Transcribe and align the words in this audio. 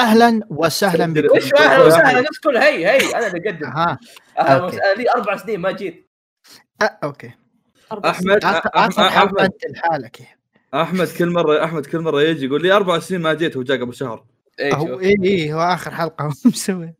أهلا 0.00 0.40
وسهلا 0.50 1.06
بكم 1.06 1.36
وش 1.36 1.54
أهلا 1.54 1.84
وسهلا 1.84 2.20
نفس 2.20 2.38
كل 2.38 2.56
هي 2.56 2.86
هي 2.86 3.14
أنا 3.16 3.26
اللي 3.26 3.50
اقدم 3.50 3.66
ها. 3.66 3.98
لي 4.96 5.10
أربع 5.10 5.36
سنين 5.36 5.60
ما 5.60 5.70
جيت. 5.70 6.10
أه، 6.82 6.98
okay. 7.04 7.32
أحمد 7.92 8.44
أحمد 8.44 9.38
انت 9.40 9.66
لحالك. 9.70 10.38
أحمد 10.74 11.08
كل 11.18 11.30
مرة 11.30 11.64
أحمد 11.64 11.86
كل 11.86 12.00
مرة 12.00 12.22
يجي 12.22 12.46
يقول 12.46 12.62
لي 12.62 12.72
أربع 12.72 12.98
سنين 12.98 13.20
ما 13.20 13.34
جيت 13.34 13.56
وجاء 13.56 13.80
قبل 13.80 13.94
شهر. 13.94 14.24
اي 14.60 14.74
هو 14.74 14.86
شوف 14.86 15.00
اي 15.02 15.16
اي 15.24 15.52
هو 15.52 15.60
آخر 15.60 15.94
حلقة 15.94 16.24
هو 16.24 16.32
مسوي. 16.44 16.94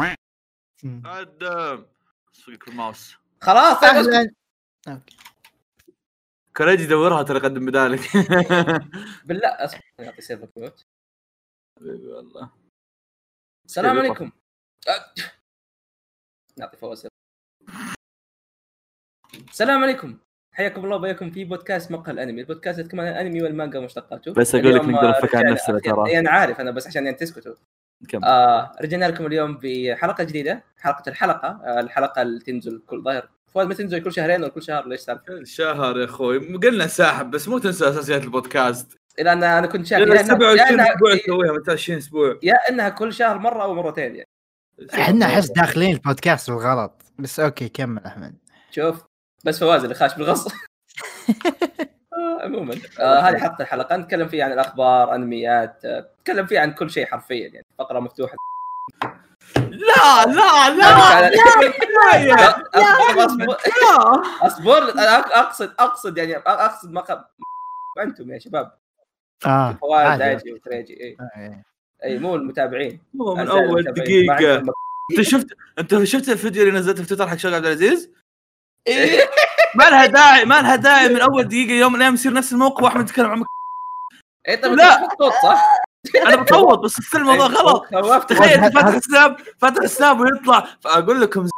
قدم 1.04 1.84
صفق 2.32 2.68
الماوس. 2.68 3.16
خلاص. 3.40 3.84
أهلا. 3.84 4.30
كريج 6.56 6.80
يدورها 6.80 7.22
ترى 7.22 7.38
قدم 7.38 7.66
بدالك. 7.66 8.00
بالله 9.26 9.48
اصبر 9.48 9.80
server 10.18 10.48
mute 10.56 10.86
حبيبي 11.80 12.06
والله. 12.06 12.50
السلام. 13.66 13.98
عليكم. 13.98 14.32
أه. 14.88 15.14
نعطي 16.58 16.76
فواز 16.76 17.06
السلام 19.48 19.82
عليكم. 19.82 20.18
حياكم 20.54 20.84
الله 20.84 20.96
وبياكم 20.96 21.30
في 21.30 21.44
بودكاست 21.44 21.90
مقهى 21.90 22.12
الأنمي، 22.12 22.40
البودكاست 22.40 22.78
يتكلم 22.78 23.00
عن 23.00 23.08
الأنمي 23.08 23.42
والمانجا 23.42 23.78
ومشتقاته 23.78 24.32
بس 24.32 24.54
أقول 24.54 24.74
لك 24.74 24.80
نقدر 24.80 25.08
آه، 25.08 25.18
نفك 25.18 25.34
عن 25.34 25.52
نفسنا 25.52 25.78
ترى. 25.78 26.12
يعني 26.12 26.28
عارف 26.28 26.60
أنا 26.60 26.70
بس 26.70 26.86
عشان 26.86 27.04
يعني 27.04 27.16
تسكتوا. 27.16 27.54
كم 28.08 28.24
آه 28.24 28.76
رجعنا 28.80 29.04
لكم 29.04 29.26
اليوم 29.26 29.58
بحلقة 29.62 30.24
جديدة 30.24 30.64
حلقة 30.78 31.08
الحلقة 31.08 31.48
آه 31.48 31.80
الحلقة 31.80 32.22
اللي 32.22 32.40
تنزل 32.40 32.82
كل 32.86 33.02
شهر 33.02 33.28
فواز 33.48 33.66
ما 33.66 33.74
تنزل؟ 33.74 34.02
كل 34.04 34.12
شهرين 34.12 34.42
ولا 34.42 34.48
كل 34.50 34.62
شهر؟ 34.62 34.88
ليش 34.88 35.00
سالفه؟ 35.00 35.44
شهر 35.44 35.98
يا 35.98 36.04
أخوي. 36.04 36.56
قلنا 36.56 36.86
ساحب 36.86 37.30
بس 37.30 37.48
مو 37.48 37.58
تنسى 37.58 37.88
أساسيات 37.88 38.22
البودكاست. 38.22 38.99
إلى 39.18 39.32
أن 39.32 39.42
أنا 39.44 39.66
كنت 39.66 39.86
شايف 39.86 40.00
يا 40.00 40.04
لنا 40.06 40.22
إنها- 40.22 40.26
27 40.26 40.78
يا 40.80 40.94
أسبوع 41.16 41.52
متى 41.52 41.72
20 41.72 41.98
أسبوع؟ 41.98 42.38
يا 42.42 42.54
أنها 42.70 42.88
كل 42.88 43.12
شهر 43.12 43.38
مرة 43.38 43.62
أو 43.62 43.74
مرتين 43.74 44.16
يعني. 44.16 44.28
إحنا 44.94 45.26
أحس 45.26 45.50
داخلين 45.50 45.94
البودكاست 45.94 46.50
بالغلط. 46.50 47.02
بس 47.18 47.40
أوكي 47.40 47.68
كمل 47.68 48.04
أحمد. 48.04 48.34
شوف 48.70 49.02
بس 49.44 49.60
فواز 49.60 49.82
اللي 49.82 49.94
خاش 49.94 50.14
بالغص 50.14 50.46
آه، 52.12 52.42
عموما. 52.44 52.74
آه 53.00 53.20
هذه 53.20 53.38
حلقه 53.38 53.62
الحلقة. 53.62 53.96
نتكلم 53.96 54.28
فيها 54.28 54.44
عن 54.44 54.52
الأخبار 54.52 55.14
أنميات 55.14 55.84
آه، 55.84 56.08
نتكلم 56.20 56.46
فيها 56.46 56.60
عن 56.60 56.72
كل 56.72 56.90
شيء 56.90 57.06
حرفيا 57.06 57.48
يعني. 57.48 57.66
فقرة 57.78 58.00
مفتوحة. 58.00 58.36
لا 59.56 60.24
لا 60.26 60.70
لا 60.76 61.30
لا 61.30 62.66
أصبر 64.46 64.92
أنا 64.92 65.18
اقصد 65.18 65.74
أقصد 65.78 66.18
يعني 66.18 66.36
أقصد 66.36 66.90
ما 66.90 67.04
أنتم 68.02 68.30
يا 68.30 68.38
شباب. 68.38 68.72
آه 69.46 69.72
فواز 69.72 70.06
عادي. 70.06 70.18
دايجي 70.22 70.52
وتريجي 70.52 70.92
اي 71.04 71.16
إيه. 71.36 71.62
أي 72.04 72.18
مو 72.18 72.34
المتابعين. 72.34 73.00
مو 73.14 73.34
من 73.34 73.48
أول 73.48 73.82
دقيقة. 73.84 74.62
أنت 75.12 75.20
شفت 75.20 75.46
أنت 75.78 76.04
شفت 76.04 76.28
الفيديو 76.28 76.62
اللي 76.62 76.78
نزلته 76.78 77.02
في 77.02 77.08
تويتر 77.08 77.28
حق 77.28 77.36
شغل 77.36 77.54
عبد 77.54 77.66
العزيز؟ 77.66 78.10
إيه. 78.88 79.20
ما 79.74 79.84
لها 79.84 80.06
داعي 80.06 80.44
ما 80.44 80.62
لها 80.62 80.76
داعي 80.76 81.08
من 81.08 81.20
أول 81.20 81.44
دقيقة 81.44 81.72
يوم 81.72 81.92
من 81.92 81.96
الأيام 81.96 82.14
يصير 82.14 82.32
نفس 82.32 82.52
الموقف 82.52 82.82
واحد 82.82 83.00
يتكلم 83.00 83.26
عن 83.26 83.44
اي 84.48 84.56
طيب 84.56 84.72
لا. 84.72 85.08
صح؟ 85.42 85.76
أنا 86.26 86.42
بصوت 86.42 86.78
بس 86.78 86.92
ستيل 86.92 87.20
الموضوع 87.20 87.46
غلط. 87.46 87.84
خوفت 87.94 88.32
تخيل 88.32 88.72
فاتح 88.72 88.86
السناب 88.94 89.36
فاتح 89.58 89.82
السناب 89.82 90.20
ويطلع 90.20 90.66
فأقول 90.80 91.20
لكم 91.20 91.46
ز- 91.46 91.50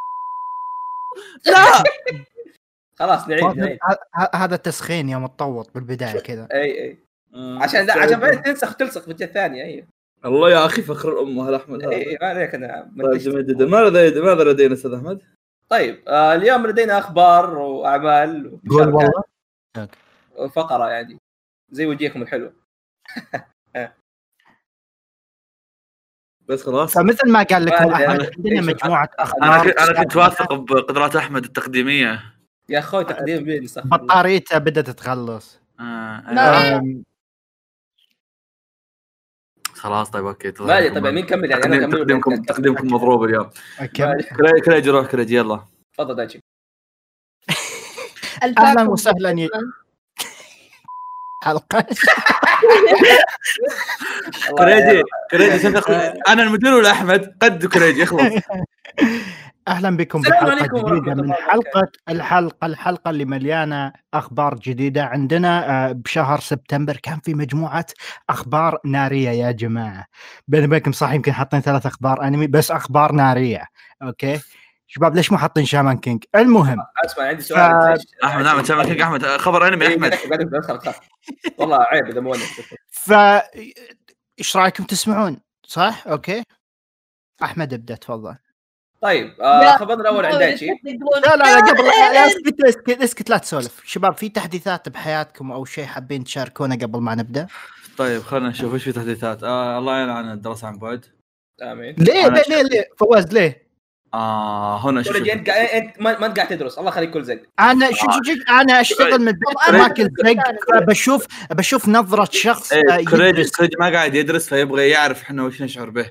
لا. 1.47 1.83
خلاص 2.99 3.29
نعيد 3.29 3.45
نعيد 3.59 3.79
ه- 4.17 4.37
هذا 4.37 4.57
تسخين 4.57 5.09
يوم 5.09 5.27
تطوط 5.27 5.71
بالبداية 5.75 6.21
كذا. 6.21 6.49
اي 6.53 6.83
اي 6.85 6.99
عشان 7.35 7.87
لا 7.87 7.99
عشان 7.99 8.21
بعدين 8.21 8.43
تنسخ 8.43 8.77
تلصق 8.77 9.03
في 9.03 9.11
الجهة 9.11 9.27
الثانية 9.27 9.63
اي 9.65 9.87
الله 10.25 10.51
يا 10.51 10.67
أخي 10.67 10.83
فخر 10.83 11.13
الامه 11.13 11.49
هذا 11.49 11.57
أحمد؟ 11.57 11.83
اي 11.83 12.19
ما 12.21 12.27
عليك 12.29 12.55
أنا 12.55 12.91
طيب 13.03 13.35
ماذا 13.69 14.21
ماذا 14.23 14.45
لدينا 14.53 14.75
أستاذ 14.75 14.93
أحمد؟ 14.93 15.23
طيب 15.69 16.03
آه 16.09 16.35
اليوم 16.35 16.67
لدينا 16.67 16.99
أخبار 16.99 17.59
وأعمال 17.59 18.59
قول 18.71 18.89
ومشاركات. 18.89 19.15
والله. 19.77 19.89
وفقره 20.37 20.91
يعني 20.91 21.19
زي 21.71 21.87
وجيهكم 21.87 22.23
الحلوه 22.23 22.53
بس 26.49 26.63
خلاص. 26.63 26.95
فمثل 26.95 27.31
ما 27.33 27.43
قال 27.43 27.65
لكم 27.65 27.75
أحمد 27.93 28.23
أنا- 28.23 28.33
عندنا 28.37 28.61
مجموعة 28.61 29.11
أخبار 29.19 29.65
كنت 29.71 29.79
أنا 29.79 30.03
كنت 30.03 30.17
واثق 30.17 30.55
بقدرات 30.55 31.17
أحمد 31.17 31.45
التقديمية. 31.45 32.21
يا 32.69 32.79
أخوي 32.79 33.05
تقديم 33.05 33.45
بين. 33.45 33.67
بطاريته 33.85 34.59
بدأت 34.59 34.91
تخلص 34.91 35.61
آه 35.81 36.33
لا. 36.35 37.03
خلاص 39.83 40.11
طيب 40.11 40.27
okay 40.27 40.53
ما 40.61 40.79
ادري 40.79 40.91
طيب 40.91 41.07
مين 41.07 41.27
كمل؟ 41.27 41.51
يعني 41.51 41.65
أنا 41.65 41.87
تقديمكم؟ 41.91 42.43
تقديمكم 42.43 42.87
مضروب 42.95 43.25
اليوم. 43.25 43.51
كمل. 43.95 44.23
كريج 44.23 44.63
كريج 44.65 44.89
روح 44.89 45.07
كريج 45.07 45.31
يلا. 45.31 45.61
تفضل 45.95 46.15
دايتشي. 46.15 46.41
أهلا 48.59 48.91
وسهلا 48.91 49.31
يا 49.31 49.49
حلقة. 51.43 51.87
كريجي 54.59 55.03
كريجي 55.31 55.69
أنا 56.29 56.43
المدير 56.43 56.75
ولا 56.75 56.91
أحمد؟ 56.91 57.37
قد 57.43 57.67
كريجي 57.67 58.03
اخلص 58.03 58.23
أهلا 59.69 59.97
بكم 59.97 60.21
بحلقة 60.21 60.51
عليكم 60.51 60.77
جديدة 60.97 61.15
من 61.15 61.33
حلقة 61.33 61.89
الحلقة 62.09 62.67
الحلقة 62.67 63.11
اللي 63.11 63.25
مليانة 63.25 63.93
أخبار 64.15 64.55
جديدة. 64.55 65.05
عندنا 65.05 65.71
آه، 65.89 65.93
بشهر 65.93 66.41
سبتمبر 66.41 66.97
كان 66.97 67.19
في 67.25 67.35
مجموعة 67.35 67.87
أخبار 68.31 68.79
نارية 68.85 69.31
يا 69.31 69.51
جماعة. 69.53 70.05
بيني 70.49 70.67
وبينكم 70.67 70.93
صح 70.93 71.13
يمكن 71.13 71.33
حاطين 71.33 71.61
ثلاث 71.61 71.87
أخبار 71.87 72.23
أنمي 72.27 72.47
بس 72.47 72.71
أخبار 72.71 73.13
نارية. 73.13 73.65
okay؟ 74.03 74.41
شباب 74.95 75.17
ليش 75.17 75.33
مو 75.33 75.39
حاطين 75.39 75.65
شامان 75.65 75.99
كينج 75.99 76.25
المهم. 76.35 76.79
أسمع 77.05 77.25
عندي 77.25 77.43
سؤال. 77.43 77.91
ليش- 77.93 78.07
أحمد 78.25 78.47
أحمد 78.47 78.65
شامان 78.67 78.85
كينج 78.85 79.01
أحمد 79.01 79.27
خبر 79.27 79.69
أنمي 79.69 79.87
إيه، 79.87 79.95
أحمد. 79.95 80.15
والله 81.59 81.79
عيب 81.83 82.07
إذا 82.07 82.21
مو. 82.21 82.33
ف 82.91 83.13
إيش 84.39 84.57
رأيكم 84.57 84.85
تسمعون؟ 84.85 85.41
صح؟ 85.67 86.05
okay. 86.07 86.43
أحمد 87.43 87.75
أبدأ 87.75 87.95
تفضل. 87.95 88.37
طيب 89.01 89.41
آه. 89.41 89.77
خبرنا 89.77 90.01
الأول 90.01 90.27
عن 90.27 90.39
دايتشي 90.39 90.67
لا 90.67 90.73
لا 91.21 91.37
لا 91.37 91.57
قبل 91.57 91.85
لا 91.85 92.13
لا، 92.13 92.27
اسكت 92.27 92.65
اسكت 92.65 93.03
اسكت 93.03 93.31
لا 93.31 93.39
تسولف. 93.39 93.81
شباب 93.85 94.17
في 94.17 94.29
تحديثات 94.29 94.89
بحياتكم 94.89 95.53
أو 95.53 95.65
شيء 95.65 95.85
حابين 95.87 96.25
تشاركونا 96.25 96.75
قبل 96.75 97.01
ما 97.01 97.15
نبدأ؟ 97.15 97.47
طيب 97.99 98.23
خلينا 98.23 98.49
نشوف 98.49 98.75
إيش 98.75 98.85
في 98.85 98.93
تحديثات؟ 98.93 99.43
آه 99.45 99.79
الله 99.79 100.03
يلعن 100.03 100.31
الدراسة 100.33 100.67
عن 100.69 100.79
بعد. 100.79 101.07
آمين. 101.63 101.95
ليه؟ 101.99 102.29
ليه 102.29 102.43
ليه, 102.49 102.63
ليه؟ 102.63 102.85
فواز 102.99 103.33
ليه؟ 103.33 103.72
آه 104.15 104.87
هنا 104.89 105.03
شوف 105.03 105.17
أنت 105.17 105.49
أنت 105.49 106.01
ما 106.01 106.19
ما 106.19 106.27
أنت 106.27 106.37
قاعد 106.37 106.49
تدرس. 106.49 106.79
الله 106.79 106.91
يخليك 106.91 107.11
كل 107.11 107.25
زق. 107.25 107.43
أنا 107.61 107.87
شوف 107.91 107.99
شوف 108.01 108.27
شوف 108.27 108.51
أنا 108.51 108.81
أشتغل 108.81 109.19
من 109.21 109.29
البيت. 109.29 109.43
أقول 109.69 110.11
زق. 110.75 110.79
بشوف 110.87 111.27
بشوف 111.51 111.89
نظرة 111.89 112.29
شخص 112.33 112.73
آه، 112.73 112.77
إيه 112.77 113.05
كريج 113.05 113.35
يدرس. 113.35 113.51
كريج 113.57 113.71
ما 113.81 113.89
قاعد 113.93 114.15
يدرس 114.15 114.49
فيبغى 114.49 114.89
يعرف 114.89 115.23
إحنا 115.23 115.45
وش 115.45 115.63
نشعر 115.63 115.91
به. 115.91 116.11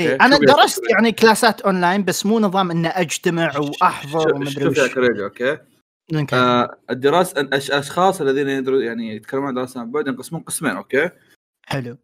إيه، 0.00 0.12
okay. 0.12 0.24
أنا 0.24 0.36
شوف 0.36 0.44
درست 0.44 0.82
يعني 0.90 1.12
كلاسات 1.12 1.60
أونلاين 1.60 2.04
بس 2.04 2.26
مو 2.26 2.40
نظام 2.40 2.70
انه 2.70 2.88
أجتمع 2.88 3.52
وأحضر 3.58 4.10
شوف- 4.22 4.32
ومدري 4.34 4.50
شوف 4.64 4.76
يا 4.78 4.84
وش. 4.84 4.94
كريج 4.94 5.20
okay. 5.20 5.58
آه 6.32 6.76
الدراسة 6.90 7.40
الاشخاص 7.40 8.20
الذين 8.20 8.48
يدرو 8.48 8.80
يعني 8.80 9.16
يتكلمون 9.16 9.48
عن 9.48 9.54
دراسة 9.54 9.80
عن 9.80 9.90
بعد 9.92 10.06
ينقسمون 10.06 10.42
قسمين 10.42 10.76
okay؟ 10.76 11.10
حلو. 11.66 11.96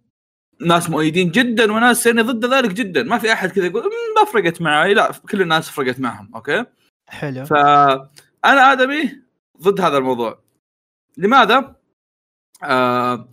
ناس 0.60 0.91
مؤيدين 0.91 1.31
جدا 1.31 1.72
وناس 1.72 2.06
يعني 2.06 2.22
ضد 2.22 2.44
ذلك 2.54 2.70
جدا. 2.70 3.03
ما 3.03 3.19
في 3.19 3.32
أحد 3.32 3.50
كذا 3.50 3.66
يقول 3.66 3.82
"أمم، 3.82 3.92
ما 4.16 4.32
فرقت 4.32 4.60
معي 4.62 4.94
لا 4.94 5.12
كل 5.31 5.42
الناس 5.42 5.70
فرقت 5.70 6.00
معهم 6.00 6.34
okay؟ 6.34 6.65
حلو. 7.09 7.44
فانا 7.44 8.72
آدمي 8.72 9.19
ضد 9.62 9.81
هذا 9.81 9.98
الموضوع. 9.98 10.38
لماذا؟ 11.16 11.76
آه 12.62 13.28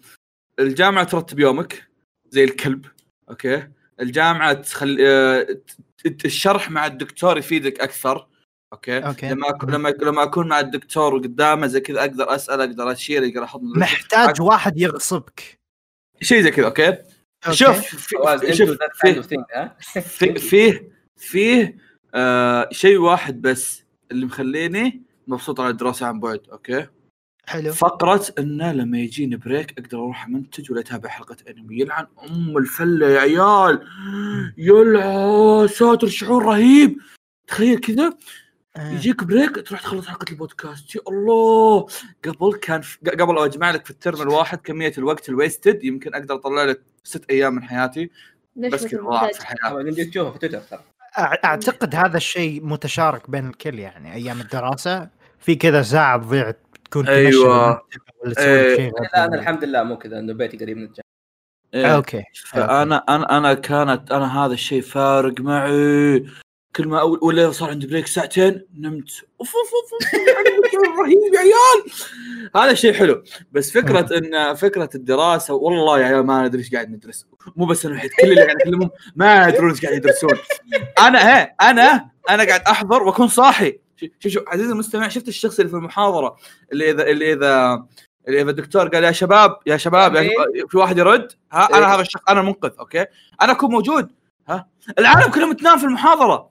الجامعة 0.60 1.04
ترتب 1.04 1.40
يومك 1.40 1.88
زي 2.30 2.44
الكلب 2.44 2.86
okay؟ 3.30 3.68
الجامعة 4.00 4.54
تخل... 4.54 4.98
آه 5.02 5.48
الشرح 6.26 6.72
مع 6.72 6.86
الدكتور 6.86 7.38
يفيدك 7.38 7.80
أكثر 7.80 8.28
okay, 8.74 8.98
okay. 8.98 9.30
لما 9.30 9.50
أك... 9.50 9.64
لما 9.64 9.90
لما 9.90 10.24
أكون 10.24 10.48
مع 10.48 10.60
الدكتور 10.60 11.18
قدامه 11.18 11.68
زي 11.68 11.80
كذا 11.80 12.00
أقدر 12.00 12.36
أسأل 12.36 12.62
أقدر 12.62 12.92
أشير 12.92 13.26
أقدر 13.26 13.44
أحط 13.44 13.62
محتاج 13.64 14.42
واحد 14.42 14.78
يغصبك. 14.78 15.60
شيء 16.22 16.42
زي 16.42 16.52
كذا 16.52 16.66
okay. 16.66 16.98
شوف 17.50 18.10
شوف 18.54 18.78
فيه 20.38 20.92
فيه 21.18 21.78
آه 22.16 22.70
شيء 22.72 22.98
واحد 22.98 23.42
بس 23.42 23.84
اللي 24.12 24.26
مخليني 24.26 25.02
مبسوط 25.28 25.60
على 25.60 25.70
الدراسة 25.70 26.06
عن 26.06 26.20
بعد 26.20 26.42
okay؟ 26.52 26.88
حلو. 27.46 27.74
فقرة 27.74 28.26
انه 28.40 28.72
لما 28.72 29.00
يجيني 29.00 29.36
break 29.36 29.80
أقدر 29.80 29.98
أروح 29.98 30.26
امنتج 30.26 30.72
ولا 30.72 30.80
أتابع 30.80 31.10
حلقة 31.10 31.38
انمي 31.50 31.80
يلعن 31.80 32.08
أم 32.30 32.58
الفلة 32.58 33.08
يا 33.08 33.20
عيال. 33.20 33.88
يلعن 34.58 35.68
ساتر 35.68 36.08
شعور 36.08 36.46
رهيب. 36.46 36.98
تخيل 37.48 37.80
كذا. 37.80 38.14
يجيك 38.78 39.24
break 39.24 39.68
تروح 39.68 39.82
تخلص 39.82 40.08
حلقة 40.08 40.26
البودكاست. 40.32 40.96
يا 40.96 41.02
الله! 41.08 41.88
قبل 42.26 42.54
كان 42.62 42.82
في... 42.82 42.98
قبل 43.10 43.38
أجمع 43.38 43.72
لك 43.72 43.86
في 43.86 43.92
ال 43.92 43.98
term 43.98 44.22
الواحد 44.22 44.58
كمية 44.58 44.94
الوقت 44.98 45.30
ال 45.30 45.38
wasted 45.38 45.84
يمكن 45.84 46.14
أقدر 46.14 46.36
أطلع 46.36 46.64
لك 46.64 46.82
ست 47.04 47.30
أيام 47.30 47.56
من 47.56 47.64
حياتي. 47.64 48.10
بس 48.56 48.88
كذا 48.88 49.02
ضاع؟ 49.02 49.32
في 49.32 49.46
حياتي 49.46 49.80
يمديك 49.80 50.10
تشوفه 50.10 50.32
في 50.32 50.40
تويتر 50.40 50.80
أعتقد 51.20 51.96
هذا 51.96 52.18
الشيء 52.18 52.66
متشارك 52.66 53.30
بين 53.30 53.48
الكل 53.48 53.80
يعني 53.80 54.14
أيام 54.14 54.42
الدراسة. 54.42 55.10
في 55.40 55.56
كذا 55.56 55.82
ساعه 55.82 56.18
تضيع 56.18 56.54
تكون 56.86 57.08
أيوة. 57.08 57.82
ولا 58.24 58.34
تسوي 58.34 58.46
إيه. 58.46 58.76
شيء 58.76 58.92
لا 59.02 59.26
أنا. 59.26 59.36
الحمد 59.36 59.64
لله 59.64 59.84
مو 59.84 59.98
كذا 59.98 60.20
إنه 60.20 60.34
بيتي 60.34 60.58
قريب 60.58 60.78
من 60.78 60.84
الجامعة. 60.84 61.12
إيه. 61.74 61.96
أوكي. 61.96 62.24
فانا 62.46 62.98
أنا 63.10 63.38
أنا 63.38 63.54
كانت 63.54 64.12
أنا 64.12 64.46
هذا 64.46 64.54
الشيء 64.54 64.82
فارق 64.82 65.42
معي. 65.42 66.26
كل 66.76 66.88
ما 66.88 67.00
أول 67.02 67.20
ولا 67.22 67.52
صار 67.52 67.70
عندي 67.70 67.88
break 67.88 68.08
ساعتين 68.08 68.66
نمت 68.78 69.12
اوف 69.40 69.56
اوف 69.56 69.72
اوف 69.74 69.94
أوف، 69.94 70.14
يعني 70.14 70.98
رهيب 71.02 71.34
يا 71.34 71.40
عيال 71.40 71.92
هذا 72.56 72.74
شيء 72.74 72.94
حلو 72.94 73.24
بس 73.52 73.72
فكره 73.72 74.18
ان 74.18 74.56
فكره 74.56 74.90
الدراسه 74.96 75.54
والله 75.54 76.00
يا 76.00 76.06
عيال 76.06 76.26
ما 76.26 76.48
ندري 76.48 76.60
إيش 76.62 76.72
قاعد 76.72 76.90
ندرس 76.90 77.28
مو 77.56 77.66
بس 77.66 77.86
أنا 77.86 77.94
الوحيد 77.94 78.12
كل 78.12 78.30
اللي 78.30 78.44
قاعد 78.44 78.56
اكلمهم 78.62 78.90
ما 79.16 79.48
يدرون 79.48 79.70
إيش 79.70 79.82
قاعد 79.82 79.96
يدرسون 79.96 80.38
أنا 81.00 81.38
هي 81.38 81.56
أنا 81.62 82.10
أنا 82.30 82.44
قاعد 82.44 82.62
احضر 82.62 83.04
واكون 83.04 83.28
صاحي 83.28 83.80
شوف 84.20 84.34
شوف 84.34 84.44
عزيزي 84.48 84.72
المستمع 84.72 85.08
شفت 85.08 85.28
الشخص 85.28 85.60
اللي 85.60 85.70
في 85.70 85.78
المحاضره 85.78 86.36
اللي 86.72 86.92
اذا 86.92 87.04
اللي 87.04 87.34
اذا 87.34 87.86
اللي 88.28 88.42
اذا 88.42 88.50
الدكتور 88.50 88.88
قال 88.88 89.04
يا 89.04 89.12
شباب 89.12 89.58
يا 89.66 89.78
شباب 89.78 90.16
شباب 90.16 90.68
في 90.70 90.78
واحد 90.78 90.98
يرد 90.98 91.32
ها 91.52 91.70
إيه. 91.70 91.78
أنا 91.78 91.96
هذا 91.96 92.02
الشخص 92.02 92.24
أنا 92.30 92.40
المنقذ 92.40 92.72
okay 92.80 93.06
أنا 93.42 93.52
اكون 93.52 93.72
موجود 93.72 94.12
ها 94.48 94.68
العالم 95.00 95.32
كلهم 95.32 95.54
تنام 95.54 95.78
في 95.78 95.84
المحاضره 95.84 96.51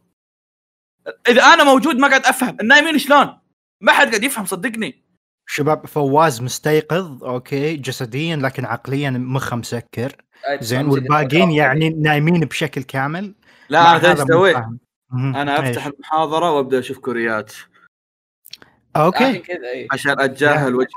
إذا 1.28 1.42
أنا 1.42 1.64
موجود 1.64 1.96
ما 1.96 2.08
قاعد 2.08 2.26
أفهم. 2.26 2.56
النايمين 2.60 2.98
شلون؟ 2.98 3.38
ما 3.80 3.92
حد 3.92 4.08
قاعد 4.08 4.24
يفهم 4.24 4.44
صدقني. 4.44 5.04
شباب 5.46 5.86
فواز 5.86 6.42
مستيقظ 6.42 7.24
okay 7.24 7.76
جسديا 7.76 8.36
لكن 8.36 8.64
عقليا 8.64 9.10
مخه 9.10 9.56
مسكر. 9.56 10.16
زين 10.60 10.86
والباقيين 10.86 11.50
يعني 11.50 11.90
نايمين 11.90 12.40
بشكل 12.40 12.82
كامل. 12.82 13.34
لا 13.68 13.96
أنا 13.96 14.46
إيش. 14.46 14.56
مهم. 15.10 15.36
أنا؟ 15.36 15.60
أفتح 15.60 15.86
المحاضرة 15.86 16.50
وأبدأ 16.50 16.78
أشوف 16.78 16.98
كوريات. 16.98 17.52
أوكي. 18.96 19.42
عشان 19.92 20.20
أتجاهل 20.20 20.74
وجه 20.74 20.88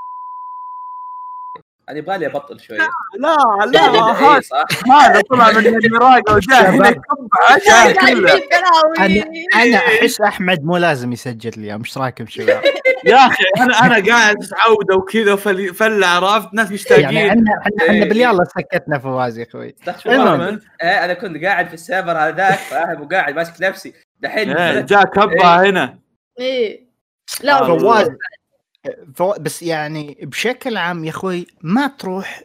أنا 1.89 1.97
يبغى 1.97 2.17
لي 2.17 2.25
أبطل 2.25 2.59
شوي. 2.59 2.77
لا 2.77 2.87
لا، 3.19 3.65
لا 3.65 3.79
إيه، 3.79 4.41
هذا 4.93 5.21
طلع 5.29 5.51
من 5.51 5.67
المراقه 5.67 6.35
وجاه 6.35 6.69
هنا 6.69 6.89
يكب 6.89 7.27
عشان 7.49 7.93
كله. 7.93 8.33
أنا 8.99 9.23
أنا 9.55 9.77
أحس 9.77 10.21
أحمد 10.21 10.63
مو 10.63 10.77
لازم 10.77 11.11
يسجل 11.13 11.51
اليوم 11.57 11.79
إيش 11.81 11.97
رايكم 11.97 12.27
شباب؟ 12.27 12.61
يا 13.05 13.15
أخي 13.15 13.43
أنا 13.57 13.79
أنا 13.79 14.05
قاعد 14.13 14.35
عوده 14.67 14.95
وكذا 14.95 15.35
فل- 15.35 15.73
فله 15.73 16.07
عرفت؟ 16.07 16.53
ناس 16.53 16.71
مشتاقين. 16.71 17.03
يعني 17.03 17.29
إحنا 17.29 17.59
إحنا 17.61 17.83
إيه. 17.83 17.89
إحنا 17.91 18.05
باليلا 18.05 18.43
سكتنا 18.43 18.99
فواز 18.99 19.37
يا 19.39 19.45
أخوي 19.49 19.75
إيه، 20.81 21.05
أنا 21.05 21.13
كنت 21.13 21.43
قاعد 21.43 21.67
في 21.67 21.73
السيرفر 21.73 22.17
هذاك 22.17 22.57
فاهم 22.57 23.01
وقاعد 23.01 23.35
ماسك 23.35 23.61
نفسي. 23.61 23.93
دحين 24.19 24.53
جاء 24.85 25.03
كبه 25.03 25.69
هنا. 25.69 25.99
إيه. 26.39 26.87
لا 27.41 27.61
آه، 27.61 27.67
فواز. 27.79 28.09
فو... 29.15 29.33
بس 29.39 29.63
يعني 29.63 30.17
بشكل 30.21 30.77
عام 30.77 31.05
يا 31.05 31.09
أخوي 31.09 31.47
ما 31.61 31.87
تروح 31.87 32.43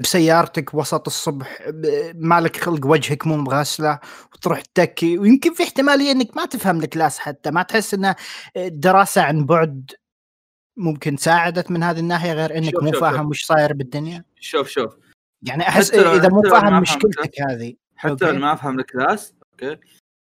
بسيارتك 0.00 0.74
وسط 0.74 1.06
الصبح 1.06 1.68
مالك 2.14 2.56
خلق 2.56 2.86
وجهك 2.86 3.26
مو 3.26 3.36
مغسلة 3.36 3.98
وتروح 4.34 4.60
تتكي 4.60 5.18
ويمكن 5.18 5.54
في 5.54 5.62
احتمالية 5.62 6.12
إنك 6.12 6.36
ما 6.36 6.46
تفهم 6.46 6.78
ال 6.80 6.86
class 6.86 7.18
حتى 7.18 7.50
ما 7.50 7.62
تحس 7.62 7.94
إن 7.94 8.14
الدراسه 8.56 9.22
عن 9.22 9.46
بعد 9.46 9.90
ممكن 10.76 11.16
ساعدت 11.16 11.70
من 11.70 11.82
هذه 11.82 11.98
الناحية 11.98 12.32
غير 12.32 12.58
إنك 12.58 12.82
مو 12.82 12.92
فاهم. 12.92 13.28
وش 13.28 13.44
صاير 13.44 13.72
بالدنيا 13.72 14.24
شوف 14.40 14.68
شوف 14.68 14.96
يعني 15.42 15.68
أحس 15.68 15.90
إذا 15.94 16.28
مو 16.28 16.42
فاهم 16.42 16.80
مشكلتك 16.80 17.40
هذه 17.50 17.74
حتى. 17.96 18.32
لو 18.32 18.38
ما 18.38 18.52
افهم 18.52 18.78
ال 18.78 18.87
class 18.87 19.34
okay 19.52 19.78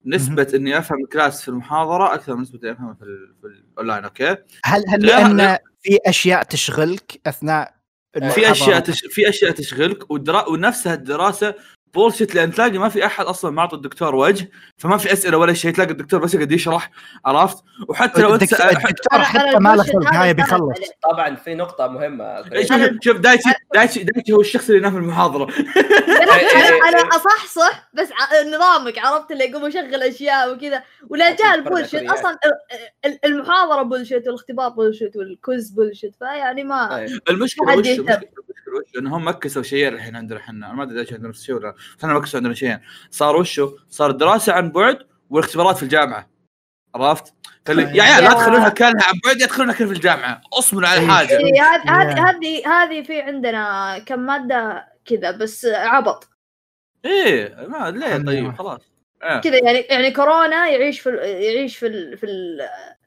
نسبة 0.06 0.46
إني 0.54 0.78
أفهم 0.78 1.02
ال 1.04 1.11
class 1.11 1.42
في 1.42 1.48
المحاضرة 1.48 2.14
أكثر 2.14 2.34
من 2.36 2.42
نسبة 2.42 2.58
إني 2.62 2.72
افهمها 2.72 2.94
في, 2.94 3.02
ال- 3.02 3.34
في 3.40 3.46
ال 3.46 3.55
online 3.55 4.04
okay؟ 4.04 4.36
هل 4.64 4.84
هل 4.88 5.06
لا، 5.06 5.06
لأن 5.06 5.36
لا. 5.36 5.62
في 5.82 5.98
أشياء 6.06 6.42
تشغلك 6.42 7.20
أثناء 7.26 7.74
في؟ 8.34 8.50
أشياء 8.50 8.80
تش... 8.80 9.00
في 9.10 9.28
أشياء 9.28 9.50
تشغلك 9.50 10.10
والدرا... 10.10 10.48
ونفسها 10.48 10.94
الدراسة 10.94 11.54
bullshit 11.94 12.34
لأن 12.34 12.52
تلاقي 12.52 12.78
ما 12.78 12.88
في 12.88 13.06
أحد 13.06 13.24
أصلا 13.24 13.50
معطي 13.50 13.76
الدكتور 13.76 14.14
وجه 14.14 14.50
فما 14.78 14.96
في 14.96 15.12
أسئلة 15.12 15.38
ولا 15.38 15.52
شيء 15.52 15.70
تلاقي 15.74 15.90
الدكتور 15.90 16.20
بس 16.20 16.34
يقعد 16.34 16.52
يشرح 16.52 16.90
عرفت؟ 17.24 17.64
وحتى 17.88 18.22
لو 18.22 18.34
أنت 18.34 18.42
الدكتور, 18.42 18.66
سأ- 18.66 18.76
الدكتور 18.86 19.22
حتى 19.22 19.58
ما 19.58 19.76
له 19.76 19.82
خلق 19.82 20.14
هاي 20.14 20.34
كانت 20.34 20.36
بيخلص. 20.50 20.78
طبعا 21.10 21.34
في 21.36 21.54
نقطة 21.54 21.86
مهمة. 21.86 22.42
شوف 22.42 22.72
شوف 22.72 22.90
شوف 23.02 23.16
دايتشي 23.16 23.50
دايتشي 23.74 24.02
دايتشي 24.02 24.32
هو 24.32 24.40
الشخص 24.40 24.66
اللي 24.66 24.78
ينام 24.78 24.92
في 24.92 24.98
المحاضرة. 24.98 25.44
أنا 25.44 26.34
إيه، 26.34 26.56
إيه، 26.56 26.96
إيه. 26.96 27.08
أصحصح 27.08 27.90
بس 27.94 28.08
نظامك 28.54 28.98
عرفت؟ 28.98 29.30
اللي 29.32 29.44
يقوم 29.44 29.66
يشغل 29.66 30.02
أشياء 30.02 30.52
وكذا. 30.54 30.82
ولا 31.08 31.36
جاء 31.36 31.54
ال 31.54 31.60
bullshit. 31.60 32.10
أصلا 32.10 32.30
ال- 32.44 32.88
ال- 33.10 33.18
المحاضرة 33.24 33.82
bullshit 33.82 34.26
والاختبار 34.26 34.68
bullshit 34.68 35.16
وال 35.16 35.34
quiz 35.34 35.70
bullshit 35.70 36.14
فيعني 36.18 36.64
ما 36.64 36.98
إيه. 36.98 37.08
المشكلة 37.30 37.76
وش 37.78 37.86
إنهم 38.98 39.28
mix 39.28 39.54
وا 39.54 39.62
شيئين 39.62 39.94
الحين 39.94 40.16
عندنا 40.16 40.38
إحنا. 40.38 40.72
ما 40.72 40.82
أدري 40.82 41.00
إيش 41.00 41.12
عندنا 41.12 41.28
نفس 41.28 41.40
الشيء 41.40 41.54
ولا 41.54 41.74
إحنا 41.98 42.14
mix 42.14 42.32
وا 42.32 42.38
عندنا 42.38 42.54
شيئين 42.54 42.80
صار 43.10 43.36
وشو؟ 43.36 43.76
صار 43.88 44.10
الدراسه 44.10 44.52
عن 44.52 44.70
بعد 44.70 44.98
والاختبارات 45.30 45.76
في 45.76 45.82
الجامعة 45.82 46.28
عرفت؟ 46.94 47.34
فاللي 47.66 47.82
يا 47.82 48.02
عيال 48.02 48.24
لا 48.24 48.32
تخلونها 48.32 48.68
كانها 48.68 49.04
عن 49.04 49.20
بعد 49.24 49.40
يا 49.40 49.46
تخلونها 49.46 49.74
كان 49.74 49.88
في 49.88 49.94
الجامعة 49.94 50.40
اصبروا 50.52 50.88
على 50.88 51.00
إيه. 51.00 51.08
حاجة 51.08 51.38
إيه، 51.38 51.62
هذه 51.62 52.30
هذه. 52.30 52.68
هذه 52.68 53.02
في 53.02 53.20
عندنا 53.20 53.98
كم 53.98 54.20
مادة 54.20 54.88
كذا 55.04 55.30
بس 55.30 55.64
عبط 55.64 56.28
إيه 57.04 57.66
ما 57.68 57.90
ليه 57.90 58.16
طيب. 58.16 58.56
خلاص 58.56 58.80
إيه. 59.22 59.40
كذا 59.40 59.64
يعني 59.64 59.78
يعني 59.78 60.10
كورونا 60.10 60.68
يعيش 60.68 61.00
في 61.00 61.10
يعيش 61.16 61.76
في 61.76 61.86
ال 61.86 62.18
في 62.18 62.26
ال 62.26 62.60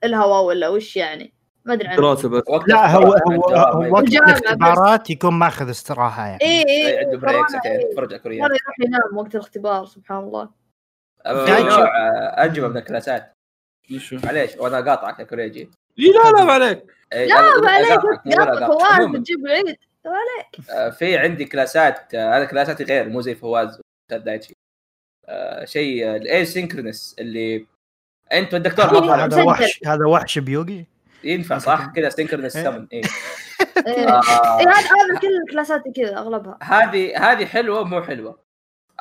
الهواء 0.04 0.44
ولا 0.44 0.70
وش 0.70 0.96
يعني 0.96 1.34
ما 1.66 1.74
أدري 1.74 1.88
عنه. 1.88 1.98
دراسة 1.98 2.30
بس. 2.30 2.44
وقت 2.48 2.68
لا 2.70 2.92
هو 2.96 3.02
هو, 3.04 3.16
ما 3.50 3.70
هو 3.70 3.94
وقت. 3.94 4.08
الاختبارات 4.08 5.10
يكون 5.10 5.34
ماخذ 5.34 5.70
استراحة 5.70 6.28
يعني. 6.28 6.42
اي. 6.42 6.64
اي 6.70 6.98
عنده 7.06 7.18
بريك 7.18 7.48
ساعتين 7.50 7.72
إيه. 7.72 7.86
يتفرج 7.90 8.14
على 8.14 8.20
كوريات 8.20 8.44
هذا 8.46 8.56
يروح 8.56 8.80
ينام 8.80 9.18
وقت 9.18 9.36
الاختبار 9.36 9.86
سبحان 9.86 10.18
الله. 10.24 10.50
نوع 11.28 11.98
آه، 11.98 12.44
انجبه 12.44 12.68
من 12.68 12.78
الكلاسات. 12.78 13.32
معليش 14.12 14.56
وأنا 14.56 14.78
قاطعك 14.92 15.20
يا 15.20 15.24
كوريجي. 15.24 15.70
إيه، 16.00 16.12
لا 16.12 16.32
لا 16.38 16.44
ما 16.44 16.54
عليك. 16.54 16.84
إيه، 17.14 17.28
لا 17.28 17.62
ما 17.62 17.72
عليك. 17.72 18.00
قاطع. 18.40 18.68
فواز 18.68 18.82
عموماً، 19.02 19.20
تجيب 19.20 19.40
العيد 19.46 19.78
آه، 20.72 20.90
في 20.90 21.18
عندي 21.18 21.46
كلاسات 21.46 22.16
آه، 22.16 22.38
أنا 22.38 22.46
كلاساتي 22.46 22.84
غير 22.84 23.10
مو 23.10 23.22
زي 23.22 23.36
فواز 23.36 23.82
دايتشي. 24.12 24.54
آه، 25.28 25.66
شيء 25.66 26.16
الاي 26.16 26.46
سينكرونس 26.46 27.16
اللي 27.20 27.66
انت 28.34 28.54
والدكتور 28.54 28.86
هذا- 28.86 28.92
حاطها 29.18 29.26
هذا. 29.26 29.44
وحش 29.44 29.80
هذا 29.86 30.06
وحش 30.06 30.40
بيوغي 30.40 30.86
ينفع 31.26 31.58
صح؟ 31.58 31.86
كذا 31.96 32.10
سينكرونس 32.10 32.56
إيه. 32.56 32.64
7 32.64 32.88
اي 32.94 33.02
إيه. 33.88 34.08
آه، 34.10 34.22
إيه، 34.60 34.70
هذا 34.70 34.80
هذا 34.80 35.20
كل 35.22 35.52
كلاساتي 35.52 35.92
كذا 35.92 36.18
أغلبها. 36.18 36.58
هذه 36.64 37.32
هذه 37.32 37.46
حلوة 37.46 37.84
مو 37.84 38.02
حلوة. 38.02 38.40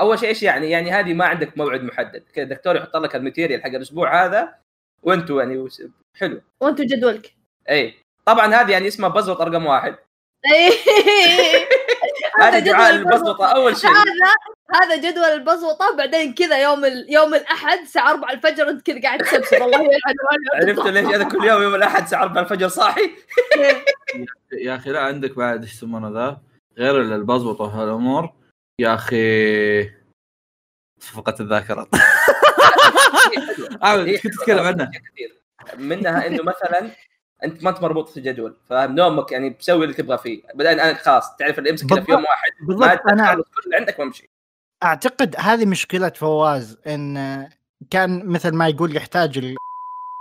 أول 0.01 0.19
شيء 0.19 0.29
إيش 0.29 0.43
يعني؟ 0.43 0.71
يعني 0.71 0.91
هذه 0.91 1.15
ما 1.15 1.25
عندك 1.27 1.59
موعد 1.59 1.83
محدد. 1.83 2.23
كذا 2.35 2.45
الدكتور 2.45 2.77
يحط 2.77 2.97
لك 2.97 3.17
الماتيريال 3.17 3.63
حق 3.63 3.69
الأسبوع 3.69 4.25
هذا 4.25 4.55
وانتوا 5.03 5.43
يعني 5.43 5.57
وس- 5.59 5.83
حلو. 6.21 6.41
وانت 6.61 6.81
جدولك. 6.81 7.35
اي 7.71 7.95
طبعا 8.27 8.55
هذه 8.55 8.71
يعني 8.73 8.89
اسمها 8.89 9.09
بزوط 9.09 9.41
رقم 9.41 9.67
واحد. 9.67 9.97
هذا 12.41 12.59
جدول 12.59 12.73
دعاء. 12.73 12.95
البزوطه 12.95 13.47
أول 13.47 13.77
شيء. 13.77 13.91
هذا 13.91 14.35
هذا 14.83 14.97
جدول 14.97 15.25
البزوطه 15.25 15.97
بعدين 15.97 16.35
كذا 16.35 16.63
يوم 16.63 16.85
ال... 16.85 17.07
يوم 17.09 17.35
الأحد 17.35 17.79
الساعة 17.79 18.11
4 18.11 18.33
الفجر 18.33 18.69
أنت 18.69 18.87
كذا 18.87 19.03
قاعد 19.03 19.19
تسبسب 19.19 19.63
الله 19.63 19.79
يلعن 19.79 19.99
عرفتوا 20.55 20.91
ليش؟ 20.91 21.15
أنا 21.15 21.25
كل 21.25 21.45
يوم 21.45 21.63
يوم 21.63 21.75
الأحد 21.75 22.03
الساعة 22.03 22.23
4 22.23 22.43
الفجر 22.43 22.69
صاحي. 22.69 23.11
يا 24.53 24.77
أخي 24.77 24.91
لا 24.91 25.01
عندك 25.01 25.37
بعد 25.37 25.63
إيش 25.63 25.73
يسمونه 25.73 26.09
ذا؟ 26.09 26.41
غير 26.79 27.01
البزبطه 27.01 27.65
وهالامور 27.65 28.33
يا 28.81 28.95
أخي 28.95 29.91
فقدت 31.01 31.41
الذاكرة. 31.41 31.89
إيش 33.85 34.23
كنت 34.23 34.35
تتكلم 34.35 34.67
عنه؟ 34.67 34.85
كثير 34.85 35.41
منها 35.79 36.27
إنه 36.27 36.43
مثلا 36.43 36.91
انت 37.45 37.65
ما 37.65 37.71
انت 37.71 37.83
مربوط 37.83 38.09
في 38.09 38.21
جدول 38.21 38.57
فنومك 38.69 39.33
يعني 39.33 39.51
بسوي 39.51 39.85
اللي 39.85 39.95
تبغى 39.95 40.19
فيه. 40.19 40.43
بعدين 40.55 40.81
أنا 40.81 40.95
خلاص 40.95 41.37
تعرف 41.37 41.59
اللي 41.59 41.71
امسك 41.71 41.87
في 41.87 42.13
يوم. 42.13 42.23
واحد 42.23 42.51
بالضبط. 42.69 43.13
أنا 43.13 43.33
اللي 43.33 43.77
عندك 43.77 43.99
وأمشي. 43.99 44.31
أعتقد 44.83 45.37
هذه 45.39 45.67
مشكلة 45.67 46.09
فواز 46.09 46.79
إن 46.87 47.49
كان 47.91 48.27
مثل 48.27 48.55
ما 48.55 48.69
يقول 48.69 48.97
يحتاج 48.97 49.55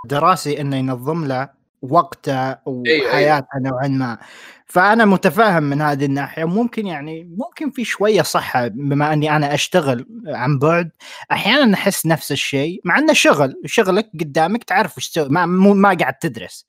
الدراسي 0.05 0.61
إنه 0.61 0.77
ينظم 0.77 1.25
له 1.25 1.49
وقته 1.81 2.57
وحياته 2.65 3.59
نوعا 3.59 3.87
ما. 3.87 4.17
فأنا 4.65 5.05
متفاهم 5.05 5.63
من 5.63 5.81
هذه 5.81 6.05
الناحية. 6.05 6.45
ممكن 6.45 6.87
يعني 6.87 7.23
ممكن 7.37 7.71
في 7.71 7.85
شوية 7.85 8.21
صحة 8.21 8.67
بما 8.67 9.13
إني 9.13 9.35
أنا 9.35 9.53
أشتغل 9.53 10.05
عن 10.27 10.59
بعد. 10.59 10.91
أحيانا 11.31 11.73
أحس 11.73 12.05
نفس 12.05 12.31
الشيء 12.31 12.81
مع 12.85 12.97
إنه 12.97 13.13
شغل 13.13 13.55
شغلك 13.65 14.09
قدامك 14.19 14.63
تعرف 14.63 14.97
وش 14.97 15.09
تسوي 15.09 15.29
ما, 15.29 15.45
ما 15.45 15.97
قاعد 15.99 16.13
تدرس. 16.13 16.65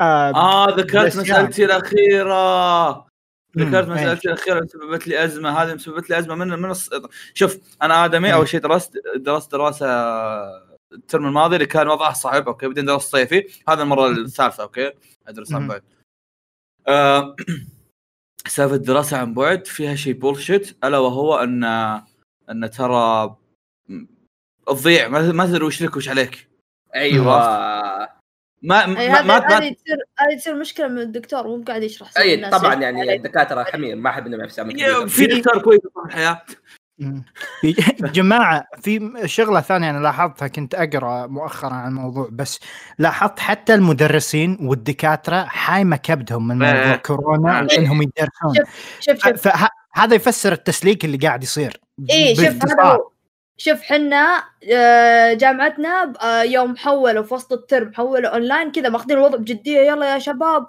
آه 0.00 0.66
ذكرت 0.70 1.16
مسألتي 1.16 1.64
الأخيرة. 1.64 3.06
ذكرت 3.58 3.88
مم، 3.88 3.94
مسألتي 3.94 4.28
الأخيرة 4.28 4.58
اللي 4.58 4.68
سببت 4.68 5.06
لي 5.08 5.24
أزمة. 5.24 5.50
هذه 5.62 5.74
مسببت 5.74 6.10
لي 6.10 6.18
أزمة 6.18 6.34
من 6.34 6.48
من 6.48 6.70
الص... 6.70 6.90
شوف 7.34 7.58
أنا 7.82 8.04
آدمي 8.04 8.34
أول 8.34 8.48
شيء 8.48 8.60
درست 8.60 8.92
درست 9.16 9.52
دراسة 9.52 9.86
الترم 10.92 11.26
الماضي 11.26 11.56
اللي 11.56 11.66
كان 11.66 11.88
وضعه 11.88 12.12
صعب 12.12 12.48
okay؟ 12.48 12.66
بعدين 12.66 12.84
درست 12.84 13.12
صيفي. 13.12 13.44
هذا 13.68 13.82
المرة 13.82 14.08
الثالثة 14.08 14.62
okay؟ 14.62 14.92
أدرس 15.28 15.52
عن. 15.54 15.68
بعد. 15.68 15.82
آه، 16.88 17.36
سالفة 18.46 18.74
الدراسة 18.74 19.16
عن 19.18 19.34
بعد 19.34 19.66
فيها 19.66 19.94
شيء 19.94 20.12
bullshit 20.14 20.84
ألا 20.84 20.98
وهو 20.98 21.36
ان 21.36 21.64
أن 22.50 22.70
ترى 22.70 23.36
تضيع 24.66 25.08
ما 25.08 25.32
ما 25.32 25.46
تدري 25.46 25.64
وش 25.64 25.82
لك 25.82 25.96
وش 25.96 26.08
عليك. 26.08 26.48
أيوه. 26.94 28.14
ما 28.64 28.86
ما 28.86 29.00
هذه 29.00 29.22
ما, 29.26 29.36
هذه 29.36 29.48
ما 29.48 29.58
تصير 29.58 29.96
هذه 30.18 30.38
تصير 30.38 30.54
مشكلة 30.54 30.88
من 30.88 30.98
الدكتور 30.98 31.46
مو 31.46 31.64
قاعد 31.66 31.82
يشرح 31.82 32.08
أي 32.18 32.34
الناس. 32.34 32.50
طبعا 32.54 32.74
يعني 32.74 33.14
الدكاترة 33.14 33.64
حمير 33.64 33.96
ما 33.96 34.10
أحب 34.10 34.26
إنهم 34.26 34.40
يعرفوا 34.40 34.64
يا- 34.72 35.06
في 35.06 35.26
دكتور 35.26 35.62
كويس 35.62 35.80
في 35.80 36.06
الحياة. 36.06 36.42
جماعة 38.14 38.64
في 38.82 39.12
شغلة 39.24 39.60
ثانية 39.60 39.90
أنا 39.90 39.98
لاحظتها 39.98 40.48
كنت 40.48 40.74
أقرأ 40.74 41.26
مؤخرا 41.26 41.72
عن 41.74 41.88
الموضوع 41.88 42.28
بس 42.32 42.60
لاحظت 42.98 43.38
حتى 43.38 43.74
المدرسين 43.74 44.58
والدكاترة 44.60 45.44
حايمه 45.44 45.96
كبدهم 45.96 46.48
من 46.48 46.58
موضوع 46.58 46.90
إيه. 46.92 46.96
كورونا 46.96 47.58
إيه. 47.60 47.66
وإنهم 47.66 48.02
يدرسون. 48.02 48.64
شوف 49.00 49.18
شوف 49.24 49.48
فهذا 49.48 50.14
يفسر 50.14 50.52
التسليك 50.52 51.04
اللي 51.04 51.16
قاعد 51.16 51.42
يصير. 51.42 51.80
إيه 52.10 52.34
شوف 52.34 52.44
هذا. 52.46 52.98
شوف 53.56 53.82
حنا 53.82 54.44
آه، 54.72 55.32
جامعتنا 55.34 56.12
آه، 56.22 56.42
يوم 56.42 56.76
حولوا 56.76 57.22
في 57.22 57.34
وسط 57.34 57.52
الترم 57.52 57.94
حولوا 57.94 58.30
اونلاين 58.30 58.72
كذا 58.72 58.88
ماخذين 58.88 59.16
الوضع 59.16 59.38
بجدية 59.38 59.78
يلا 59.80 60.14
يا 60.14 60.18
شباب 60.18 60.66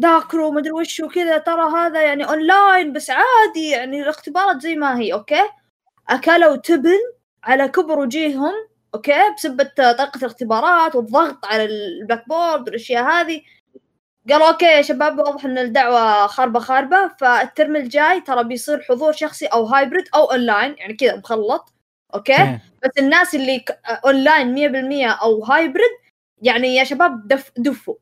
ذاكروا 0.00 0.52
مدري 0.52 0.72
وش 0.72 1.00
وكذا 1.00 1.38
ترى 1.38 1.62
هذا 1.62 2.02
يعني 2.02 2.24
اونلاين 2.24 2.92
بس 2.92 3.10
عادي 3.10 3.70
يعني 3.70 4.02
الاختبارات 4.02 4.60
زي 4.62 4.76
ما 4.76 4.98
هي 4.98 5.12
okay؟ 5.12 5.42
أكلوا 6.08 6.56
تبن 6.56 6.98
على 7.44 7.68
كبر 7.68 7.98
وجيههم 7.98 8.52
okay؟ 8.94 9.12
بسبة 9.36 9.64
طريقة 9.64 10.12
الاختبارات 10.16 10.96
والضغط 10.96 11.46
على 11.46 11.64
ال 11.64 12.28
Blackboard 12.28 12.68
والأشياء 12.68 13.04
هذه. 13.04 13.42
قالوا 14.30 14.48
okay 14.48 14.64
يا 14.64 14.82
شباب 14.82 15.18
واضح 15.18 15.44
إن 15.44 15.58
الدعوة 15.58 16.26
خاربة 16.26 16.60
خاربة 16.60 17.08
فالترم 17.20 17.76
الجاي 17.76 18.20
ترى 18.20 18.44
بيصير 18.44 18.82
حضور 18.82 19.12
شخصي 19.12 19.46
أو 19.46 19.64
hybrid 19.64 20.04
أو 20.14 20.24
اونلاين 20.32 20.74
يعني 20.78 20.94
كذا 20.94 21.16
مخلط. 21.16 21.72
okay؟ 22.14 22.36
إيه. 22.36 22.62
بس 22.82 22.90
الناس 22.98 23.34
اللي 23.34 23.64
اونلاين 24.04 24.54
100% 24.54 25.22
أو 25.22 25.44
hybrid 25.44 25.90
يعني 26.42 26.76
يا 26.76 26.84
شباب 26.84 27.28
دف 27.28 27.52
دفوا. 27.56 27.94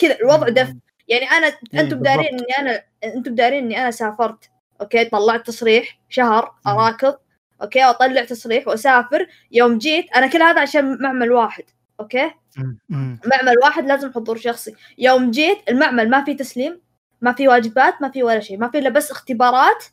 كذا 0.00 0.16
الوضع 0.20 0.48
دف. 0.48 0.74
يعني 1.08 1.30
أنا 1.30 1.46
إيه، 1.46 1.80
أنتم 1.80 2.02
دارين 2.02 2.26
إني 2.26 2.52
أنا 2.58 2.82
أنتم 3.04 3.34
دارين 3.34 3.64
إني 3.64 3.80
أنا 3.82 3.90
سافرت 3.90 4.50
okay؟ 4.80 5.04
طلعت 5.04 5.46
تصريح 5.46 5.98
شهر 6.08 6.54
مم. 6.66 6.72
أراكض 6.72 7.16
okay؟ 7.62 7.84
واطلع 7.86 8.24
تصريح 8.24 8.68
وأسافر. 8.68 9.26
يوم 9.52 9.78
جيت 9.78 10.12
أنا 10.16 10.26
كل 10.26 10.42
هذا 10.42 10.60
عشان 10.60 11.02
معمل 11.02 11.32
واحد 11.32 11.64
okay؟ 12.00 12.30
مم. 12.56 12.78
مم. 12.88 13.20
معمل 13.26 13.58
واحد 13.62 13.86
لازم 13.86 14.12
حضور 14.12 14.36
شخصي. 14.36 14.74
يوم 14.98 15.30
جيت 15.30 15.58
المعمل 15.68 16.10
ما 16.10 16.24
في 16.24 16.34
تسليم 16.34 16.80
ما 17.20 17.32
في 17.32 17.48
واجبات 17.48 18.02
ما 18.02 18.10
في 18.10 18.22
ولا 18.22 18.40
شيء. 18.40 18.58
ما 18.58 18.68
في 18.70 18.78
إلا 18.78 18.88
بس 18.90 19.10
اختبارات 19.10 19.84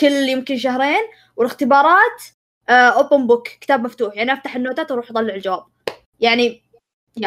كل 0.00 0.12
يمكن 0.12 0.56
شهرين 0.56 1.02
والاختبارات 1.36 2.22
open 2.68 3.26
book 3.26 3.48
كتاب 3.48 3.84
مفتوح. 3.84 4.16
يعني 4.16 4.32
أفتح 4.32 4.56
النوتات 4.56 4.90
وأروح 4.90 5.10
اطلع 5.10 5.34
الجواب. 5.34 5.64
يعني 6.20 6.62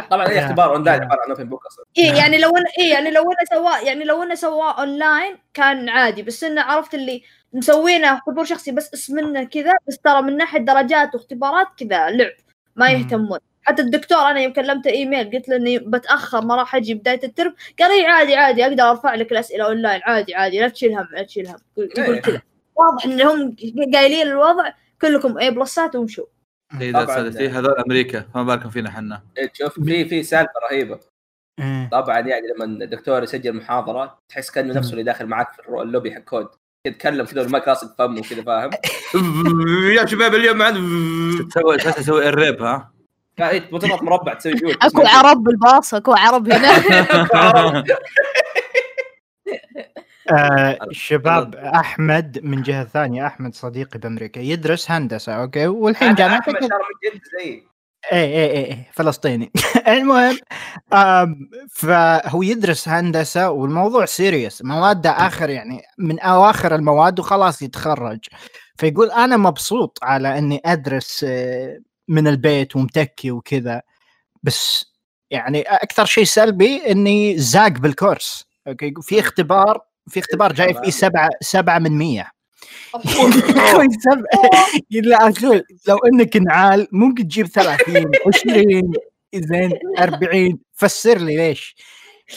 طبعا 0.10 0.27
أي. 0.27 0.39
اختبار 0.39 0.75
اونلاين 0.75 1.00
يا. 1.00 1.06
عبارة 1.06 1.22
عن 1.25 1.29
open 1.32 1.44
book 1.44 1.65
أصلا. 1.65 1.86
إيه 1.98 2.12
يعني 2.12 2.38
لو 2.38 2.58
أنا 2.58 2.70
إيه 2.79 2.91
يعني 2.91 3.12
لو 3.12 3.24
أنا 3.24 3.46
سواه 3.50 3.79
يعني 3.79 4.03
لو 4.03 4.24
أنا 4.24 4.36
سواه 4.36 4.79
اونلاين 4.79 5.38
كان 5.53 5.89
عادي. 5.89 6.22
بس 6.24 6.44
إنه 6.44 6.62
عرفت 6.62 6.94
اللي 6.94 7.24
مسوينه 7.53 8.15
حضور 8.15 8.46
شخصي 8.46 8.72
بس 8.72 8.94
اسمنا 8.94 9.44
كذا 9.44 9.72
بس 9.88 9.98
ترى 9.98 10.22
من 10.22 10.38
ناحية 10.38 10.60
درجات 10.60 11.15
واختبارات 11.15 11.67
كذا 11.77 12.10
لعب. 12.10 12.32
ما. 12.75 12.89
يهتمون. 12.89 13.39
حتى 13.63 13.82
الدكتور 13.82 14.17
أنا 14.17 14.39
يوم 14.39 14.53
كلمته 14.53 14.89
إيميل 14.89 15.32
قلت 15.32 15.50
له 15.50 15.56
إني 15.56 15.79
بتأخر 15.79 16.41
ما 16.41 16.56
راح 16.56 16.75
أجي 16.75 16.94
بداية 16.94 17.20
الترم. 17.24 17.56
قال 17.79 17.98
لي 17.98 18.06
عادي 18.08 18.36
عادي 18.36 18.65
أقدر 18.65 18.84
أرفع 18.84 19.15
لك 19.15 19.32
الأسئلة 19.32 19.65
اونلاين 19.65 20.01
عادي 20.03 20.36
عادي 20.36 20.60
لا 20.60 20.67
تشيل 20.67 20.98
هم 20.98 21.08
لا 21.12 21.24
تشيل 21.24 21.48
هم. 21.48 21.58
يقول 21.77 21.89
يقول 21.98 22.15
إيه. 22.15 22.22
كذا. 22.22 22.41
واضح 22.75 23.06
إنهم 23.06 23.56
قايلين 23.94 24.27
الوضع. 24.27 24.72
كلكم 25.01 25.38
A 25.38 25.51
plus 25.51 25.87
ات 25.87 25.96
وامشوا. 25.96 26.25
إيه، 26.82 27.06
سادتي، 27.06 27.50
هذول 27.50 27.75
أمريكا 27.86 28.25
فما 28.34 28.44
بالكم 28.44 28.70
فينا 28.70 28.89
إحنا 28.89 29.22
إيه، 29.38 29.51
شوف 29.54 29.80
في 29.80 30.06
في 30.06 30.24
سالفة 30.24 30.51
رهيبة. 30.72 31.00
إيه. 31.60 31.89
طبعا 31.92 32.20
يعني 32.20 32.42
لما 32.56 32.66
الدكتور 32.66 33.24
يسجل 33.24 33.54
محاضرة 33.56 34.18
تحس 34.30 34.51
كأنه 34.51 34.74
نفسه 34.74 34.92
اللي 34.92 35.04
داخل 35.04 35.25
معك 35.25 35.54
في 35.54 35.60
الرو- 35.60 35.82
اللوبي 35.82 36.16
حق 36.16 36.22
COD. 36.22 36.48
يتكلم 36.88 37.25
كذا 37.25 37.42
والمايك 37.42 37.68
راسك 37.68 37.88
فمه 37.98 38.22
كذا 38.22 38.44
فاهم؟ 38.44 38.70
يا 39.98 40.06
شباب 40.06 40.36
اليوم 40.36 40.62
عند 40.62 40.77
تسوي؟ 41.50 41.77
تسوي؟ 41.77 42.30
الريب 42.30 42.62
ها؟ 42.62 42.92
لا 43.39 43.50
إيه، 43.50 43.60
تضغط 43.60 44.01
مربع 44.04 44.34
تسوي 44.34 44.54
جول 44.54 44.75
أكو 44.82 45.01
عرب 45.06 45.44
بالباص 45.44 45.94
أكو 45.94 46.13
عرب 46.13 46.51
هنا. 46.51 47.84
آه 50.31 50.77
شباب 50.91 51.55
أحمد 51.55 52.39
من 52.43 52.62
جهة 52.62 52.84
ثانية 52.84 53.27
أحمد 53.27 53.55
صديقي 53.55 54.00
بأمريكا 54.00 54.39
يدرس 54.39 54.91
هندسة 54.91 55.34
okay؟ 55.34 55.67
والحين 55.67 56.15
جامعته 56.15 56.41
أحمد 56.41 56.60
ترى 56.60 56.67
من 56.69 57.12
جد 57.12 57.22
زي 57.39 57.63
اي 58.13 58.24
اي 58.24 58.72
اي 58.72 58.86
فلسطيني. 58.93 59.51
المهم 59.88 60.38
فهو 61.69 62.43
يدرس 62.43 62.89
هندسة 62.89 63.50
والموضوع 63.50 64.05
serious 64.06 64.62
مواده 64.62 65.10
آخر 65.10 65.50
يعني 65.50 65.81
من 65.98 66.19
أواخر 66.19 66.75
المواد 66.75 67.19
وخلاص 67.19 67.62
يتخرج. 67.62 68.19
فيقول 68.77 69.12
أنا 69.12 69.38
مبسوط 69.38 70.00
على 70.03 70.38
إني 70.38 70.62
أدرس 70.65 71.25
آه، 71.29 71.79
من 72.07 72.27
البيت 72.27 72.75
ومتكي 72.75 73.31
وكذا. 73.31 73.81
بس 74.43 74.86
يعني 75.31 75.62
أكثر 75.62 76.05
شيء 76.05 76.24
سلبي 76.24 76.91
إني 76.91 77.38
زاق 77.38 77.72
بالكورس 77.72 78.46
okay؟ 78.67 78.94
في 79.01 79.19
اختبار 79.19 79.87
في 80.10 80.20
اختبار 80.20 80.54
جاي 80.54 80.74
فيه 80.74 80.92
سبعة 80.92 81.30
سبعة 81.42 81.80
من 81.80 81.92
مية. 81.98 82.32
لا 84.92 85.30
أخوي 85.30 85.64
لو 85.88 85.98
إنك 85.98 86.38
نعال 86.38 86.88
ممكن 86.92 87.24
تجيب 87.28 87.48
30 87.48 88.12
20 88.28 88.92
زين 89.36 89.72
40 90.00 90.58
فسر 90.74 91.18
لي 91.18 91.38
ليش. 91.38 91.76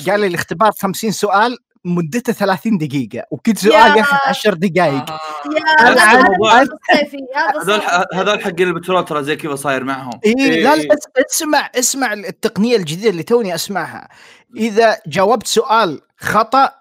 قال 0.09 0.21
لي 0.21 0.27
الاختبار 0.27 0.71
50 0.83 1.11
سؤال 1.11 1.57
مدته 1.85 2.33
30 2.33 2.79
دقيقة 2.79 3.25
وكل 3.31 3.57
سؤال 3.57 3.91
يا- 3.91 3.97
ياخذ 3.97 4.17
10 4.29 4.55
دقائق 4.55 5.11
آه. 5.11 5.21
هذول. 5.81 6.71
هذول 8.15 8.41
حق 8.45 8.61
البترول 8.61 9.05
ترى 9.05 9.25
زي 9.25 9.37
كذا 9.37 9.55
صاير 9.55 9.85
معهم. 9.85 10.21
إيه، 10.25 10.35
لا 10.35 10.75
إيه. 10.75 10.83
لا 10.89 10.95
أس- 10.95 11.25
اسمع 11.31 11.71
اسمع 11.79 12.13
التقنية 12.13 12.77
الجديدة 12.77 13.11
اللي 13.11 13.23
توني 13.23 13.55
أسمعها. 13.55 14.09
إذا 14.57 14.99
جاوبت 15.07 15.47
سؤال 15.47 16.01
خطأ 16.19 16.80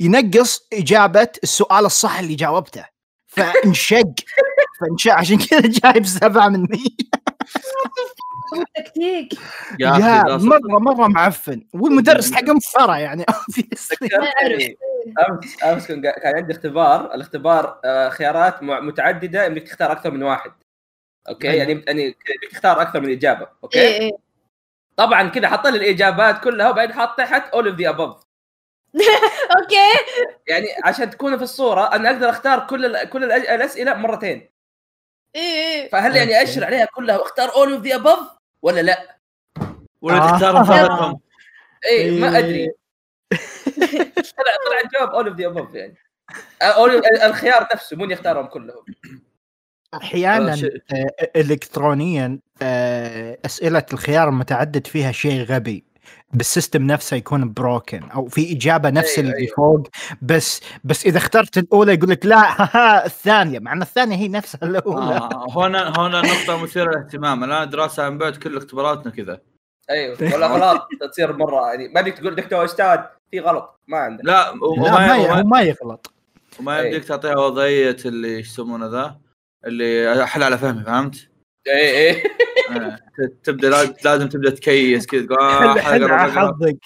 ينقص 0.00 0.68
إجابة 0.72 1.28
السؤال 1.42 1.84
الصح 1.84 2.18
اللي 2.18 2.34
جاوبته. 2.34 2.84
فانشق. 3.26 4.14
فانشق. 4.80 5.12
عشان 5.12 5.38
كذا 5.38 5.60
جايب 5.60 6.06
سبعة 6.06 6.48
من 6.48 6.60
مية 6.60 7.14
تكتيك. 8.76 9.32
يا. 9.80 10.22
مرة 10.36 10.78
مرة 10.78 11.08
معفن. 11.08 11.66
والمدرس 11.72 12.32
حقه 12.32 12.52
مسخرة 12.52 12.98
يعني. 12.98 13.24
أمس 15.28 15.64
أمس 15.64 15.86
كان 15.86 16.36
عندي 16.36 16.52
اختبار. 16.52 17.14
الاختبار 17.14 17.80
آه، 17.84 18.08
خيارات 18.08 18.62
متعددة. 18.62 19.46
انك 19.46 19.62
تختار 19.62 19.92
أكثر 19.92 20.10
من 20.10 20.22
واحد. 20.22 20.52
okay؟ 21.28 21.50
أيوة. 21.50 21.58
يعني 21.58 21.84
يعني 21.86 22.06
انك 22.06 22.16
تختار 22.52 22.82
أكثر 22.82 23.00
من 23.00 23.10
إجابة. 23.10 23.48
أوكي؟ 23.64 23.80
إيه 23.80 24.00
إيه. 24.00 24.12
طبعا 24.96 25.28
كذا 25.28 25.48
حط 25.48 25.66
لي 25.66 25.76
الإجابات 25.76 26.40
كلها 26.44 26.70
وبعدين 26.70 26.94
حط 26.94 27.18
تحت 27.18 27.48
all 27.48 27.68
of 27.68 27.78
the 27.80 27.88
above 27.88 28.24
okay. 29.58 29.76
يعني 30.48 30.66
عشان 30.84 31.10
تكون 31.10 31.36
في 31.36 31.42
الصورة 31.42 31.94
أنا 31.94 32.10
أقدر 32.10 32.30
أختار 32.30 32.66
كل 32.66 32.84
ال 32.96 33.10
كل 33.10 33.20
الأج- 33.28 33.50
الأسئلة 33.50 33.94
مرتين. 33.94 34.50
إيه 35.34 35.40
إيه 35.42 35.88
فهل 35.88 36.16
يعني. 36.16 36.42
أشر 36.42 36.64
عليها 36.64 36.84
كلها 36.84 37.18
واختار 37.18 37.54
all 37.54 37.72
of 37.72 37.82
the 37.82 37.94
above 37.94 38.18
ولا 38.62 38.80
لا؟ 38.80 39.16
ولا 40.02 40.16
آه. 40.16 40.30
تختار 40.32 40.64
فضلكم 40.64 41.18
اي 41.90 42.20
ما 42.20 42.28
إيه. 42.28 42.38
أدري. 42.38 42.66
طلع 44.36 44.52
طلع 44.66 44.80
الجواب 44.84 45.08
all 45.14 45.28
of 45.28 45.36
the 45.36 45.46
above 45.46 45.74
يعني. 45.74 45.96
أول 46.62 47.02
الخيار 47.22 47.68
نفسه 47.74 47.96
مو 47.96 48.04
إني 48.04 48.14
أختارهم 48.14 48.46
كلهم. 48.46 48.84
أحيانا 49.94 50.52
آه، 50.52 50.94
آه، 51.20 51.40
الكترونيا 51.40 52.38
آه، 52.62 53.38
أسئلة 53.46 53.86
الخيار 53.92 54.28
المتعدد 54.28 54.86
فيها 54.86 55.12
شيء 55.12 55.42
غبي. 55.44 55.84
بال 56.34 56.46
system 56.46 56.82
نفسه 56.82 57.16
يكون 57.16 57.52
broken 57.52 58.02
أو 58.02 58.26
في 58.26 58.52
إجابة 58.52 58.90
نفس 58.90 59.18
أيوة، 59.18 59.30
اللي 59.30 59.38
أيوة. 59.40 59.54
فوق. 59.56 59.88
بس 60.22 60.60
بس 60.84 61.06
إذا 61.06 61.18
اخترت 61.18 61.58
الأولى 61.58 61.94
يقول 61.94 62.10
لك 62.10 62.26
لا 62.26 62.62
ها 62.76 63.06
الثانية 63.06 63.58
مع 63.58 63.72
إن 63.72 63.82
الثانية 63.82 64.16
هي 64.16 64.28
نفسها 64.28 64.60
الأولى. 64.62 65.16
آه 65.16 65.46
هنا 65.56 65.88
هنا 66.00 66.22
نقطة 66.22 66.62
مثيرة 66.62 66.90
للاهتمام. 66.90 67.44
الآن 67.44 67.70
دراسة 67.70 68.02
عن 68.02 68.18
بعد 68.18 68.36
كل 68.36 68.56
اختباراتنا 68.56 69.12
كذا. 69.12 69.40
أيوه 69.90 70.16
ولا 70.34 70.46
غلط. 70.46 70.88
تصير 71.10 71.36
مرة 71.36 71.68
يعني 71.68 71.88
ما 71.88 72.00
بدك 72.00 72.12
تقول 72.12 72.34
دكتور 72.34 72.64
أستاذ 72.64 72.98
في 73.30 73.40
غلط. 73.40 73.80
ما 73.88 73.98
عندك. 73.98 74.24
لا 74.24 74.32
لا 74.32 74.64
وما 74.64 75.42
ما 75.42 75.60
يغلط. 75.60 76.12
وما 76.60 76.80
أي. 76.80 76.86
يمديك 76.86 77.04
تعطيها 77.04 77.36
وضعية 77.36 77.96
اللي 78.04 78.38
يسمونه 78.38 78.86
ذا 78.86 79.16
اللي 79.66 80.22
احل 80.22 80.42
على 80.42 80.58
فهمي 80.58 80.84
فهمت؟ 80.84 81.28
اي 81.68 82.10
اي 82.10 82.22
آه، 82.70 82.98
تبدأ 83.44 83.70
لاز- 83.70 83.94
لازم 84.04 84.28
تبدأ 84.28 84.50
تكيس 84.50 85.06
كذا 85.06 85.26
تقول 85.26 85.38
آه. 85.42 86.28
حظك 86.28 86.76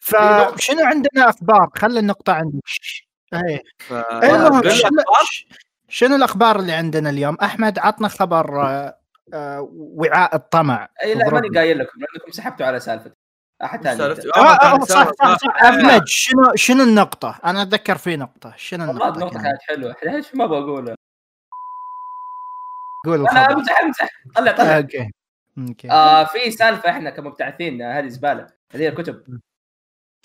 فشنو 0.00 0.84
عندنا 0.84 1.28
أخبار؟ 1.30 1.70
خلي 1.76 2.00
النقطة 2.00 2.32
عندك 2.32 2.60
إيه. 3.34 3.62
ف- 3.78 3.92
لك 3.92 4.68
شنو, 5.88 6.16
الأخبار. 6.16 6.58
اللي 6.60 6.72
عندنا 6.72 7.10
اليوم؟ 7.10 7.34
أحمد 7.42 7.78
عطنا 7.78 8.08
خبر 8.08 8.62
آه، 8.66 8.98
آه، 9.34 9.68
وعاء 9.72 10.36
الطمع. 10.36 10.88
اي 11.02 11.14
لا. 11.14 11.30
ماني 11.30 11.48
قايل 11.48 11.78
لكم 11.78 12.00
لأنكم 12.00 12.30
سحبتوا 12.32 12.66
على 12.66 12.80
سالفة. 12.80 13.12
احد 13.64 13.82
ثاني. 13.84 14.02
آه 14.02 14.14
آه، 14.36 14.74
آه 14.74 14.78
صح 14.84 15.10
صح 15.12 15.36
صح. 15.38 15.62
آه، 15.64 15.68
أحمد 15.68 16.02
شنو 16.06 16.52
شنو 16.54 16.82
النقطة؟ 16.82 17.38
أنا 17.44 17.62
أتذكر 17.62 17.98
في 17.98 18.16
نقطة، 18.16 18.54
شنو 18.56 18.90
النقطة؟ 18.90 19.08
النقطة 19.14 19.42
كانت؟ 19.42 19.58
حلوة. 19.68 19.94
إيش 20.06 20.34
ما 20.34 20.46
بقولها؟ 20.46 20.96
قول 23.06 23.28
أنا 23.28 23.42
الخبر. 23.42 23.52
أمزح 23.58 23.80
أمزح. 23.80 24.22
طلع 24.34 24.50
آه، 24.50 24.54
طلع 24.54 24.76
okay. 24.78 25.10
okay. 25.58 25.90
آه 25.90 26.24
في 26.24 26.50
سالفة 26.50 26.90
إحنا 26.90 27.10
كمبتعثين 27.10 27.82
آه، 27.82 27.98
هذه 27.98 28.08
زبالة. 28.08 28.46
هذه 28.74 28.88
الكتب. 28.88 29.40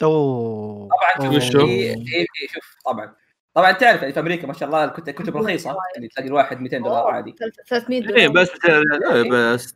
أوه. 0.04 0.90
طبعا. 1.18 1.40
شوف 1.42 1.44
في 1.44 2.48
شوف 2.54 2.76
طبعا. 2.86 3.16
طبعا 3.54 3.72
تعرف 3.72 4.02
يعني 4.02 4.14
في 4.14 4.20
أمريكا 4.20 4.48
ما 4.48 4.54
شاء 4.54 4.70
الله 4.70 4.84
الكتب 4.84 5.14
كتب 5.14 5.38
رخيصة. 5.38 5.78
يعني 5.96 6.08
تلاقي 6.08 6.28
الواحد 6.28 6.62
200 6.62 6.78
دولار 6.78 7.08
عادي. 7.08 7.36
300 7.68 8.02
إيه 8.02 8.28
دولار. 8.28 8.44
بس 8.44 8.50
إيه، 8.66 9.32
بس 9.32 9.76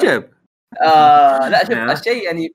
جيب. 0.00 0.32
آه 0.82 1.48
لا 1.48 1.64
شوف. 1.64 1.72
الشيء 1.72 2.24
يعني 2.24 2.54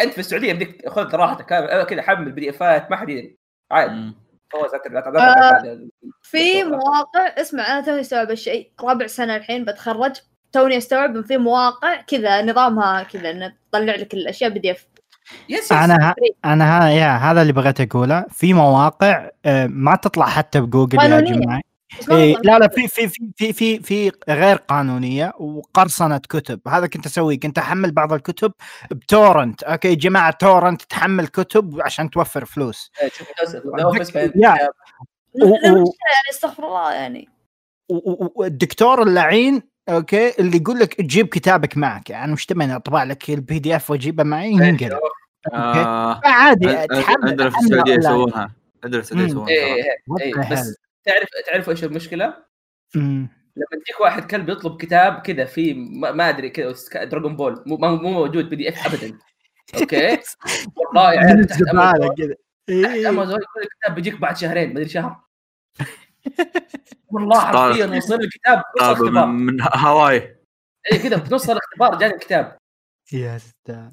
أنت 0.00 0.12
في 0.12 0.18
السعودية 0.18 0.52
بدك 0.52 0.88
خذ 0.88 1.14
راحتك 1.14 1.52
آه، 1.52 1.84
كذا 1.84 2.02
حمل 2.02 2.32
PDF 2.32 2.50
ات 2.50 2.90
ما 2.90 2.96
حد 2.96 3.08
يدري. 3.08 3.38
عادي. 3.70 4.14
لا- 5.18 5.72
آه. 5.72 5.78
في 6.22 6.64
مواقع 6.64 7.20
اسمع 7.40 7.72
أنا 7.72 7.80
توني 7.80 8.00
استوعب 8.00 8.30
الشيء 8.30 8.70
رابع 8.80 9.06
سنة 9.06 9.36
الحين 9.36 9.64
بتخرج 9.64 10.16
توني 10.52 10.76
استوعب 10.78 11.16
إن 11.16 11.22
في 11.22 11.36
مواقع 11.36 12.00
كذا 12.00 12.42
نظامها 12.42 13.02
كذا 13.02 13.30
إنه 13.30 13.52
تطلع 13.72 13.94
لك 13.94 14.14
الأشياء 14.14 14.50
PDFs 14.50 15.72
أنا. 15.72 16.14
أنا 16.44 16.86
ها 16.86 16.90
يا 16.90 17.16
هذا 17.16 17.42
اللي 17.42 17.52
بغيت 17.52 17.80
أقوله 17.80 18.24
في 18.30 18.54
مواقع 18.54 19.30
آه، 19.44 19.66
ما 19.66 19.96
تطلع 19.96 20.26
حتى 20.26 20.60
بجوجل 20.60 20.98
يا. 20.98 21.20
جماعة 21.20 21.60
إيه. 22.10 22.36
لا 22.44 22.58
لا 22.58 22.68
في 22.68 22.88
في 22.88 23.08
في 23.08 23.32
في 23.36 23.52
في 23.52 23.80
في 23.80 24.12
غير 24.28 24.56
قانونية 24.56 25.32
وقرصنة 25.38 26.18
كتب. 26.18 26.60
هذا 26.68 26.86
كنت 26.86 27.06
أسويه. 27.06 27.40
كنت 27.40 27.58
أحمل 27.58 27.92
بعض 27.92 28.12
الكتب 28.12 28.52
بتورنت. 28.90 29.62
okay 29.62 29.94
جماعة 29.94 30.30
تورنت 30.30 30.82
تحمل 30.82 31.26
كتب 31.26 31.80
عشان 31.80 32.10
توفر 32.10 32.44
فلوس. 32.44 32.90
إيه، 33.02 34.32
يا. 34.36 34.56
يعني 35.34 35.84
استغفر 36.30 36.66
الله 36.66 36.92
يعني. 36.92 37.28
والدكتور 38.34 39.02
اللعين 39.02 39.62
okay 39.88 40.40
اللي 40.40 40.56
يقول 40.56 40.78
لك 40.78 40.94
تجيب 40.94 41.26
كتابك 41.26 41.76
معك. 41.76 42.10
يعني 42.10 42.32
مش 42.32 42.46
تبين 42.46 42.70
أطبع 42.70 43.04
لك 43.04 43.30
ال 43.30 43.58
PDF 43.58 43.90
واجيبه 43.90 44.24
معي 44.24 44.50
ينقلب 44.50 44.92
okay؟ 44.92 45.78
آه، 45.78 46.20
تحمل 46.86 47.28
عندنا 47.28 47.50
في 47.50 47.58
السعودية. 47.58 47.94
يسوونها. 47.94 48.54
عندنا 48.84 49.02
في 49.02 49.12
السعودية. 49.12 49.54
يسوونها 50.08 50.50
بس 50.50 50.85
تعرف 51.06 51.28
تعرفوا 51.46 51.72
إيش 51.72 51.84
المشكلة؟ 51.84 52.44
مم. 52.94 53.28
لما 53.56 53.82
تجيك 53.84 54.00
واحد 54.00 54.30
كلب 54.30 54.48
يطلب 54.48 54.76
كتاب 54.82 55.20
كذا 55.20 55.44
في 55.44 55.74
ما 55.74 56.12
ما 56.12 56.28
أدري 56.28 56.50
كذا 56.50 57.04
دراجون 57.04 57.36
بول 57.36 57.62
مو 57.66 57.76
مو 57.76 57.96
مو 57.96 58.10
موجود 58.10 58.48
PDF 58.48 58.86
ابدا. 58.86 59.18
okay؟ 59.74 60.18
والله 60.76 61.08
عيال 61.08 61.46
تحت 61.46 61.62
امازون 61.72 62.26
إيه. 62.68 62.86
يقول 62.86 63.32
لك 63.32 63.46
الكتاب 63.62 63.94
بيجيك 63.94 64.20
بعد 64.20 64.36
شهرين 64.36 64.70
مدري 64.70 64.88
شهر. 64.88 65.20
والله 67.12 67.40
حرفيا 67.40 67.86
وصل 67.86 68.14
الكتاب 68.14 68.62
من 69.26 69.60
هاواي 69.60 70.36
اي 70.92 70.98
كذا 70.98 71.18
في 71.18 71.34
نص 71.34 71.50
الاختبار 71.50 71.98
جاني 71.98 72.14
الكتاب. 72.14 72.58
يا 73.12 73.38
ستار 73.38 73.90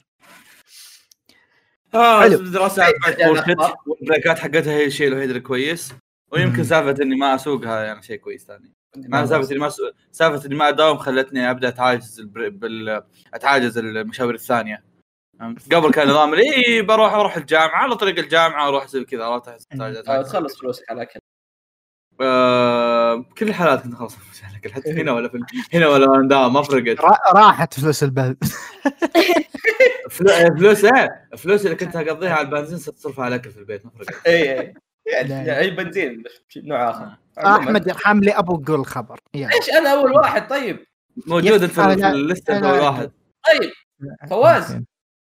آه 1.93 2.25
يعني. 2.25 3.39
أخبار. 3.39 3.75
وال 3.87 4.00
break 4.00 4.33
ات 4.33 4.39
حقتها 4.39 4.73
هي 4.73 4.85
الشيء 4.85 5.07
الوحيد 5.07 5.29
الكويس. 5.29 5.93
ويمكن. 6.33 6.63
سالفة 6.63 7.03
إني 7.03 7.15
ما 7.15 7.35
اسوقها 7.35 7.83
يعني 7.83 8.01
شيء 8.01 8.17
كويس 8.17 8.45
ثاني. 8.45 8.73
ما 8.97 9.25
سالفة 9.25 9.51
إني 9.51 9.59
ما. 9.59 9.71
سالفة 10.11 10.45
إني 10.45 10.55
ما 10.55 10.69
أداوم 10.69 10.97
خلتني 10.97 11.49
أبدأ 11.51 11.67
أتعاجز 11.67 12.19
البر... 12.19 12.49
بال... 12.49 13.03
أتعاجز 13.33 13.77
المشاوير 13.77 14.35
الثانية. 14.35 14.83
قبل 15.71 15.91
كان 15.91 16.07
نظام 16.07 16.33
اي 16.33 16.81
بروح 16.81 17.13
أروح 17.13 17.37
الجامعة 17.37 17.75
على 17.83 17.95
طريق 17.95 18.19
الجامعة 18.19 18.67
أروح 18.67 18.83
أسوي 18.83 19.05
كذا 19.05 19.23
عرفت 19.25 19.67
أتعاجز. 19.73 19.97
آه، 20.09 20.21
تخلص 20.21 20.59
فلوسك 20.59 20.91
على 20.91 21.01
اكل 21.01 21.19
آه... 22.21 23.25
كل 23.37 23.47
الحالات 23.47 23.81
كنت 23.83 23.95
خلاص 23.95 24.17
حتى 24.71 24.91
هنا 24.91 25.11
ولا 25.11 25.29
في 25.29 25.37
هنا 25.73 25.87
ولا 25.87 26.15
اندام 26.15 26.53
ما 26.53 26.61
فرقت. 26.61 26.99
را- 27.01 27.31
راحت 27.35 27.79
فلوس 27.79 28.03
البلد 28.03 28.43
فلو- 30.11 30.55
فلوس 30.57 30.85
إيه؟ 30.85 31.27
الفلوس 31.33 31.65
اللي 31.65 31.75
كنت 31.75 31.95
أقضيها 31.95 32.33
على 32.33 32.47
البنزين 32.47 32.77
صرت 32.77 32.95
تصرفها 32.95 33.25
على 33.25 33.35
الأكل 33.35 33.51
في 33.51 33.59
البيت 33.59 33.85
ما 33.85 33.91
فرقت. 33.91 34.27
اي 34.27 34.59
اي 34.59 34.73
يعني 35.05 35.45
لا. 35.45 35.59
اي 35.59 35.69
بنزين 35.69 36.23
بس 36.23 36.57
نوع 36.57 36.89
آخر 36.89 37.17
عموماً. 37.37 37.63
أحمد 37.63 37.87
يرحم 37.87 38.19
لي 38.19 38.31
أبو 38.31 38.57
قول 38.57 38.79
الخبر 38.79 39.19
يلا. 39.33 39.53
إيش 39.53 39.69
أنا 39.69 39.93
أول 39.93 40.11
واحد 40.11 40.47
طيب 40.47 40.85
موجود 41.27 41.63
أنت 41.63 41.71
في 41.71 42.07
اللسته 42.07 42.71
أول. 42.71 42.79
واحد 42.79 43.11
طيب 43.47 43.71
فواز 44.29 44.81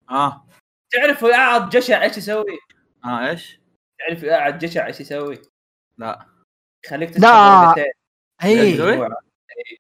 آه 0.10 0.45
تعرف 0.91 1.25
قاعد 1.25 1.69
جشع 1.69 2.03
إيش 2.03 2.17
يسوي؟ 2.17 2.60
آه 3.05 3.29
إيش؟ 3.29 3.60
تعرف 3.99 4.25
قاعد 4.25 4.60
جشع 4.60 4.86
إيش 4.88 4.99
يسوي؟ 4.99 5.41
لا 5.97 6.25
يخليك 6.86 7.10
تسحب 7.10 7.23
لا. 7.23 7.67
ورقتين 7.67 7.91
اي. 8.43 8.77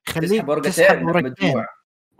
خليك 0.07 0.65
تسحب 0.65 1.07
ورقتين. 1.07 1.65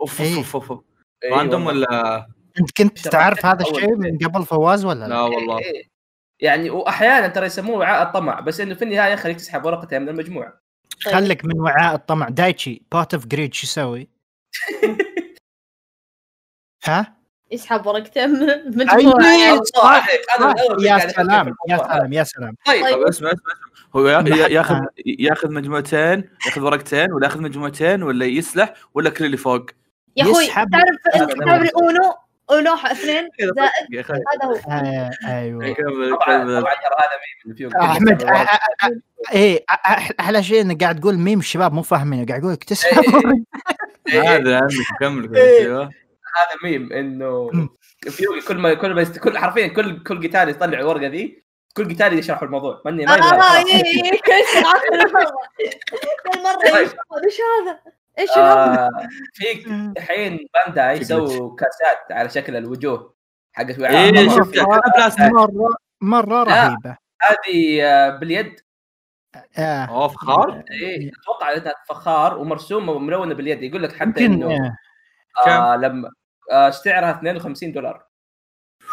أوف 0.00 0.20
إيه. 0.20 0.36
أوف 0.36 0.54
أوف 0.56 0.72
أوف 0.72 0.84
إي 1.24 1.30
random 1.30 1.66
والله. 1.66 1.88
ولا 1.88 2.26
أنت 2.60 2.76
كنت 2.76 3.08
تعرف 3.08 3.46
هذا 3.46 3.62
الشيء 3.70 3.96
من 3.96 4.18
قبل 4.18 4.46
فواز 4.46 4.84
ولا 4.84 4.98
لا 5.00 5.08
لا؟ 5.08 5.20
والله 5.20 5.58
إيه، 5.58 5.64
إيه. 5.64 5.89
يعني 6.42 6.70
وأحيانا 6.70 7.28
ترى 7.28 7.46
يسموه 7.46 7.78
وعاء 7.78 8.02
الطمع 8.02 8.40
بس 8.40 8.60
إنه 8.60 8.74
في 8.74 8.82
النهاية 8.84 9.16
خليك 9.16 9.36
تسحب 9.36 9.64
ورقتين 9.64 10.02
من 10.02 10.08
المجموعه 10.08 10.60
خلك 11.00 11.44
من 11.44 11.60
وعاء 11.60 11.94
الطمع 11.94 12.28
دايتشي 12.28 12.82
pot 12.92 13.14
of 13.14 13.26
greed 13.26 13.54
شو 13.54 13.66
يسوي؟ 13.66 14.08
ها؟ 16.84 17.16
يسحب 17.52 17.86
ورقتين 17.86 18.30
من 18.30 18.90
أي. 18.90 19.00
المجموعة. 19.00 19.16
الله 19.52 19.62
عليك 19.88 20.20
أنا 20.38 20.52
الأول 20.52 20.86
يا 20.86 20.98
سلام 20.98 21.54
يا. 21.68 21.76
سلام 21.76 22.12
يا 22.12 22.22
سلام 22.24 22.54
طيب 22.66 22.84
طيب. 22.84 22.94
طيب 22.94 23.02
اسمع 23.06 23.30
اسمع 23.30 23.30
اسمع 23.32 23.70
هو 23.96 24.06
ياخذ 24.46 24.80
ياخذ 25.06 25.52
مجموعتين 25.52 26.30
ياخذ 26.46 26.60
ورقتين 26.62 27.12
ولا 27.12 27.26
ياخذ 27.26 27.40
مجموعتين 27.42 28.02
ولا 28.02 28.26
يسلح 28.26 28.74
ولا 28.94 29.10
كل 29.10 29.24
اللي 29.24 29.36
فوق 29.36 29.66
يا 30.16 30.22
أخوي 30.24 30.44
يسحب- 30.44 30.68
تعرف 30.70 31.30
هذا 31.48 31.70
اونو 32.50 32.74
اثنين 32.74 33.28
زائد 33.40 34.10
هذا 34.10 34.44
هو 34.44 34.54
آه، 34.70 35.10
أيوه 35.26 35.74
كمل 35.74 36.10
طبعا 36.10 36.38
كمل 36.38 36.60
طبعا 36.60 36.72
هذا 36.72 37.16
ميم 37.46 37.70
احمد 37.76 38.22
آه، 38.22 38.30
آه، 38.30 38.58
آه، 38.82 39.00
إيه 39.32 39.64
آه، 39.70 40.14
أحلى 40.20 40.42
شيء 40.42 40.60
انك 40.60 40.82
قاعد 40.82 41.00
تقول 41.00 41.18
ميم 41.18 41.38
الشباب 41.38 41.72
مو 41.72 41.82
فاهمينه 41.82 42.26
قاعد 42.26 42.40
يقول 42.40 42.52
لك 42.52 42.64
تسحب 42.64 43.04
إيه. 44.08 44.22
إيه. 44.22 44.36
هذا 44.36 44.56
عندك 44.56 44.74
كمل 45.00 45.36
إيه. 45.36 45.60
أيوه 45.60 45.82
هذا 45.82 46.58
ميم 46.64 46.92
انه. 46.92 47.50
في 48.10 48.20
يوغي 48.20 48.40
كل 48.40 48.56
ما 48.56 48.74
كل 48.74 48.94
ما. 48.94 49.04
كل 49.04 49.38
حرفيا 49.38 49.66
كل 49.66 50.02
كل 50.02 50.28
قتال 50.28 50.48
يطلع 50.48 50.78
الورقه 50.78 51.06
ذي 51.06 51.44
كل 51.76 51.94
قتال 51.94 52.18
يشرح 52.18 52.42
الموضوع 52.42 52.82
ماني 52.84 53.06
ما 53.06 53.12
آه 53.12 53.22
آه. 53.22 53.58
اي 53.58 54.10
كل 54.10 54.42
طيب. 56.72 56.88
إيش 57.24 57.38
هذا 57.40 57.99
إيش؟ 58.18 58.30
آه، 58.38 58.88
في 59.32 59.44
الحين 59.98 60.46
بانداي 60.54 60.96
شكلك. 60.96 61.08
سووا 61.08 61.56
كاسات 61.56 61.98
على 62.12 62.28
شكل 62.28 62.56
الوجوه 62.56 63.14
حقت 63.52 63.78
وعاء 63.78 63.94
إيه. 63.94 64.10
كلها 64.42 64.80
بلاستيك 64.96 65.32
مره 65.32 65.76
مرة. 66.00 66.42
رهيبة 66.42 66.96
هذه 67.22 67.82
آه، 67.84 68.10
باليد 68.18 68.60
آه. 69.58 69.84
أوه 69.84 70.08
فخار 70.08 70.64
إيه 70.70 71.10
أتوقع 71.22 71.52
إنها 71.56 71.74
فخار 71.88 72.38
ومرسومه 72.38 72.92
وملونة 72.92 73.34
باليد 73.34 73.62
يقول 73.62 73.82
لك 73.82 73.92
حتى 73.96 74.26
إنه 74.26 74.52
آه. 74.54 74.76
آه 75.50 75.76
لما 75.76 76.10
آه 76.52 76.70
سعرها 76.70 77.10
52 77.10 77.72
دولار 77.72 78.06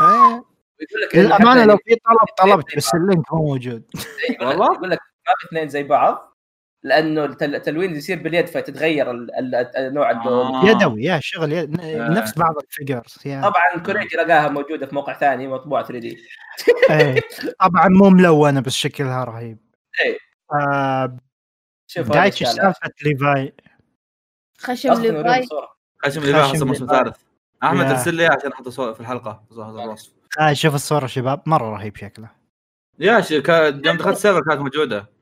آه. 0.02 0.46
ويقول 0.80 1.02
لك 1.04 1.16
للامانه 1.16 1.66
لو 1.66 1.78
في 1.78 1.96
طلب 1.96 2.50
طلبت 2.50 2.76
بس. 2.78 2.96
ال 2.96 3.03
link 3.03 3.34
مو 3.34 3.40
موجود 3.46 3.84
يقول 4.30 4.50
لك 4.50 4.60
والله؟ 4.60 4.76
يقول 4.76 4.90
لك 4.90 5.00
ما 5.28 5.34
في 5.40 5.48
اثنين 5.48 5.68
زي 5.70 5.84
بعض 5.84 6.37
لأنه 6.88 7.26
التل- 7.26 7.56
التلوين 7.56 7.96
يصير 7.96 8.20
باليد 8.24 8.48
فتتغير 8.48 9.12
ال- 9.12 9.56
ال- 9.56 9.94
نوع 9.94 10.12
اللون 10.12 10.56
آه. 10.56 10.66
يدوي 10.66 11.04
يا 11.04 11.20
شغل 11.24 11.52
يد... 11.52 11.82
آه. 11.82 12.10
نفس 12.10 12.38
بعض 12.38 12.56
ال 12.64 12.70
figures 12.70 13.16
طبعا 13.26 13.84
كوريجي 13.86 14.18
لقاها 14.18 14.50
موجودة 14.50 14.86
في 14.86 14.96
موقع 14.96 15.14
ثاني 15.14 15.48
مطبوعه 15.48 15.84
3D 15.84 16.18
إيه 16.90 17.22
طبعا 17.60 17.88
مو 17.88 18.10
ملونة 18.10 18.60
بس 18.62 18.74
شكلها 18.74 19.24
رهيب 19.24 19.58
إيه. 20.06 20.18
آه 20.54 21.18
شوف 21.88 22.12
دايتش. 22.12 22.44
سالفة 22.44 22.90
ليفاي 23.06 23.54
خشم 24.60 24.94
ليفاي. 24.94 25.48
خشم 26.06 26.22
اللي 26.22 26.44
خشم 26.44 26.54
حصل 26.56 26.68
موسم. 26.68 26.88
ثالث 26.88 27.16
أحمد. 27.64 27.86
ارسل 27.86 28.14
لي 28.16 28.26
عشان 28.26 28.52
أحط 28.52 28.70
صور 28.70 28.94
في 28.94 29.00
الحلقة 29.00 29.44
هذا 29.52 29.84
الوصف 29.84 30.12
آه 30.40 30.54
شوف 30.54 30.76
الصورة 30.76 31.08
شباب 31.08 31.42
مرة 31.46 31.70
رهيب 31.76 31.96
شكله 31.98 32.30
يا 33.00 33.22
شي 33.22 33.42
كان- 33.42 33.82
يوم 33.86 33.98
دخلت 33.98 34.16
السيرفر 34.16 34.42
كانت 34.50 34.62
موجودة. 34.62 35.17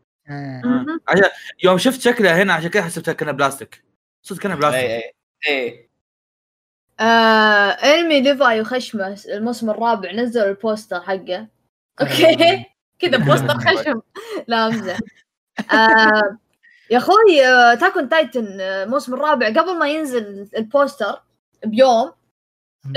عشان 1.08 1.30
يوم 1.64 1.78
شفت 1.78 2.02
شكلها 2.02 2.44
هنا 2.44 2.54
عشان 2.54 2.70
كذا 2.70 2.84
حسبتها 2.84 3.14
كأنها 3.14 3.34
بلاستيك. 3.34 3.84
صدق 4.22 4.42
كأنها 4.42 4.56
بلاستيك. 4.56 4.84
اي 4.84 5.14
اي 5.48 5.64
اي 5.64 5.90
آه 7.00 7.70
انمي 7.70 8.22
ليفاي 8.22 8.62
وخشمه 8.62 9.20
الموسم 9.28 9.70
الرابع 9.70 10.12
نزلوا 10.12 10.50
ال 10.50 10.57
poster 10.57 11.02
حقه. 11.02 11.48
okay. 12.02 12.66
كذا 13.00 13.18
poster 13.18 13.60
خشم. 13.60 14.02
لا 14.48 14.68
امزح 14.68 14.98
آه 15.74 16.38
يا 16.92 16.98
أخوي 16.98 17.46
آه 17.48 17.74
attack 17.76 18.01
on 18.01 18.10
titan 18.10 18.62
آه، 18.62 18.84
الموسم 18.84 19.14
الرابع 19.14 19.48
قبل 19.48 19.80
ما 19.80 19.90
ينزل 19.90 20.50
ال 20.58 20.67
poster 20.67 21.22
بيوم 21.66 22.12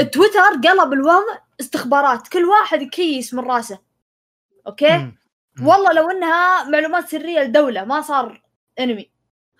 التويتر 0.01 0.41
قلب 0.41 0.93
الوضع 0.93 1.39
استخبارات. 1.61 2.29
كل 2.29 2.45
واحد 2.45 2.83
يكيس 2.83 3.35
من 3.35 3.45
راسه. 3.45 3.79
okay. 4.67 5.13
والله 5.63 5.93
لو 5.93 6.11
إنها 6.11 6.65
معلومات 6.65 7.09
سرية 7.09 7.41
لدولة 7.41 7.85
ما 7.85 8.01
صار 8.01 8.43
انمي 8.81 9.11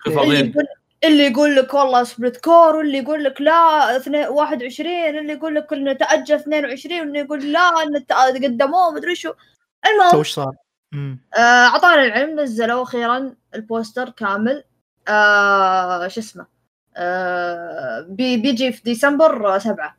اللي 0.07 0.39
يقول 0.49 0.65
اللي 1.03 1.23
يقول 1.25 1.55
لك 1.55 1.73
والله 1.73 2.03
split 2.03 2.37
cour 2.37 2.75
واللي 2.75 2.97
يقول 2.97 3.23
لك 3.23 3.41
لا 3.41 3.97
اثنين- 3.97 4.27
21 4.27 5.17
اللي 5.19 5.33
يقول 5.33 5.55
لك 5.55 5.73
انه 5.73 5.93
تاجل 5.93 6.35
22 6.35 6.99
واللي 6.99 7.19
يقول 7.19 7.51
لا 7.51 7.59
انه 7.83 8.05
قدموه 8.47 8.91
مدري 8.91 9.15
شو. 9.15 9.33
المهم 9.87 10.19
وش 10.19 10.31
صار؟ 10.33 10.55
آه، 11.37 11.39
أعطانا 11.39 12.03
العلم 12.03 12.39
نزلوا 12.39 12.83
أخيرا 12.83 13.35
ال 13.55 13.63
poster 13.63 14.09
كامل. 14.09 14.63
آه 15.07 16.07
شو 16.07 16.19
اسمه؟ 16.19 16.45
آه 16.97 18.01
بي 18.09 18.37
بيجي 18.37 18.71
في 18.71 18.83
ديسمبر 18.83 19.55
آه، 19.55 19.57
سبعة. 19.57 19.97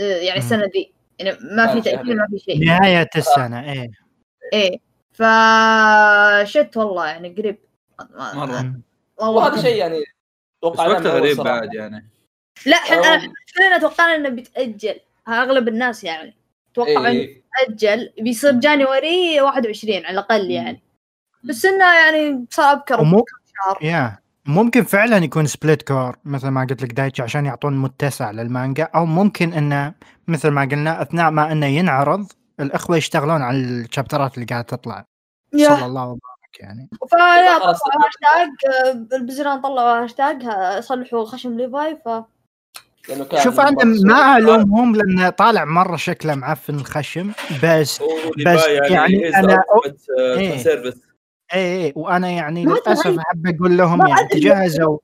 آه 0.00 0.02
يعني. 0.02 0.38
السنة 0.38 0.66
دي. 0.66 0.94
يعني 1.18 1.38
ما 1.40 1.66
في 1.66 1.78
آه، 1.78 1.82
تاجيل 1.82 2.16
ما 2.16 2.26
في 2.30 2.38
شيء. 2.38 2.64
نهاية 2.64 3.08
السنة 3.16 3.72
إيه. 3.72 3.90
إيه. 4.52 4.87
ف 5.18 5.22
shit 6.44 6.76
والله 6.76 7.06
يعني 7.06 7.28
قريب. 7.28 7.58
مرة. 8.34 8.72
وهذا 9.20 9.62
شيء 9.62 9.76
يعني 9.76 10.04
وقته 10.62 10.84
أول 10.84 11.06
غريب. 11.06 11.36
بعد 11.36 11.74
يعني. 11.74 12.10
لا 12.66 12.76
إحنا 12.76 13.32
كلنا 13.56 13.78
توقعنا 13.78 14.14
إنه 14.14 14.28
بيتأجل. 14.28 15.00
أغلب 15.28 15.68
الناس 15.68 16.04
يعني 16.04 16.36
توقعوا 16.74 16.98
إنه 16.98 17.08
إيه. 17.08 17.42
بيتأجل. 17.68 18.12
بيصير 18.20 18.52
January 18.52 19.40
21 19.40 20.04
على 20.04 20.10
الأقل 20.10 20.50
يعني. 20.50 20.82
بس 21.44 21.64
إنه 21.64 21.94
يعني 21.94 22.46
صار 22.50 22.72
ابكر 22.72 23.00
ومو 23.00 23.24
شهر. 23.46 23.78
يا 23.82 24.18
ممكن 24.46 24.84
فعلا 24.84 25.16
يكون 25.16 25.46
split 25.46 25.82
cour 25.82 26.16
مثل 26.24 26.48
ما 26.48 26.66
قلت 26.70 26.82
لك 26.82 26.92
دايتش 26.92 27.20
عشان 27.20 27.46
يعطون 27.46 27.76
متسع 27.76 28.30
للمانجا 28.30 28.84
أو 28.84 29.06
ممكن 29.06 29.52
إنه 29.52 29.94
مثل 30.28 30.48
ما 30.48 30.62
قلنا 30.62 31.02
أثناء 31.02 31.30
ما 31.30 31.52
إنه 31.52 31.66
ينعرض 31.66 32.32
الأخوة 32.60 32.96
يشتغلون 32.96 33.42
على 33.42 33.58
الشابترات 33.58 34.34
اللي 34.34 34.46
قاعدة 34.46 34.66
تطلع 34.66 35.04
صلى 35.56 35.86
الله 35.86 36.02
وبارك 36.04 36.60
يعني 36.60 36.88
فلا 37.12 37.58
خلاص. 37.58 37.80
طلعوا 37.82 38.06
هاشتاج 38.06 38.48
آه، 39.12 39.16
البزران 39.16 39.60
طلعوا 39.60 40.04
هاشتاج 40.04 40.42
ها- 40.42 40.80
صلحوا 40.80 41.24
خشم 41.24 41.56
ليفاي 41.56 41.96
ف 42.04 42.08
شوف 43.42 43.60
أنا 43.60 43.84
ما 43.84 44.36
ألومهم 44.36 44.96
لأنه 44.96 45.30
طالع 45.30 45.64
مرة 45.64 45.96
شكله 45.96 46.34
معفن 46.34 46.74
الخشم 46.74 47.32
بس 47.64 48.02
بس 48.02 48.04
باي 48.44 48.74
يعني 48.92 49.30
is 49.32 49.34
أنا- 49.34 49.38
ultimate, 49.40 49.92
uh, 49.94 50.20
إيه. 50.38 50.62
service. 50.64 50.98
اي 51.54 51.84
اي 51.86 51.92
وأنا 51.96 52.30
يعني 52.30 52.64
للأسف. 52.64 53.06
أحب 53.18 53.46
أقول 53.56 53.76
لهم 53.78 54.06
يعني. 54.06 54.28
تجهزوا 54.28 54.98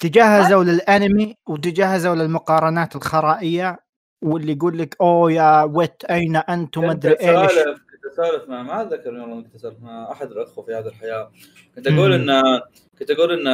تجهزوا 0.00 0.64
للأنمي 0.64 1.36
وتجهزوا 1.46 2.14
للمقارنات 2.14 2.96
الخرائية 2.96 3.78
واللي 4.22 4.52
يقول 4.52 4.78
لك 4.78 4.96
أوه 5.00 5.32
يا 5.32 5.62
ويت 5.62 6.04
أين 6.04 6.36
أنتم 6.36 6.80
كنت 6.80 6.90
مدري 6.90 7.12
إيش 7.12 7.50
اسولف 7.50 7.78
كنت 7.78 8.12
اسولف 8.12 8.48
مع 8.48 8.62
ما 8.62 8.82
أتذكر 8.82 9.10
والله 9.14 9.42
كنت 9.42 9.54
اسولف 9.54 9.76
مع 9.82 10.12
أحد 10.12 10.30
الأخوة 10.32 10.64
في 10.64 10.74
هذه 10.74 10.86
الحياة 10.86 11.32
كنت 11.76 11.86
أقول. 11.86 12.12
إن 12.12 12.60
كنت 12.98 13.10
أقول 13.10 13.32
إن 13.32 13.48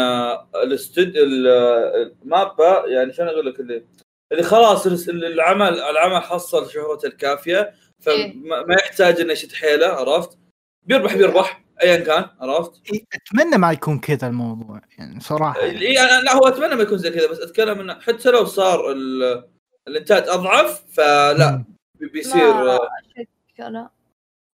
الاستوديو 0.63 1.23
المابا 1.25 2.85
يعني 2.87 3.13
شلون 3.13 3.29
أقول 3.29 3.47
لك 3.47 3.61
اللي 3.61 3.85
اللي 4.33 4.43
خلاص 4.43 4.87
العمل 5.09 5.81
العمل 5.81 6.23
حصل 6.23 6.71
شهرته 6.71 7.07
الكافية 7.07 7.59
إيه. 7.59 7.73
فما 8.01 8.63
ما 8.63 8.75
يحتاج 8.75 9.21
إنه 9.21 9.33
يشد 9.33 9.53
حيله 9.53 9.87
عرفت؟ 9.87 10.39
بيربح 10.87 11.17
بيربح 11.17 11.65
ايا 11.83 11.97
كان 11.97 12.25
عرفت؟ 12.41 12.73
أتمنى 13.15 13.59
ما 13.59 13.73
يكون 13.73 13.99
كذا 13.99 14.27
الموضوع 14.27 14.81
يعني 14.99 15.21
صراحة 15.21 15.61
يعني. 15.61 15.81
إيه، 15.81 16.21
لا 16.21 16.35
هو 16.37 16.49
أتمنى 16.49 16.75
ما 16.75 16.83
يكون 16.83 16.99
زي 16.99 17.11
كذا 17.11 17.31
بس 17.31 17.41
أتكلم 17.41 17.81
إنه 17.81 18.01
حتى 18.01 18.31
لو 18.31 18.45
صار 18.45 18.93
ال- 18.93 19.45
الانتاج 19.89 20.29
أضعف 20.29 20.85
فلا 20.93 21.65
بيصير 22.01 22.55
ما 22.55 22.79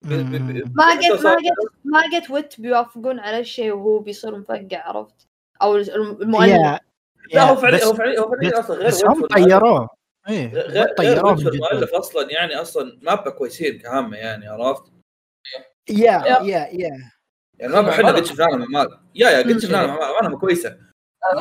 مم. 0.03 0.73
ما 0.75 0.91
قد 0.91 1.23
ما 1.23 1.35
قد 1.35 1.43
ما 1.85 2.01
قد 2.01 2.31
ويت 2.31 2.61
بيوافقون 2.61 3.19
على 3.19 3.39
الشيء 3.39 3.71
وهو 3.71 3.99
بيصير 3.99 4.37
مفقع 4.37 4.87
عرفت؟ 4.87 5.27
أو 5.61 5.75
المؤلف. 5.75 6.79
لا 7.33 7.43
هو 7.43 7.49
يا 7.49 7.55
فعليا 7.55 7.85
هو 7.85 7.93
فعليا 7.93 8.19
هو 8.19 8.31
فعليا 8.31 8.59
أصلا 8.59 8.75
غير 8.75 8.87
بس 8.87 9.05
هم 9.05 9.25
طيروه. 9.25 9.89
إيه 10.29 10.53
غير 10.53 10.93
طيروه 10.97 11.45
والمؤلف 11.45 11.93
أصلا 11.93 12.31
يعني 12.31 12.55
أصلا 12.55 12.99
مابا 13.01 13.29
كويسين 13.29 13.79
كهامة 13.79 14.17
يعني 14.17 14.47
عرفت؟ 14.47 14.83
يا 15.89 16.23
يا. 16.41 16.67
يا 16.67 17.11
يعني 17.59 17.73
ما 17.73 17.81
بحنا 17.81 18.11
قد 18.11 18.25
شفنا 18.25 18.43
لهم 18.45 18.61
اعمال 18.61 18.99
يا 19.15 19.29
يا 19.29 19.37
قد. 19.39 19.57
شفنا 19.59 19.77
لهم 19.77 19.97
اعمالهم 19.97 20.39
كويسة. 20.39 20.77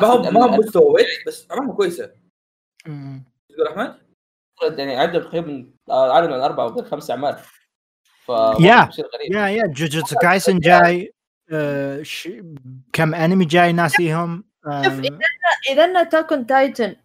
ما 0.01 0.07
هم 0.07 0.33
ما 0.33 0.45
هم 0.45 0.59
مستوى 0.59 0.91
ويت 0.91 1.07
بس 1.27 1.47
اعمالهم 1.51 1.75
كويسة. 1.75 2.11
تقول 3.57 3.67
احمد؟ 3.67 3.99
يعني 4.79 4.97
عدوا 4.97 5.21
تقريبا 5.21 5.71
آه، 5.89 6.11
اعلنوا 6.11 6.35
عن 6.35 6.41
أربع 6.41 6.63
أو 6.63 6.83
خمس 6.83 7.11
اعمال 7.11 7.37
ف 8.25 8.29
يا. 8.59 8.89
يا 9.31 9.47
يا. 9.47 9.67
جوجوتسو 9.67 10.15
كايسن 10.15 10.59
جاي 10.59 11.13
آه 11.51 12.03
ش... 12.03 12.29
كم 12.93 13.15
أنمي 13.15 13.45
جاي 13.45 13.73
ناسيهم؟ 13.73 14.43
آه 14.67 14.83
شوف 14.83 14.93
إذا 14.99 15.19
اذا 15.69 15.85
انه 15.85 16.03
تاكون 16.03 16.45
تايتن 16.45 16.95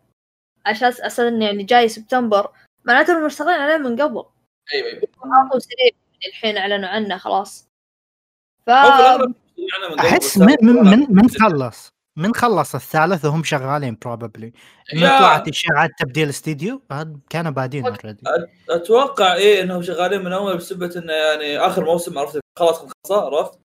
عشان 0.66 0.88
أساسا 0.88 1.28
يعني 1.28 1.62
جاي 1.62 1.88
سبتمبر 1.88 2.52
معناته 2.84 3.12
إنهم 3.12 3.26
مشتغلين 3.26 3.60
عليه 3.60 3.76
من 3.76 4.00
قبل. 4.02 4.24
أيوه 4.74 4.88
أيوه. 4.88 5.58
سريع. 5.58 5.90
الحين 6.26 6.56
أعلنوا 6.56 6.88
عنه 6.88 7.16
خلاص. 7.16 7.68
ف 8.66 8.70
من 8.70 9.98
أحس 9.98 10.38
من 10.38 10.56
من 10.62 10.74
من, 10.74 11.06
من 11.10 11.28
خلص. 11.28 11.91
من 12.16 12.34
خلص 12.34 12.74
الثالث 12.74 13.24
وهم 13.24 13.44
شغالين 13.44 13.98
probably 14.02 14.52
يا. 14.92 15.18
طلعت 15.18 15.48
اشاعات 15.48 15.90
تبديل 15.98 16.28
استديو 16.28 16.82
كانوا 17.30 17.50
بادين 17.52 17.86
already 17.86 18.22
أتوقع 18.70 19.34
إيه 19.34 19.62
إنهم 19.62 19.82
شغالين 19.82 20.24
من 20.24 20.32
أول 20.32 20.56
بسبة 20.56 20.92
إنه 20.96 21.12
يعني 21.12 21.58
آخر 21.58 21.84
موسم 21.84 22.18
عرفت 22.18 22.40
خلاص 22.58 22.78
خلص 22.78 23.12
عرفت؟ 23.12 23.58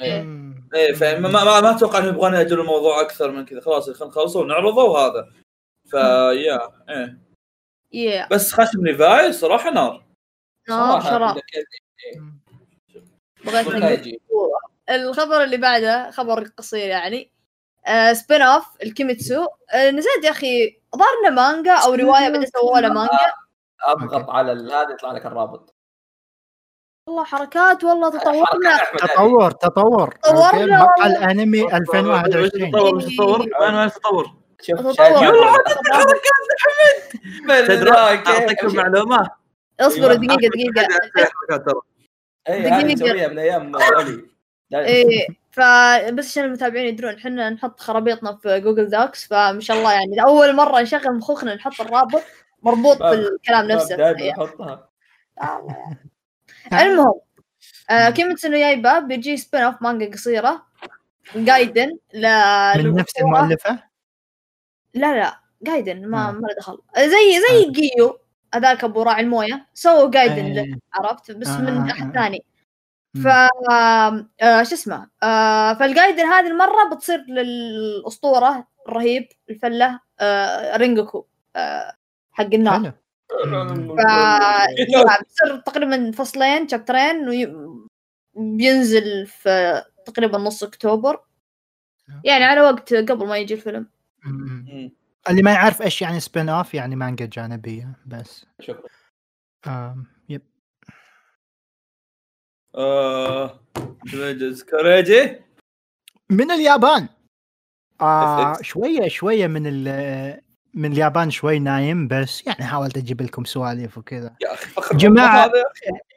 إيه. 0.00 0.26
إيه 0.74 0.92
فما 0.92 1.18
ما, 1.18 1.44
ما, 1.44 1.60
ما 1.60 1.70
أتوقع 1.70 1.98
إنهم 1.98 2.08
يبغون 2.08 2.34
يأجلوا 2.34 2.62
الموضوع 2.62 3.00
أكثر 3.00 3.30
من 3.30 3.44
كذا. 3.44 3.60
خلاص 3.60 3.90
خلينا 3.90 4.06
نخلصه 4.06 4.40
ونعرضه 4.40 4.84
وهذا. 4.84 5.32
فيا 5.90 6.60
إيه. 6.88 7.18
يا 7.92 8.28
بس 8.30 8.52
خشم 8.52 8.86
ليفاي 8.86 9.32
صراحة 9.32 9.70
نار. 9.70 10.04
نار 10.68 11.00
صراحة 11.00 11.10
شراب. 11.10 11.34
كان- 11.52 12.38
بغيت. 13.44 14.20
الخبر 14.90 15.44
اللي 15.44 15.56
بعده 15.56 16.10
خبر 16.10 16.44
قصير 16.44 16.88
يعني. 16.88 17.32
spin-off 18.12 18.64
الكيميتسو. 18.82 19.46
آه 19.74 19.90
نزلت 19.90 20.24
يا 20.24 20.30
أخي 20.30 20.80
ظهرنا 20.96 21.30
مانجا 21.42 21.72
أو 21.72 21.94
رواية 21.94 22.28
بعدين 22.28 22.46
سووا 22.46 22.80
لها 22.80 22.90
مانجا؟ 22.90 23.18
أضغط 23.84 24.12
okay. 24.14 24.32
على 24.32 24.52
هذا 24.52 24.92
يطلع 24.92 25.12
لك 25.12 25.26
الرابط. 25.26 25.74
والله 27.08 27.24
حركات 27.24 27.84
والله 27.84 28.10
تطورنا. 28.10 28.76
حركات. 28.76 29.10
تطور 29.10 29.50
تطور. 29.50 30.14
تطورنا. 30.22 30.82
مقهى. 30.82 31.06
الانمي 31.06 31.62
وش 31.62 31.72
2021 31.72 32.70
تطور؟ 32.70 33.00
تطور؟ 33.00 33.40
التطور؟ 33.84 34.30
شوف 34.62 34.78
تطور. 34.80 34.92
شايف. 34.92 35.22
يلا 35.22 35.62
تدري 37.66 37.90
أعطيكم 37.90 38.76
معلومه 38.76 39.28
اصبروا. 39.80 40.14
دقيقة 40.14 40.48
دقيقة. 40.48 40.88
حركات. 41.48 41.74
مسويها 42.84 43.28
من 43.28 43.38
أيام 43.38 43.74
ولي 43.74 44.37
إيه 44.74 45.26
فبس 45.50 46.26
عشان 46.28 46.44
المتابعين 46.44 46.86
يدرون 46.86 47.14
إحنا 47.14 47.50
نحط 47.50 47.80
خرابيطنا 47.80 48.36
في 48.36 48.60
Google 48.60 48.90
Docs 48.90 49.26
فما 49.26 49.60
شاء 49.60 49.76
الله 49.78 49.92
يعني 49.92 50.22
اول 50.26 50.56
مرة 50.56 50.80
نشغل 50.80 51.16
مخوخنا 51.16 51.54
نحط 51.54 51.80
الرابط 51.80 52.22
مربوط 52.62 52.98
باب- 52.98 53.16
بالكلام 53.18 53.66
نفسه 53.66 53.96
دائما 53.96 54.20
إيه. 54.20 54.34
الله 54.42 55.76
يعني. 56.72 56.92
المهم 56.92 57.20
آه 57.90 58.10
كيميتسو 58.10 58.48
نو 58.48 58.56
يايبا 58.56 58.98
بيجي 58.98 59.36
spin-off 59.36 59.82
مانجا 59.82 60.10
قصيرة 60.10 60.66
gaiden 61.36 61.98
ل 62.14 62.26
من 62.84 62.94
نفس. 62.94 63.12
المؤلفة 63.20 63.82
لا 64.94 65.14
لا 65.20 65.40
gaiden 65.62 66.06
ما 66.06 66.28
آه. 66.28 66.32
ما 66.32 66.46
له 66.46 66.54
دخل 66.58 66.78
زي 66.98 67.40
زي 67.50 67.66
آه. 67.68 67.70
جيو 67.72 68.18
هذاك 68.54 68.84
أبو 68.84 69.02
راعي 69.02 69.22
الموية 69.22 69.66
سووا 69.74 70.10
gaiden 70.10 70.52
له 70.52 70.62
إيه. 70.62 70.78
عرفت 70.94 71.30
بس 71.30 71.48
آه، 71.48 71.60
من 71.60 71.68
آه، 71.88 71.90
أحد 71.92 72.06
آه. 72.16 72.22
ثاني. 72.22 72.44
ف 73.22 73.26
آه، 73.70 74.62
شو 74.62 74.74
اسمه 74.74 75.08
آه، 75.22 75.74
فال 75.74 75.87
gaiden 75.87 76.24
هذه 76.24 76.46
المرة 76.46 76.94
بتصير 76.94 77.18
للأسطورة 77.28 78.66
الرهيب 78.88 79.28
الفلة 79.50 80.00
آه، 80.20 80.76
رينجوكو 80.76 81.26
آه، 81.56 81.92
حق 82.32 82.44
النار. 82.54 82.92
بتصير 85.22 85.56
تقريبا 85.66 86.10
فصلين 86.12 86.68
شابترين 86.68 87.28
وي- 87.28 87.54
بينزل 88.34 89.26
في 89.26 89.82
تقريبا 90.06 90.38
نص 90.38 90.62
أكتوبر. 90.62 91.20
يعني 92.24 92.44
على 92.44 92.60
وقت 92.60 92.94
قبل 92.94 93.26
ما 93.26 93.36
يجي 93.38 93.54
الفيلم. 93.54 93.88
اللي 95.30 95.42
ما 95.42 95.52
يعرف 95.52 95.82
إيش 95.82 96.02
يعني 96.02 96.20
spin-off 96.20 96.74
يعني 96.74 96.96
مانجا 96.96 97.26
جانبية 97.26 97.92
بس. 98.06 98.46
شكرا. 98.60 98.88
كوريجي 104.70 105.36
من 106.30 106.50
اليابان. 106.50 107.08
آه. 108.00 108.62
شوية 108.62 109.08
شوية 109.08 109.46
من 109.46 109.62
ال 109.66 110.40
من 110.74 110.92
اليابان 110.92 111.30
شوي 111.30 111.58
نايم 111.58 112.08
بس 112.08 112.46
يعني 112.46 112.64
حاولت 112.64 112.96
أجيب 112.96 113.22
لكم 113.22 113.44
سوالف 113.44 113.98
وكذا. 113.98 114.36
يا 114.42 114.54
أخي. 114.54 114.96
هذا 115.44 115.62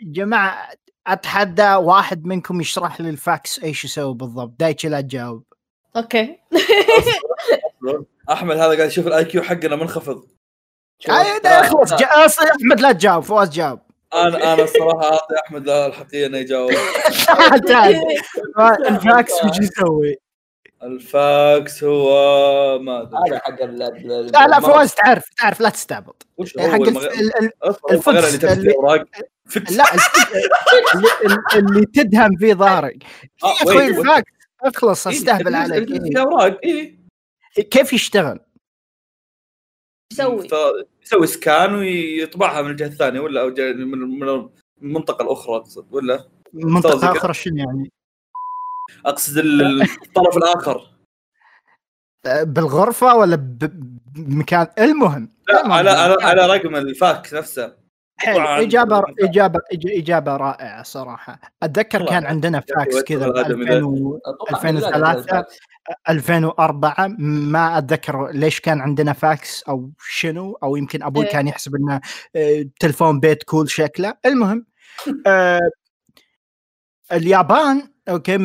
جماعة 0.01 0.69
أتحدى 1.07 1.73
واحد 1.73 2.25
منكم 2.25 2.61
يشرح 2.61 3.01
لي 3.01 3.09
الفاكس 3.09 3.63
إيش 3.63 3.85
يسوي 3.85 4.13
بالضبط؟ 4.13 4.59
دايتشي 4.59 4.89
لا 4.89 5.01
تجاوب. 5.01 5.43
okay. 5.95 6.37
أحمد 8.31 8.55
هذا 8.55 8.75
قاعد 8.75 8.87
يشوف 8.87 9.07
ال 9.07 9.25
IQ 9.25 9.41
حقنا 9.41 9.75
منخفض. 9.75 10.27
آه، 11.09 11.39
جا- 11.97 12.25
أصلاً 12.25 12.51
أحمد 12.51 12.81
لا 12.81 12.91
تجاوب 12.91 13.23
فواز 13.23 13.49
جاوب. 13.49 13.79
أنا 14.13 14.53
أنا 14.53 14.63
الصراحة 14.63 15.03
أعطي 15.13 15.35
أحمد 15.45 15.69
الحقيقة 15.69 16.25
إنه 16.27 16.37
يجاوب. 16.37 16.71
الفاكس 18.89 19.33
وش 19.45 19.59
يسوي؟ 19.59 20.15
الفاكس 20.83 21.83
هو 21.83 22.79
ما 22.79 23.01
أدري. 23.01 23.19
هذا 23.29 23.39
حق 23.39 23.61
ال 23.61 23.81
ال- 23.81 24.25
لا 24.31 24.47
لا. 24.47 24.59
فواز 24.59 24.93
تعرف 24.93 25.23
تعرف 25.37 25.61
لا 25.61 25.69
تستعبط. 25.69 26.27
وش 26.37 26.57
هو؟ 26.57 26.71
حق 26.71 26.81
الفكس 26.81 27.05
اللي 28.17 28.37
تمسك 28.37 28.67
اوراق 28.75 29.05
لا 29.71 29.83
اللي, 31.55 31.85
تدهم 31.85 32.35
فيه 32.37 32.53
ظهرك 32.53 33.03
آه، 33.43 33.47
يا 33.47 33.53
أخوي 33.53 33.75
وين- 33.75 33.89
وين- 33.91 33.99
الفاكس. 33.99 34.31
أخلص 34.63 35.07
إيه، 35.07 35.15
أستهبل 35.15 35.55
عليك. 35.55 35.91
إيه. 35.91 35.99
فيها 35.99 36.21
اوراق 36.21 36.59
اي 36.65 36.97
كيف 37.71 37.93
يشتغل؟ 37.93 38.39
يسوي. 40.11 40.47
يسوي 41.05 41.27
scan 41.27 41.75
ويطبعها 41.75 42.61
من 42.61 42.69
الجهة 42.71 42.87
الثانية 42.87 43.19
ولا 43.19 43.41
أو 43.41 43.49
جا- 43.49 43.73
من 43.73 44.19
من 44.19 44.49
المنطقة 44.81 45.23
الأخرى 45.23 45.55
أقصد 45.55 45.85
ولا؟ 45.91 46.25
منطقة 46.53 47.11
أخرى 47.11 47.33
شنو 47.33 47.55
يعني؟ 47.57 47.91
أقصد 49.05 49.37
ال- 49.37 49.81
الطرف 49.81 50.37
الآخر. 50.37 50.87
بالغرفة 52.43 53.15
ولا 53.15 53.35
بمكان 54.15 54.67
المهم 54.79 55.29
لا. 55.49 55.73
على 55.73 55.89
على 55.89 56.15
على 56.23 56.45
رقم 56.57 56.75
الفاكس 56.75 57.33
نفسه. 57.33 57.81
حلو 58.19 58.35
طبعاً. 58.35 58.61
اجابه 58.61 59.03
اجابه 59.21 59.59
إج- 59.59 59.97
إجابة 59.97 60.35
رائعة 60.37 60.83
صراحة. 60.83 61.41
أتذكر. 61.63 62.05
كان 62.05 62.25
عندنا 62.25 62.59
فاكس 62.59 63.01
كذا 63.03 63.27
ب 63.27 63.31
الآدمي 63.31 63.63
2000 63.63 63.83
و- 63.83 64.19
أتوقع 64.25 64.57
2003 64.69 65.45
2004 66.09 67.07
ما 67.19 67.77
أتذكر 67.77 68.31
ليش 68.31 68.59
كان 68.59 68.81
عندنا 68.81 69.13
فاكس 69.13 69.63
أو 69.63 69.91
شنو 69.99 70.57
أو 70.63 70.75
يمكن 70.75 71.03
أبوي 71.03 71.25
إيه. 71.25 71.31
كان 71.31 71.47
يحسب 71.47 71.75
انه 71.75 72.01
آه، 72.35 72.65
تلفون 72.79 73.19
بيت 73.19 73.43
cool 73.43 73.69
شكله 73.69 74.13
المهم 74.25 74.65
آه، 75.27 75.59
اليابان 77.11 77.91
okay 78.09 78.37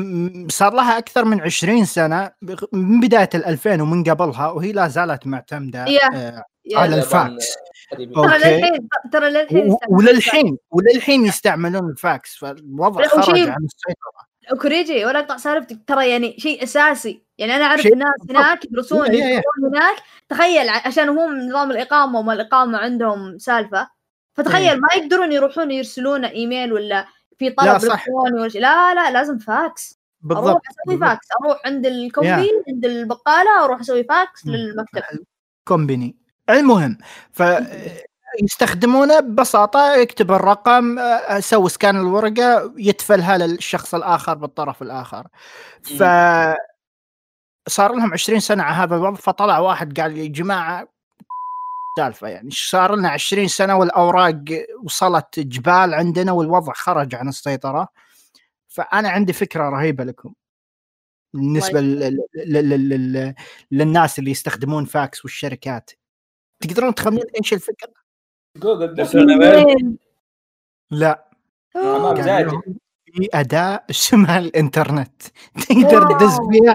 صار 0.50 0.74
لها 0.74 0.98
أكثر 0.98 1.24
من 1.24 1.40
20 1.40 1.84
سنة 1.84 2.30
من 2.72 3.00
بداية 3.00 3.28
ال 3.34 3.44
2000 3.44 3.82
ومن 3.82 4.04
قبلها 4.04 4.46
وهي 4.50 4.72
لا 4.72 4.88
زالت 4.88 5.26
معتمدة 5.26 5.84
يا. 5.84 6.14
آه، 6.14 6.44
يا 6.64 6.78
على 6.78 6.90
ترى 6.90 7.00
الفاكس. 7.00 7.46
okay. 7.92 8.36
للحين 8.36 8.88
ترى 9.12 9.30
للحين 9.30 9.76
وللحين 9.88 10.58
وللحين 10.70 11.26
يستعملون 11.26 11.90
الفاكس 11.90 12.36
فالوضع 12.36 13.06
خرج 13.06 13.38
عن 13.38 13.64
السيطرة 13.64 14.25
كوريجي 14.62 15.04
ولا 15.04 15.18
أقطع 15.18 15.36
سالفتك 15.36 15.78
ترى 15.86 16.10
يعني 16.10 16.34
شيء 16.38 16.62
أساسي 16.62 17.22
يعني 17.38 17.56
أنا 17.56 17.64
أعرف 17.64 17.80
شيء 17.80 17.94
ناس 17.96 18.08
بالضبط. 18.18 18.36
هناك 18.36 18.64
يدرسون 18.64 19.06
إيه، 19.10 19.22
إيه. 19.22 19.32
يدرسون 19.32 19.76
هناك 19.76 19.96
تخيل 20.28 20.68
عشان 20.68 21.08
هم 21.08 21.40
نظام 21.48 21.70
الإقامة 21.70 22.18
وما 22.18 22.32
الإقامة 22.32 22.78
عندهم 22.78 23.38
سالفة 23.38 23.90
فتخيل 24.34 24.70
إيه. 24.70 24.76
ما 24.76 24.88
يقدرون 24.96 25.32
يروحون 25.32 25.70
يرسلون 25.70 26.24
إيميل 26.24 26.72
ولا 26.72 27.06
في 27.38 27.48
لا، 27.48 27.54
طلب 27.54 27.78
صح. 27.78 27.92
الكتروني 27.94 28.40
ولا 28.40 28.48
لا 28.58 28.94
لا 28.94 29.10
لازم 29.10 29.38
فاكس 29.38 29.98
أروح 30.30 30.38
بالضبط 30.40 30.60
أسوي 30.70 30.96
بالضبط. 30.96 31.08
فاكس 31.08 31.26
أروح 31.42 31.60
عند 31.66 31.86
ال 31.86 31.97
konbi 31.97 32.50
عند 32.68 32.84
البقالة 32.84 33.64
أروح 33.64 33.80
أسوي 33.80 34.04
فاكس. 34.04 34.46
للمكتب 34.46 35.02
konbini 35.68 36.16
المهم 36.50 36.98
ف 37.32 37.42
يستخدمونه 38.42 39.20
ببساطة 39.20 39.94
يكتب 39.94 40.32
الرقم 40.32 40.98
آه، 40.98 41.40
سوي 41.40 41.68
scan 41.68 41.96
الورقة 41.96 42.72
يتفلها 42.76 43.38
للشخص 43.38 43.94
الآخر 43.94 44.34
بالطرف 44.34 44.82
الآخر. 44.82 45.26
ف 45.82 46.02
صار 47.68 47.94
لهم 47.94 48.12
20 48.12 48.40
سنة 48.40 48.62
على 48.62 48.74
هذا 48.74 48.96
الوضع 48.96 49.14
فطلع 49.14 49.58
واحد 49.58 50.00
قال 50.00 50.18
يا 50.18 50.26
جماعة 50.26 50.88
سالفة 51.98 52.28
يعني 52.28 52.50
صار 52.50 52.94
لنا 52.96 53.08
20 53.08 53.48
سنة 53.48 53.76
والأوراق 53.76 54.44
وصلت 54.84 55.40
جبال 55.40 55.94
عندنا 55.94 56.32
والوضع 56.32 56.72
خرج 56.72 57.14
عن 57.14 57.28
السيطرة؟ 57.28 57.88
فأنا 58.68 59.08
عندي 59.08 59.32
فكرة 59.32 59.68
رهيبة 59.68 60.04
لكم 60.04 60.32
بالنسبة 61.34 61.80
لل... 61.80 62.18
لل... 62.34 62.68
لل... 62.68 62.88
لل... 62.88 63.34
للناس 63.70 64.18
اللي 64.18 64.30
يستخدمون 64.30 64.84
فاكس 64.84 65.24
والشركات. 65.24 65.90
تقدرون 66.60 66.94
تخمنون 66.94 67.24
إيش 67.40 67.52
الفكرة؟ 67.52 68.05
جوجل؟ 68.60 69.96
لا. 70.90 71.24
زايد. 72.22 72.46
لهم 72.46 72.62
في 73.04 73.28
أداة 73.34 73.84
اسمها 73.90 74.38
الإنترنت. 74.38 75.22
تقدر 75.68 76.18
تدز 76.18 76.38
فيها 76.50 76.74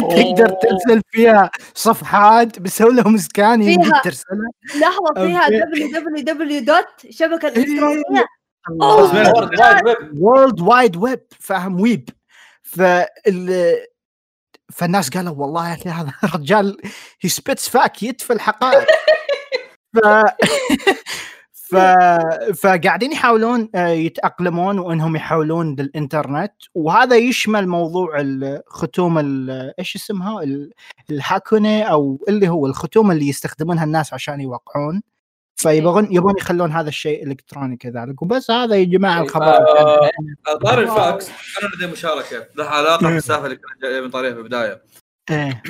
تقدر 0.00 0.48
ترسل 0.48 1.02
فيها 1.10 1.50
صفحات 1.74 2.58
بسوي 2.58 2.94
لهم 2.94 3.16
scan 3.16 3.62
فيها. 3.62 4.00
ترسلها 4.04 4.50
لحظة 4.80 5.14
فيها 5.14 5.44
okay. 5.44 5.92
www 5.92 6.64
dot 6.64 7.10
شبكه 7.10 7.48
الكترونيه 7.48 8.26
World 8.68 9.10
Wide 9.12 9.82
Web. 9.86 10.20
World 10.20 10.60
Wide 10.60 10.96
Web 10.96 11.20
فاهم 11.40 11.80
ويب. 11.80 12.08
فال 12.62 13.76
فالناس 14.72 15.10
قالوا 15.10 15.34
والله 15.34 15.68
يا 15.68 15.74
أخي 15.74 15.88
هذا 15.90 16.12
الرجال 16.24 16.76
he 17.20 17.28
spits 17.30 17.68
facts 17.68 18.02
يدفي 18.02 18.32
الحقائق 18.32 18.86
ف 19.96 20.00
ف 21.70 21.76
فقاعدين 22.60 23.12
يحاولون 23.12 23.70
آه، 23.74 23.88
يتأقلمون 23.88 24.78
وإنهم 24.78 25.16
يحولون 25.16 25.76
للإنترنت. 25.78 26.52
وهذا 26.74 27.16
يشمل 27.16 27.68
موضوع 27.68 28.20
الختوم 28.20 29.18
ال- 29.18 29.74
إيش 29.78 29.96
اسمها؟ 29.96 30.42
ال- 30.42 30.72
الهاكونة 31.10 31.82
أو 31.82 32.24
اللي 32.28 32.48
هو 32.48 32.66
الختوم 32.66 33.10
اللي 33.10 33.28
يستخدمونها 33.28 33.84
الناس 33.84 34.14
عشان 34.14 34.40
يوقعون. 34.40 35.02
فيبغون 35.56 36.12
يبغون 36.12 36.34
يخلون 36.38 36.72
هذا 36.72 36.88
الشيء 36.88 37.26
إلكتروني 37.26 37.76
كذلك. 37.76 38.22
وبس 38.22 38.50
هذا 38.50 38.76
يا 38.76 38.84
جماعة 38.84 39.22
الخبر 39.22 39.44
آه، 39.46 40.10
طار 40.64 40.80
الفاكس. 40.80 41.28
أنا 41.28 41.70
لدي 41.76 41.92
مشاركة. 41.92 42.46
له 42.56 42.64
علاقه 42.64 43.10
بالسالفه 43.10 43.44
اللي 43.46 43.56
كنا 43.56 44.10
طاريها 44.10 44.32
في 44.32 44.38
البداية. 44.38 44.82
إيه. 45.30 45.62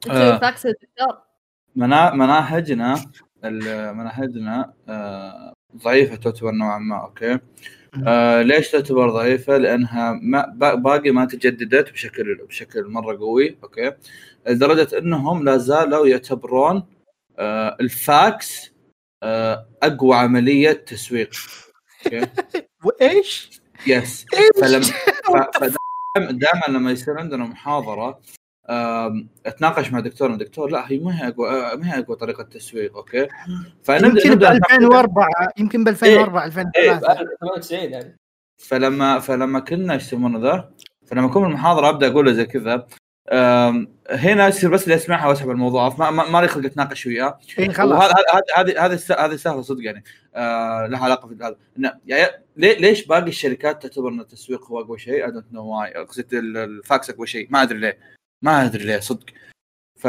تسوي 0.00 0.16
آه. 0.16 0.38
فاكس 0.38 0.66
للدكتور 0.66 1.31
منا... 1.76 2.14
مناهجنا 2.14 3.04
مناهجنا 3.92 4.72
آه، 4.88 5.52
ضعيفة 5.76 6.16
تعتبر 6.16 6.50
نوعا 6.50 6.78
ما 6.78 6.96
okay 7.04 7.38
آه 8.06 8.42
ليش 8.42 8.70
تعتبر 8.70 9.10
ضعيفة؟ 9.10 9.56
لأنها 9.56 10.12
ما 10.22 10.46
با- 10.46 10.74
باقي 10.74 11.10
ما 11.10 11.24
تجددت 11.24 11.92
بشكل 11.92 12.38
بشكل 12.48 12.84
مرة 12.88 13.16
قوي 13.18 13.58
okay 13.62 13.92
لدرجة 14.46 14.98
إنهم 14.98 15.44
لا 15.44 15.56
زالوا 15.56 16.06
يعتبرون 16.06 16.82
آه 17.38 17.76
الفاكس 17.80 18.72
آه 19.22 19.66
أقوى 19.82 20.16
عملية 20.16 20.72
تسويق 20.72 21.30
أوكي 22.06 22.26
وإيش؟ 22.84 23.60
yes؟ 23.86 24.26
فلما 24.60 24.86
دائما 26.30 26.62
لما 26.78 26.90
يصير 26.90 27.18
عندنا 27.18 27.44
محاضرة 27.44 28.20
اتناقش 29.46 29.92
مع 29.92 30.00
دكتور 30.00 30.34
دكتور 30.34 30.70
لا 30.70 30.90
هي 30.92 30.98
ما 30.98 31.20
هي 31.22 31.28
أقوى 31.28 31.50
آه، 31.50 31.76
ما 31.76 31.94
هي 31.94 31.98
أقوى 31.98 32.16
طريقة 32.16 32.42
تسويق 32.42 32.96
okay؟ 32.96 33.28
فنبدا 33.82 34.06
يمكن 34.08 34.30
ب 34.30 34.32
نبدا 34.32 34.52
2004 34.52 35.28
يمكن 35.56 35.84
ب 35.84 35.88
2004 35.88 36.42
إيه 36.76 36.92
2003 36.92 37.36
98 37.40 37.90
يعني. 37.92 38.16
فلما 38.58 39.18
فلما 39.18 39.60
كنا 39.60 39.94
إيش 39.94 40.02
يسمونه 40.02 40.38
ذا؟ 40.38 40.70
فلما 41.06 41.26
أكون 41.26 41.42
بالمحاضرة 41.42 41.88
أبدأ 41.88 42.06
أقول 42.08 42.34
زي 42.34 42.44
كذا. 42.46 42.86
هنا 44.10 44.48
يصير 44.48 44.70
بس 44.70 44.84
اللي 44.84 44.94
يسمعها 44.94 45.28
وأسحب 45.28 45.50
الموضوع 45.50 45.94
ما 45.98 46.10
ما 46.10 46.40
لي 46.40 46.48
خلق 46.48 46.64
اتناقش 46.64 47.06
وياه. 47.06 47.38
اي 47.58 47.68
وهذا 47.68 48.14
هذه 48.56 48.84
هذه 48.84 49.00
هذه 49.24 49.36
سالفه 49.36 49.62
صدق 49.62 49.84
يعني. 49.84 50.04
آه 50.34 50.86
لها 50.86 51.04
علاقة 51.04 51.28
في 51.28 51.34
هذا. 51.44 51.56
يعني 52.06 52.44
ليش 52.56 53.06
باقي 53.06 53.28
الشركات 53.28 53.82
تعتبر 53.82 54.08
إن 54.08 54.20
التسويق 54.20 54.66
هو 54.66 54.80
أقوى 54.80 54.98
شيء؟ 54.98 55.24
I 55.24 55.30
don't 55.30 55.46
know 55.52 55.64
why 55.66 55.94
قصدي 55.94 56.38
ال- 56.38 56.56
الفاكس 56.56 57.10
أقوى 57.10 57.26
شيء. 57.26 57.46
ما 57.50 57.62
أدري 57.62 57.78
ليه. 57.78 57.98
ما 58.42 58.64
أدري 58.64 58.84
ليه 58.84 59.00
صدق. 59.00 59.26
ف 60.00 60.04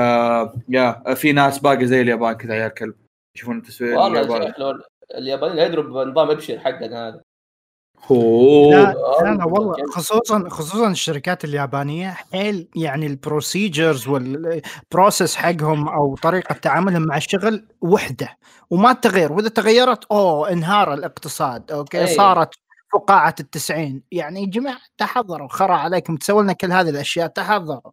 يا 0.69 1.13
في 1.13 1.31
ناس 1.31 1.59
باقي 1.59 1.85
زي 1.85 2.01
اليابان 2.01 2.33
كذا 2.33 2.53
عيال 2.53 2.73
كلب 2.73 2.95
يشوفون 3.37 3.57
التسويق 3.57 3.99
والله 3.99 4.19
يا 4.19 4.79
الياباني 5.17 5.61
يدروا 5.61 6.05
بنظام 6.05 6.29
أبشر 6.29 6.59
حقنا 6.59 7.07
هذا. 7.07 7.21
لا 8.09 8.93
لا 9.21 9.35
لا 9.37 9.45
والله 9.45 9.75
خصوصا 9.91 10.49
خصوصا 10.49 10.91
الشركات 10.91 11.43
اليابانية 11.43 12.09
حيل 12.09 12.67
يعني 12.75 13.07
ال 13.07 13.16
procedures 13.16 14.07
وال 14.07 14.36
process 14.36 15.35
حقهم 15.35 15.87
أو 15.87 16.15
طريقة 16.15 16.53
تعاملهم 16.53 17.01
مع 17.01 17.17
الشغل 17.17 17.67
وحدة 17.81 18.37
وما 18.69 18.93
تغير. 18.93 19.33
وإذا 19.33 19.49
تغيرت 19.49 20.05
أوه 20.05 20.51
انهار 20.51 20.93
الاقتصاد 20.93 21.71
okay 21.71 22.01
أي. 22.01 22.07
صارت 22.07 22.49
فقاعة 22.93 23.35
التسعين. 23.39 24.03
يعني 24.11 24.41
يا 24.41 24.45
جماعة 24.45 24.81
تحضروا 24.97 25.47
خرا 25.47 25.75
عليكم 25.75 26.15
تسووا 26.15 26.43
لنا 26.43 26.53
كل 26.53 26.71
هذه 26.71 26.89
الأشياء 26.89 27.27
تحضروا 27.27 27.91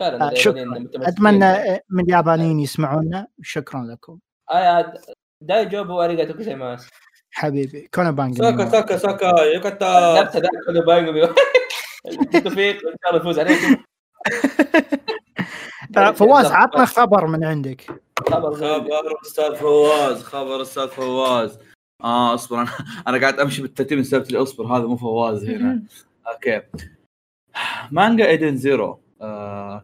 فعلا 0.00 0.30
آه، 0.30 0.34
شكرا. 0.34 0.86
أتمنى 0.96 1.44
آه، 1.44 1.80
من 1.90 2.04
اليابانيين 2.04 2.60
يسمعونا. 2.60 3.26
شكرا 3.42 3.80
لكم. 3.84 4.18
آه، 4.50 4.94
داي 5.42 5.66
جوب 5.66 5.88
واريغاتو 5.88 6.34
كوزايماس 6.34 6.88
حبيبي 7.30 7.88
كونا 7.94 8.10
بانج 8.10 8.38
ساكا 8.38 8.68
ساكا 8.70 8.96
ساكا 8.96 9.40
يوكاتا 9.54 10.14
ذاك 10.14 10.48
كله 10.66 10.84
باينغ 10.84 11.32
توفيق 12.42 12.74
إن 12.74 12.96
شاء 13.02 13.10
الله 13.10 13.20
يفوز 13.20 13.38
عليكم 13.38 13.76
آه، 15.96 16.10
فواز 16.20 16.46
عطنا 16.60 16.84
خبر 16.84 17.26
من 17.26 17.44
عندك. 17.44 17.86
خبر 18.30 18.54
خبر 18.54 19.20
أستاذ 19.26 19.54
فواز 19.54 20.22
خبر 20.22 20.62
أستاذ 20.62 20.88
فواز. 20.88 21.58
آه 22.04 22.34
أصبر 22.34 22.60
أنا 22.60 22.70
أنا 23.08 23.20
قاعد 23.20 23.40
أمشي 23.40 23.62
بالترتيب 23.62 23.98
من 23.98 24.36
اصبر 24.36 24.64
هذا 24.64 24.86
مو 24.86 24.96
فواز 24.96 25.44
هنا. 25.44 25.82
أوكي. 26.26 26.62
مانجا 27.90 28.26
إيدن 28.26 28.56
زيرو. 28.56 28.90
آه 28.90 29.09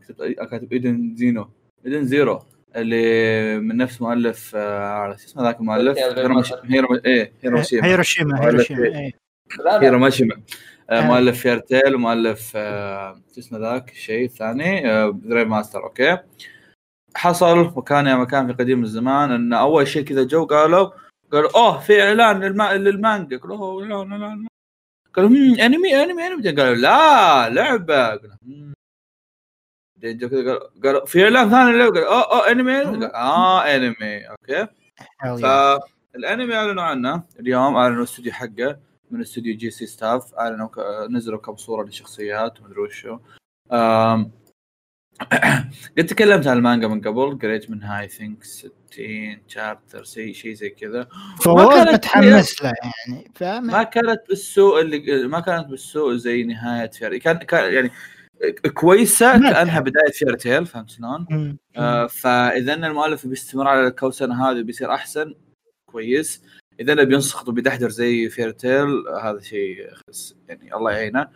كتبت 0.03 0.21
كاتب 0.51 0.73
Edens 0.73 1.15
Zero. 1.17 1.49
Edens 1.87 2.05
Zero 2.05 2.43
اللي 2.77 3.59
من 3.59 3.77
نفس 3.77 4.03
مؤلف 4.03 4.53
آه 4.57 5.17
شو 5.17 5.25
اسمه 5.25 5.43
ذاك 5.43 5.61
المؤلف؟ 5.61 5.99
Hiro 6.65 6.95
إيه 7.07 7.33
Hiro 7.43 7.57
Mashima. 7.57 7.87
Hiro 7.87 8.06
Mashima 8.06 8.41
ولا 8.41 8.49
Hiro 8.49 8.62
Mashima 8.62 8.85
شيء. 8.85 8.97
إيه. 8.97 9.13
لا 9.59 9.65
لا. 9.65 9.83
Hiro 9.83 10.02
Mashima 10.02 10.35
آه، 10.91 11.01
آه. 11.01 11.07
مؤلف 11.07 11.41
Fairy 11.41 11.71
Tail 11.71 11.95
ومؤلف 11.95 12.53
آه، 12.57 13.15
شو 13.35 13.41
اسمه 13.41 13.59
ذاك؟ 13.59 13.91
الشيء 13.91 14.25
الثاني 14.25 14.91
آه، 14.91 15.11
Rave 15.25 15.51
Master 15.51 15.85
okay. 15.85 16.19
حصل 17.17 17.59
وكان 17.77 18.07
يا 18.07 18.17
مكان 18.17 18.47
في 18.47 18.53
قديم 18.53 18.83
الزمان 18.83 19.31
إن 19.33 19.53
أول 19.53 19.89
شيء 19.89 20.03
كذا 20.05 20.23
جو 20.25 20.45
قالوا 20.47 20.91
قالوا 21.33 21.51
أوه 21.57 21.79
في 21.81 22.03
إعلان 22.03 22.41
للما... 22.41 22.75
للمانجا. 22.75 23.37
قالوا 23.39 23.83
لا 23.83 24.05
لا 24.05 24.17
لا. 24.17 24.47
قالوا 25.15 25.31
"مم، 25.31 25.55
أنمي 25.61 26.03
أنمي 26.03 26.27
أنمي. 26.27 26.51
قالوا 26.51 26.75
لا 26.75 27.49
لعبة. 27.49 28.09
قلنا 28.11 28.37
قالوا 30.85 31.07
في 31.07 31.25
اعلان 31.25 31.51
ثاني. 31.51 31.83
قالوا 31.83 32.07
اوه 32.07 32.33
اوه 32.33 32.51
انمي. 32.51 32.81
قال، 32.81 33.05
آه 33.05 33.61
انمي 33.77 34.29
okay. 34.31 34.67
فالانمي 35.23 36.55
اعلنوا 36.55 36.83
عنه 36.83 37.23
اليوم 37.41 37.77
اعلنوا 37.77 37.99
الاستوديو 37.99 38.33
حقه 38.33 38.79
من 39.11 39.21
استوديو 39.21 39.57
J.C.Staff 39.57 40.35
اعلنوا. 40.35 40.69
نزلوا 41.11 41.39
كم 41.39 41.57
صورة 41.57 41.85
للشخصيات 41.85 42.61
ومدري 42.61 42.81
وشو. 42.81 43.19
قد 45.99 46.07
تكلمت 46.07 46.47
عن 46.47 46.57
المانجا 46.57 46.89
من 46.89 47.01
قبل 47.01 47.39
قريت 47.43 47.71
منها 47.71 48.01
I 48.01 48.09
think 48.09 48.45
60 48.45 48.69
chapter 49.49 50.05
شيء 50.05 50.33
شيء 50.33 50.55
زي 50.55 50.71
كذا 50.71 51.09
كانت 51.45 51.91
متحمس 51.91 52.63
له 52.63 52.73
يعني 52.83 53.31
فاهم 53.35 53.67
ما 53.67 53.83
كانت 53.83 54.21
بالسوء 54.29 54.81
اللي 54.81 55.27
ما 55.29 55.41
كانت 55.41 55.67
بالسوء 55.67 56.17
زي 56.17 56.43
نهاية 56.43 56.91
Fairy 56.91 57.05
Tail 57.05 57.17
كان 57.17 57.37
كان 57.37 57.75
يعني 57.75 57.91
كويسة 58.75 59.33
كأنها 59.33 59.75
كان. 59.75 59.83
بداية 59.83 60.13
Fairy 60.13 60.35
Tail 60.35 60.67
فهمت 60.67 60.91
شلون؟ 60.91 61.27
آه، 61.77 62.07
فإذا 62.07 62.75
المؤلف 62.75 63.27
بيستمر 63.27 63.69
على 63.69 63.87
الكوسنه 63.87 64.51
هذه 64.51 64.63
بيصير 64.63 64.95
أحسن 64.95 65.35
كويس. 65.87 66.43
إذا 66.81 66.95
بينسخط 66.95 67.49
وبيدحدر 67.49 67.89
زي 67.89 68.29
Fairy 68.29 68.71
Tail 68.71 69.05
هذا 69.23 69.41
شيء 69.41 69.89
يعني 70.49 70.75
الله 70.75 70.93
يعينه. 70.93 71.29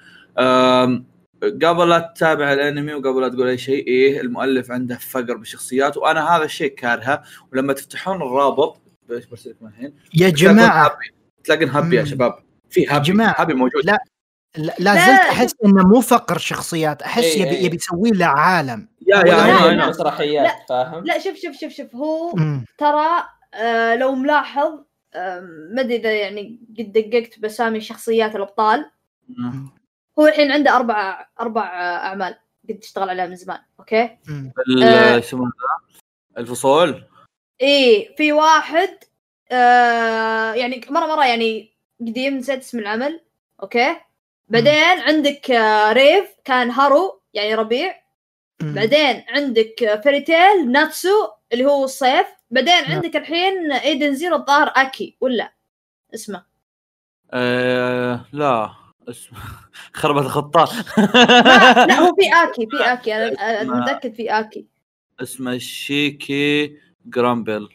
قبل 1.42 1.88
لا 1.88 2.12
تتابع 2.14 2.52
الأنمي 2.52 2.94
وقبل 2.94 3.20
لا 3.20 3.28
تقول 3.28 3.46
أي 3.46 3.58
شيء 3.58 3.86
إيه 3.86 4.20
المؤلف 4.20 4.70
عنده 4.70 4.96
فقر 4.96 5.36
بالشخصيات 5.36 5.96
وأنا 5.96 6.36
هذا 6.36 6.44
الشيء 6.44 6.74
كارهه. 6.74 7.22
ولما 7.52 7.72
تفتحون 7.72 8.22
الرابط 8.22 8.80
إيش 9.10 9.26
برسل 9.26 9.50
لكم 9.50 9.66
الحين. 9.66 9.92
يا 10.14 10.28
جماعة. 10.28 10.98
تلاقون 11.44 11.68
هابي 11.68 11.96
يا. 11.96 12.04
شباب. 12.04 12.34
في 12.70 12.86
هابي 12.86 13.04
جماعة، 13.04 13.40
هابي 13.40 13.54
موجود. 13.54 13.84
لا 13.84 14.04
لا. 14.56 14.94
زلت 14.94 15.20
أحس 15.20 15.54
إنه 15.64 15.88
مو 15.88 16.00
فقر 16.00 16.38
شخصيات 16.38 17.02
أحس 17.02 17.24
إيه، 17.24 17.42
يبي 17.42 17.50
إيه. 17.50 17.64
يبي 17.64 17.76
يسوي 17.76 18.10
له 18.10 18.26
عالم 18.26 18.88
يا 19.06 19.16
يا. 19.16 19.70
أنا. 19.70 19.88
مسرحيات 19.88 20.52
فاهم 20.68 21.04
لا 21.04 21.18
شوف 21.18 21.36
شوف 21.36 21.56
شوف 21.56 21.72
شوف 21.72 21.96
هو 21.96 22.32
مم. 22.34 22.64
ترى 22.78 23.24
آه 23.54 23.94
لو 23.94 24.14
ملاحظ 24.14 24.84
آه 25.14 25.40
ما 25.74 25.80
أدري 25.80 25.96
إذا 25.96 26.12
يعني 26.12 26.60
قد 26.78 26.92
دققت 26.92 27.38
بأسامي 27.38 27.80
شخصيات 27.80 28.36
الأبطال 28.36 28.90
هو 30.18 30.26
الحين 30.26 30.52
عنده 30.52 30.76
أربع 30.76 31.26
أربع 31.40 31.62
آه، 31.62 32.06
أعمال 32.06 32.34
قد 32.68 32.78
اشتغل 32.82 33.10
عليها 33.10 33.26
من 33.26 33.36
زمان 33.36 33.58
أوكي 33.80 34.02
آه. 34.02 35.16
الفصول 36.38 37.04
إيه 37.60 38.16
في 38.16 38.32
واحد 38.32 38.88
آه 39.52 40.52
يعني 40.52 40.80
مرة 40.90 41.06
مرة 41.06 41.26
يعني 41.26 41.72
قديم 42.00 42.36
نسيت 42.36 42.58
اسم 42.58 42.78
العمل 42.78 43.20
okay 43.62 43.96
بعدين 44.50 45.00
عندك 45.00 45.50
آه 45.50 45.92
Rave 45.92 46.28
كان 46.44 46.70
Haru 46.70 47.20
يعني 47.34 47.54
ربيع. 47.54 47.94
بعدين 48.60 49.24
عندك 49.28 49.82
آه، 49.82 50.00
Fairy 50.00 50.40
Tail 50.40 50.72
Natsu 50.72 51.28
اللي 51.52 51.64
هو 51.64 51.84
الصيف. 51.84 52.26
بعدين 52.50 52.74
نعم. 52.74 52.92
عندك 52.92 53.16
الحين 53.16 53.72
Edens 53.72 54.14
Zero 54.14 54.36
الظاهر 54.36 54.72
Aki 54.76 55.16
ولا؟ 55.20 55.52
اسمه 56.14 56.44
آه 57.30 58.24
لا. 58.32 58.70
اسمه 59.08 59.38
خربت 60.00 60.24
الخطاط 60.24 60.72
ما 60.98 61.86
لا 61.88 61.94
هو 62.00 62.14
في 62.14 62.32
اكي 62.42 62.66
في 62.70 62.92
اكي 62.92 63.14
أنا 63.14 63.74
متأكد 63.80 64.14
في 64.14 64.30
اكي 64.30 64.66
اسمه 65.20 65.58
شيكي 65.58 66.76
جرامبل. 67.06 67.68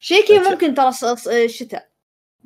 شيكي. 0.00 0.38
ممكن 0.38 0.74
ترى 0.74 0.92
الشتاء 1.26 1.93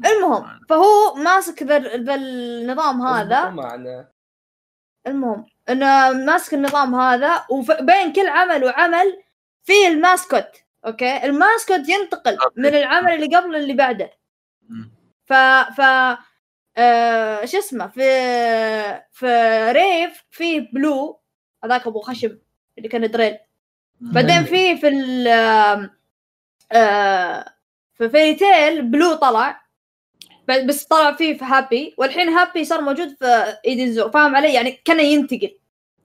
المهم 0.07 0.61
فهو 0.69 1.15
ماسك 1.15 1.63
ذا 1.63 1.79
ذا 1.79 2.15
النظام 2.15 3.03
هذا. 3.03 3.49
معنا. 3.51 4.09
المهم 5.07 5.47
إنه 5.69 6.13
ماسك 6.13 6.55
النظام 6.55 6.95
هذا 6.95 7.45
وبين 7.51 8.13
كل 8.13 8.29
عمل 8.29 8.65
وعمل 8.65 9.23
في 9.65 9.89
الماسكوت 9.89 10.49
okay؟ 10.87 11.25
ال 11.25 11.34
mascot 11.34 11.89
ينتقل. 11.89 12.39
من 12.57 12.67
العمل 12.67 13.13
اللي 13.13 13.37
قبل 13.37 13.57
اللي 13.57 13.73
بعده. 13.73 14.11
ف 15.27 15.33
ف 15.77 15.81
آه 16.77 17.45
شو 17.45 17.59
اسمه؟ 17.59 17.87
في 17.87 18.03
في 19.13 19.27
Rave 19.73 20.25
في 20.31 20.61
Plue 20.61 21.21
هذاك 21.65 21.87
أبو 21.87 22.01
خشب 22.01 22.39
اللي 22.79 22.89
كان 22.89 23.11
drill. 23.11 23.39
بعدين 24.01 24.45
في 24.45 24.77
في 24.77 24.89
ال 24.89 25.29
آه 26.73 27.45
في 27.95 28.09
Fairy 28.09 28.35
Tail 28.35 28.83
Plue 28.83 29.15
طلع. 29.15 29.68
بس 30.67 30.85
طلع 30.85 31.13
فيه 31.13 31.39
في 31.39 31.45
Happy 31.45 31.95
والحين 31.99 32.29
Happy 32.29 32.65
صار 32.65 32.81
موجود 32.81 33.09
في 33.19 33.55
Edens 33.67 33.93
Zero 33.93 34.11
فاهم 34.11 34.37
علي 34.37 34.55
يعني 34.55 34.81
كان 34.85 35.01
ينتقل 35.01 35.51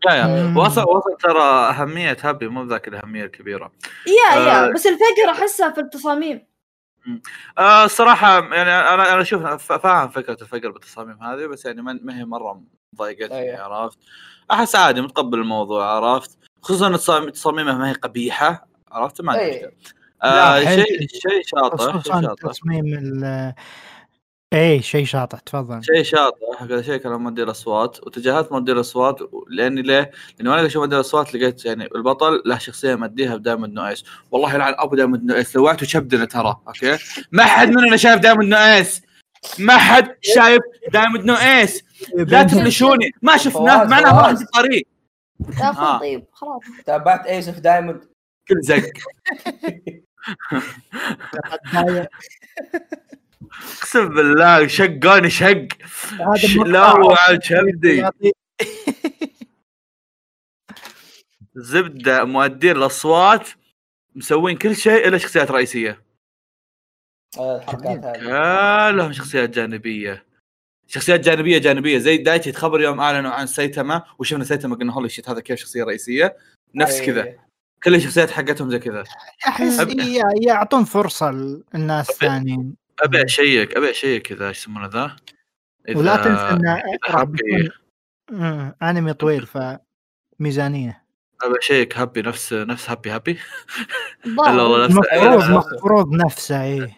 يا 0.09 0.13
يا. 0.13 0.53
وصل 0.57 0.81
وصل 0.89 1.17
ترى 1.23 1.41
أهمية 1.43 2.17
هابي 2.23 2.47
مو 2.47 2.63
بذاك 2.65 2.87
الأهمية 2.87 3.23
الكبيرة 3.25 3.71
يا 4.07 4.37
آه. 4.37 4.65
يا 4.67 4.71
بس 4.73 4.87
الفقر 4.87 5.29
أحسها 5.31 5.71
في 5.71 5.81
التصاميم 5.81 6.45
آه 7.57 7.85
الصراحه 7.85 8.33
يعني 8.55 8.71
أنا 8.93 9.13
أنا 9.13 9.21
أشوف 9.21 9.43
ف- 9.45 9.73
فاهم 9.73 10.09
فكرة 10.09 10.37
الفقر 10.41 10.71
بالتصاميم 10.71 11.23
هذه 11.23 11.45
بس 11.45 11.65
يعني 11.65 11.81
ما 11.81 11.99
ما 12.03 12.17
هي 12.19 12.25
مرة 12.25 12.61
ضايقتني 12.95 13.39
أيوة. 13.39 13.61
عرفت 13.63 13.97
أحس 14.51 14.75
عادي 14.75 15.01
متقبل 15.01 15.39
الموضوع 15.39 15.85
عرفت 15.85 16.37
خصوصا 16.61 17.21
تصاميمه 17.29 17.77
ما 17.77 17.89
هي 17.89 17.93
قبيحة 17.93 18.67
عرفت 18.91 19.21
ما 19.21 19.31
عندي 19.31 19.43
أي. 19.43 19.51
مشكله 19.55 19.71
لا، 20.23 20.57
آه. 20.57 20.75
شيء 20.75 21.07
شيء 21.07 21.41
شاطح 21.45 21.83
شيء 21.83 21.91
خصوصا 21.99 22.35
تصميم 22.49 22.85
إيه 24.53 24.81
شيء 24.81 25.05
شاطح 25.05 25.39
تفضل. 25.39 25.83
شيء 25.83 26.03
شاطح. 26.03 26.61
هذا 26.61 26.81
شيء 26.81 26.97
كان 26.97 27.11
موديل 27.11 27.43
الأصوات. 27.43 28.07
وتجاهلت 28.07 28.51
موديل 28.51 28.75
الأصوات 28.75 29.19
لأني 29.49 29.81
ليه؟ 29.81 30.11
لأني 30.37 30.49
وأنا 30.49 30.65
أشوف 30.65 30.81
موديل 30.81 30.95
الأصوات 30.99 31.35
لقيت 31.35 31.65
يعني 31.65 31.85
البطل 31.95 32.41
له 32.45 32.57
شخصية 32.57 32.95
مديها 32.95 33.35
بدايموند 33.35 33.73
نويس 33.73 34.03
والله 34.31 34.53
يلعن 34.55 34.73
أبو 34.77 34.95
دايموند 34.95 35.23
نويس 35.23 35.55
لوعت 35.55 35.81
وشبدنا 35.81 36.25
ترى 36.25 36.57
أوكي؟ 36.67 36.97
ما 37.31 37.43
حد 37.43 37.69
مننا 37.69 37.97
شاف 37.97 38.19
دايموند 38.19 38.49
نويس 38.53 39.01
ما 39.59 39.77
حد 39.77 40.15
شايف 40.21 40.61
دايموند 40.93 41.25
نو 41.25 41.33
ايس 41.33 41.83
لا 42.15 42.43
تفلشوني 42.43 43.11
ما 43.21 43.37
شفناه 43.37 43.83
معناه 43.83 44.13
ما 44.13 44.21
راح. 44.21 44.29
الطريق. 44.29 44.87
طيب 45.99 46.25
خلاص. 46.31 46.61
تابعت 46.85 47.25
ايس 47.27 47.47
اوف 47.47 47.59
دايموند 47.59 48.03
كل 48.47 48.61
زق. 48.61 48.83
اقسم 53.53 54.09
بالله 54.09 54.67
شقوني 54.67 55.29
شق. 55.29 55.67
لا 56.65 57.39
كبدي 57.47 57.97
يعطي- 57.97 58.31
زبدة 61.55 62.23
مؤدين 62.23 62.71
الأصوات 62.71 63.49
مسوين 64.15 64.57
كل 64.57 64.75
شيء 64.75 65.07
إلا 65.07 65.17
شخصيات 65.17 65.51
رئيسية. 65.51 66.03
كلهم 67.35 69.11
شخصيات 69.13 69.49
جانبية. 69.49 70.25
شخصيات 70.87 71.19
جانبية 71.19 71.57
جانبية. 71.57 71.97
زي 71.97 72.17
دايتشي 72.17 72.51
تخبر 72.51 72.81
يوم 72.81 72.99
أعلنوا 72.99 73.31
عن 73.31 73.47
سايتاما 73.47 74.03
وشفنا 74.19 74.43
سايتاما 74.43 74.75
قلنا 74.75 74.93
هولي 74.93 75.09
شيت 75.09 75.29
هذا 75.29 75.39
كيف 75.39 75.59
شخصية 75.59 75.83
رئيسية؟ 75.83 76.37
نفس. 76.75 77.01
كذا. 77.01 77.35
كل 77.83 77.95
الشخصيات 77.95 78.31
حقتهم 78.31 78.69
زي 78.69 78.79
كذا. 78.79 79.03
أحس 79.47 79.79
يعطون 80.41 80.83
فرصة 80.83 81.31
للناس 81.31 82.09
الثانيين 82.09 82.82
ابي 82.99 83.23
اشيك 83.25 83.77
ابي 83.77 83.89
اشيك 83.89 84.21
كذا 84.27 84.47
إيش 84.47 84.57
يسمونه 84.57 84.87
ذا؟ 84.87 85.15
ولا 85.95 86.15
تنسى 86.15 86.41
انه 86.41 86.73
إذا 86.73 86.97
راح 87.09 87.15
هابي 87.15 87.37
بيكون 87.43 87.69
مم، 88.31 88.75
أنمي 88.83 89.13
طويل 89.13 89.45
فميزانية. 90.39 91.03
ابي 91.43 91.59
اشيك 91.59 91.97
هابي 91.97 92.21
نفس 92.21 92.53
نفس 92.53 92.89
هابي 92.89 93.09
هابي؟ 93.09 93.39
لا 94.25 94.41
والله 94.61 94.85
نفس 94.87 94.97
أيوة، 95.11 95.33
المفروض 95.33 95.57
نفسه. 95.57 95.69
المفروض 95.71 96.13
نفسه 96.25 96.63
إيه 96.63 96.97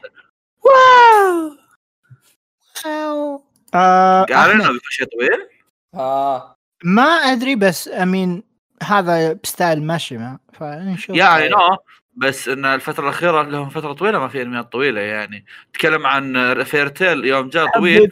آه 3.74 4.24
قالوا 4.24 4.54
انه 4.54 4.64
أحمد، 4.64 4.74
بيكون 4.74 4.89
شيء 4.89 5.08
طويل؟ 5.08 5.50
آه. 5.93 6.56
ما 6.84 7.04
أدري 7.04 7.56
بس 7.56 7.88
امين 7.88 8.43
هذا 8.84 9.34
بستايل 9.34 9.84
ماشي 9.84 10.18
ما 10.18 10.39
فنشوف. 10.54 11.16
يعني 11.16 11.50
نو 11.50 11.58
بس 12.16 12.47
إن 12.47 12.66
الفترة 12.66 13.03
الأخيرة 13.03 13.41
لهم 13.41 13.70
فترة 13.70 13.93
طويلة 13.93 14.20
ما 14.20 14.28
في 14.28 14.41
أنميات 14.41 14.72
طويلة 14.72 15.01
يعني. 15.01 15.45
تكلم 15.74 16.05
عن 16.07 16.63
فيرتيل 16.63 17.26
يوم 17.26 17.49
جاء 17.49 17.68
طويل. 17.76 18.11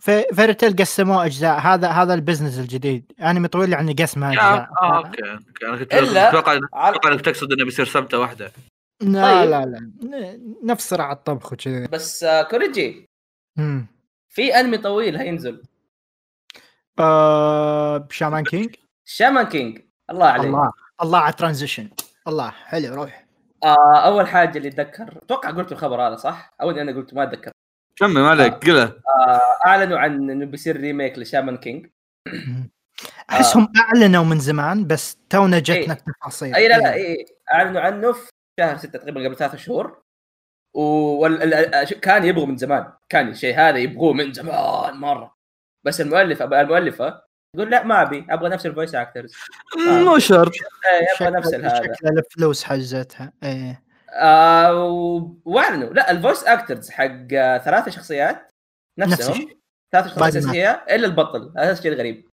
في 0.00 0.24
فيرتيل 0.34 0.76
قسموه 0.76 1.26
أجزاء. 1.26 1.58
هذا 1.60 1.88
هذا 1.88 2.14
البزنس 2.14 2.58
الجديد. 2.58 3.12
أنمي 3.20 3.48
طويل 3.48 3.72
يعني 3.72 3.92
قسمه 3.92 4.26
آه، 4.28 4.32
أجزاء. 4.32 4.68
آه 4.82 4.96
أوكي 4.96 5.32
أوكي. 5.32 5.66
أنا 5.66 5.76
كنت 5.76 5.92
أتوقع. 5.94 6.58
أتوقع 6.74 7.12
إنك 7.12 7.20
تقصد 7.20 7.52
إنه 7.52 7.64
بيصير 7.64 7.84
سمتة 7.86 8.18
واحدة. 8.18 8.52
لا 9.00 9.40
طيب. 9.40 9.50
لا. 9.50 9.64
لا 9.64 9.80
ن- 10.02 10.56
نفس 10.64 10.88
صراع 10.88 11.12
الطبخ 11.12 11.52
وكذا 11.52 11.86
بس 11.86 12.24
آه، 12.24 12.42
كوريجي. 12.42 13.08
مم. 13.56 13.86
في 14.28 14.54
أنمي 14.60 14.78
طويل 14.78 15.16
هينزل. 15.16 15.62
آه 16.98 17.96
بشامان 17.96 18.44
كينج 18.44 18.74
شامان 19.04 19.46
كينج 19.46 19.80
الله 20.10 20.26
عليك. 20.26 20.46
الله. 20.46 20.72
الله 21.02 21.18
على 21.18 21.32
transition 21.32 21.88
الله 22.28 22.50
حلو 22.50 22.94
روح. 22.94 23.21
آه 23.64 23.96
أول 24.06 24.28
حاجة 24.28 24.58
اللي 24.58 24.68
أتذكر 24.68 25.18
أتوقع 25.22 25.50
قلت 25.50 25.72
الخبر 25.72 26.08
هذا 26.08 26.16
صح؟ 26.16 26.54
أو 26.60 26.70
أنا 26.70 26.92
قلت 26.92 27.14
ما 27.14 27.22
أتذكر. 27.22 27.52
كمل 27.96 28.20
ما 28.20 28.30
عليك 28.30 28.52
قله 28.52 28.82
آه 28.82 29.40
أعلنوا 29.66 29.98
عن 29.98 30.30
إنه 30.30 30.46
بيصير 30.46 30.76
remake 30.76 31.18
لشامان 31.18 31.56
كينج. 31.56 31.86
أحسهم 33.30 33.72
أعلنوا 33.76 34.24
من 34.24 34.38
زمان 34.38 34.86
بس 34.86 35.18
تونا 35.30 35.58
جتنا 35.58 35.76
إيه. 35.76 35.92
التفاصيل. 35.92 36.54
أي 36.54 36.68
لا 36.68 36.78
لا 36.78 36.94
اي 36.94 37.26
أعلنوا 37.54 37.80
عنه 37.80 38.12
في 38.12 38.30
شهر 38.60 38.76
6 38.76 38.98
تقريبا 38.98 39.24
قبل 39.24 39.36
ثلاثة 39.36 39.56
شهور. 39.56 40.02
وكان 40.74 42.24
يبغوا 42.24 42.46
من 42.46 42.56
زمان. 42.56 42.92
كان 43.08 43.28
الشيء 43.28 43.54
هذا 43.54 43.78
يبغوه 43.78 44.12
من 44.12 44.32
زمان 44.32 44.94
مرة. 44.94 45.34
بس 45.84 46.00
المؤلفه 46.00 46.60
المؤلفة 46.60 47.22
تقول 47.56 47.70
لا 47.70 47.82
ما 47.82 48.02
أبي 48.02 48.26
أبغى 48.30 48.48
نفس 48.48 48.66
ال 48.66 48.71
voice 48.71 48.94
actors 48.94 49.34
مو 50.04 50.18
شرط. 50.18 50.52
إيه، 50.52 51.26
أبغى 51.28 51.38
نفس 51.38 51.54
هذا 51.54 51.82
شكل 51.82 52.08
الفلوس 52.18 52.64
حجتها 52.64 53.32
إيه. 53.42 53.84
آه 54.10 54.74
وأعلنوا. 55.44 55.92
لا 55.94 56.10
ال 56.10 56.16
voice 56.16 56.44
actors 56.44 56.90
حق 56.90 57.32
آه، 57.32 57.58
ثلاثة 57.58 57.90
شخصيات 57.90 58.50
نفس 58.98 59.12
نفسهم. 59.12 59.32
الشيء. 59.32 59.58
ثلاث 59.92 60.06
شخصيات 60.06 60.36
أساسية 60.36 60.70
إلا 60.70 61.06
البطل. 61.06 61.52
هذا 61.58 61.72
الشيء 61.72 61.92
الغريب. 61.92 62.28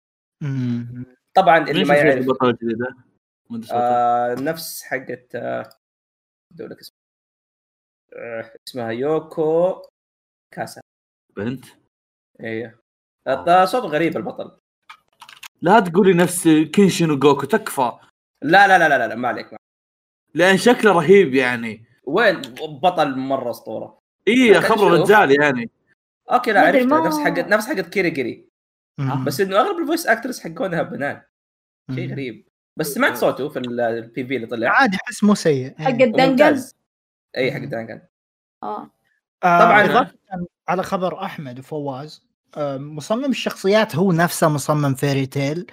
طبعا 1.34 1.58
اللي 1.58 1.86
ما 1.86 1.96
يعرف 1.96 2.18
البطله 2.18 2.50
الجديده؟ 2.50 2.96
آه 3.74 4.36
نفس 4.36 4.84
حقت 4.84 5.36
آه 5.36 5.70
أقول 6.60 6.72
لك 6.72 6.80
اسمها 6.80 6.98
آه 8.16 8.54
اسمها 8.68 8.92
يوكو 8.92 9.82
كاسا. 10.54 10.82
بنت؟ 11.36 11.66
أيوه 12.42 12.80
آه، 13.28 13.66
صوت 13.66 13.84
غريب 13.84 14.18
البطل. 14.18 14.60
لا 15.62 15.80
تقولي 15.80 16.14
نفس 16.14 16.48
كينشن 16.48 17.12
وجوكو 17.12 17.46
تكفى. 17.46 17.92
لا 18.42 18.68
لا 18.68 18.78
لا 18.78 18.90
لا, 18.98 19.08
لا 19.08 19.16
ما 19.16 19.28
عليك 19.28 19.54
ما. 19.54 19.60
لأن 20.34 20.58
شكله 20.58 20.92
رهيب 20.92 21.36
يعني. 21.36 21.86
وين 22.04 22.42
بطل 22.82 23.16
مرة 23.18 23.50
أسطورة. 23.52 24.00
اي 24.28 24.54
شوف. 24.54 24.82
رجال 24.82 25.42
يعني. 25.42 25.70
أوكي 26.32 26.52
لا 26.52 26.62
عرفت 26.62 26.86
نفس 26.86 27.20
حقت 27.20 27.48
نفس 27.48 27.68
حقت 27.68 27.88
كيريجيري 27.90 28.48
مم. 28.98 29.26
بس 29.26 29.42
إنه 29.42 29.60
أغلب 29.60 29.80
الفويس 29.80 30.08
اكترز 30.08 30.40
حقونها 30.40 30.82
بنات 30.82 31.30
شيء. 31.96 32.12
غريب. 32.12 32.48
بس 32.78 32.88
سمعت 32.88 33.16
صوته 33.16 33.50
في 33.50 33.60
البي 33.60 34.26
في 34.28 34.36
اللي 34.36 34.48
طلع. 34.48 34.70
عادي 34.70 34.98
أحس 35.06 35.24
مو 35.24 35.36
سيء. 35.36 35.76
حق. 35.78 35.88
الدنجل 35.88 36.30
ممتاز. 36.30 36.76
اي 37.38 37.52
حق 37.52 37.60
آه. 38.64 38.90
آه، 39.44 39.60
طبعاً. 39.60 39.86
إضافة 39.86 40.18
على 40.68 40.84
خبر 40.84 41.24
أحمد 41.24 41.60
وفواز 41.60 42.22
آه، 42.24 42.27
مصمم 42.78 43.26
الشخصيات 43.26 43.96
هو 43.96 44.12
نفسه 44.12 44.48
مصمم 44.50 44.94
Fairy 44.94 45.26
Tail 45.26 45.66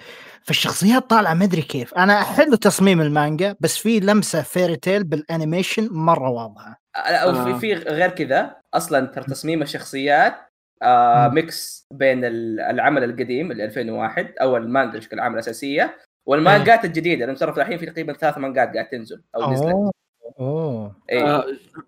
فالشخصيات 0.43 1.09
طالعة 1.09 1.33
ما 1.33 1.43
أدري 1.45 1.61
كيف. 1.61 1.93
أنا 1.93 2.23
حلو 2.23 2.55
تصميم 2.55 3.01
المانجا 3.01 3.55
بس 3.59 3.77
في 3.77 3.99
لمسة 3.99 4.41
Fairy 4.41 4.75
Tail 4.75 5.03
بال 5.03 5.19
animation 5.19 5.89
مرة 5.91 6.29
واضحة. 6.29 6.81
أو 6.95 7.29
آه. 7.29 7.43
في 7.53 7.59
في 7.59 7.73
غير 7.73 8.09
كذا. 8.09 8.55
أصلا 8.73 9.05
ترى 9.05 9.23
تصميم 9.23 9.61
الشخصيات 9.61 10.35
آه. 10.83 11.27
mix 11.27 11.87
بين 11.91 12.25
ال- 12.25 12.59
العمل 12.59 13.03
القديم 13.03 13.51
اللي 13.51 13.65
2001 13.65 14.33
أو 14.41 14.57
المانجا 14.57 14.97
بشكل 14.99 15.19
عام 15.19 15.33
الأساسية 15.33 15.97
والمانجات 16.25 16.85
الجديدة. 16.85 17.25
لأن 17.25 17.35
ترى 17.35 17.53
في 17.53 17.61
الحين 17.61 17.77
في 17.77 17.85
تقريبا 17.85 18.13
ثلاث 18.13 18.37
مانجات 18.37 18.73
قاعد 18.73 18.87
تنزل 18.89 19.21
أو 19.35 19.51
نزلت. 19.51 19.67
أوه. 19.71 19.91
اوه 20.39 20.95
اي 21.11 21.23
آه، 21.23 21.45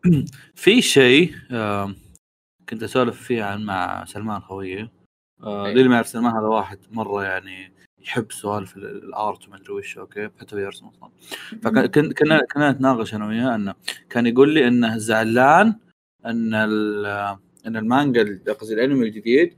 في 0.55 0.81
شيء 0.81 1.31
آه، 1.51 1.93
كنت 2.69 2.83
أسولف 2.83 3.21
فيه 3.21 3.43
عن 3.43 3.63
مع 3.63 4.05
سلمان 4.05 4.39
خويي 4.41 4.89
آه،. 5.43 5.67
للي 5.67 5.87
ما 5.87 5.95
يعرف 5.95 6.07
سلمان 6.07 6.31
هذا 6.35 6.47
واحد 6.47 6.79
مرة 6.91 7.23
يعني 7.23 7.73
يحب 7.99 8.31
سوالف 8.31 8.77
ال- 8.77 9.03
ال 9.03 9.14
art 9.14 9.47
وما 9.47 9.57
أدري 9.57 9.73
وش 9.73 9.97
okay 9.97 10.29
حتى 10.39 10.55
هو 10.55 10.59
يرسم 10.59 10.87
أصلا 10.87 11.09
فكنا 11.61 11.87
كنا 11.87 12.41
كنا 12.53 12.71
نتناقش 12.71 13.15
أنا 13.15 13.27
وياه 13.27 13.55
أنه 13.55 13.73
كان 14.09 14.25
يقول 14.27 14.53
لي 14.53 14.67
إنه 14.67 14.97
زعلان 14.97 15.75
إن 16.25 16.53
ال- 16.53 17.37
إن 17.67 17.77
المانجا 17.77 18.39
قصدي 18.59 18.73
الأنمي 18.73 19.07
الجديد 19.07 19.57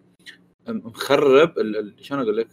مخرب 0.68 1.60
ال- 1.60 1.78
ال- 1.78 2.05
شلون 2.05 2.22
أقول 2.22 2.38
لك؟ 2.38 2.47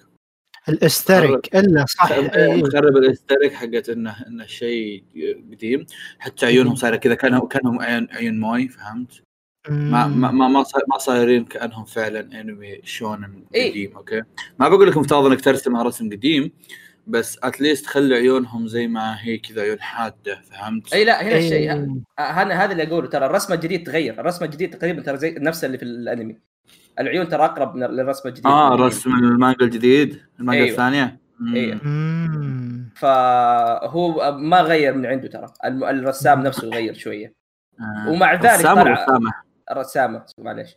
ال 0.69 0.79
art 0.79 1.08
style 1.08 1.57
إلا 1.57 1.85
صح. 1.89 2.19
مخرب 2.39 2.97
ال 2.97 3.03
art 3.03 3.22
style 3.22 3.53
حقت 3.53 3.89
انه 3.89 4.27
إنه 4.27 4.47
شيء 4.47 5.05
قديم 5.53 5.87
حتى 6.19 6.47
عيونهم 6.47 6.75
صايرة 6.75 6.97
كذا 6.97 7.15
كانهم 7.15 7.49
كانهم 7.49 7.81
عيون 7.81 8.09
عيون 8.11 8.41
موي 8.41 8.69
فهمت؟ 8.69 9.23
ما 9.69 10.07
ما 10.07 10.31
ما 10.31 10.49
ما 10.49 10.63
صا- 10.63 10.85
ما 10.89 10.99
صايرين 10.99 11.45
كأنهم 11.45 11.85
فعلا 11.85 12.41
انمي 12.41 12.81
شونن 12.85 13.45
إيه. 13.55 13.71
قديم 13.71 13.97
okay 13.97 14.23
ما 14.59 14.69
بقول 14.69 14.89
لك 14.89 14.97
مفترض 14.97 15.27
إنك 15.27 15.41
ترسمها 15.41 15.83
رسم 15.83 16.11
قديم 16.11 16.53
بس 17.07 17.39
at 17.43 17.55
least 17.55 17.87
خلي 17.87 18.15
عيونهم 18.15 18.67
زي 18.67 18.87
ما 18.87 19.17
هي 19.21 19.39
كذا 19.39 19.63
عيون 19.63 19.81
حادة 19.81 20.41
فهمت؟ 20.51 20.95
إي 20.95 21.05
لا 21.05 21.23
هنا 21.23 21.37
الشيء 21.37 21.73
إيه. 21.73 21.89
آه، 22.19 22.23
هذا 22.23 22.55
هذا 22.55 22.73
اللي 22.73 22.83
أقوله 22.83 23.09
ترى 23.09 23.27
الرسمة 23.27 23.57
الجديد 23.57 23.87
تغير 23.87 24.21
الرسمة 24.21 24.47
الجديد 24.47 24.79
تقريبا 24.79 25.03
ترى 25.03 25.17
زي 25.17 25.35
نفس 25.39 25.65
اللي 25.65 25.79
في 25.79 25.85
الأنمي 25.85 26.39
العيون 27.01 27.29
ترى 27.29 27.45
أقرب 27.45 27.75
من 27.75 27.83
للرسمه 27.83 28.27
الجديدة 28.31 28.49
آه 28.49 28.75
رسم 28.75 29.15
المانجا 29.15 29.65
الجديد 29.65 30.21
المانجا 30.41 30.61
أيوة. 30.61 30.71
الثانية. 30.71 31.21
مم. 31.41 32.91
فهو 32.97 34.37
ما 34.39 34.61
غير 34.61 34.95
من 34.95 35.07
عنده 35.07 35.29
ترى 35.29 35.47
الرسام 35.65 36.43
نفسه 36.43 36.69
غير 36.69 36.95
شوية 36.95 37.35
آه. 37.81 38.11
ومع 38.11 38.35
ذلك 38.35 38.45
رسام 38.45 38.83
طلع 38.83 39.46
رسامه 39.73 40.17
الرسامة 40.19 40.25
معلش 40.39 40.77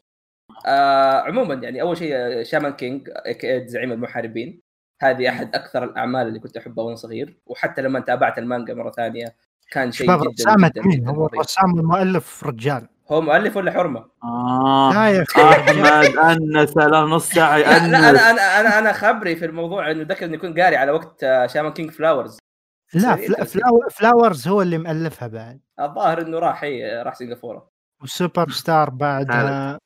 آه 0.65 1.19
عموما 1.21 1.53
يعني 1.53 1.81
أول 1.81 1.97
شيء 1.97 2.11
آه، 2.15 2.43
شامان 2.43 2.73
كينج 2.73 3.09
AKA 3.09 3.67
زعيم 3.67 3.91
المحاربين. 3.91 4.61
هذه 5.01 5.29
أحد 5.29 5.55
أكثر 5.55 5.83
الأعمال 5.83 6.27
اللي 6.27 6.39
كنت 6.39 6.57
أحبها 6.57 6.85
وأنا 6.85 6.95
صغير. 6.95 7.37
وحتى 7.45 7.81
لما 7.81 7.99
تابعت 7.99 8.37
المانجا 8.37 8.73
مرة 8.73 8.91
ثانية 8.91 9.35
كان 9.71 9.91
شيء 9.91 10.07
جدا 10.17 10.29
رسامة 10.29 10.71
جدا, 10.75 11.09
هو. 11.11 11.25
الرسام 11.25 11.73
والمؤلف 11.73 12.43
رجال. 12.43 12.87
هو 13.11 13.21
مؤلف 13.21 13.57
ولا 13.57 13.71
حرمة؟ 13.71 14.05
آه. 14.23 14.91
احمد 14.91 16.17
انس 16.17 16.77
له 16.77 17.01
نص 17.05 17.29
ساعه 17.29 17.57
لا, 17.57 17.87
لا 17.87 18.09
أنا 18.09 18.29
أنا 18.29 18.59
أنا 18.59 18.79
أنا 18.79 18.93
خبري 18.93 19.35
في 19.35 19.45
الموضوع 19.45 19.91
إنه 19.91 20.03
ذكر 20.03 20.25
انه 20.25 20.33
يكون 20.33 20.59
قاري 20.61 20.75
على 20.75 20.91
وقت 20.91 21.23
آه، 21.23 21.47
شامان 21.47 21.73
كينج 21.73 21.91
فلاورز 21.91 22.37
لا 22.93 23.15
فلاورز 23.89 24.47
هو 24.47 24.61
اللي 24.61 24.77
مؤلفها 24.77 25.27
بعد. 25.27 25.59
الظاهر 25.79 26.21
إنه 26.21 26.39
راح 26.39 26.63
هي 26.63 27.03
راح 27.03 27.15
سنغافورة. 27.15 27.78
وسوبر 28.03 28.49
ستار 28.49 28.89
بعدها 28.89 29.79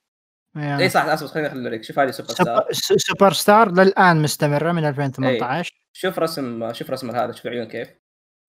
يا. 0.55 0.77
اي 0.79 0.89
صح 0.89 1.05
اسف 1.05 1.27
خليني 1.27 1.47
أخلي 1.47 1.69
لك. 1.69 1.83
شوف 1.83 1.99
هذه 1.99 2.11
سوبر 2.11 2.29
ستار. 2.29 2.67
سوبر, 2.71 3.33
ستار 3.33 3.71
للآن 3.71 4.21
مستمرة 4.21 4.71
من 4.71 4.85
2018 4.85 5.73
شوف 5.93 6.19
رسم 6.19 6.73
شوف 6.73 6.91
رسم 6.91 7.11
هذا 7.11 7.31
شوف 7.31 7.45
العيون 7.45 7.67
كيف. 7.67 7.89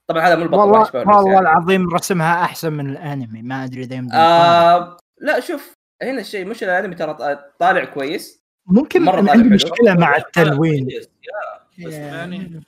طبعا 0.08 0.22
هذا 0.28 0.36
مو 0.36 0.42
البطل 0.42 0.58
والله 0.58 0.90
والله 0.94 1.32
يعني. 1.32 1.38
العظيم 1.40 1.94
رسمها 1.94 2.44
أحسن 2.44 2.72
من 2.72 2.90
الأنمي. 2.90 3.42
ما 3.42 3.64
أدري 3.64 3.82
إذا 3.82 4.06
آه 4.12 4.96
لا 5.20 5.40
شوف 5.40 5.72
هنا 6.02 6.20
الشيء 6.20 6.46
مش 6.46 6.64
الأنمي 6.64 6.94
ترى 6.94 7.38
طالع 7.60 7.84
كويس. 7.84 8.44
ممكن 8.66 9.02
مرة 9.02 9.20
إن 9.20 9.26
طالع 9.26 9.32
عندي 9.32 9.44
حلو. 9.44 9.54
مشكلة 9.54 9.94
مع 9.94 10.16
التلوين. 10.16 10.86
بس 11.78 11.92
يعني 11.92 12.62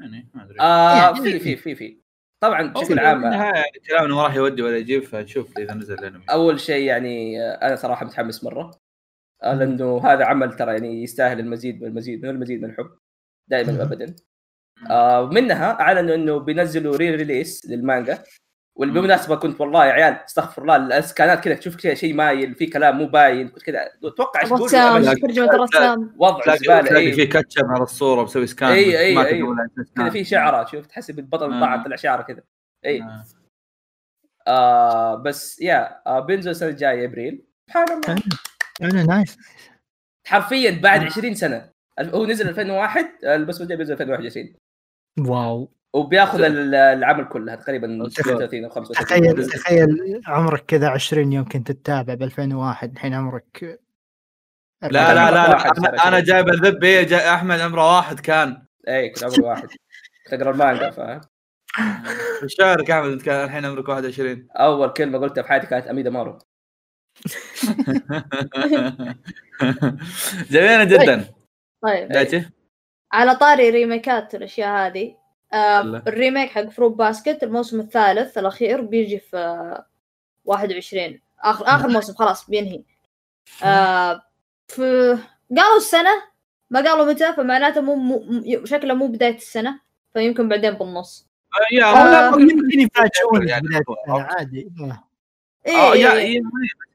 يعني 0.00 0.28
ما 0.34 0.44
أدري. 0.44 0.60
آه 0.60 0.96
يعني- 0.96 1.22
في 1.22 1.38
في 1.40 1.56
في 1.56 1.74
في. 1.74 1.99
طبعا 2.40 2.72
بشكل 2.72 2.98
عام 2.98 3.22
بالنهاية 3.22 3.54
يعني 3.54 3.80
كلامنا 3.88 4.14
ما 4.14 4.22
راح 4.22 4.34
يودي 4.34 4.62
ولا 4.62 4.76
يجيب 4.76 5.02
فنشوف 5.02 5.58
إذا 5.58 5.74
نزل 5.74 5.94
الانمي 5.94 6.24
أول 6.30 6.60
شيء 6.60 6.84
يعني 6.84 7.42
آه، 7.42 7.52
أنا 7.54 7.76
صراحة 7.76 8.06
متحمس 8.06 8.44
مرة. 8.44 8.70
آه، 9.42 9.54
لأنه 9.54 10.06
هذا 10.06 10.24
عمل 10.24 10.56
ترى 10.56 10.72
يعني 10.72 11.02
يستاهل 11.02 11.40
المزيد 11.40 11.82
والمزيد 11.82 12.22
من 12.22 12.30
المزيد 12.30 12.62
من 12.62 12.70
الحب 12.70 12.90
دائما. 13.48 13.78
وابدا. 13.78 14.16
آه 14.90 15.26
منها 15.26 15.80
اعلنوا 15.80 16.14
إنه 16.14 16.38
بينزلوا 16.38 16.96
re-release 16.96 17.66
للمانجا. 17.66 18.24
واللي 18.80 18.94
مم. 18.94 19.00
بالمناسبة 19.00 19.36
كنت 19.36 19.60
والله 19.60 19.86
يا 19.86 19.92
عيال 19.92 20.12
استغفر 20.14 20.62
الله 20.62 20.76
ال 20.76 20.87
scanات 20.87 21.44
كذا 21.44 21.54
تشوف 21.54 21.76
كذا 21.76 21.94
شيء 21.94 22.14
مايل 22.14 22.54
في 22.54 22.66
كلام 22.66 22.98
مو 22.98 23.06
باين 23.06 23.48
كنت 23.48 23.62
كذا 23.62 23.78
أتوقع 24.04 24.40
إيش 24.40 24.48
تقول؟ 24.48 24.70
ترجمة 25.20 25.50
الرسام. 25.54 26.14
وضع 26.18 26.56
زبالة 26.56 26.80
تلاقي 26.82 27.06
اي 27.06 27.12
في 27.12 27.26
كاتشب 27.26 27.64
على 27.64 27.82
الصورة 27.82 28.22
مسوي 28.22 28.46
scan. 28.46 28.68
تدري 28.68 29.42
ولا 29.42 29.68
أساس 29.78 29.92
كذا. 29.96 30.10
في 30.10 30.24
شعرة 30.24 30.64
شوف 30.64 30.86
تحسب 30.86 31.18
البطل 31.18 31.52
آه. 31.52 31.60
طلع 31.60 31.82
طلع 31.84 31.96
شعره 31.96 32.22
كذا 32.22 32.42
اي 32.84 33.02
آه. 33.02 33.24
آه 34.46 35.14
بس 35.14 35.60
يا 35.60 36.00
آه 36.06 36.20
بينزل 36.20 36.50
السنة 36.50 36.68
الجاية 36.68 37.04
إبريل. 37.06 37.44
سبحان 37.68 37.86
الله. 37.92 38.22
أنا 38.82 39.02
nice 39.02 39.36
حرفيا 40.26 40.80
بعد 40.82 41.04
20 41.04 41.34
سنة. 41.34 41.70
الف- 41.98 42.14
هو 42.14 42.26
نزل 42.26 42.48
2001 42.48 43.06
البس 43.24 43.60
الجاي 43.60 43.76
بينزل 43.76 43.92
2021 43.92 44.54
wow. 45.18 45.72
وبياخذ 45.94 46.40
ال- 46.42 46.74
العمل 46.74 47.24
كله 47.28 47.54
تقريبا 47.54 47.86
تخيل. 48.08 48.24
36 48.24 48.64
أو 48.64 48.70
35 48.70 49.06
تخيل 49.06 49.46
تخيل 49.50 50.20
عمرك 50.26 50.64
كذا 50.66 50.88
20 50.88 51.32
يوم 51.32 51.44
كنت 51.48 51.72
تتابع 51.72 52.14
ب 52.14 52.22
2001 52.22 52.92
الحين 52.92 53.14
عمرك 53.14 53.80
لا 54.82 54.88
لا 54.88 55.14
لا, 55.14 55.30
لا 55.30 55.70
أنا, 55.78 56.08
أنا. 56.08 56.20
جايب 56.20 56.48
الذب 56.48 56.84
إيه، 56.84 57.02
جا 57.06 57.34
أحمد 57.34 57.60
عمره 57.60 57.96
واحد 57.96 58.20
كان. 58.20 58.66
اي 58.88 59.08
كنت 59.10 59.24
عمري 59.24 59.42
واحد. 59.42 59.68
كنت 60.24 60.32
اقرا 60.42 60.50
المانجا 60.50 60.90
فاهم؟ 60.90 61.20
شعرك 62.46 62.90
احمد 62.90 63.10
انت 63.12 63.22
كان 63.22 63.44
الحين 63.44 63.64
عمرك 63.66 63.88
21 63.88 64.48
أول 64.56 64.88
كلمة 64.92 65.18
قلتها 65.18 65.42
في 65.42 65.48
حياتي 65.48 65.66
كانت 65.66 65.86
اميدا 65.86 66.10
مارو. 66.10 66.38
جميله 70.50 70.84
جدا. 70.84 71.24
طيب. 71.82 72.08
دايتشي 72.08 72.50
على 73.12 73.34
طاري 73.34 73.70
ريميكات 73.70 74.34
والأشياء 74.34 74.86
هذه 74.86 75.16
آه. 75.52 76.02
ال 76.06 76.12
remake 76.12 76.50
حق 76.50 76.68
Fruits 76.68 76.92
Basket 76.96 77.42
الموسم 77.42 77.80
الثالث 77.80 78.38
الأخير 78.38 78.80
بيجي 78.80 79.18
في 79.18 79.36
آه 79.36 79.86
21 80.44 81.20
اخر 81.40 81.64
آخر 81.66 81.88
موسم 81.98 82.14
خلاص 82.14 82.50
بينهي 82.50 82.82
آه 83.64 84.22
في 84.68 85.18
قالوا 85.56 85.76
السنة 85.76 86.22
ما 86.70 86.80
قالوا 86.80 87.12
متى 87.12 87.32
فمعناته 87.32 87.80
مو, 87.80 87.94
مو 87.94 88.24
شكله 88.64 88.94
مو 88.94 89.06
بداية 89.08 89.36
السنة 89.36 89.80
فيمكن 90.12 90.48
بعدين 90.48 90.70
بالنص 90.70 91.26
يا 91.72 91.84
آه. 91.84 92.40
يمكن 92.40 92.80
يفاجئون 92.80 93.48
يعني 93.48 93.66
عادي. 94.08 94.70
إيه 95.66 95.72
يا 95.74 96.14
يا- 96.14 96.42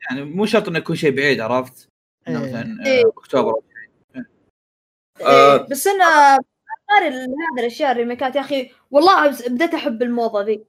يعني 0.09 0.23
مو 0.23 0.45
شرط 0.45 0.67
إنه 0.67 0.77
يكون 0.77 0.95
شيء 0.95 1.15
بعيد 1.15 1.39
عرفت؟ 1.39 1.89
انه 2.27 2.39
إيه. 2.43 2.47
مثلا 2.47 2.85
إيه. 2.85 3.03
أكتوبر 3.17 3.53
إيه 4.15 4.25
آه. 5.27 5.57
بس 5.57 5.87
أنا 5.87 6.39
ال- 7.07 7.13
هذا 7.15 7.59
الأشياء 7.59 7.91
الريميكات 7.91 8.35
يا 8.35 8.41
أخي 8.41 8.71
والله 8.91 9.29
بديت 9.29 9.73
أحب 9.73 10.01
الموضة 10.01 10.41
ذي. 10.43 10.63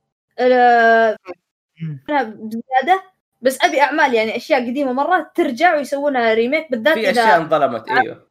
مم. 1.82 2.04
أنا 2.10 2.22
بزيادة 2.22 3.02
بس 3.42 3.64
أبي 3.64 3.80
أعمال 3.80 4.14
يعني 4.14 4.36
أشياء 4.36 4.60
قديمة 4.70 4.92
مرة 4.92 5.30
ترجع 5.34 5.74
ويسوونها 5.76 6.34
remake 6.34 6.70
بالذات 6.70 6.94
في 6.94 7.10
أشياء 7.10 7.36
انظلمت 7.36 7.88
إيوه. 7.90 8.26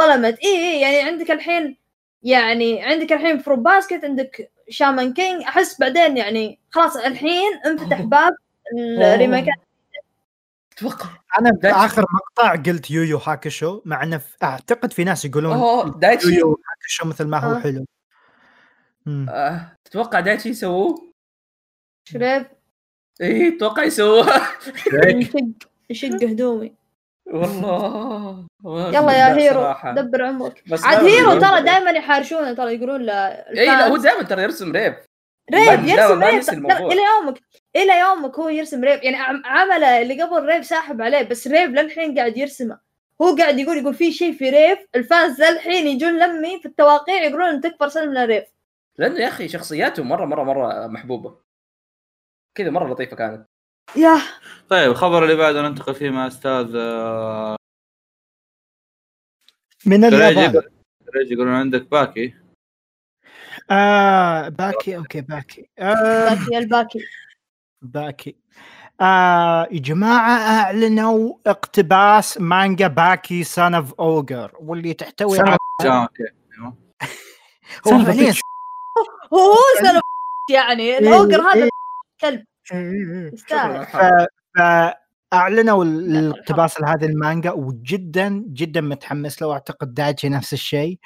ظلمت 0.00 0.38
إي 0.44 0.56
إي 0.56 0.80
يعني 0.80 1.10
عندك 1.10 1.30
الحين 1.30 1.76
يعني 2.22 2.82
عندك 2.82 3.12
الحين 3.12 3.38
Fruits 3.38 3.56
Basket 3.56 4.04
عندك 4.04 4.50
Shaman 4.68 5.12
King 5.12 5.42
أحس 5.42 5.80
بعدين 5.80 6.16
يعني 6.16 6.58
خلاص 6.70 6.96
الحين 6.96 7.54
انفتح 7.66 8.00
باب 8.12 8.34
الريميكات. 8.78 9.54
أتوقع 10.78 11.08
أنا 11.38 11.50
في. 11.62 11.68
آخر 11.68 12.04
مقطع 12.14 12.54
قلت 12.56 12.90
يويو 12.90 13.18
هاكشو 13.18 13.82
مع 13.84 14.02
إنه 14.02 14.20
أعتقد 14.42 14.92
في 14.92 15.04
ناس 15.04 15.24
يقولون 15.24 15.92
دايتشي 15.98 16.28
يويو 16.28 16.60
هاكشو 16.70 17.06
مثل 17.08 17.24
ما 17.26 17.38
هو 17.38 17.56
آه. 17.56 17.60
حلو. 17.60 17.84
آه، 19.28 19.72
تتوقع 19.84 20.20
دايتشي 20.20 20.48
يسووه؟ 20.48 21.12
شريف 22.08 22.46
اي 23.22 23.56
أتوقع 23.56 23.82
يسووه 23.84 24.26
يشق 25.04 25.36
يشق 25.90 26.24
هدومي 26.24 26.74
والله 27.26 28.46
يلا 28.66 29.12
يا 29.12 29.36
هيرو 29.36 29.60
صراحة. 29.60 29.92
دبر 29.94 30.24
عمرك 30.24 30.62
عاد 30.84 31.04
هيرو 31.04 31.32
ترى 31.40 31.50
ما- 31.50 31.60
دائما 31.60 31.90
يحارشونه 31.90 32.52
ترى 32.52 32.74
يقولون 32.74 33.02
له 33.02 33.12
اي 33.12 33.66
لا 33.66 33.88
هو. 33.88 33.96
دائما 33.96 34.22
ترى 34.22 34.42
يرسم 34.42 34.72
ريب 34.72 34.96
ريب 35.54 35.84
يرسم 35.84 36.22
ريب. 36.66 36.90
إلى 36.92 37.00
يومك 37.16 37.40
إلى 37.76 37.98
يومك 38.00 38.34
هو 38.38 38.48
يرسم 38.48 38.84
ريب 38.84 39.02
يعني 39.02 39.16
عم- 39.16 39.42
عمله 39.44 40.02
اللي 40.02 40.22
قبل 40.22 40.44
ريب 40.46 40.62
ساحب 40.62 41.02
عليه 41.02 41.22
بس 41.22 41.46
ريب 41.46 41.70
للحين 41.70 42.18
قاعد 42.18 42.36
يرسمه. 42.36 42.78
هو 43.22 43.36
قاعد 43.36 43.58
يقول 43.58 43.76
يقول 43.78 43.94
في 43.94 44.12
شيء 44.12 44.32
في 44.32 44.50
ريف 44.50 44.78
الفانز 44.94 45.42
للحين 45.42 45.86
يجون 45.86 46.18
لمي 46.18 46.60
في 46.60 46.66
التواقيع 46.66 47.22
يقولون 47.22 47.48
ان 47.48 47.60
تكبر 47.60 47.88
سلم 47.88 48.14
لريف. 48.14 48.44
لأنه 48.98 49.20
يا 49.20 49.28
أخي 49.28 49.48
شخصياته 49.48 50.02
مره 50.02 50.24
مره 50.24 50.42
مرة 50.42 50.86
محبوبة. 50.86 51.40
كذا 52.54 52.70
مرة 52.70 52.92
لطيفة 52.92 53.16
كانت. 53.16 53.46
ياه 53.96 54.20
طيب 54.68 54.90
الخبر 54.90 55.22
اللي 55.24 55.36
بعده 55.36 55.62
ننتقل 55.68 55.94
فيه 55.94 56.10
مع 56.10 56.26
أستاذ 56.26 56.76
آه، 56.76 57.56
من 59.86 60.04
اليابان. 60.04 60.62
يقولون 61.30 61.54
عندك 61.54 61.82
باكي. 61.90 62.34
آه 63.70 64.48
باكي 64.48 64.96
أوكي 64.96 65.20
باكي. 65.20 65.70
آه 65.78 66.28
باكي 66.28 66.54
يا 66.54 66.58
الباكي. 66.58 66.98
باكي. 67.82 68.36
آه 69.00 69.68
يا 69.70 69.80
جماعة 69.80 70.60
أعلنوا 70.60 71.34
اقتباس 71.46 72.40
مانجا 72.40 72.86
Baki 72.88 73.44
Son 73.44 73.74
of 73.74 73.94
Ogre 74.00 74.52
واللي 74.60 74.94
تحتوي 74.94 75.38
على 75.40 75.56
هو 77.86 78.04
فعليا 78.04 78.34
هو 79.34 79.56
سلم 79.78 80.00
يعني 80.50 80.98
ال 80.98 81.06
Ogre 81.06 81.40
هذا 81.40 81.62
إيه. 81.62 81.68
كلب. 82.20 82.44
إيه. 82.72 83.30
يستاهل. 83.34 83.86
فأعلنوا 84.58 85.84
الاقتباس 85.84 86.80
لهذه 86.80 87.04
المانجا 87.04 87.50
وجدا 87.52 88.44
جدا 88.46 88.80
متحمس 88.80 89.42
له 89.42 89.48
واعتقد 89.48 89.94
دايتشي 89.94 90.28
نفس 90.28 90.52
الشيء. 90.52 90.98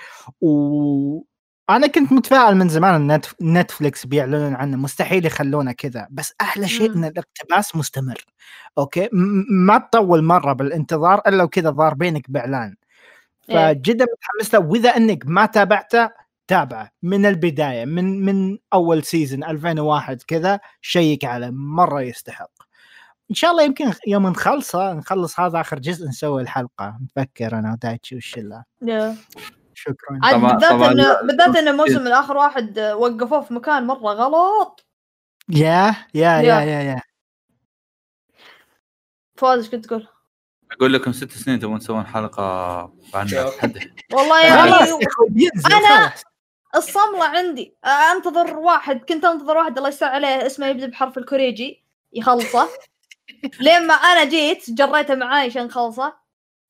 وأنا 1.69 1.87
كنت 1.87 2.13
متفائل 2.13 2.57
من 2.57 2.69
زمان 2.69 2.95
إن 2.95 3.17
نتف- 3.21 3.35
نتفليكس 3.43 4.07
بيعلنون 4.07 4.55
عنه. 4.55 4.77
مستحيل 4.77 5.27
يخلونه 5.27 5.73
كذا. 5.73 6.07
بس 6.11 6.35
أحلى 6.41 6.69
شيء. 6.69 6.93
إن 6.95 7.05
الاقتباس 7.05 7.77
مستمر. 7.77 8.25
أوكي؟ 8.79 9.09
ما 9.51 9.79
تطول 9.79 10.25
مرة 10.25 10.53
بالانتظار 10.53 11.23
إلا 11.27 11.45
وكذا 11.45 11.71
ضاربينك 11.71 12.31
بإعلان. 12.31 12.75
إيه. 13.51 13.73
فجدا 13.73 14.05
متحمس 14.05 14.55
له. 14.55 14.61
وإذا 14.61 14.97
إنك 14.97 15.23
ما 15.27 15.47
تابعته 15.47 16.11
تابعه. 16.49 16.91
من 17.03 17.27
البداية 17.27 17.85
من 17.85 18.25
من 18.25 18.59
أول 18.73 19.03
سيزون 19.05 19.45
2001 19.45 20.23
كذا 20.23 20.61
شيك 20.81 21.25
عليه. 21.25 21.51
مرة 21.51 22.01
يستحق. 22.03 22.51
إن 23.31 23.35
شاء 23.35 23.51
الله 23.51 23.63
يمكن 23.63 23.93
يوم 24.07 24.29
نخلصه 24.29 24.93
نخلص 24.93 25.41
هذا 25.41 25.61
آخر 25.61 25.79
جزء 25.79 26.09
نسوي 26.09 26.43
الحلقة. 26.43 26.99
نفكر 27.03 27.59
أنا 27.59 27.73
ودايتشي 27.73 28.15
والشله. 28.15 28.65
شكرا. 29.75 30.19
بالذات 30.21 30.73
انه. 30.73 31.23
بالذات 31.23 31.57
إنه 31.57 31.71
الموسم 31.71 32.07
الآخر 32.07 32.37
واحد 32.37 32.79
وقفوه 32.79 33.41
في 33.41 33.55
مكان 33.55 33.87
مرة 33.87 34.13
غلط. 34.13 34.87
يا 35.49 35.97
يا 36.15 36.41
يا. 36.41 36.61
يا. 36.61 36.83
يا 36.83 37.03
فواز 39.37 39.59
إيش 39.59 39.71
كنت 39.71 39.87
تقول؟ 39.87 40.09
أقول 40.73 40.93
لكم 40.93 41.13
ست 41.13 41.31
سنين 41.31 41.59
تبون 41.59 41.79
تسوون 41.79 42.07
حلقة 42.07 42.43
عن 43.15 43.27
والله 44.13 44.45
يا 44.45 44.57
خلاص. 45.63 46.25
الصملة 46.77 47.25
عندي. 47.25 47.77
أنتظر 48.17 48.57
واحد 48.59 48.99
كنت 48.99 49.25
أنتظر 49.25 49.57
واحد 49.57 49.77
الله 49.77 49.89
يستر 49.89 50.07
عليه 50.07 50.47
اسمه 50.47 50.67
يبدأ 50.67 50.87
بحرف 50.87 51.19
الكوريجي 51.19 51.85
يخلصه. 52.13 52.69
لين 53.61 53.87
ما 53.87 53.95
أنا 53.95 54.25
جيت 54.25 54.71
جريته 54.71 55.15
معاي 55.15 55.47
عشان 55.47 55.69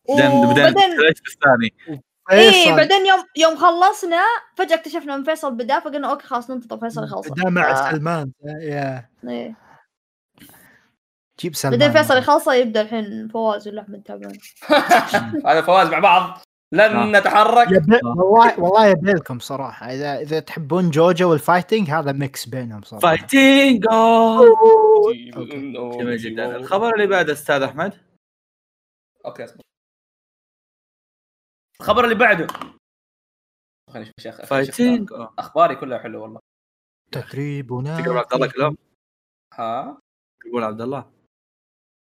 بعدين 0.09 0.30
وبعدين 0.30 0.98
الثاني 1.26 2.03
اي 2.30 2.76
بعدين 2.76 3.06
يوم 3.06 3.24
يوم 3.36 3.56
خلصنا 3.56 4.22
فجأة 4.56 4.76
اكتشفنا 4.76 5.14
إن 5.14 5.24
فيصل 5.24 5.54
بدأ 5.54 5.80
فقلنا 5.80 6.10
أوكي 6.10 6.26
خلاص 6.26 6.50
ننتظر 6.50 6.78
فيصل 6.78 7.04
يخلصه 7.04 7.30
بدأ 7.30 7.50
مع 7.50 7.70
آه. 7.70 7.90
سلمان 7.90 8.32
يا. 8.42 9.08
إيه. 9.28 9.56
جيب 11.40 11.54
سلمان. 11.54 11.78
بعدين 11.78 11.96
فيصل 11.96 12.16
يخلصه 12.16 12.54
يبدأ 12.54 12.80
الحين 12.80 13.28
فواز 13.28 13.68
ولا 13.68 13.82
احمد 13.82 14.02
تعبان. 14.02 14.38
هذا 15.46 15.60
فواز 15.60 15.88
مع 15.88 15.98
بعض. 15.98 16.38
لن 16.72 16.80
آه. 16.80 17.20
نتحرك. 17.20 17.68
يبي 17.70 18.00
والله 18.04 18.60
والله 18.60 18.86
يبيلكم 18.86 19.38
صراحة 19.38 19.86
اذا 19.86 20.18
إذا 20.20 20.40
تحبون 20.40 20.90
جوجو 20.90 21.30
وال 21.30 21.42
fighting 21.42 21.90
هذا 21.90 22.12
mix 22.12 22.46
بينهم 22.46 22.82
صراحة. 22.82 23.00
fighting 23.00 23.86
أوكي. 23.92 25.30
جميل 25.98 26.16
جدا 26.16 26.56
الخبر 26.56 26.94
اللي 26.94 27.06
بعده 27.06 27.32
أستاذ 27.32 27.62
أحمد؟ 27.62 27.92
أوكي 29.26 29.44
اصبر 29.44 29.62
الخبر 31.83 32.05
اللي 32.05 32.14
بعده. 32.14 32.47
خليني 33.91 34.11
أشوف 34.18 34.26
يا 34.26 34.33
شيخ 34.33 34.45
fighting 34.46 35.12
آه. 35.12 35.35
أخباري 35.39 35.76
كلها 35.76 35.99
حلوة 35.99 36.22
والله. 36.22 36.41
تدريبنا 37.12 38.01
تقرا 38.01 38.18
عبد 38.18 38.35
الله 38.35 38.47
كلام. 38.47 38.76
ها؟ 39.55 39.99
يقول 40.47 40.64
عبد 40.64 40.80
الله. 40.80 41.12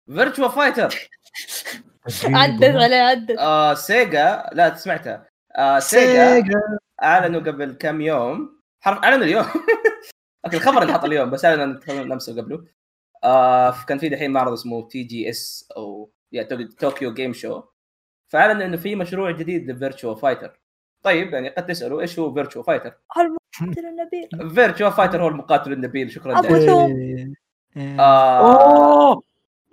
Virtua 0.05 0.51
Fighter 0.51 1.09
عدت 2.23 2.63
عليه 2.63 3.01
عدت. 3.01 3.37
آه 3.39 3.73
Sega. 3.73 4.49
لا 4.53 4.75
سمعتها. 4.75 5.27
آه 5.55 5.79
Sega 5.79 6.79
أعلنوا 7.03 7.41
قبل 7.41 7.73
كم 7.73 8.01
يوم. 8.01 8.61
حرف 8.83 9.03
أعلنوا 9.03 9.25
اليوم. 9.25 9.45
أوكي 10.45 10.57
الخبر 10.57 10.81
اللي 10.81 10.93
حط 10.93 11.03
اليوم 11.03 11.29
بس 11.29 11.45
أعلنوا 11.45 12.13
امس 12.13 12.29
قبله. 12.29 12.67
آه 13.23 13.85
كان 13.87 13.97
في 13.97 14.09
دحين 14.09 14.31
معرض 14.31 14.51
اسمه 14.51 14.87
TGS 14.87 15.71
أو 15.77 16.11
يا 16.31 16.47
Tokyo 16.79 17.13
Game 17.13 17.33
Show 17.33 17.63
فاعلنوا 18.33 18.65
إنه 18.65 18.77
في 18.77 18.95
مشروع 18.95 19.31
جديد 19.31 19.71
ل 19.71 19.78
Virtua 19.78 20.17
Fighter 20.17 20.59
طيب 21.03 21.33
يعني 21.33 21.49
قد 21.49 21.65
تسألوا 21.65 22.01
إيش 22.01 22.19
هو 22.19 22.33
Virtua 22.33 22.65
Fighter؟ 22.65 22.93
المقاتل 23.17 23.85
النبيل. 23.85 24.55
Virtua 24.55 24.91
Fighter 24.91 25.23
هو 25.23 25.27
المقاتل 25.27 25.73
النبيل 25.73 26.11
شكرا 26.11 26.39
أبو 26.39 26.55
لك 26.55 26.65
توم. 26.65 26.91
إيه. 27.77 27.99
آه. 27.99 28.39
أوه! 28.39 29.23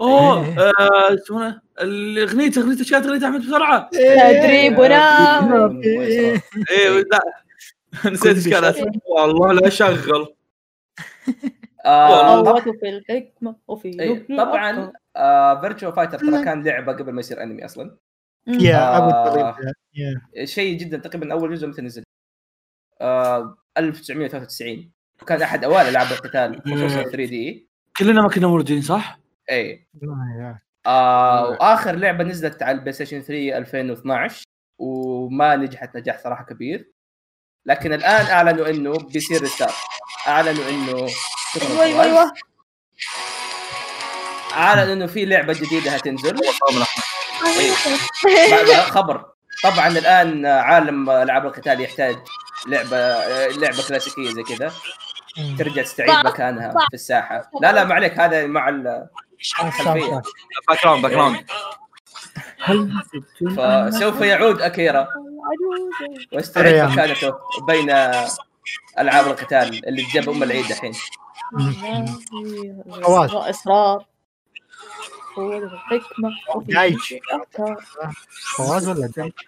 إيه. 0.00 0.06
اوه 0.06 0.58
آه، 0.58 1.16
شو 1.26 1.50
الأغنية 1.80 2.50
أغنية 2.58 2.78
إيش 2.78 2.90
كانت 2.90 3.06
اغنيه 3.06 3.26
احمد 3.26 3.40
بسرعة 3.40 3.88
تدريبنا. 3.92 5.80
إيه. 5.84 7.04
لا. 7.12 7.20
نسيت 8.12 8.36
إيش 8.36 8.48
كانت 8.48 8.76
والله 9.06 9.52
لا 9.52 9.68
شغل 9.68 10.34
آه. 11.84 12.44
قوة 12.44 12.60
في 12.60 12.88
الحكمة 12.88 13.56
وفي 13.68 13.88
إيه، 13.88 14.26
نبل 14.30 14.36
طبعا 14.36 14.92
Virtua 15.60 15.92
Fighter 15.92 16.18
ترى 16.18 16.44
كان 16.44 16.64
لعبة 16.64 16.92
قبل 16.92 17.12
ما 17.12 17.20
يصير 17.20 17.42
أنمي 17.42 17.64
أصلا. 17.64 17.96
مم. 18.46 18.60
يا 18.60 18.96
أبو 18.98 19.10
آه. 19.10 19.56
يا. 19.94 20.44
شيء 20.46 20.78
جدا 20.78 20.98
تقريبا 20.98 21.32
أول 21.32 21.54
جزء 21.54 21.66
متى 21.66 21.82
نزل؟ 21.82 22.02
آه 23.00 23.56
1993 23.78 24.92
وكان 25.22 25.42
أحد 25.42 25.64
أوائل 25.64 25.88
ألعاب 25.88 26.12
القتال 26.12 26.62
خصوصا 26.62 27.02
3D 27.02 27.68
كلنا 27.96 28.22
ما 28.22 28.28
كنا 28.28 28.46
موجودين 28.46 28.82
صح؟ 28.82 29.18
اي. 29.50 29.88
آه 30.86 31.48
وآخر 31.50 31.96
لعبة 31.96 32.24
نزلت 32.24 32.62
على 32.62 32.74
ال 32.74 32.92
PlayStation 32.92 33.20
3 33.20 33.58
2012 33.58 34.44
وما 34.78 35.56
نجحت 35.56 35.96
نجاح 35.96 36.18
صراحة 36.18 36.44
كبير 36.44 36.92
لكن 37.66 37.92
الآن 37.92 38.26
أعلنوا 38.26 38.70
إنه 38.70 38.92
بيصير 38.98 39.40
restart 39.40 39.74
أعلنوا 40.28 40.70
إنه 40.70 41.08
أيوه 41.82 42.02
أيوه 42.02 42.32
اعلنوا 44.52 44.92
إنه 44.92 45.06
في 45.06 45.24
لعبة 45.24 45.52
جديدة 45.52 45.90
هتنزل. 45.90 46.30
الأحمر. 46.36 46.86
بعد 48.50 48.70
خبر. 48.90 49.24
طبعا 49.64 49.88
الآن 49.88 50.46
عالم 50.46 51.10
ألعاب 51.10 51.46
القتال 51.46 51.80
يحتاج 51.80 52.16
لعبة 52.68 53.26
لعبة 53.48 53.88
كلاسيكية 53.88 54.30
زي 54.30 54.42
كذا. 54.42 54.72
ترجع 55.58 55.82
تستعيد 55.82 56.10
صح، 56.12 56.24
مكانها 56.24 56.70
في 56.70 56.94
الساحة. 56.94 57.50
لا 57.62 57.72
لا 57.72 57.84
ما 57.84 57.94
عليك 57.94 58.18
هذا 58.18 58.46
مع 58.46 58.68
ال- 58.68 59.06
الخلفية. 59.62 60.22
background 60.68 61.02
background 61.02 61.44
فسوف 63.56 64.20
يعود 64.20 64.62
أكيرا. 64.62 65.08
ريان. 66.56 66.90
مكانته 66.92 67.34
بين 67.66 67.90
ألعاب 68.98 69.26
القتال 69.26 69.88
اللي 69.88 70.02
جاب 70.02 70.28
أم 70.28 70.42
العيد 70.42 70.70
الحين. 70.70 70.92
اصرار 73.32 74.04
قوة 75.40 75.56
الحكمة 75.58 76.30
وفي 76.54 76.72
دايتشي. 76.72 77.16
الأفكار. 77.16 77.84
فواز 78.56 78.88
ولا 78.88 79.06
دايتش؟ 79.16 79.46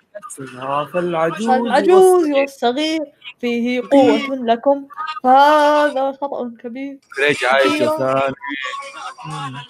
العجوز 0.95 1.49
العجوز 1.49 2.31
والصغير 2.31 3.01
فيه 3.41 3.83
قوة 3.93 4.37
لكم. 4.51 4.87
فهذا 5.25 6.13
خطأ 6.13 6.53
كبير. 6.63 6.99
ليش 7.19 7.45
عايش 7.45 7.81
يا 7.81 7.87
ثاني 7.99 8.35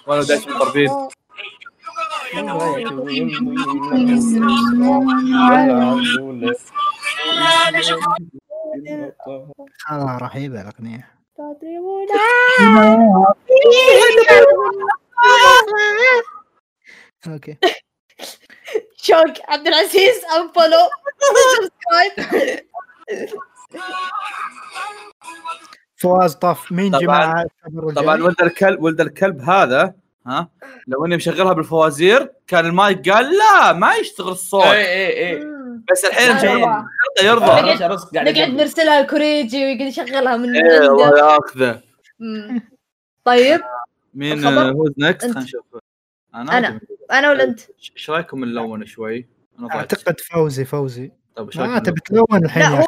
ولا 0.07 0.23
داش 0.23 0.47
مضربين 0.47 0.89
الله 9.91 10.17
رهيبه 10.17 10.61
الأغنية. 10.61 11.07
تدريبون 11.37 12.07
أوكي. 17.27 17.57
شوك 18.97 19.33
عبد 19.47 19.67
العزيز 19.67 20.15
انفولو 20.35 20.77
سبسكرايب 21.55 22.59
فواز 25.97 26.35
طف 26.35 26.71
مين 26.71 26.95
طبعاً- 26.95 26.99
جماعة 27.01 27.45
طبعا؟ 27.95 28.23
ولد 28.23 28.41
الكلب 28.41 28.83
ولد 28.83 29.01
الكلب 29.01 29.41
هذا 29.41 29.93
ها؟ 30.27 30.49
لو 30.87 31.05
إني 31.05 31.15
مشغلها 31.15 31.53
بالفوازير 31.53 32.31
كان 32.47 32.65
المايك 32.65 33.09
قال 33.09 33.37
لا 33.37 33.73
ما 33.73 33.95
يشتغل 33.95 34.31
الصوت. 34.31 34.63
اي 34.65 34.85
اي 34.85 35.29
اي 35.29 35.45
بس 35.91 36.05
الحين 36.05 36.27
لا، 36.27 36.35
مشغل 36.35 36.61
لا. 36.61 36.85
الحلقة 37.19 37.25
يرضى. 37.25 37.45
نقعد. 38.31 38.49
نرسلها 38.49 39.01
لكوريجي 39.01 39.65
ويقعد 39.65 39.81
يشغلها 39.87 40.37
من 40.37 40.49
الله 40.55 41.05
عنده. 41.05 41.17
ياخذه. 41.17 41.81
مم. 42.19 42.61
طيب. 43.23 43.61
مين؟ 44.13 44.45
هوز 44.45 44.91
نكست. 44.97 45.25
خلينا 45.25 45.39
نشوف. 45.39 45.65
أنا 46.35 46.57
أنا. 46.57 46.79
أنا 47.11 47.29
ولا 47.29 47.43
أنت؟ 47.43 47.59
إيش 47.95 48.09
رأيكم 48.09 48.45
نلون 48.45 48.85
شوي؟ 48.85 49.27
أنا 49.59 49.67
ضعت. 49.67 49.75
أعتقد 49.75 50.19
فوزي 50.19 50.65
فوزي. 50.65 51.11
طيب 51.35 51.47
إيش 51.47 51.57
ما 51.57 51.63
رأيكم 51.63 51.83
تبي 51.83 52.01
تلون 52.01 52.45
الحين 52.45 52.63
لا 52.63 52.69
هو 52.69 52.85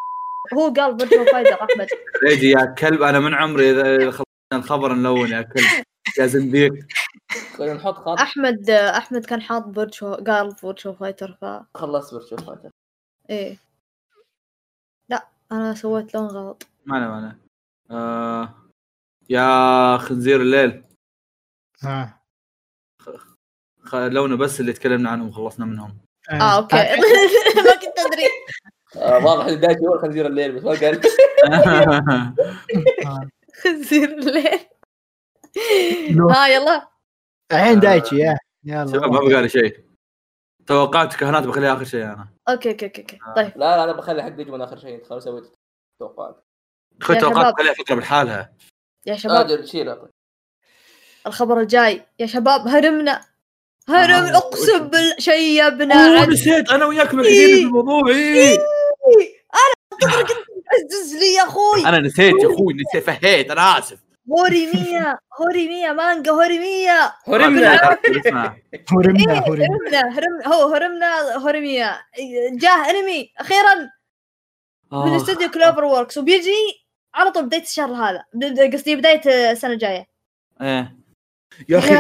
هو 0.54 0.74
قال 0.74 1.00
فيرتشوال 1.00 1.28
فايتر 1.28 1.64
أحمد. 1.64 1.88
ريجي 2.28 2.50
يا 2.50 2.66
كلب 2.66 3.02
أنا 3.02 3.20
من 3.20 3.34
عمري 3.34 3.72
اذا 3.72 3.96
إذا 3.96 4.12
خلصنا 4.12 4.26
الخبر 4.54 4.94
نلون 4.94 5.30
يا 5.30 5.42
كلب. 5.42 5.84
يا 6.20 6.26
زنديق. 6.26 6.74
خلينا 7.58 7.74
نحط 7.74 7.96
خط. 7.96 8.20
أحمد 8.20 8.70
أحمد 8.70 9.26
كان 9.26 9.42
حاط 9.42 9.74
فيرتشوال 9.74 10.24
قال 10.24 10.56
فيرتشوال 10.56 10.96
فايتر 10.96 11.38
ف 11.42 11.46
خلصت 11.78 12.10
فيرتشوال 12.10 12.44
فايتر 12.46 12.70
إيه. 13.30 13.58
لا 15.10 15.28
أنا 15.52 15.74
سويت 15.74 16.16
لون 16.16 16.28
غلط. 16.28 16.68
ما 16.86 16.98
أنا 16.98 17.08
ما 17.08 17.20
أنا 17.20 17.38
آه 17.92 18.54
يا 19.30 19.98
خنزير 19.98 20.42
الليل. 20.42 20.84
آه. 21.88 22.22
خ- 23.86 23.96
لونه 23.96 24.38
بس 24.38 24.60
اللي 24.60 24.74
تكلمنا 24.74 25.10
عنهم 25.10 25.28
وخلصنا 25.30 25.66
منهم. 25.66 25.98
آه. 26.32 26.58
أوكي. 26.58 26.76
ما 27.66 27.76
كنت 27.76 28.00
أدري. 28.00 28.28
آه 28.96 29.26
واضح 29.26 29.46
إن 29.46 29.60
دايتي 29.60 29.88
هو 29.88 29.94
الخنزير 29.96 30.28
الليل 30.28 30.56
بس 30.56 30.64
ما 30.64 30.70
قال. 30.70 31.02
آه. 33.06 33.30
خنزير 33.64 34.10
الليل. 34.10 34.60
ها 36.32 36.48
يلا. 36.48 36.88
الحين 37.52 37.80
دايتشي 37.80 38.16
يا. 38.18 38.38
يلا. 38.64 38.88
شباب 38.88 39.12
ما 39.12 39.20
بقى 39.20 39.42
لي 39.42 39.50
شيء. 39.50 39.86
توقعت 40.68 41.16
كهنات 41.16 41.44
بخليها 41.44 41.74
آخر 41.74 41.84
شيء 41.84 42.04
أنا. 42.04 42.28
أوكي 42.50 42.72
أوكي 42.72 42.86
أوكي, 42.86 43.02
أوكي. 43.02 43.20
طيب. 43.36 43.48
لا 43.58 43.78
لا 43.78 43.84
أنا 43.84 43.92
بخلي 43.92 44.24
حق 44.24 44.30
ديجمون 44.30 44.62
آخر 44.62 44.78
شيء. 44.78 45.04
خلاص 45.04 45.24
سويت 45.24 45.54
توقعات 46.00 46.46
شباب. 47.04 47.54
بخليها 47.54 47.74
فتره 47.74 47.96
بحالها 47.96 48.54
يا 49.06 49.16
شباب. 49.16 49.48
الخبر 51.28 51.60
الجاي. 51.60 52.06
يا 52.20 52.26
شباب 52.26 52.68
هرمنا. 52.68 53.22
هرم 53.90 54.26
آه. 54.26 54.38
اقسم 54.38 54.88
بالله 54.88 55.16
شيبنا 55.20 55.96
أوه 55.96 56.22
عن 56.22 56.30
نسيت 56.30 56.70
أنا 56.70 56.86
وياكم 56.86 57.20
الحين 57.20 57.56
في 57.56 57.62
الموضوع 57.62 58.08
إيه. 58.10 58.58
عزز 60.74 61.16
لي 61.16 61.34
يا 61.34 61.44
أخوي. 61.44 61.86
أنا 61.86 62.00
نسيت 62.00 62.34
يا 62.44 62.54
أخوي 62.54 62.74
نسيت 62.74 63.04
فهيت 63.04 63.52
أنا 63.52 63.80
آسف. 63.80 63.98
هوريميا 64.32 65.20
هوريميا 65.42 65.92
مانجا 65.92 66.32
هوري 66.32 66.88
هرمنا. 67.28 67.98
اسمع. 68.28 68.56
هرمنا 68.92 69.34
إيه، 69.34 69.40
هرمنا 69.40 70.00
هرمنا. 70.00 70.18
هرم 70.18 70.54
هو 70.54 70.74
هرمنا 70.74 71.36
هوريميا. 71.38 72.02
جاه 72.52 72.90
انمي 72.90 73.32
أخيرا. 73.40 73.76
من 74.92 74.98
آه. 74.98 75.18
استوديو 75.18 75.52
CloverWorks 75.52 76.18
وبيجي 76.18 76.86
على 77.16 77.32
طول 77.32 77.46
بداية 77.46 77.62
الشهر 77.62 77.94
هذا 77.94 78.24
قصدي 78.74 78.96
بداية 78.96 79.52
السنة 79.52 79.74
الجاية. 79.74 80.06
إيه. 80.62 81.05
يا 81.70 81.78
أخي 81.78 81.96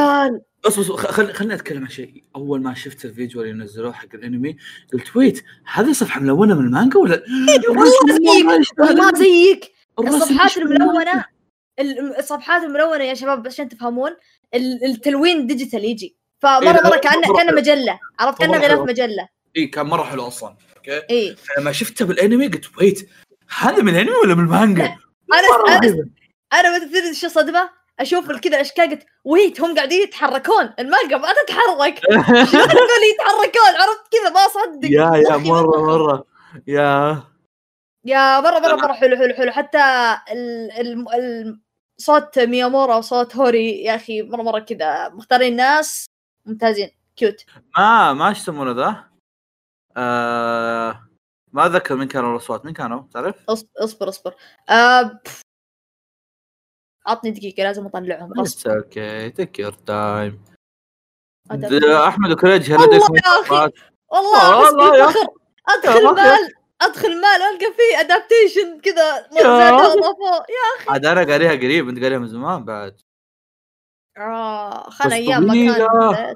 بس 0.65 0.79
بس 0.79 0.91
خل... 0.91 1.33
خليني 1.33 1.53
أتكلم 1.53 1.83
عن 1.83 1.89
شيء. 1.89 2.23
أول 2.35 2.61
ما 2.61 2.73
شفت 2.73 3.05
الفيديو 3.05 3.41
اللي 3.41 3.53
نزلوه 3.53 3.93
حق 3.93 4.07
الأنمي 4.13 4.57
قلت 4.93 5.15
wait 5.15 5.43
هذه 5.73 5.91
صفحة 5.91 6.21
ملونة 6.21 6.55
من 6.59 6.65
المانجا 6.65 6.99
ولا 6.99 7.23
زيك 7.25 7.69
والله 8.77 9.11
زيك. 9.13 9.71
الصفحات 9.99 10.57
الملونة 10.57 11.25
ال- 11.79 12.17
الصفحات 12.19 12.63
الملونة 12.63 13.03
يا 13.03 13.13
شباب 13.13 13.43
بس 13.43 13.53
عشان 13.53 13.69
تفهمون 13.69 14.11
ال- 14.53 14.85
التلوين 14.85 15.47
digital 15.47 15.85
يجي. 15.85 16.17
فمرة 16.41 16.59
إيه، 16.59 16.83
مرة 16.83 16.97
كانه 16.97 17.33
كأنه. 17.37 17.51
مجلة. 17.51 17.99
عرفت؟ 18.19 18.39
كأنه 18.39 18.57
غلاف. 18.57 18.79
مجلة. 18.79 19.27
اي 19.57 19.67
كان 19.67 19.85
مرة 19.85 20.03
حلو 20.03 20.27
أصلا. 20.27 20.55
okay؟ 20.77 21.01
اي 21.09 21.35
لما 21.57 21.71
شفته 21.71 22.05
بالأنمي 22.05 22.47
قلت 22.47 22.77
wait 22.77 23.09
هذا 23.59 23.81
من 23.81 23.89
الأنمي 23.89 24.11
ولا 24.23 24.35
من 24.35 24.43
المانجا؟ 24.43 24.83
أنا 25.33 25.77
أنا. 25.77 26.09
أنا 26.53 26.71
ما 26.79 26.85
تدري 26.85 27.13
شو 27.13 27.27
صدمه 27.27 27.69
أشوف 27.99 28.31
كذا 28.31 28.55
الاشكال 28.55 28.89
قلت 28.89 29.05
wait 29.23 29.61
هم 29.61 29.75
قاعدين 29.75 30.01
يتحركون 30.03 30.73
المانجا 30.79 31.17
ما 31.17 31.33
تتحرك. 31.33 31.99
شلون 32.51 32.67
تقول 32.67 33.03
يتحركون؟ 33.13 33.75
عرفت 33.81 34.11
كذا؟ 34.11 34.29
ما 34.29 34.39
أصدق. 34.45 34.89
يا 34.91 35.15
يا 35.15 35.37
مرة 35.37 35.81
مرة. 35.85 36.25
يا. 36.67 37.23
يا 38.05 38.39
مرة 38.39 38.59
مرة 38.59 38.75
مرة. 38.75 38.93
حلو 38.93 39.17
حلو 39.17 39.33
حلو. 39.33 39.51
حتى 39.51 39.77
ال 40.31 40.71
ال 40.71 41.13
ال 41.15 41.59
صوت 41.97 42.39
ميامورا 42.39 42.95
وصوت 42.95 43.35
هوري 43.35 43.83
يا 43.83 43.95
أخي 43.95 44.21
مرة 44.21 44.41
مرة 44.43 44.59
كذا. 44.59 45.09
مختارين 45.09 45.55
ناس 45.55 46.05
ممتازين. 46.45 46.91
cute 47.15 47.45
ما 47.77 48.13
ما 48.13 48.29
إيش 48.29 48.37
يسمونه 48.37 48.71
ذا؟ 48.71 49.03
آه 49.97 51.09
ما 51.53 51.65
أتذكر 51.65 51.95
من 51.95 52.07
كانوا 52.07 52.31
الأصوات. 52.31 52.65
من 52.65 52.73
كانوا؟ 52.73 53.03
تعرف؟ 53.13 53.35
اصبر 53.49 53.69
أصبر 53.83 54.09
أصبر. 54.09 54.35
آه. 54.69 55.19
عطني 57.07 57.31
دقيقة 57.31 57.63
لازم 57.63 57.85
أطلعهم 57.85 58.33
غصب 58.33 58.69
okay 58.69 59.29
take 59.29 59.59
your 59.59 59.71
time. 59.71 60.43
أحمد 62.07 62.31
وكريج 62.31 62.71
هل 62.71 62.77
والله 62.77 62.95
يا 62.95 63.41
أخي. 63.41 63.55
إضافات؟ 63.55 63.73
والله 64.11 64.97
يا 64.97 65.05
بالفخر 65.05 65.27
أدخل 65.69 66.05
يا. 66.05 66.11
مال 66.11 66.53
أدخل 66.81 67.21
مال 67.21 67.41
ألقى 67.41 67.73
فيه 67.73 67.99
ادابتيشن 67.99 68.79
كذا 68.79 69.17
يا 69.17 69.41
يا 69.41 70.89
عاد 70.89 71.05
أنا 71.05 71.23
قاريها 71.23 71.51
قريب 71.51 71.89
أنت 71.89 72.03
قاريها 72.03 72.19
من 72.19 72.27
زمان 72.27 72.65
بعد 72.65 73.01
آه 74.17 74.89
بس 74.89 75.11
أيام 75.11 75.43
ما. 75.43 75.53
كان 75.53 76.35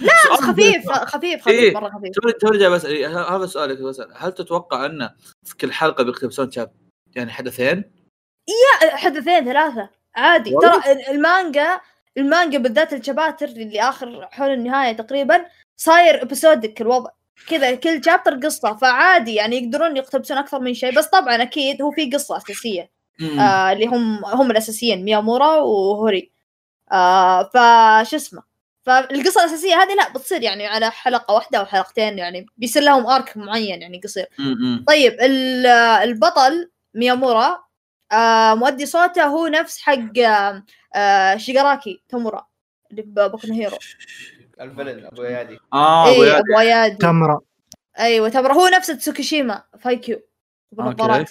لا 0.00 0.12
خفيف 0.36 0.90
بس. 0.90 0.98
خفيف 0.98 1.48
إيه. 1.48 1.70
خفيف 1.70 1.74
مرة 1.74 1.88
خفيف 1.88 2.14
توني 2.14 2.32
توني 2.32 2.58
جاي 2.58 2.70
بسال 2.70 2.90
إيه، 2.90 3.36
هذا 3.36 3.46
سؤالك 3.46 3.78
بسأل 3.82 4.12
هل 4.16 4.32
تتوقع 4.32 4.86
انه 4.86 5.14
في 5.44 5.56
كل 5.56 5.72
حلقة 5.72 6.04
بيقتبسون 6.04 6.50
شاب 6.50 6.72
يعني 7.16 7.30
حدثين؟ 7.32 7.92
حدثين 8.80 9.44
ثلاثة 9.44 9.90
عادي. 10.16 10.50
ترى 10.62 10.92
ال- 10.92 11.08
المانجا 11.08 11.80
المانجا 12.16 12.58
بالذات 12.58 12.92
الشباتر 12.92 13.46
اللي 13.48 13.80
آخر 13.80 14.28
حول 14.30 14.50
النهاية 14.50 14.92
تقريبا 14.92 15.44
صاير 15.76 16.22
ابيسودك 16.22 16.80
الوضع. 16.80 17.10
كذا 17.48 17.74
كل 17.74 18.04
شابتر 18.04 18.34
قصة 18.34 18.76
فعادي 18.76 19.34
يعني 19.34 19.56
يقدرون 19.56 19.96
يقتبسون 19.96 20.36
أكثر 20.38 20.60
من 20.60 20.74
شيء. 20.74 20.94
بس 20.98 21.06
طبعا 21.06 21.42
أكيد 21.42 21.82
هو 21.82 21.90
في 21.90 22.10
قصة 22.10 22.36
أساسية. 22.36 22.90
مم. 23.20 23.40
آه 23.40 23.72
اللي 23.72 23.86
هم 23.86 24.24
هم 24.24 24.50
الأساسيين 24.50 25.04
ميامورا 25.04 25.56
وهوري. 25.56 26.30
آه 26.92 27.42
فش 27.42 28.14
اسمه؟ 28.14 28.42
فالقصة 28.86 29.40
الأساسية 29.40 29.74
هذه 29.74 29.94
لا 29.94 30.08
بتصير 30.12 30.42
يعني 30.42 30.66
على 30.66 30.90
حلقة 30.90 31.34
واحدة 31.34 31.58
أو 31.58 31.64
حلقتين 31.66 32.18
يعني 32.18 32.46
بيصير 32.56 32.82
لهم 32.82 33.06
آرك 33.06 33.36
معين 33.36 33.82
يعني 33.82 34.00
قصير. 34.04 34.26
مم. 34.38 34.84
طيب 34.88 35.12
ال- 35.20 35.66
البطل 36.02 36.70
ميامورا 36.94 37.58
آه 38.12 38.54
مؤدي 38.54 38.86
صوته 38.86 39.24
هو 39.24 39.46
نفس 39.46 39.80
حق 39.80 40.18
آه 40.94 41.36
شيغاراكي 41.36 42.02
تومورا 42.08 42.46
اللي 42.90 43.02
بوكو 43.02 43.46
نو 43.46 43.54
هيرو 43.54 43.76
الفيلن 44.60 45.06
أبو 45.06 45.22
يادي. 45.22 45.58
آه 45.72 46.10
أبو 46.10 46.22
اي 46.22 46.28
يادي. 46.28 46.40
أبو 46.40 46.58
ايادي 46.58 46.96
تمره 46.96 47.42
أيوه 47.98 48.28
تمر 48.28 48.52
هو 48.52 48.66
نفس 48.66 48.86
تسوكيشيما 48.86 49.64
فايكيو. 49.78 50.22
بالنظارات 50.72 51.30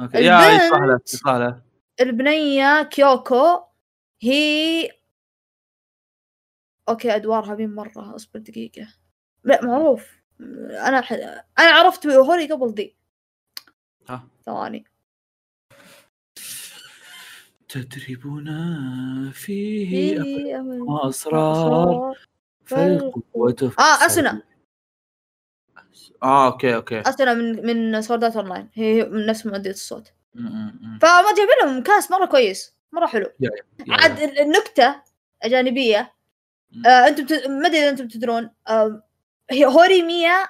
أوكي. 0.00 0.18
يا 0.18 0.50
يصلح 0.50 0.80
له 1.26 1.62
البنية 2.00 2.82
كيوكو 2.82 3.64
هي 4.22 4.90
أوكي 6.88 7.16
أدوارها 7.16 7.54
مين 7.54 7.74
مرة 7.74 8.16
أصبر 8.16 8.40
دقيقة. 8.40 8.88
لا 9.44 9.64
معروف. 9.64 10.10
أنا 10.70 11.00
ح... 11.00 11.12
أنا 11.58 11.70
عرفت 11.70 12.06
هوري 12.06 12.52
قبل 12.52 12.74
دي. 12.74 12.96
ها. 14.08 14.28
ثواني. 14.46 14.84
تدريبون 17.72 18.46
فيه 19.30 20.18
أسرار 21.08 22.14
فالقوة 22.66 23.72
آه 23.78 24.06
اسنا 24.06 24.42
آه 26.22 26.46
أوكي 26.46 26.74
أوكي. 26.74 27.00
اسنا 27.00 27.34
من 27.34 27.66
من 27.66 28.02
سوردات 28.02 28.36
اون 28.36 28.48
لاين 28.48 28.68
هي 28.74 29.04
من 29.04 29.26
نفس 29.26 29.46
مؤدية 29.46 29.70
الصوت. 29.70 30.12
فما 31.02 31.34
جايبين 31.36 31.54
لهم 31.62 31.82
كاس 31.82 32.10
مرة 32.10 32.26
كويس 32.26 32.74
مرة 32.92 33.06
حلو. 33.06 33.26
عاد 33.88 34.20
ال- 34.20 34.40
النكتة 34.40 35.02
جانبيه. 35.44 36.14
آه 36.86 36.88
أنتم 37.08 37.24
بت... 37.24 37.32
ما 37.46 37.66
أدري 37.66 37.78
إذا 37.78 37.88
أنتم 37.88 38.08
تدرون 38.08 38.50
آه 38.68 39.02
هي 39.50 39.66
هوريميا 39.66 40.46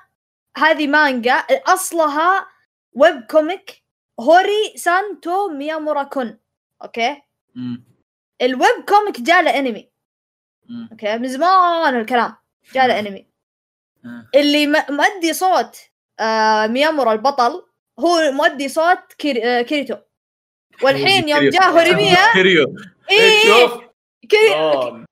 هذه 0.56 0.86
مانجا 0.86 1.32
أصلها 1.50 2.46
web 2.92 3.20
comic 3.30 3.82
هوري 4.20 4.72
سان 4.76 5.12
تو 5.12 5.48
ميامورا 5.48 6.02
كون 6.02 6.38
okay؟ 6.82 7.22
ال 8.42 8.53
web 8.53 8.84
comic 8.88 9.20
جاء 9.20 9.42
له 9.42 9.58
انمي. 9.58 9.90
okay؟ 10.92 11.18
من 11.18 11.28
زمان 11.28 12.00
الكلام. 12.00 12.34
جاء 12.74 12.86
له 12.86 12.98
انمي 12.98 13.26
آه. 14.04 14.28
اللي 14.34 14.66
مؤدي 14.66 15.32
صوت 15.32 15.76
آه 16.20 16.66
ميامورا 16.66 17.12
البطل 17.12 17.66
هو 17.98 18.30
مؤدي 18.32 18.68
صوت 18.68 19.12
كير... 19.18 19.40
آه 19.44 19.62
كيريتو. 19.62 19.96
والحين 20.82 21.28
يوم 21.28 21.38
كيريو. 21.38 21.50
جاء 21.50 21.70
هوريميا 21.70 22.32
كيريو 22.34 22.76
إيه. 23.10 23.42
شوف. 23.42 23.80
كيري... 24.28 24.54
آه، 24.54 25.04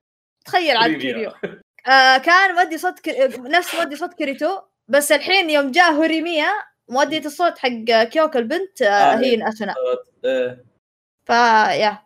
تخيل 0.45 0.77
عاد 0.77 0.91
كيريو. 0.91 1.31
كيريو 1.31 1.61
آه 1.87 2.19
كان 2.19 2.55
مؤدي 2.55 2.79
صوت. 2.79 3.09
نفس 3.39 3.75
مؤدي 3.75 3.97
صوت 3.97 4.15
كيريتو 4.15 4.61
بس 4.89 5.13
الحين 5.13 5.51
يوم 5.51 5.71
جاء 5.71 5.93
هوريميا 5.93 6.51
مؤدية 6.89 7.25
الصوت 7.27 7.59
حق 7.59 7.69
كيوكو 8.03 8.39
البنت 8.39 8.83
آه 8.83 8.87
آه، 8.87 9.17
هي 9.17 9.49
أسنا 9.49 9.75
إيه. 10.25 10.65
فيا 11.27 11.99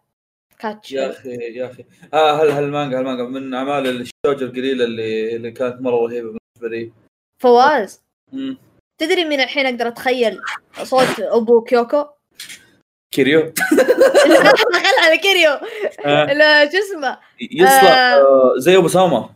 كاتش 0.58 0.92
يا 0.92 1.10
أخي 1.10 1.30
يا 1.30 1.70
أخي. 1.70 1.84
ها 2.14 2.32
هل 2.32 2.50
هالمانجا 2.50 2.98
هالمانجا 2.98 3.22
من 3.22 3.54
أعمال 3.54 3.86
الشوجو 3.86 4.46
القليلة 4.46 4.84
اللي 4.84 5.36
اللي 5.36 5.50
كانت 5.50 5.80
مرة 5.80 5.96
رهيبة 5.96 6.26
بالنسبة 6.26 6.76
لي. 6.76 6.92
فواز. 7.42 8.02
م. 8.32 8.54
تدري 8.98 9.24
مين 9.24 9.40
الحين 9.40 9.66
أقدر 9.66 9.88
أتخيل 9.88 10.40
صوت 10.82 11.20
أبو 11.20 11.60
كيوكو؟ 11.60 12.04
كيريو. 13.14 13.40
لا 14.26 14.52
خل 14.56 15.04
على 15.04 15.18
كيريو. 15.18 15.50
آه. 16.04 16.32
لا 16.32 16.70
شو 16.70 16.78
اسمه؟ 16.78 17.18
يصلح 17.40 17.84
آه. 17.84 18.20
آه، 18.20 18.54
زي 18.58 18.76
أبو 18.76 18.88
سامة. 18.88 19.30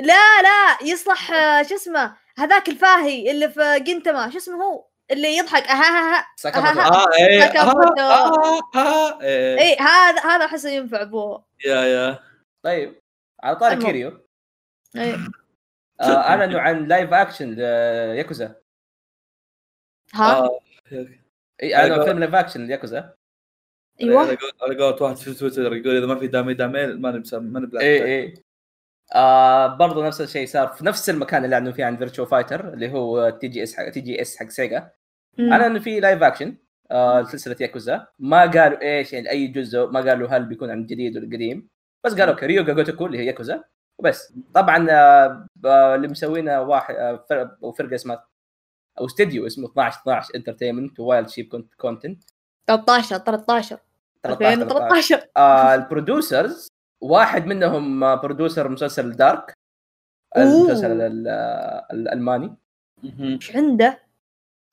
لا 0.00 0.42
لا 0.42 0.88
يصلح 0.88 1.32
آه، 1.32 1.62
شو 1.62 1.74
اسمه؟ 1.74 2.16
هذاك 2.38 2.68
الفاهي 2.68 3.30
اللي 3.30 3.48
في 3.48 3.80
جنتما 3.80 4.30
شو 4.30 4.36
اسمه 4.36 4.64
هو؟ 4.64 4.85
اللي 5.10 5.36
يضحك 5.36 5.62
إيه. 7.18 7.44
آه،. 7.44 8.00
آه، 8.00 8.60
آه، 8.76 9.22
إيه. 9.22 9.58
اي 9.58 9.76
هذا 9.76 10.20
هذا 10.20 10.44
احسه 10.44 10.70
ينفع 10.70 11.02
ابوه 11.02 11.44
يا 11.64 11.80
يا. 11.84 12.18
طيب 12.62 13.00
على 13.42 13.56
طاري. 13.56 13.76
كيريو. 13.84 14.26
اي 14.96 15.14
آه، 16.00 16.16
اعلنوا 16.16 16.60
عن 16.60 16.88
live 16.88 17.12
action 17.12 17.54
ل 17.54 17.66
Yakuza. 17.66 18.54
ها؟ 20.14 20.38
آه. 20.38 20.60
اي 21.62 21.74
اعلنوا 21.74 21.94
أيوة. 21.94 22.04
فيلم 22.04 22.18
لايف 22.18 22.34
اكشن 22.34 22.66
لياكوزا. 22.66 23.14
أيوه. 24.02 24.20
على 24.20 24.36
قول- 24.36 24.52
على 24.62 24.84
قولة 24.84 25.02
واحد 25.02 25.16
في 25.16 25.34
تويتر 25.34 25.74
يقول 25.74 25.96
إذا 25.96 26.06
ما 26.06 26.18
في 26.18 26.26
دامي 26.26 26.54
داميل 26.54 27.00
ما 27.00 27.10
نبسم 27.10 27.42
ما 27.42 27.60
نبلع 27.60 27.80
اي 27.80 28.04
اي 28.04 28.34
آه 29.14 29.66
برضو 29.76 30.04
نفس 30.04 30.20
الشيء 30.20 30.46
صار 30.46 30.68
في 30.68 30.84
نفس 30.86 31.10
المكان 31.10 31.44
اللي 31.44 31.54
اعلنوا 31.54 31.72
فيه 31.72 31.84
عن 31.84 31.96
Virtua 31.96 32.24
Fighter 32.26 32.68
اللي 32.74 32.92
هو 32.92 33.30
تي 33.30 33.48
جي 33.48 33.62
اس 33.62 33.76
حق 33.76 33.88
تي 33.88 34.00
جي 34.00 34.22
اس 34.22 34.36
حق 34.36 34.48
سيجا. 34.48 34.90
اعلنوا 35.40 35.66
انه 35.66 35.78
في 35.78 36.00
live 36.00 36.22
action 36.22 36.56
آه 36.90 37.22
سلسلة 37.22 37.56
ياكوزا 37.60 38.06
ما 38.18 38.40
قالوا 38.40 38.82
إيش 38.82 39.12
يعني 39.12 39.30
أي 39.30 39.46
جزء 39.46 39.86
ما 39.86 40.00
قالوا 40.00 40.28
هل 40.28 40.44
بيكون 40.44 40.70
عن 40.70 40.86
جديد 40.86 41.16
ولا 41.16 41.26
قديم. 41.26 41.68
بس 42.04 42.14
قالوا 42.14 42.34
Ryu 42.34 42.64
Ga 42.64 42.75
Gotoku 42.75 43.06
اللي 43.06 43.18
هي 43.18 43.26
ياكوزا 43.26 43.64
وبس. 43.98 44.32
طبعا 44.54 44.86
آه 44.90 45.46
اللي 45.94 46.08
مسوينها 46.08 46.60
واحد 46.60 46.94
آه 46.94 47.24
فرقه 47.78 47.94
اسمها 47.94 48.26
أو 49.00 49.06
استديو 49.06 49.46
اسمه 49.46 49.68
12 49.68 50.00
12 50.00 50.34
Entertainment 50.34 51.00
Wild 51.00 51.28
Sheep 51.28 51.66
Content 51.76 52.22
13 52.66 53.18
13 53.18 53.78
2013 54.26 55.28
آه 55.36 55.74
ال 55.74 55.83
producers 55.83 56.68
واحد 57.00 57.46
منهم 57.46 58.16
producer 58.16 58.68
مسلسل 58.68 59.12
Dark. 59.12 59.52
المسلسل 60.36 61.00
ال- 61.00 61.28
الألماني. 61.92 62.56
إيش 63.20 63.56
عنده؟ 63.56 64.02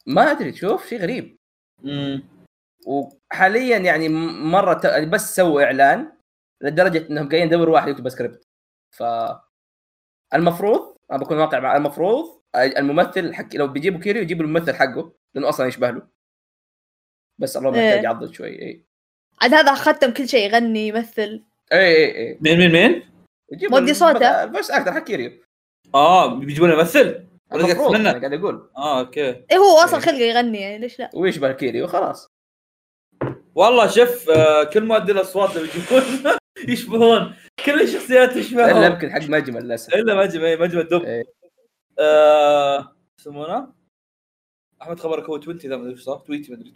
ما 0.05 0.31
أدري 0.31 0.53
شوف 0.53 0.87
شيء 0.87 1.01
غريب 1.01 1.37
مم. 1.83 2.23
وحاليا 2.87 3.77
يعني 3.77 4.09
مرة 4.09 4.73
ت... 4.73 4.85
بس 4.87 5.35
سووا 5.35 5.63
إعلان 5.63 6.11
لدرجة 6.61 7.07
إنهم 7.09 7.29
قاعدين 7.29 7.47
يدوروا 7.47 7.73
واحد 7.73 7.87
يكتب 7.87 8.09
سكريبت 8.09 8.47
ف 8.95 9.03
المفروض 10.33 10.97
أنا 11.11 11.19
بكون 11.19 11.37
واقع 11.37 11.59
مع 11.59 11.77
المفروض 11.77 12.41
الممثل 12.55 13.33
حق 13.33 13.55
لو 13.55 13.67
بيجيبوا 13.67 13.99
كيريو 13.99 14.21
يجيبوا 14.21 14.45
الممثل 14.45 14.73
حقه 14.73 15.13
لأنه 15.35 15.49
أصلا 15.49 15.67
يشبه 15.67 15.91
له 15.91 16.07
بس 17.39 17.57
الله 17.57 17.69
محتاج 17.69 17.83
إيه. 17.97 18.03
يعضل 18.03 18.33
شوي 18.35 18.61
إي 18.61 18.85
عاد 19.41 19.53
هذا 19.53 19.75
ختم 19.75 20.13
كل 20.13 20.27
شيء 20.29 20.49
يغني 20.49 20.87
يمثل 20.87 21.43
اي 21.73 21.79
اي 21.79 22.17
اي 22.29 22.37
مين 22.41 22.57
مين 22.57 22.71
مين؟ 22.71 23.03
مودي 23.71 23.93
صوته. 23.93 24.43
ال 24.43 24.48
voice 24.48 24.71
actor 24.71 24.91
حق 24.93 25.03
كيريو 25.03 25.31
آه 25.95 26.35
بيجيبون 26.35 26.71
يمثل 26.71 26.99
ولا 27.51 27.63
قاعد 27.63 27.69
المفروض 27.69 27.91
تتمنى؟ 27.95 28.09
أنا 28.09 28.19
قاعد 28.19 28.33
أقول. 28.33 28.69
آه 28.77 28.99
أوكي. 28.99 29.29
إيه 29.29 29.57
هو 29.57 29.77
أصلا 29.77 29.99
إيه. 29.99 30.05
خلقه 30.05 30.17
يغني 30.17 30.61
يعني 30.61 30.77
ليش 30.77 30.99
لا؟ 30.99 31.09
ويشبه 31.13 31.51
كيريو 31.51 31.87
خلاص 31.87 32.27
والله 33.55 33.87
شوف 33.87 34.29
آه 34.29 34.63
كل 34.63 34.83
مؤدي 34.85 35.11
الأصوات 35.11 35.57
اللي 35.57 35.69
يجيبون 35.69 36.03
يشبهون. 36.73 37.35
كل 37.65 37.81
الشخصيات 37.81 38.31
إلا 38.31 38.41
تشبههم 38.41 38.83
يمكن 38.93 39.11
حق 39.11 39.21
مجمل 39.21 39.63
للأسف. 39.63 39.93
إلا 39.95 40.15
مجمع 40.15 40.55
مجمع 40.55 40.81
الدب 40.81 41.03
إيه. 41.03 41.23
آه، 41.99 42.95
يسمونه؟ 43.19 43.73
أحمد 44.81 44.99
خبرك 44.99 45.23
هو 45.23 45.37
تويتي 45.37 45.67
ذا 45.67 45.75
ما 45.75 45.81
أدري 45.83 45.93
إيش 45.93 46.01
صار. 46.03 46.17
تويتي 46.17 46.51
ما 46.51 46.57
أدري. 46.57 46.73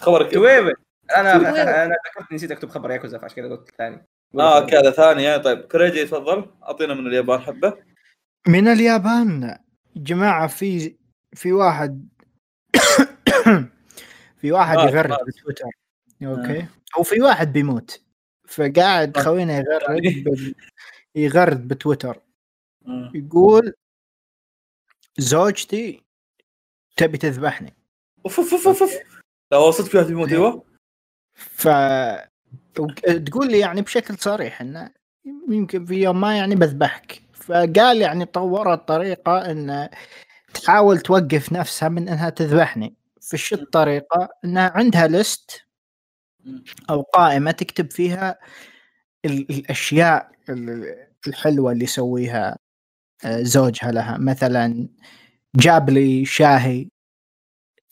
خبرك. 0.00 0.32
تويوي 0.32 0.72
أنا. 1.20 1.84
أنا 1.84 1.94
ذكرت 2.10 2.32
نسيت 2.32 2.50
أكتب 2.50 2.68
خبر 2.68 2.90
ياكوزا 2.90 3.18
فعشان 3.18 3.36
كذا 3.36 3.48
قلت 3.56 3.70
ثاني. 3.78 4.06
آه 4.38 4.66
كذا 4.66 4.90
ثانية 4.90 5.36
طيب. 5.36 5.60
كريجي 5.60 6.04
تفضل. 6.04 6.50
أعطينا 6.62 6.94
من 6.94 7.06
اليابان 7.06 7.40
حبة. 7.40 7.76
من 8.48 8.68
اليابان 8.68 9.58
جماعة 9.96 10.46
في 10.46 10.96
في 11.34 11.52
واحد 11.52 12.08
في 14.40 14.52
واحد 14.52 14.76
مات- 14.76 14.92
يغرد. 14.94 15.16
بتويتر. 15.26 15.70
أوكي. 16.22 16.66
أو 16.96 17.02
في 17.02 17.20
واحد 17.22 17.52
بيموت. 17.52 18.00
فقاعد 18.48 19.16
خوينا 19.18 19.58
يغرد 19.58 20.02
بال- 20.24 20.54
يغرد 21.14 21.68
بتويتر. 21.68 22.20
مم. 22.82 23.12
يقول 23.14 23.74
زوجتي 25.18 26.02
تبي 26.96 27.18
تذبحني. 27.18 27.74
أوف 28.26 28.38
أوف 28.40 28.52
أوف 28.54 28.66
أوف 28.68 28.82
أوف. 28.82 28.92
لا 29.52 29.58
هو 29.58 29.70
صدق 29.70 29.88
في 29.88 29.96
واحد 29.98 30.10
يموت 30.10 30.32
أيوه. 30.32 30.64
ف 31.34 31.68
تقول 33.26 33.50
لي 33.50 33.58
يعني 33.58 33.82
بشكل 33.82 34.18
صريح 34.18 34.60
إنه 34.60 34.90
يمكن 35.48 35.84
في 35.86 35.94
يوم 35.94 36.20
ما 36.20 36.36
يعني 36.36 36.54
بذبحك. 36.54 37.22
فقال 37.32 38.00
يعني 38.00 38.24
طورت 38.24 38.88
طريقه 38.88 39.50
إن 39.50 39.88
تحاول 40.54 40.98
توقف 41.00 41.52
نفسها 41.52 41.88
من 41.88 42.08
إنها 42.08 42.30
تذبحني. 42.30 42.94
فش 43.20 43.52
الطريقة؟ 43.52 44.28
إنها 44.44 44.72
عندها 44.74 45.06
ليست 45.06 45.60
أو 46.90 47.02
قائمة 47.02 47.50
تكتب 47.50 47.90
فيها 47.90 48.38
ال- 49.24 49.50
الأشياء 49.50 50.30
ال- 50.48 51.06
الحلوة 51.26 51.72
اللي 51.72 51.84
يسويها 51.84 52.58
آه، 53.24 53.42
زوجها 53.42 53.92
لها. 53.92 54.18
مثلا 54.18 54.88
جاب 55.56 55.90
لي 55.90 56.24
شاهي 56.24 56.88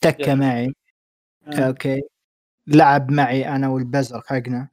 تكة. 0.00 0.34
معي. 0.34 0.74
أوكي. 1.48 2.02
لعب 2.66 3.10
معي 3.10 3.48
أنا 3.48 3.68
والبزر 3.68 4.20
حقنا 4.26 4.68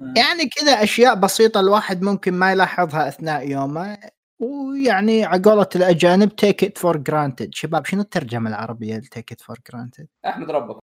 مم. 0.00 0.14
يعني 0.16 0.48
كذا 0.48 0.72
أشياء 0.72 1.14
بسيطة 1.14 1.60
الواحد 1.60 2.02
ممكن 2.02 2.34
ما 2.34 2.52
يلاحظها 2.52 3.08
أثناء 3.08 3.50
يومه 3.50 3.98
ويعني 4.38 5.24
على 5.24 5.42
قولة 5.42 5.68
الأجانب 5.76 6.36
take 6.36 6.64
it 6.64 6.78
for 6.78 6.96
granted 6.96 7.54
شباب 7.54 7.86
شنو 7.86 8.00
الترجمة 8.00 8.50
العربية 8.50 8.96
ل 8.96 9.03
take 9.03 9.32
it 9.32 9.40
for 9.40 9.58
granted؟ 9.72 10.06
أحمد 10.26 10.50
ربك 10.50 10.76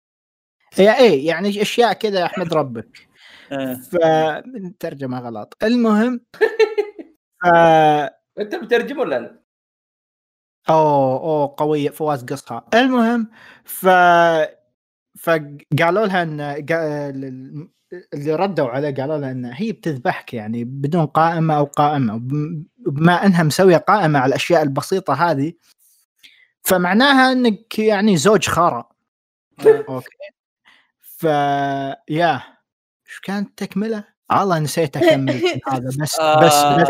هي 0.74 0.98
إيه 0.98 1.26
يعني 1.26 1.62
أشياء 1.62 1.92
كذا 1.92 2.24
أحمد 2.24 2.54
ربك 2.54 3.08
آه. 3.52 3.74
فالترجمه 3.74 5.20
غلط 5.20 5.56
المهم 5.62 6.20
ف 7.42 7.46
أنت 8.38 8.54
بترجم 8.54 8.98
ولا 8.98 9.16
أنا؟ 9.16 9.44
أوه 10.68 11.20
أوه 11.20 11.54
قوية 11.56 11.90
فواز 11.90 12.24
قصها 12.24 12.66
المهم 12.74 13.30
ف 13.64 13.86
فقالوا 15.24 16.06
لها 16.06 16.22
إن 16.22 16.40
اللي 18.14 18.34
ردوا 18.34 18.68
عليه 18.68 18.94
قالوا 18.94 19.18
لها 19.18 19.30
إن 19.30 19.44
هي 19.44 19.72
بتذبحك 19.72 20.34
يعني 20.34 20.64
بدون 20.64 21.06
قائمة 21.06 21.56
أو 21.56 21.64
قائمة 21.64 22.14
وبما 22.86 23.26
إنها 23.26 23.42
مسوية 23.42 23.76
قائمة 23.76 24.18
على 24.18 24.28
الأشياء 24.28 24.62
البسيطة 24.62 25.14
هذه 25.14 25.52
فمعناها 26.62 27.32
إنك 27.32 27.78
يعني 27.78 28.16
زوج 28.16 28.48
خرا 28.48 28.88
أوكي 29.66 30.08
ف 31.00 31.24
يا 32.08 32.42
إيش 33.06 33.20
كانت 33.22 33.58
تكملة؟ 33.58 34.04
والله 34.30 34.58
نسيت 34.58 34.96
أكمل 34.96 35.42
هذا 35.72 35.88
بس 35.88 35.96
بس, 35.96 36.18
آه. 36.20 36.82
بس 36.82 36.88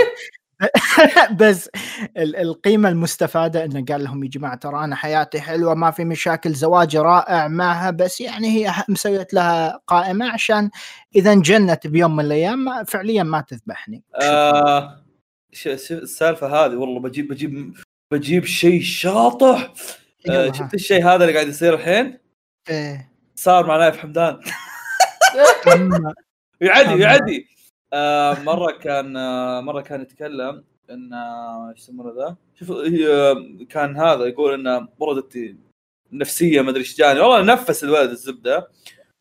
بس 1.40 1.70
ال- 2.16 2.36
القيمة 2.36 2.88
المستفادة 2.88 3.64
إنه 3.64 3.84
قال 3.84 4.05
لهم 4.05 4.24
يا 4.24 4.28
جماعة 4.28 4.55
ترى 4.57 4.84
أنا 4.84 4.96
حياتي 4.96 5.40
حلوة 5.40 5.74
ما 5.74 5.90
في 5.90 6.05
مشاكل 6.05 6.52
زواجي 6.52 6.98
رائع 6.98 7.48
معها 7.48 7.90
بس 7.90 8.20
يعني 8.20 8.48
هي 8.48 8.72
مسويت 8.88 9.34
لها 9.34 9.80
قائمة 9.86 10.30
عشان 10.30 10.70
إذا 11.16 11.32
انجنت 11.32 11.86
بيوم 11.86 12.16
من 12.16 12.24
الأيام 12.24 12.84
فعليا 12.84 13.22
ما 13.22 13.40
تذبحني. 13.40 14.02
آه، 14.22 15.05
السالفة 15.66 16.46
هذه؟ 16.46 16.74
والله 16.74 17.00
بجيب 17.00 17.28
بجيب 17.28 17.74
بجيب 18.12 18.44
شيء 18.44 18.82
شاطح. 18.82 19.72
آه،. 20.30 20.52
شفت 20.52 20.74
الشيء 20.74 21.05
هذا 21.05 21.24
اللي 21.24 21.34
قاعد 21.34 21.48
يصير 21.48 21.74
الحين؟ 21.74 22.18
إيه. 22.70 23.12
صار 23.34 23.66
مع 23.66 23.76
نايف 23.76 23.96
حمدان. 23.96 24.40
يعدي 26.61 27.02
يعدي. 27.02 27.53
آه 27.95 28.42
مرة 28.42 28.72
كان 28.78 29.16
آه 29.16 29.61
مرة 29.61 29.80
كان 29.80 30.01
يتكلم 30.03 30.64
إن 30.90 31.12
آه، 31.12 31.70
إيش 31.70 31.78
يسمونه 31.78 32.12
ذا؟ 32.16 32.36
شوف 32.55 32.70
هي 32.70 33.34
كان 33.68 33.97
هذا 33.97 34.24
يقول 34.26 34.55
انه 34.55 34.88
وردت 34.99 35.57
نفسيه 36.12 36.61
ما 36.61 36.70
أدري 36.70 36.80
إيش 36.80 36.97
جاني. 36.99 37.20
والله 37.20 37.42
نفس 37.55 37.84
الولد 37.84 38.11
الزبدة. 38.11 38.68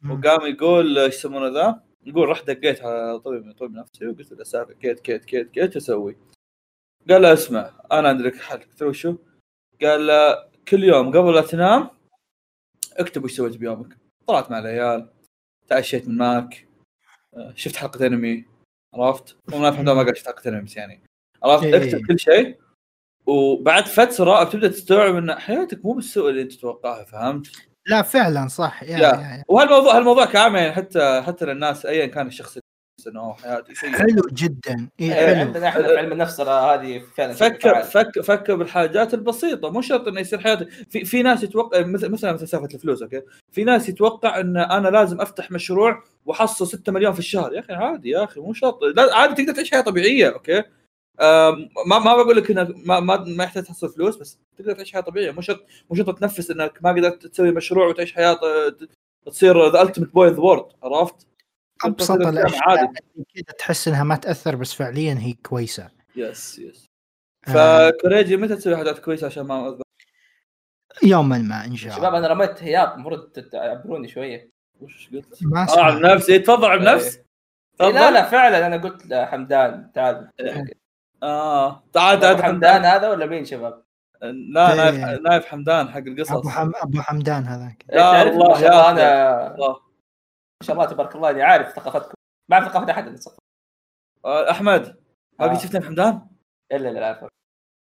وقام 0.09 0.47
يقول 0.47 0.97
إيش 0.97 1.15
يسمونه 1.15 1.47
ذا؟ 1.47 1.84
يقول 2.05 2.30
رحت 2.30 2.47
دقيت 2.51 2.82
على 2.82 3.19
طبيب 3.19 3.51
طبيب 3.51 3.71
نفسي 3.71 4.07
وقلت 4.07 4.32
له 4.32 4.41
أسافر 4.41 4.74
كيت 4.74 4.99
كيت 4.99 5.26
كيت 5.26 5.51
كيت 5.51 5.76
أسوي؟ 5.76 6.17
قال 7.09 7.21
له 7.21 7.34
اسمع 7.34 7.71
أنا 7.91 8.09
عندي 8.09 8.24
لك 8.24 8.36
حل. 8.36 8.57
قلت 8.57 8.82
له 8.82 8.88
وشو؟ 8.88 9.15
قال 9.82 10.07
له 10.07 10.49
كل 10.67 10.84
يوم 10.84 11.07
قبل 11.17 11.34
لا 11.36 11.41
تنام 11.41 11.89
اكتب 12.93 13.24
وش 13.24 13.34
سويت 13.34 13.57
بيومك. 13.57 13.97
طلعت 14.28 14.51
مع 14.51 14.59
العيال 14.59 15.09
تعشيت 15.67 16.07
من 16.07 16.17
Mac 16.17 16.67
آه، 17.34 17.53
شفت 17.55 17.76
حلقة 17.76 18.07
أنمي. 18.07 18.53
عرفت؟ 18.95 19.37
مو 19.51 19.67
الحمد 19.67 19.89
لله 19.89 19.93
ما 19.93 20.03
انمي 20.47 20.61
بس 20.61 20.77
يعني 20.77 21.03
عرفت؟ 21.43 21.63
إيه. 21.63 21.77
اكتب 21.77 22.07
كل 22.07 22.19
شيء 22.19 22.57
وبعد 23.25 23.85
فترة 23.85 24.43
بتبدأ 24.43 24.67
تستوعب 24.67 25.15
إن 25.15 25.35
حياتك 25.35 25.85
مو 25.85 25.93
بالسوء 25.93 26.29
اللي 26.29 26.41
أنت 26.41 26.53
تتوقعها 26.53 27.03
فهمت؟ 27.03 27.51
لا 27.87 28.01
فعلا 28.01 28.47
صح 28.47 28.83
yeah, 28.84 28.97
yeah. 28.97 28.97
yeah. 28.97 29.43
وهالموضوع 29.47 29.97
هالموضوع 29.97 30.25
كعام 30.25 30.55
يعني 30.55 30.71
حتى 30.71 31.21
حتى 31.27 31.45
للناس 31.45 31.85
ايا 31.85 32.05
كان 32.05 32.27
الشخص 32.27 32.57
انه 33.08 33.34
حياتي 33.34 33.76
سيئه 33.76 33.91
حلو 33.91 34.22
جدا. 34.34 34.89
إيه، 34.99 35.14
إيه 35.14 35.36
حلو. 35.36 35.39
عندنا 35.39 35.68
إحنا 35.68 35.88
في 35.88 35.97
علم 35.97 36.12
النفس 36.12 36.38
ترى 36.38 36.49
هذه 36.49 37.01
فعلا 37.16 37.34
فكر. 37.34 37.82
فكر 37.82 38.22
فكر 38.22 38.56
بالحاجات 38.56 39.14
البسيطة. 39.14 39.70
مو 39.70 39.82
شرط 39.82 40.08
إنه 40.08 40.20
يصير 40.20 40.39
حياتك 40.39 40.70
في 40.89 41.06
في 41.06 41.24
ناس 41.24 41.43
يتوقع 41.43 41.82
مثل 41.82 42.10
مثلا 42.10 42.34
مثل 42.34 42.47
سالفة 42.47 42.70
الفلوس 42.74 43.01
أوكي. 43.01 43.22
في 43.51 43.64
ناس 43.64 43.89
يتوقع 43.89 44.39
إن 44.39 44.58
أنا 44.58 44.88
لازم 44.88 45.22
أفتح 45.22 45.51
مشروع 45.51 46.04
وأحصل 46.26 46.68
6 46.68 46.91
مليون 46.91 47.14
في 47.14 47.20
الشهر. 47.20 47.54
يا 47.54 47.60
أخي 47.60 47.74
عادي 47.74 48.10
يا 48.10 48.24
أخي 48.24 48.39
مو 48.39 48.54
شرط. 48.54 48.84
لا 48.84 49.16
عادي 49.18 49.43
تقدر 49.43 49.56
تعيش 49.56 49.72
حياة 49.72 49.82
طبيعية 49.82 50.30
أوكي. 50.30 50.64
ما 51.88 51.99
ما 51.99 52.16
بقول 52.16 52.38
لك 52.38 52.51
انك 52.51 52.76
ما 52.86 52.99
ما, 52.99 53.18
ما 53.18 53.43
يحتاج 53.43 53.64
تحصل 53.64 53.89
فلوس 53.89 54.16
بس 54.18 54.39
تقدر 54.58 54.74
تعيش 54.74 54.93
حياة 54.93 55.01
طبيعية. 55.01 55.32
مو 55.32 55.41
شرط 55.41 55.66
مو 55.89 55.95
شرط 55.95 56.20
تنفس 56.20 56.51
إنك 56.51 56.80
ما 56.82 56.89
قدرت 56.89 57.28
تسوي 57.28 57.51
مشروع 57.51 57.88
وتعيش 57.88 58.14
حياة 58.14 58.39
تصير 59.26 59.70
the 59.71 59.82
ultimate 59.82 60.13
boy 60.13 60.30
the 60.30 60.39
world 60.39 60.65
عرفت؟ 60.84 61.28
أبسط 61.86 62.11
الأشياء 62.11 62.93
كذا 63.36 63.55
تحس 63.59 63.88
إنها 63.88 64.03
ما 64.03 64.15
تأثر 64.15 64.55
بس 64.55 64.73
فعليا 64.73 65.17
هي 65.19 65.34
كويسة. 65.34 65.89
yes 66.15 66.59
yes 66.59 66.89
آه، 67.47 67.89
فكوريجي 67.91 68.38
متى 68.38 68.55
تسوي 68.55 68.77
حاجات 68.77 68.99
كويسة 68.99 69.27
عشان 69.27 69.43
ما 69.43 69.67
أذبح؟ 69.67 69.84
يوما 71.03 71.38
ما 71.38 71.65
إن 71.65 71.75
شاء 71.75 71.93
شباب 71.93 72.15
الله. 72.15 72.19
أنا 72.19 72.27
رميت 72.27 72.63
هياط 72.63 72.93
المفروض 72.93 73.29
تعبروني 73.29 74.07
شوية. 74.07 74.49
وش 74.81 75.09
قلت؟ 75.13 75.39
ما 75.41 75.59
آه 75.59 75.81
عن 75.81 75.95
اسمع 75.95 76.13
نفسي 76.13 76.39
تفضل 76.39 76.67
عن 76.67 76.84
نفس 76.84 77.19
إيه، 77.81 77.89
لا 77.89 78.11
لا 78.11 78.23
فعلا 78.23 78.67
أنا 78.67 78.77
قلت 78.77 79.05
لحمدان 79.05 79.91
تعال. 79.93 80.29
آه. 81.23 81.84
تعال 81.93 82.19
تعال 82.19 82.43
حمدان. 82.43 82.86
هذا 82.86 83.09
ولا 83.09 83.25
مين 83.25 83.45
شباب؟ 83.45 83.84
لا 84.21 84.75
نايف 84.75 84.95
إيه. 84.95 85.19
نايف 85.19 85.45
حمدان 85.45 85.89
حق 85.89 85.97
القصص. 85.97 86.31
ابو 86.31 86.49
حم... 86.49 86.71
أبو 86.75 87.01
حمدان 87.01 87.45
هذاك. 87.45 87.86
يا 87.93 88.23
الله، 88.23 88.61
يا. 88.61 88.89
أنا 88.89 89.55
الله. 89.55 89.92
ما 90.64 90.68
شاء 90.68 90.76
الله 90.76 90.86
تبارك 90.86 91.16
الله 91.16 91.30
إني 91.30 91.41
عارف 91.41 91.76
ثقافتكم. 91.76 92.14
ما 92.49 92.57
أعرف 92.57 92.68
ثقافة 92.68 92.91
أحد 92.91 93.20
آه، 94.26 94.51
أحمد 94.51 95.03
ما 95.39 95.45
آه. 95.45 95.49
قد 95.49 95.57
شفت 95.59 95.78
حمدان؟ 95.84 96.28
إلا 96.72 96.89
لا 96.89 97.07
عارفه 97.07 97.30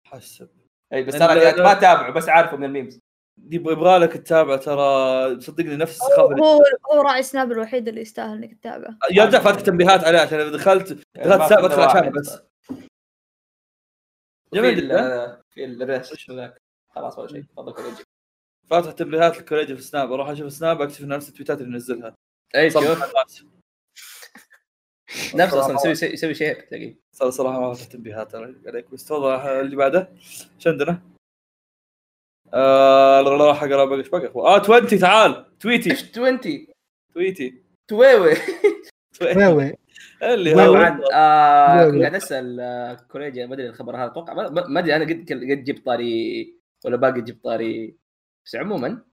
حسب. 0.06 0.48
إي 0.92 1.04
بس 1.04 1.18
ترى 1.18 1.42
يعني 1.42 1.56
ما 1.62 1.72
أتابعه 1.72 2.10
بس 2.10 2.28
عارفه 2.28 2.56
من 2.56 2.64
الميمز. 2.64 2.98
يبغى 3.50 3.72
يبغى 3.72 3.98
لك 3.98 4.12
تتابع 4.12 4.56
ترى 4.56 5.40
صدقني 5.40 5.76
نفس 5.76 5.92
السخافه 5.92 6.30
اللي- 6.30 6.42
هو 6.42 6.60
هو 6.92 7.02
راعي 7.02 7.22
سناب 7.22 7.52
الوحيد 7.52 7.88
اللي 7.88 8.00
يستاهل 8.00 8.36
إنك 8.44 8.54
تتابعه. 8.60 8.98
يا 9.10 9.24
رجال 9.24 9.40
فاتك 9.40 9.60
تنبيهات 9.66 10.04
عليه 10.04 10.18
عشان 10.20 10.40
إذا 10.40 10.50
دخلت 10.50 10.92
دخلت 10.92 11.48
سابق 11.48 11.64
ادخل 11.64 11.82
عشانه 11.82 12.10
بس. 12.10 12.38
في 12.66 14.58
جميل 14.58 14.78
في 15.50 15.64
الريس 15.64 16.30
ذاك 16.30 16.62
خلاص 16.90 17.18
ولا 17.18 17.28
شيء. 17.28 17.42
تفضل 17.42 17.72
كوريجي 17.72 18.02
فاتح 18.70 18.92
تنبيهات 18.92 19.38
لكوريجي 19.38 19.76
في 19.76 19.82
سناب 19.82 20.12
أروح 20.12 20.28
أشوف 20.28 20.52
سناب 20.52 20.82
أكتشف 20.82 21.04
نفس 21.04 21.28
التويتات 21.28 21.60
اللي 21.60 21.72
ينزلها 21.72 22.14
أي 22.56 22.70
شوف. 22.70 22.82
نفسه 25.34 25.60
أصلا 25.60 25.90
يسوي 25.90 26.08
يسوي 26.10 26.34
شير 26.34 26.54
تلاقيه. 26.60 26.96
صار 27.12 27.30
صراحة 27.30 27.60
ما 27.60 27.66
بها 27.94 28.24
ترى 28.24 28.54
عليك. 28.66 28.90
بس 28.90 29.04
تفضل 29.04 29.30
اللي 29.60 29.76
بعده؟ 29.76 30.08
إيش 30.56 30.66
عندنا؟ 30.66 31.02
آه 32.54 33.20
راح 33.20 33.62
أقرأ 33.62 33.84
باقي 33.84 33.98
إيش 33.98 34.08
باقي 34.08 34.26
آه 34.26 34.60
20 34.60 34.98
تعال. 35.00 35.58
تويتي. 35.58 35.90
إيش 35.90 36.10
20 36.10 36.40
تويتي. 37.14 37.62
تويوي. 37.88 38.34
ويوي 39.22 39.74
اللي 40.22 40.54
هو 40.54 40.76
آه. 40.76 42.00
قاعد 42.00 42.14
أسأل 42.14 42.60
آه، 42.60 42.94
كوريجيا 42.94 43.46
ما 43.46 43.54
أدري 43.54 43.66
الخبر 43.68 43.96
هذا 43.96 44.06
أتوقع 44.06 44.32
ما- 44.34 44.80
أدري 44.80 44.96
أنا 44.96 45.04
قد 45.04 45.10
قد 45.32 45.64
جبت 45.64 45.86
طاري 45.86 46.56
ولا 46.84 46.96
باقي 46.96 47.20
جبت 47.22 47.44
طاري. 47.44 47.96
بس 48.46 48.56
عموما 48.56 49.04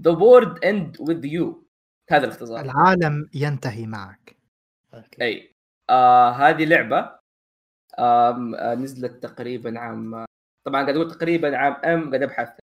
The 0.00 0.12
word 0.14 0.58
end 0.64 0.98
with 1.08 1.24
you. 1.24 1.65
هذا 2.10 2.24
الاختصار. 2.24 2.60
العالم 2.60 3.28
ينتهي 3.34 3.86
معك. 3.86 4.36
أي. 5.20 5.54
آه 5.90 6.30
هذه 6.30 6.64
لعبة 6.64 7.18
آه 7.98 8.74
نزلت 8.74 9.22
تقريبا 9.22 9.78
عام 9.78 10.24
طبعا 10.66 10.82
قاعد 10.82 10.96
أقول 10.96 11.10
تقريبا 11.10 11.56
عام 11.56 11.72
أم 11.72 12.08
قاعد 12.10 12.22
أبحث. 12.22 12.58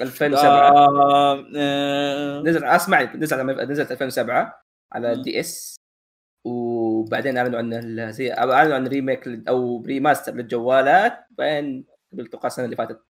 2007 0.00 0.48
آه، 0.48 1.46
آه، 1.56 2.42
نزل 2.42 2.64
اسمع 2.64 3.02
نزل 3.02 3.46
نزلت 3.70 3.92
2007 3.92 4.62
على 4.92 5.22
DS 5.22 5.76
وبعدين 6.46 7.38
أعلنوا 7.38 7.58
عن 7.58 8.12
زي 8.12 8.32
أعلنوا 8.32 8.74
عن 8.74 8.86
remake 8.86 9.48
أو 9.48 9.82
remaster 9.82 10.34
للجوالات 10.34 11.26
بعدين 11.30 11.86
قبل 12.12 12.24
أتوقع 12.26 12.46
السنة 12.46 12.64
اللي 12.64 12.76
فاتت. 12.76 13.02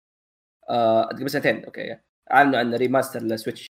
آه 0.70 1.04
قبل 1.04 1.30
سنتين 1.30 1.66
أوكي 1.66 1.98
أعلنوا 2.32 2.60
عن 2.60 2.76
remaster 2.76 3.22
لل 3.22 3.33
Switch 3.33 3.68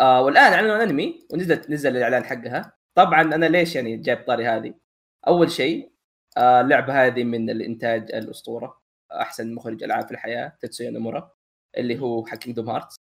آه 0.00 0.22
والآن 0.22 0.52
أعلنوا 0.52 0.74
عن 0.74 0.80
أنمي 0.80 1.26
ونزلت 1.32 1.70
نزل 1.70 1.96
الإعلان 1.96 2.24
حقها. 2.24 2.72
طبعا 2.94 3.22
أنا 3.22 3.46
ليش 3.46 3.76
يعني 3.76 3.96
جايب 3.96 4.26
طاري 4.26 4.46
هذه؟ 4.48 4.74
أول 5.28 5.50
شيء 5.50 5.92
آه 6.36 6.60
اللعبة 6.60 7.06
هذه 7.06 7.24
من 7.24 7.50
الإنتاج 7.50 8.02
الأسطورة 8.14 8.82
أحسن 9.12 9.54
مخرج 9.54 9.82
ألعاب 9.82 10.06
في 10.06 10.10
الحياة 10.12 10.56
تيتسويا 10.60 10.90
نومورا 10.90 11.30
اللي 11.76 11.98
هو 12.00 12.26
حق 12.26 12.36
Kingdom 12.38 12.70
Hearts 12.70 12.96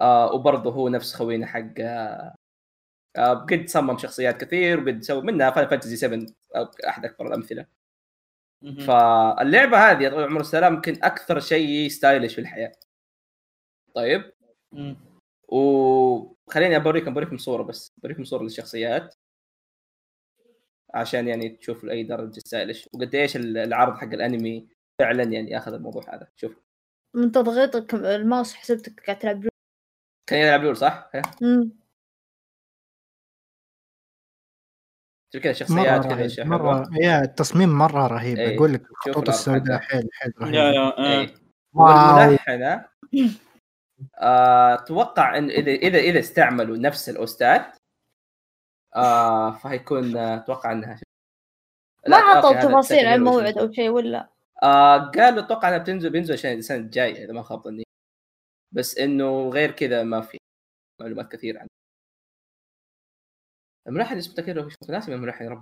آه 0.00 0.32
وبرضه 0.32 0.70
هو 0.72 0.88
نفس 0.88 1.14
خوينا 1.14 1.46
حق 1.46 1.74
آه 1.80 2.34
آه 3.16 3.34
قد 3.34 3.64
صمم 3.68 3.98
شخصيات 3.98 4.44
كثير 4.44 4.80
وقد 4.80 5.02
سوى 5.02 5.22
منها 5.22 5.50
Final 5.50 5.68
Fantasy 5.68 5.96
7 5.96 6.26
آه، 6.54 6.70
احد 6.88 7.04
اكبر 7.04 7.26
الامثله 7.26 7.66
فاللعبة 8.86 9.78
هذه 9.90 10.02
يا 10.02 10.08
طويل 10.08 10.20
العمر 10.22 10.38
والسلام 10.38 10.74
يمكن 10.74 10.92
أكثر 11.02 11.40
شيء 11.40 11.88
stylish 11.88 12.34
في 12.34 12.40
الحياة. 12.40 12.72
طيب؟ 13.94 14.32
مم. 14.72 14.96
وخليني 15.52 16.78
بوريكم 16.78 17.14
بوريكم 17.14 17.36
صورة 17.36 17.62
بس 17.62 17.94
بوريكم 18.02 18.24
صورة 18.24 18.42
للشخصيات 18.42 19.14
عشان 20.94 21.28
يعني 21.28 21.48
تشوفوا 21.48 21.88
لأي 21.88 22.02
درجة 22.02 22.38
stylish 22.38 22.88
وقد 22.92 23.14
إيش 23.14 23.36
العرض 23.36 23.94
حق 23.96 24.04
الأنمي 24.12 24.68
فعلا 24.98 25.22
يعني 25.22 25.58
أخذ 25.58 25.72
الموضوع 25.72 26.14
هذا 26.14 26.28
شوف 26.36 26.56
من 27.14 27.32
تضغيطك 27.32 27.94
الماوس 27.94 28.54
حسبتك 28.54 29.06
قاعد 29.06 29.18
تلعب 29.18 29.48
كان 30.26 30.38
يلعب 30.40 30.62
LoL 30.62 30.76
صح؟ 30.76 31.10
مم. 31.42 31.70
شوف 35.34 35.42
كذا 35.42 35.52
شخصيات 35.52 36.06
كذا 36.06 36.14
رهيب 36.14 36.46
مره. 36.46 36.88
يا 37.00 37.22
التصميم 37.22 37.68
مرة 37.68 38.06
رهيب 38.06 38.38
إيه. 38.38 38.56
أقول 38.56 38.72
لك 38.72 38.90
الخطوط 38.90 39.28
السوداء. 39.28 39.78
حيل 39.78 40.08
حيل 40.12 40.32
يا 40.40 40.40
رهيبه 40.40 40.58
يا 40.58 40.80
آه. 40.80 41.20
إيه. 41.20 41.34
والملحنة 41.72 42.66
آه، 42.66 42.88
أتوقع 44.14 45.38
إن 45.38 45.50
اذا 45.50 45.70
اذا 45.72 45.98
إذا 45.98 46.18
استعملوا 46.18 46.76
نفس 46.76 47.08
الاوستات 47.08 47.76
آه 48.96 49.50
فهيكون 49.58 50.16
آه، 50.16 50.36
أتوقع 50.36 50.72
إنها 50.72 51.00
ما 52.08 52.16
عطوا 52.16 52.60
تفاصيل 52.62 53.06
عن 53.06 53.24
issue. 53.24 53.58
أو 53.58 53.72
شيء 53.72 53.88
ولا؟ 53.88 54.28
آه 54.62 54.96
قالوا 55.10 55.44
أتوقع 55.44 55.68
إنها 55.68 55.78
بتنزل 55.78 56.10
بينزل 56.10 56.34
عشان 56.34 56.58
السنة 56.58 56.76
الجاية 56.78 57.24
إذا 57.24 57.32
ما 57.32 57.42
خاب 57.42 57.62
ظني. 57.62 57.84
بس 58.74 58.98
إنه 58.98 59.48
غير 59.48 59.70
كذا 59.70 60.02
ما 60.02 60.20
في 60.20 60.38
معلومات 61.00 61.32
كثير 61.32 61.58
عنه. 61.58 61.68
الملحن 63.88 64.18
اسمه 64.18 64.34
تكيرو 64.34 64.68
شوف 64.68 64.90
ناسي 64.90 65.10
من 65.10 65.16
الملحن 65.16 65.48
رب 65.48 65.60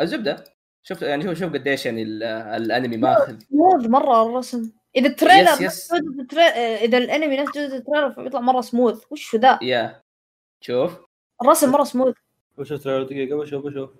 الزبدة. 0.00 0.44
شفت 0.86 1.02
يعني 1.02 1.22
شوف 1.22 1.34
شوف 1.34 1.52
قديش 1.52 1.86
يعني 1.86 2.02
ال- 2.02 2.22
الأنمي 2.22 2.96
ماخذ. 2.96 3.38
smooth 3.38 3.86
مرة 3.86 4.22
الرسم. 4.22 4.72
إذا 4.96 5.08
ال 5.08 5.15
trailer 5.15 5.62
بس. 5.62 5.94
جودة 5.94 6.22
ال 6.22 6.25
trai... 6.25 6.42
إذا 6.84 6.98
الأنمي 6.98 7.36
نفس 7.36 7.58
جودة 7.58 7.76
ال 7.76 7.81
trailer 7.81 8.12
فبيطلع 8.12 8.40
مرة 8.40 8.60
سموث 8.60 9.04
وش 9.10 9.36
ذا؟ 9.36 9.58
يا 9.62 10.02
شوف. 10.60 10.98
الرسم 11.42 11.72
مرة 11.72 11.84
smooth 11.84 12.14
بشوف 12.58 12.84
ترى 12.84 13.04
دقيقة 13.04 13.36
بشوف 13.36 13.64
بشوف 13.66 13.90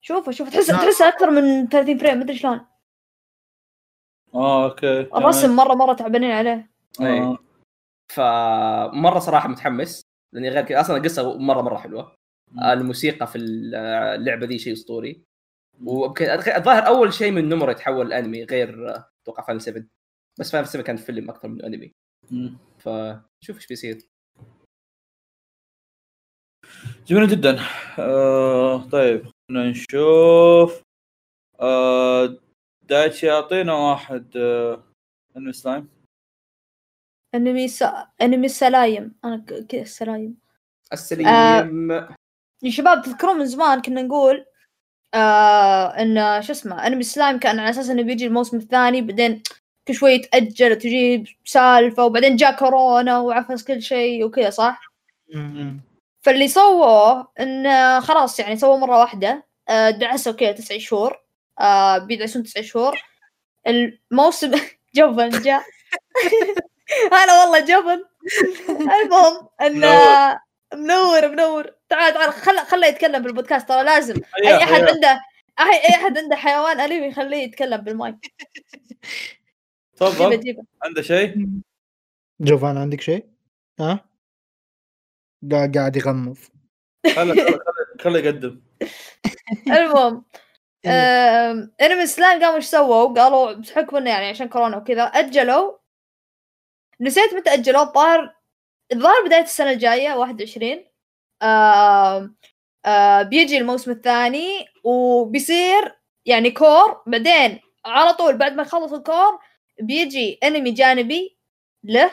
شوفه 0.00 0.32
شوف 0.32 0.48
تحس. 0.50 0.66
تحسها 0.66 1.08
أكثر 1.08 1.30
من 1.30 1.68
30 1.68 1.98
frame 1.98 2.20
مدري 2.20 2.36
شلون. 2.36 2.60
آه 4.34 4.64
okay. 4.64 5.00
الرسم 5.00 5.56
مره 5.56 5.74
مرة 5.74 5.92
تعبانين 5.92 6.30
عليه. 6.30 6.70
إيه. 7.00 7.22
آه. 7.22 7.38
فمرة 8.08 9.18
صراحة 9.18 9.48
متحمس 9.48 10.02
لأني 10.32 10.48
غير 10.48 10.64
كذا 10.64 10.80
أصلا 10.80 10.96
القصة 10.96 11.38
مره 11.38 11.62
مرة 11.62 11.76
حلوة. 11.76 12.14
مم. 12.52 12.62
الموسيقى 12.64 13.26
في 13.26 13.38
اللعبة 13.38 14.46
دي 14.46 14.58
شيء 14.58 14.72
أسطوري. 14.72 15.22
الظاهر 16.56 16.86
أول 16.86 17.12
شيء 17.12 17.30
من 17.32 17.48
NieR 17.48 17.70
يتحول 17.70 18.08
لانمي 18.08 18.44
غير 18.44 18.90
آه، 18.90 19.10
أتوقع 19.28 19.42
Final 19.46 19.60
7 19.60 19.84
بس 20.40 20.52
Final 20.52 20.66
7 20.66 20.84
كان 20.84 20.96
فيلم 20.96 21.30
أكثر 21.30 21.48
من 21.48 21.64
أنمي. 21.64 21.92
فشوف 22.78 23.56
إيش 23.56 23.66
بيصير. 23.68 24.08
جميل 27.06 27.28
جدا. 27.28 27.56
آه 27.98 28.88
طيب 28.88 29.26
خلينا 29.50 29.70
نشوف. 29.70 30.82
آه 31.60 32.38
دايتشي 32.88 33.26
يعطينا 33.26 33.72
واحد 33.72 34.36
آه 34.36 34.84
أنمي 35.36 35.52
سلايم. 35.52 35.88
أنمي 37.34 37.68
س... 37.68 37.82
أنمي 38.22 38.46
السلايم 38.46 39.18
أنا 39.24 39.36
ك- 39.36 39.66
كذا 39.66 39.82
ال 39.82 39.91
Slime 39.91 40.38
ال 40.92 40.97
Slime. 40.97 41.26
يا 42.62 42.70
شباب 42.70 43.02
تذكرون 43.02 43.36
من 43.38 43.46
زمان 43.46 43.82
كنا 43.82 44.02
نقول 44.02 44.46
آه 45.14 45.86
ان 45.86 46.42
شو 46.42 46.52
اسمه 46.52 46.86
انمي 46.86 47.02
سلايم 47.02 47.38
كان 47.38 47.58
على 47.58 47.70
أساس 47.70 47.90
إنه 47.90 48.02
بيجي 48.02 48.26
الموسم 48.26 48.56
الثاني 48.56 49.02
بعدين 49.02 49.42
كل 49.88 49.94
شوي 49.94 50.12
يتأجل 50.12 50.72
وتجيب 50.72 51.26
سالفه 51.44 52.04
وبعدين 52.04 52.36
جاء 52.36 52.56
كورونا 52.56 53.18
وعفس 53.18 53.64
كل 53.64 53.82
شيء 53.82 54.24
وكذا 54.24 54.50
صح؟ 54.50 54.80
فاللي 56.22 56.48
سووه 56.48 57.28
إنه 57.40 58.00
خلاص 58.00 58.40
يعني 58.40 58.56
سووا 58.56 58.76
مرة 58.78 58.98
واحدة. 59.00 59.46
آه، 59.68 59.90
دعسوا 59.90 60.32
كذا 60.32 60.52
تسع 60.52 60.78
شهور. 60.78 61.20
آه، 61.60 61.98
بيدعسون 61.98 62.42
تسع 62.42 62.60
شهور. 62.62 63.02
الموسم 63.66 64.52
جبن 64.96 65.28
جاء. 65.30 65.62
هلا 67.12 67.40
والله 67.44 67.60
جبن 67.60 68.04
المهم 68.70 69.48
إنه 69.60 69.88
منور 70.74 71.28
منور. 71.28 71.70
تعال 71.88 72.14
تعال 72.14 72.32
خله 72.32 72.64
خله 72.64 72.86
يتكلم 72.86 73.22
بالبودكاست 73.22 73.68
ترى 73.68 73.82
لازم. 73.82 74.14
أي 74.14 74.46
حياه 74.46 74.56
أحد 74.56 74.72
حياه 74.72 74.88
عنده 74.94 75.20
أي 75.60 75.88
أي 75.88 75.94
أحد 75.94 76.18
عنده 76.18 76.36
حيوان 76.36 76.80
اليف 76.80 77.12
يخليه 77.12 77.36
يتكلم 77.36 77.80
بالمايك. 77.80 78.34
تفضل. 79.96 80.64
عنده 80.82 81.02
شيء؟ 81.02 81.46
جوفان 82.40 82.76
عندك 82.76 83.00
شيء؟ 83.00 83.26
ها؟ 83.80 84.08
قاعد 85.52 85.78
قاعد 85.78 85.96
يغمض. 85.96 86.38
خله 87.14 87.34
خله 87.34 87.58
خله 88.00 88.18
يقدم. 88.18 88.60
المهم 89.76 90.24
آم، 90.86 91.72
أنمي 91.80 92.06
سلايم 92.06 92.40
قاموا 92.42 92.56
إيش 92.56 92.64
سووا؟ 92.64 93.14
قالوا 93.14 93.52
بحكم 93.52 93.96
إنه 93.96 94.10
يعني 94.10 94.28
عشان 94.28 94.48
كورونا 94.48 94.76
وكذا 94.76 95.02
أجلوا. 95.02 95.78
نسيت 97.00 97.34
متى 97.34 97.54
أجلوا؟ 97.54 97.82
الظاهر 97.82 98.34
الظاهر 98.92 99.24
بداية 99.26 99.42
السنة 99.42 99.70
الجاية 99.70 100.14
21 100.14 100.84
آم، 101.42 102.36
آه 102.86 103.22
بيجي 103.22 103.58
الموسم 103.58 103.90
الثاني 103.90 104.66
وبيصير 104.84 105.98
يعني 106.26 106.50
كور 106.50 107.02
بعدين 107.06 107.60
على 107.86 108.12
طول 108.12 108.36
بعد 108.38 108.52
ما 108.54 108.62
يخلص 108.62 108.92
الكور 108.92 109.38
بيجي 109.80 110.38
انمي 110.44 110.70
جانبي 110.70 111.38
له 111.84 112.10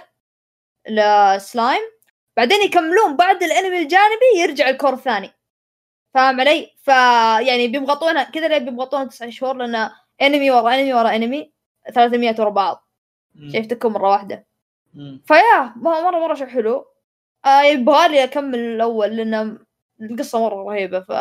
لسلايم 0.90 1.82
بعدين 2.38 2.62
يكملون 2.66 3.16
بعد 3.16 3.44
الانمي 3.44 3.78
الجانبي 3.80 4.26
يرجع 4.38 4.70
الكور 4.70 4.94
الثاني 4.94 5.32
فاهم 6.14 6.42
علي؟ 6.42 6.72
فيعني 6.84 7.68
بيمغطونها 7.68 8.24
كذا 8.24 8.48
ليه 8.48 8.58
بيمغطونها 8.58 9.06
تسع 9.06 9.30
شهور 9.30 9.56
لأن 9.58 9.92
انمي 10.22 10.52
ورا 10.52 10.74
انمي 10.76 10.94
ورا 10.94 11.16
انمي 11.16 11.52
300 11.96 12.36
ورا 12.40 12.50
بعض. 12.50 12.88
شايفتكم 13.54 13.94
مرة 13.94 14.10
واحدة. 14.12 14.48
فيا 15.26 15.74
مره 15.76 16.02
مره, 16.02 16.20
مرة 16.20 16.36
شيء 16.36 16.48
حلو. 16.48 16.88
آه 17.46 17.62
يبغالي 17.62 18.24
أكمل 18.24 18.60
الأول 18.60 19.16
لأن 19.16 19.60
القصة 20.02 20.40
مرة 20.40 20.64
رهيبة 20.64 21.00
ف 21.00 21.12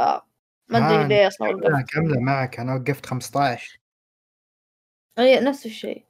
ما 0.69 0.79
أدري 0.79 1.09
ليه 1.09 1.27
أصلا 1.27 1.49
وقفت. 1.49 1.93
كاملة 1.95 2.21
معك. 2.21 2.61
أنا 2.61 2.75
وقفت 2.75 3.07
15 3.07 3.79
إي 5.19 5.41
نفس 5.41 5.67
الشيء. 5.67 6.05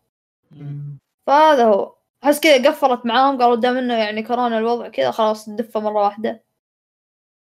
فهذا 1.27 1.65
هو. 1.65 1.97
أحس 2.25 2.41
كذا 2.41 2.71
قفلت 2.71 3.07
معاهم 3.07 3.39
قالوا 3.39 3.57
دام 3.57 3.77
إنه 3.77 3.95
يعني 3.95 4.23
كورونا 4.23 4.59
الوضع 4.59 4.89
كذا 4.89 5.11
خلاص 5.11 5.49
دفه 5.49 5.81
مرة 5.81 6.03
واحدة. 6.03 6.45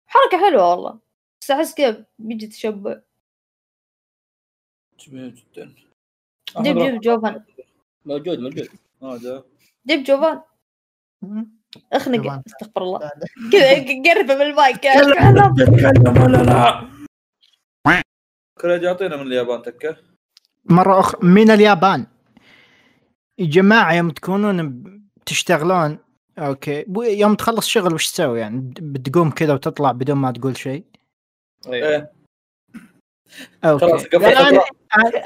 حركة 0.07 0.45
حلوة 0.45 0.71
والله. 0.71 0.99
بس 1.41 1.51
أحس 1.51 1.75
كذا 1.75 2.05
بيجي 2.19 2.47
تشبع. 2.47 3.01
جميل 4.99 5.35
جدا. 5.35 5.75
جيب 6.61 6.77
جيب 6.77 6.99
جوفان 7.01 7.43
موجود 8.05 8.39
موجود. 8.39 8.69
هذا 9.03 9.43
جيب 9.87 10.03
جوفان. 10.03 10.41
اخنق 11.93 12.41
استغفر 12.47 12.81
الله. 12.83 13.11
كذا 13.51 13.73
قربه 14.05 14.35
من 14.35 14.41
المايك. 14.41 14.85
يا 14.85 15.01
تتكلم 15.01 16.23
ولا 16.23 16.37
لا؟ 16.37 16.89
كل 18.61 18.83
يعطينا 18.83 19.15
من 19.15 19.27
اليابان 19.27 19.61
تكة. 19.61 19.97
مرة 20.65 20.99
أخرى. 20.99 21.19
من 21.27 21.51
اليابان. 21.51 22.07
يا 23.39 23.45
جماعة 23.45 23.93
يوم 23.93 24.09
تكونون 24.09 24.83
تشتغلون 25.25 25.97
okay. 26.39 26.83
بو- 26.83 27.03
يوم 27.03 27.35
تخلص 27.35 27.67
شغل 27.67 27.93
وش 27.93 28.11
تسوي؟ 28.11 28.39
يعني 28.39 28.73
بتقوم 28.81 29.31
كذا 29.31 29.53
وتطلع 29.53 29.91
بدون 29.91 30.17
ما 30.17 30.31
تقول 30.31 30.57
شيء. 30.57 30.85
إيه. 31.67 32.11
okay. 33.65 33.85
خلاص 33.85 34.05
قفل. 34.05 34.21
لا، 34.21 34.49
أنا 34.49 34.61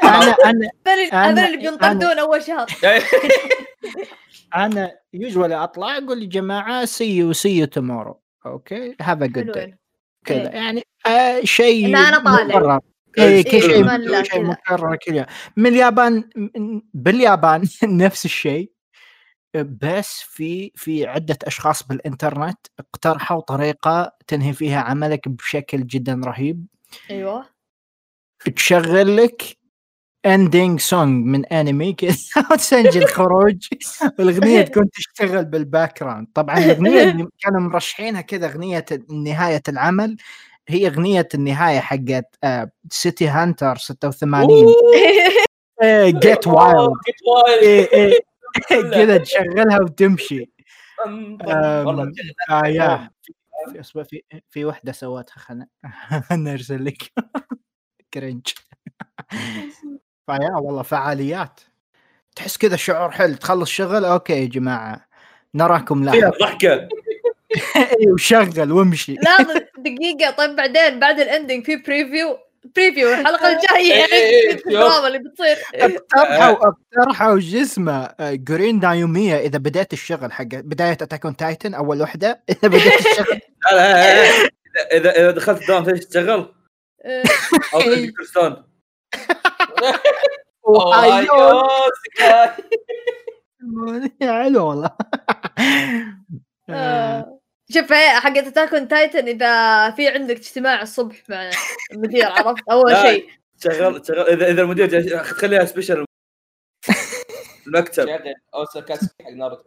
أنا 0.03 0.35
أنا 0.45 1.29
هذول 1.29 1.39
اللي 1.39 1.57
بينطردون 1.57 2.19
أول 2.19 2.43
شهر. 2.43 2.67
أنا 4.55 4.99
يوجوالي 5.13 5.55
أطلع 5.55 5.97
أقول 5.97 6.23
يا 6.23 6.27
جماعة 6.29 6.85
see 6.85 7.17
you 7.17 7.33
see 7.33 7.57
you 7.57 7.65
tomorrow 7.65 8.21
okay? 8.45 8.95
have 9.01 9.21
a 9.21 9.25
good 9.25 9.45
day 9.45 9.77
كذا. 10.25 10.49
إيه. 10.51 10.55
يعني 10.55 10.83
آه 11.07 11.41
شيء 11.43 11.87
أنا 11.87 12.17
طالع. 12.17 12.43
مكرر. 12.43 12.79
اي 13.19 13.43
كل 13.43 13.61
شيء 13.61 14.21
كذا. 14.23 14.39
مكرر 14.39 14.97
يوم 15.07 15.25
من 15.57 15.67
اليابان 15.67 16.29
باليابان 16.93 17.67
نفس 17.83 18.25
الشيء. 18.25 18.71
بس 19.55 20.21
في 20.21 20.71
في 20.75 21.07
عدة 21.07 21.37
أشخاص 21.43 21.83
بالإنترنت 21.87 22.59
اقترحوا 22.79 23.39
طريقة 23.41 24.11
تنهي 24.27 24.53
فيها 24.53 24.79
عملك 24.81 25.27
بشكل 25.29 25.87
جدا 25.87 26.21
رهيب. 26.25 26.65
أيوه. 27.11 27.45
تشغل 28.55 29.17
لك 29.17 29.57
ending 30.25 30.79
song 30.79 31.25
من 31.25 31.45
انمي 31.45 31.93
كذا 31.93 32.15
وتسجل 32.51 33.07
خروج. 33.07 33.67
والاغنيه 34.19 34.61
تكون 34.71 34.89
تشتغل 34.89 35.45
بال 35.45 35.99
background 36.03 36.27
طبعا 36.33 36.57
الأغنية 36.57 37.03
اللي 37.11 37.27
كانوا 37.39 37.61
مرشحينها 37.61 38.21
كذا 38.21 38.47
أغنية 38.47 38.85
نهاية 39.09 39.61
العمل 39.69 40.17
هي 40.67 40.87
أغنية 40.87 41.27
النهاية 41.35 41.79
حقت 41.79 42.35
City 42.91 43.27
Hunter 43.27 43.75
86 43.77 44.65
Get 46.19 46.47
Wild 46.47 48.13
كذا 48.69 49.17
تشغلها 49.17 49.79
وتمشي. 49.81 50.51
والله 51.07 52.11
آه 52.49 52.67
يا. 52.67 53.09
في 53.83 54.03
في 54.03 54.21
في 54.49 54.65
وحدة 54.65 54.91
سوتها 54.91 55.35
خلنا 55.39 55.67
خلنا 56.29 56.53
ارسل 56.53 56.85
لك. 56.85 57.11
cringe 58.13 58.47
فيا 60.27 60.55
والله 60.55 60.81
فعاليات. 60.81 61.59
تحس 62.35 62.57
كذا 62.57 62.75
شعور 62.75 63.11
حلو 63.11 63.35
تخلص 63.35 63.69
شغل 63.69 64.05
okay 64.05 64.41
يا 64.41 64.45
جماعة 64.45 65.05
نراكم 65.55 66.11
فيها 66.11 66.21
لاحقا 66.21 66.37
ضحكة. 66.39 66.89
إي 67.99 68.11
وشغل 68.11 68.71
وامشي. 68.71 69.13
لا 69.13 69.37
دقيقة 69.77 70.31
طيب 70.31 70.55
بعدين 70.55 70.99
بعد 70.99 71.19
ال 71.19 71.26
ending 71.26 71.65
في 71.65 71.75
preview 71.75 72.37
preview 72.75 73.13
الحلقة 73.13 73.47
الجاية. 73.47 73.93
إيه، 73.93 74.13
إيه، 74.13 74.47
يعني. 74.47 74.61
الدراما 74.65 75.07
اللي 75.07 75.19
بتصير. 75.19 75.57
اقترحوا 75.75 76.67
اقترحوا 76.67 77.39
جسمه 77.39 78.09
Guren 78.19 78.79
no 78.79 78.94
Yumiya 78.94 79.37
إذا 79.37 79.57
بديت 79.57 79.93
الشغل 79.93 80.31
حق 80.31 80.43
بداية 80.43 80.91
Attack 80.91 81.25
on 81.25 81.35
Titan 81.35 81.73
أول 81.73 82.01
وحدة 82.01 82.43
إذا 82.49 82.67
بديت 82.67 82.99
الشغل. 83.05 83.39
لا 83.71 83.75
لا 83.75 84.03
لا، 84.03 84.45
لا. 84.45 84.49
إذا 84.97 85.11
إذا 85.11 85.31
دخلت 85.31 85.61
الدوام 85.61 85.83
تشتغل؟ 85.83 86.53
آه، 87.05 87.23
أو 87.73 87.81
تجي 87.81 88.11
كريستون 88.11 88.63
أيوه. 90.93 91.63
حلو 94.21 94.67
والله. 94.67 94.89
آه. 96.69 97.39
شوف 97.69 97.93
هي 97.93 98.19
حقت 98.19 98.37
Attack 98.47 98.73
on 98.73 98.87
Titan 98.87 99.27
إذا 99.27 99.91
في 99.91 100.07
عندك 100.07 100.35
اجتماع 100.35 100.81
الصبح 100.81 101.29
مع 101.29 101.49
المدير 101.91 102.25
عرفت؟ 102.25 102.63
أول. 102.71 102.97
شيء. 102.97 103.29
شغل 103.63 104.05
شغل. 104.07 104.19
إذا 104.19 104.51
إذا 104.51 104.61
المدير 104.61 105.23
خليها 105.23 105.65
special 105.65 106.05
المكتب. 107.67 108.09
أو 108.53 108.65
حق 108.65 109.31
ناروتو. 109.31 109.63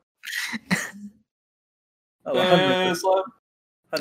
إيه،. 2.27 2.95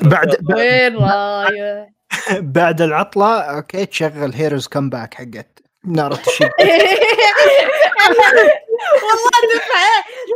بعد 0.02 0.36
وين 0.54 0.96
رايح؟ 0.96 1.88
بعد 2.58 2.80
العطلة 2.82 3.40
okay 3.40 3.86
تشغل 3.86 4.32
Hero's 4.32 4.68
Come 4.68 4.90
Back 4.90 5.14
حقت 5.14 5.57
ناروتو 5.84 6.30
شيب 6.30 6.50
والله 9.02 9.52
تنفع 9.52 9.84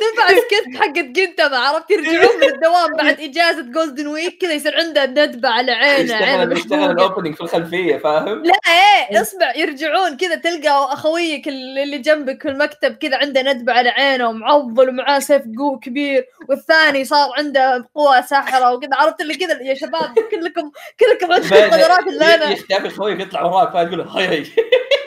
تنفع 0.01 0.41
سكت 0.41 0.77
حقت 0.77 1.05
جنتما 1.05 1.59
عرفت 1.59 1.91
يرجعون 1.91 2.37
من 2.41 2.49
الدوام 2.49 2.97
بعد 2.97 3.21
إجازة 3.21 3.63
Golden 3.63 4.07
Week 4.07 4.39
كذا 4.41 4.53
يصير 4.53 4.79
عنده 4.79 5.07
ندبة 5.07 5.49
على 5.49 5.73
عينه 5.73 6.15
عينه 6.15 6.59
يشتغل 6.59 6.91
ال 6.91 6.96
opening 6.96 7.35
في 7.35 7.41
الخلفية 7.41 7.97
فاهم؟ 7.97 8.43
لا 8.45 8.55
إيه 8.67 9.21
اسمع 9.21 9.57
يرجعون 9.57 10.17
كذا 10.17 10.35
تلقى 10.35 10.93
أخويك 10.93 11.49
اللي 11.49 11.99
جنبك 11.99 12.43
في 12.43 12.49
المكتب 12.49 12.97
كذا 12.97 13.17
عنده 13.17 13.43
ندبة 13.43 13.73
على 13.73 13.89
عينه 13.89 14.29
ومعضل 14.29 14.89
ومعاه 14.89 15.19
سيف 15.19 15.43
قوة 15.59 15.79
كبير 15.79 16.27
والثاني 16.49 17.05
صار 17.05 17.31
عنده 17.39 17.89
قوة 17.95 18.21
ساحرة 18.21 18.73
وكذا 18.73 18.91
عرفت 18.95 19.21
اللي 19.21 19.35
كذا 19.35 19.63
يا 19.63 19.75
شباب 19.75 20.15
كلكم 20.31 20.71
كلكم 21.01 21.33
عندكم 21.33 21.57
القدرات 21.57 22.07
اللي 22.09 22.35
أنا 22.35 22.51
يختفي 22.51 22.91
خويك 22.91 23.21
يطلع 23.21 23.43
وراك 23.43 23.69
فتقول 23.69 24.01
hi 24.01 24.27
hi 24.27 24.47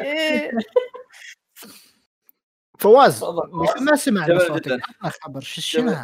إيه. 0.02 0.52
فواز 2.86 3.24
ما 3.82 3.96
سمعنا 3.96 4.28
جميل 4.28 4.48
صوتك. 4.48 4.80
خبر. 5.22 5.42
شو 5.42 5.62
شنو؟ 5.62 5.96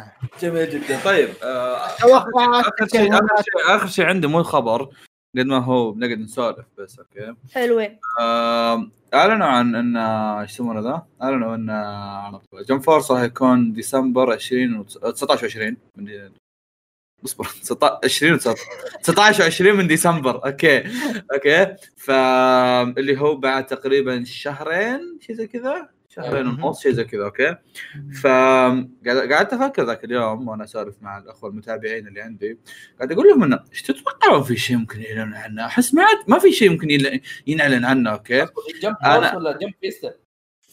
جميل 0.42 0.70
جدا. 0.70 1.00
طيب 1.04 1.28
آه، 1.42 1.76
آخر 1.76 2.86
شيء 2.92 3.14
آخر 3.14 3.42
شيء 3.42 3.76
آخر 3.76 3.86
شيء 3.86 4.04
عندي 4.04 4.26
مو 4.26 4.42
خبر 4.42 4.82
قد 5.36 5.46
ما 5.46 5.58
هو 5.58 5.92
بنقعد 5.92 6.18
نسولف 6.18 6.66
بس 6.78 6.98
okay. 6.98 7.34
حلوين 7.54 7.98
آه، 8.20 8.90
أعلنوا 9.14 9.46
عن 9.46 9.74
إن 9.74 9.96
إيش 9.96 10.50
يسمونه 10.50 10.80
ذا؟ 10.80 11.06
أعلنوا 11.22 11.54
إن 11.54 12.64
Jump 12.68 12.80
Force 12.80 13.10
راح 13.10 13.22
يكون 13.22 13.72
ديسمبر 13.72 14.32
20 14.32 14.76
و 14.76 14.82
19 14.82 15.48
و20 15.48 15.74
من 15.96 16.04
دي... 16.04 16.30
اصبر 17.24 17.46
16 17.62 17.98
20 18.04 18.34
و 18.34 18.36
19 19.02 19.50
و20 19.50 19.76
من 19.76 19.86
ديسمبر. 19.86 20.46
okay. 20.46 20.82
okay. 21.34 21.76
فاللي 21.96 23.20
هو 23.20 23.36
بعد 23.36 23.66
تقريبا 23.66 24.24
شهرين 24.24 25.18
شيء 25.20 25.36
زي 25.36 25.46
كذا. 25.46 25.88
شهرين. 26.16 26.46
ونص 26.46 26.82
شيء 26.82 26.92
زي 26.92 27.04
كذا 27.04 27.24
okay؟ 27.24 27.56
ف 28.22 28.26
قعدت 29.06 29.52
أفكر 29.52 29.84
ذاك 29.86 30.04
اليوم 30.04 30.48
وأنا 30.48 30.64
أسولف 30.64 30.96
مع 31.02 31.18
الأخوة 31.18 31.50
المتابعين 31.50 32.06
اللي 32.08 32.20
عندي. 32.20 32.58
قاعد 32.98 33.12
أقول 33.12 33.26
لهم 33.28 33.42
إنه 33.42 33.58
إيش 33.72 33.82
تتوقعون 33.82 34.42
في 34.42 34.56
شيء 34.56 34.76
ممكن 34.76 35.00
يعلن 35.02 35.34
عنه؟ 35.34 35.66
أحس 35.66 35.94
ما 35.94 36.02
عاد- 36.02 36.24
ما 36.30 36.38
في 36.38 36.52
شيء 36.52 36.70
ممكن 36.70 36.88
ينعلن 37.46 37.84
عنه 37.84 38.10
okay؟ 38.10 38.46
Jump 38.82 38.94
أنا- 38.94 39.06
Force 39.08 39.34
ولا 39.34 39.52
Jump 39.58 39.72
Festa؟ 39.80 40.12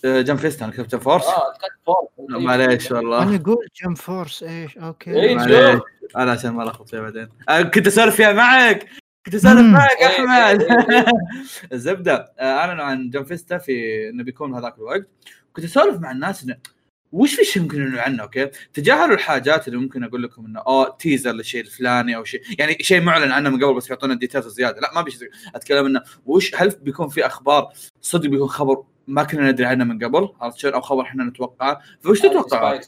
آه، 0.06 0.22
Jump 0.22 0.38
Fest 0.38 0.62
أنا 0.62 0.72
كتبت 0.72 0.96
Force. 0.96 1.26
آه 1.26 1.54
Force. 1.86 2.08
معليش 2.30 2.92
أنا 2.92 3.00
والله 3.00 3.36
أقول 3.36 3.68
Jump 3.84 3.96
Force 3.96 4.44
إيش؟ 4.44 4.78
okay. 4.78 5.12
إيه، 5.12 5.36
معليش. 5.36 5.82
أنا 6.18 6.32
عشان 6.32 6.50
ما 6.52 6.64
الخبط 6.64 6.90
فيها 6.90 7.02
بعدين. 7.02 7.28
آه، 7.50 7.62
كنت 7.62 7.88
أسولف 7.88 8.16
فيها 8.16 8.34
معك. 8.34 8.86
كنت 9.26 9.36
أسولف. 9.36 9.62
معك 9.62 9.98
إيه، 10.00 10.08
أحمد. 10.08 10.62
إيه، 10.62 11.06
الزبدة. 11.74 12.34
آه، 12.40 12.44
أعلنوا 12.58 12.84
عن 12.84 13.10
Jump 13.10 13.26
Festa 13.26 13.58
في 13.58 14.10
إنه 14.10 14.24
بيكون 14.24 14.56
هذاك 14.56 14.78
الوقت. 14.78 15.08
كنت 15.54 15.66
أسولف 15.66 16.00
مع 16.00 16.12
الناس 16.12 16.44
إنه 16.44 16.58
وش 17.12 17.36
في 17.36 17.44
شيء 17.44 17.62
ممكن 17.62 17.78
يعلنوا 17.80 18.02
عنه 18.02 18.24
okay؟ 18.24 18.46
تجاهلوا 18.74 19.16
الحاجات 19.16 19.68
اللي 19.68 19.80
ممكن 19.80 20.04
أقول 20.04 20.24
لكم 20.24 20.46
إنه 20.46 20.60
اوه 20.60 20.98
teaser 21.00 21.32
للشيء 21.32 21.62
الفلاني 21.62 22.16
أو 22.16 22.24
شيء 22.24 22.42
يعني 22.60 22.78
شيء 22.82 23.02
معلن 23.02 23.32
عنه 23.32 23.50
من 23.50 23.64
قبل 23.64 23.74
بس 23.76 23.90
يعطونا 23.90 24.14
ال 24.14 24.18
details 24.18 24.48
زيادة. 24.48 24.82
لا 24.82 24.94
ما 24.94 25.02
بيش 25.02 25.20
أتكلم 25.56 25.86
إنه 25.86 26.04
وش 26.26 26.56
هل 26.56 26.70
بيكون 26.70 27.10
في 27.10 27.26
أخبار 27.26 27.74
صدق 28.02 28.30
بيكون 28.30 28.48
خبر 28.48 28.84
ما 29.08 29.24
كنا 29.24 29.52
ندري 29.52 29.66
عنه 29.66 29.84
من 29.84 30.04
قبل؟ 30.04 30.30
عرفت 30.42 30.58
شلون؟ 30.58 30.74
أو 30.74 30.82
خبر 30.82 31.02
إحنا 31.02 31.24
نتوقعه. 31.24 31.82
فوش 32.02 32.20
تتوقعون؟ 32.20 32.80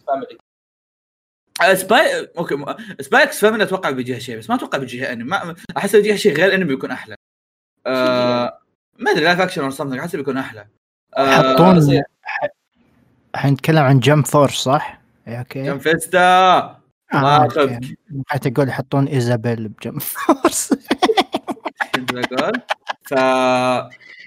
آه، 1.61 1.73
Spy 1.73 2.31
أوكي 2.37 2.55
م- 2.55 2.75
Spy 2.99 3.29
x 3.29 3.39
Family 3.39 3.63
أتوقع 3.63 3.89
بيجيها 3.89 4.19
شيء 4.19 4.37
بس 4.37 4.49
ما 4.49 4.55
أتوقع 4.55 4.77
بيجيها 4.77 5.13
أنمي. 5.13 5.23
ما... 5.23 5.55
أحس 5.77 5.95
بيجيها 5.95 6.15
شيء 6.15 6.33
غير 6.33 6.53
انمي 6.55 6.65
بيكون 6.65 6.91
أحلى. 6.91 7.15
آه... 7.87 8.59
ما 8.99 9.11
أدري 9.11 9.23
live 9.23 9.39
action 9.41 9.61
or 9.61 9.71
something 9.71 9.99
أحس 9.99 10.15
بيكون 10.15 10.37
أحلى. 10.37 10.67
آه... 11.17 11.53
حطون. 11.53 12.03
الحين 13.35 13.53
نتكلم 13.53 13.83
عن 13.83 13.99
Jump 13.99 14.21
Force 14.21 14.53
صح؟ 14.53 15.01
إيه، 15.27 15.39
أوكي. 15.39 15.63
Jump 15.63 15.79
Festa. 15.79 16.19
آه، 16.19 16.77
ما. 17.13 17.47
أخذك. 17.47 17.79
بغيت 18.09 18.47
أقول 18.47 18.69
يحطون 18.69 19.07
إيزابيل 19.07 19.67
ب 19.67 19.74
Jump 19.74 19.99
Force. 19.99 20.73
كنت 21.95 22.13
بقول 22.13 22.51
ف 23.01 23.11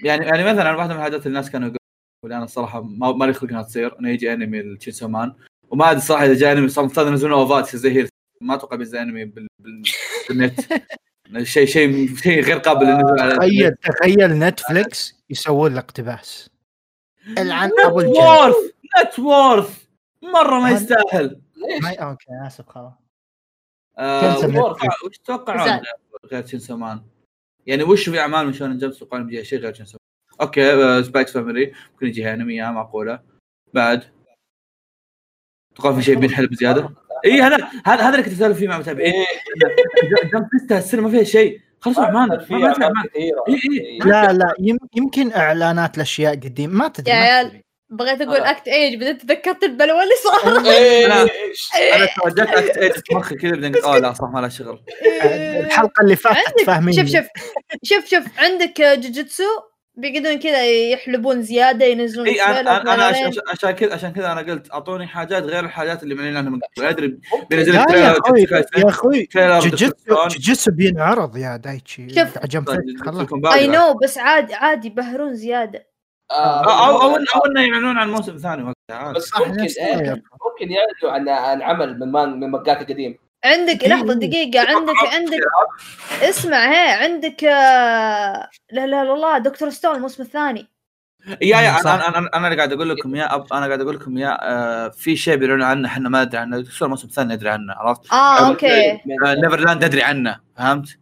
يعني 0.03 0.25
يعني 0.25 0.43
مثلا 0.43 0.75
واحدة 0.75 0.93
من 0.93 0.99
الحاجات 0.99 1.19
اللي 1.19 1.27
الناس 1.27 1.51
كانوا 1.51 1.67
يقولوا 1.67 2.37
أنا 2.37 2.43
الصراحة 2.43 2.81
ما 2.81 3.11
ما 3.11 3.25
لي 3.25 3.33
خلق 3.33 3.49
إنها 3.49 3.61
تصير. 3.61 3.99
انه 3.99 4.09
يجي 4.09 4.33
أنمي 4.33 4.59
التشينسو 4.59 5.07
مان 5.07 5.33
وما 5.69 5.91
أدري 5.91 6.01
صراحة 6.01 6.25
إذا 6.25 6.33
جاء 6.33 6.51
أنمي 6.51 6.69
صار 6.69 6.85
مفترض 6.85 7.07
ينزلون 7.07 7.33
أوفات 7.33 7.75
زي 7.75 7.91
هير 7.91 8.09
ما 8.41 8.55
أتوقع 8.55 8.75
بينزل 8.75 8.97
أنمي 8.97 9.25
بال... 9.25 9.47
بال... 9.59 9.83
بالنت. 10.29 10.59
شيء 11.43 11.65
شيء 11.65 12.15
شيء 12.15 12.43
غير 12.43 12.57
قابل 12.57 12.85
للنزول 12.85 13.19
على 13.19 13.35
تخيل 13.35 13.75
تخيل 13.75 14.39
نتفلكس 14.39 15.15
يسوون 15.29 15.73
له 15.73 15.79
اقتباس. 15.79 16.49
العن 17.37 17.71
أبو 17.85 17.99
الجن 17.99 18.53
نت 19.03 19.19
وورث 19.19 19.85
مرة 20.21 20.59
ما 20.59 20.69
يستاهل 20.71 21.41
ليش؟ 21.55 21.85
أوكي 21.99 22.25
آسف 22.47 22.69
خلاص 22.69 22.93
آه، 23.97 24.37
وش. 24.37 24.45
تتوقع- 24.45 25.09
تتوقعون. 25.23 25.81
غير 26.31 26.41
تشينسو 26.41 26.77
مان؟ 26.77 27.01
يعني 27.67 27.83
وش 27.83 28.09
في 28.09 28.19
أعمال 28.19 28.45
من 28.47 28.53
شونن 28.53 28.77
Jump 28.77 28.91
تتوقعون 28.91 29.25
بيجي 29.27 29.43
شيء 29.43 29.59
غير 29.59 29.71
تشينسو 29.71 29.97
مان؟ 30.31 30.37
أوكي 30.47 30.73
آه، 30.73 31.01
Spy 31.01 31.25
x 31.25 31.33
Family 31.33 31.73
ممكن 31.91 32.07
يجيها 32.07 32.33
انمي 32.33 32.63
آه، 32.63 32.71
معقوله 32.71 33.19
بعد 33.73 34.03
تتوقع 35.75 35.95
في 35.95 36.01
شيء 36.01 36.19
بينحل 36.19 36.47
بزياده؟ 36.47 36.89
اي 37.25 37.41
هذا 37.41 37.55
هذا 37.85 38.01
هذا 38.03 38.09
اللي 38.09 38.23
كنت 38.23 38.33
أسولف 38.33 38.57
فيه 38.57 38.67
مع 38.67 38.77
متابعين 38.77 39.13
إيه، 39.13 39.25
Jump 40.33 40.47
Festa 40.51 40.77
السنة 40.77 41.01
ما 41.01 41.09
فيها 41.09 41.23
شيء 41.23 41.61
خلص 41.81 41.99
اعمال 41.99 42.41
في 42.45 42.53
ما 42.53 42.59
ما 42.59 42.73
في 42.73 42.83
أعمال 42.83 43.09
كثيرة 43.09 43.43
إيه، 43.47 43.81
إيه. 43.81 43.99
لا 43.99 44.33
لا 44.33 44.53
يم- 44.59 44.77
يمكن 44.95 45.31
إعلانات 45.33 45.97
لأشياء 45.97 46.33
قديم 46.35 46.69
ما 46.69 46.87
تدري 46.87 47.11
يا 47.11 47.15
عيال. 47.15 47.61
بغيت 47.89 48.21
أقول 48.21 48.35
آه. 48.37 48.51
Act-Age 48.51 48.95
بعدين 48.99 49.17
تذكرت 49.17 49.63
البلوى 49.63 50.03
اللي 50.03 50.13
صار 50.23 50.65
إيه، 50.71 51.07
أنا- 51.07 51.11
إيش؟ 51.31 51.69
أنا 51.95 52.07
توجهت 52.23 52.47
اكت 52.57 52.77
ايد 52.77 52.91
في 52.91 53.15
مخي 53.15 53.35
كذا 53.35 53.51
بعدين 53.51 53.73
قلت 53.75 53.83
اوه 53.83 53.97
لا 53.97 54.13
صح 54.13 54.29
ما 54.33 54.39
له 54.39 54.49
شغل 54.49 54.81
الحلقة 55.59 56.01
اللي 56.01 56.15
فاتت 56.15 56.61
فاهمين 56.65 56.93
شوف 56.93 57.05
شوف 57.05 57.25
شوف 57.83 58.05
شوف 58.05 58.25
عندك 58.39 58.81
جوجيتسو 58.81 59.43
بيقعدون 59.97 60.39
كذا 60.39 60.65
يحلبون 60.65 61.41
زيادة 61.41 61.85
ينزلون 61.85 62.27
اي 62.27 62.41
أنا 62.41 62.59
أنا 62.81 62.93
أنا. 62.93 63.03
عشان- 63.05 63.31
عشان 63.51 63.71
كذا 63.71 63.93
عشان 63.93 64.11
كذا 64.13 64.31
أنا 64.31 64.41
قلت 64.41 64.71
أعطوني 64.73 65.07
حاجات 65.07 65.43
غير 65.43 65.65
الحاجات 65.65 66.03
اللي 66.03 66.15
معلنين 66.15 66.37
عنها 66.37 66.49
من 66.49 66.59
قبل 66.77 66.85
أدري. 66.87 67.17
بينزل 67.49 67.75
يا 67.75 68.11
أخوي 68.17 68.41
يا 68.77 68.89
أخوي 68.89 69.27
جوجيتسو 70.33 70.71
بينعرض 70.71 71.37
يا 71.37 71.57
دايتشي 71.57 72.09
شوف. 72.09 72.37
عجم 72.37 72.65
خلاص 73.05 73.17
اي 73.33 73.39
باقي. 73.39 73.67
نو 73.67 73.93
بس 74.03 74.17
عادي 74.17 74.53
عادي 74.53 74.87
يبهرون 74.87 75.35
زيادة 75.35 75.94
آه، 76.31 76.87
أو 76.87 77.01
أو 77.01 77.15
أو 77.15 77.45
إنه 77.45 77.61
يعلنون 77.61 77.97
عن 77.97 78.11
موسم 78.11 78.37
ثاني 78.37 78.63
وقتها. 78.63 79.11
بس 79.11 79.23
صح، 79.23 79.39
ممكن 79.39 79.61
إيه، 79.61 79.93
الوضع. 79.93 80.21
ممكن 80.45 80.71
يعلنوا 80.71 81.11
عن 81.11 81.29
عن 81.29 81.61
عمل 81.61 81.99
من 81.99 82.11
مان 82.11 82.39
من 82.39 82.51
مانجاكا 82.51 82.85
قديم 82.85 83.17
عندك 83.45 83.83
إيه. 83.83 83.89
لحظة 83.89 84.13
دقيقة 84.13 84.59
عندك 84.75 84.93
عندك 85.13 85.39
اسمع 86.21 86.57
هي 86.57 86.91
عندك 86.91 87.43
آه، 87.43 88.49
لا 88.71 88.87
لا 88.87 89.03
لا 89.03 89.13
لا 89.13 89.37
Dr. 89.37 89.69
Stone 89.69 89.95
الموسم 89.95 90.23
الثاني 90.23 90.67
يا 91.41 91.61
يا 91.61 91.77
صح. 91.77 91.91
أنا 91.91 92.07
أنا 92.07 92.29
أنا 92.33 92.47
اللي 92.47 92.57
قاعد 92.57 92.73
أقول 92.73 92.89
لكم 92.89 93.15
يا 93.15 93.35
أب 93.35 93.53
أنا 93.53 93.65
قاعد 93.65 93.81
أقول 93.81 93.95
لكم 93.95 94.17
يا 94.17 94.37
آه، 94.41 94.89
في 94.89 95.15
شيء 95.15 95.35
بيعلنون 95.35 95.63
عنه 95.63 95.87
إحنا 95.87 96.09
ما 96.09 96.23
ندري 96.23 96.37
عنه 96.37 96.59
دكتور 96.59 96.87
موسم 96.87 97.07
ثاني 97.07 97.33
ندري 97.33 97.49
عنه 97.49 97.73
عرفت؟ 97.73 98.13
آه 98.13 98.47
أوكي 98.47 98.91
آه، 98.91 98.99
Neverland 99.43 99.85
ندري 99.85 100.03
عنه 100.03 100.39
فهمت؟ 100.57 100.97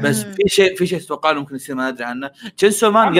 بس. 0.00 0.22
في 0.22 0.48
شيء 0.48 0.76
في 0.76 0.86
شيء 0.86 1.00
تتوقع 1.00 1.32
ممكن 1.32 1.54
يصير 1.56 1.74
ما 1.74 1.90
ندري 1.90 2.04
عنه 2.04 2.30
تشينسو 2.56 2.90
مان. 2.90 3.18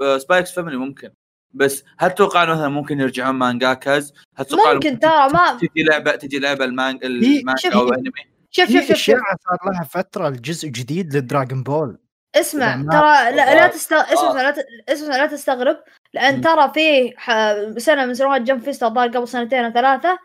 آه، 0.00 0.18
Spy 0.18 0.43
x 0.43 0.52
Family 0.52 0.76
ممكن 0.76 1.10
بس 1.54 1.84
هل 1.98 2.10
تتوقع 2.10 2.44
مثلا 2.44 2.68
ممكن 2.68 3.00
يرجعون 3.00 3.34
مانجاكاز؟ 3.34 4.12
هل 4.36 4.44
تتوقع 4.44 4.72
ممكن 4.72 4.98
ترى 4.98 5.28
ما 5.32 5.58
تجي 5.58 5.82
لعبه 5.90 6.10
تجي 6.10 6.38
لعبة 6.38 6.64
المانج 6.64 7.02
شوف. 7.02 7.10
المانجا 7.10 7.74
أو 7.74 7.92
انمي 7.92 8.10
شوف 8.50 8.72
شوف 8.72 8.86
شوف, 8.86 8.96
شوف. 8.96 9.16
صار 9.16 9.72
لها 9.72 9.84
فترة 9.84 10.28
الجزء 10.28 10.68
جديد 10.68 11.16
ل 11.16 11.23
Dragon 11.23 11.62
Ball 11.62 11.98
اسمع 12.34 12.74
ترى 12.74 13.36
لا 13.36 13.54
لا 13.54 13.66
تست... 13.66 13.92
آه. 13.92 14.12
اسمع 14.12 14.42
لا 14.42 14.50
ت... 14.50 14.66
اسمع 14.88 15.16
لا 15.16 15.26
تستغرب 15.26 15.76
لأن. 16.14 16.40
ترى 16.40 16.70
في 16.74 17.14
ح... 17.16 17.32
سنة 17.78 18.06
من 18.06 18.14
سنوات 18.14 18.40
Jump 18.42 18.60
Fest 18.62 18.82
الظاهر 18.82 19.08
قبل 19.08 19.28
سنتين 19.28 19.64
أو 19.64 19.72
ثلاثة 19.72 20.18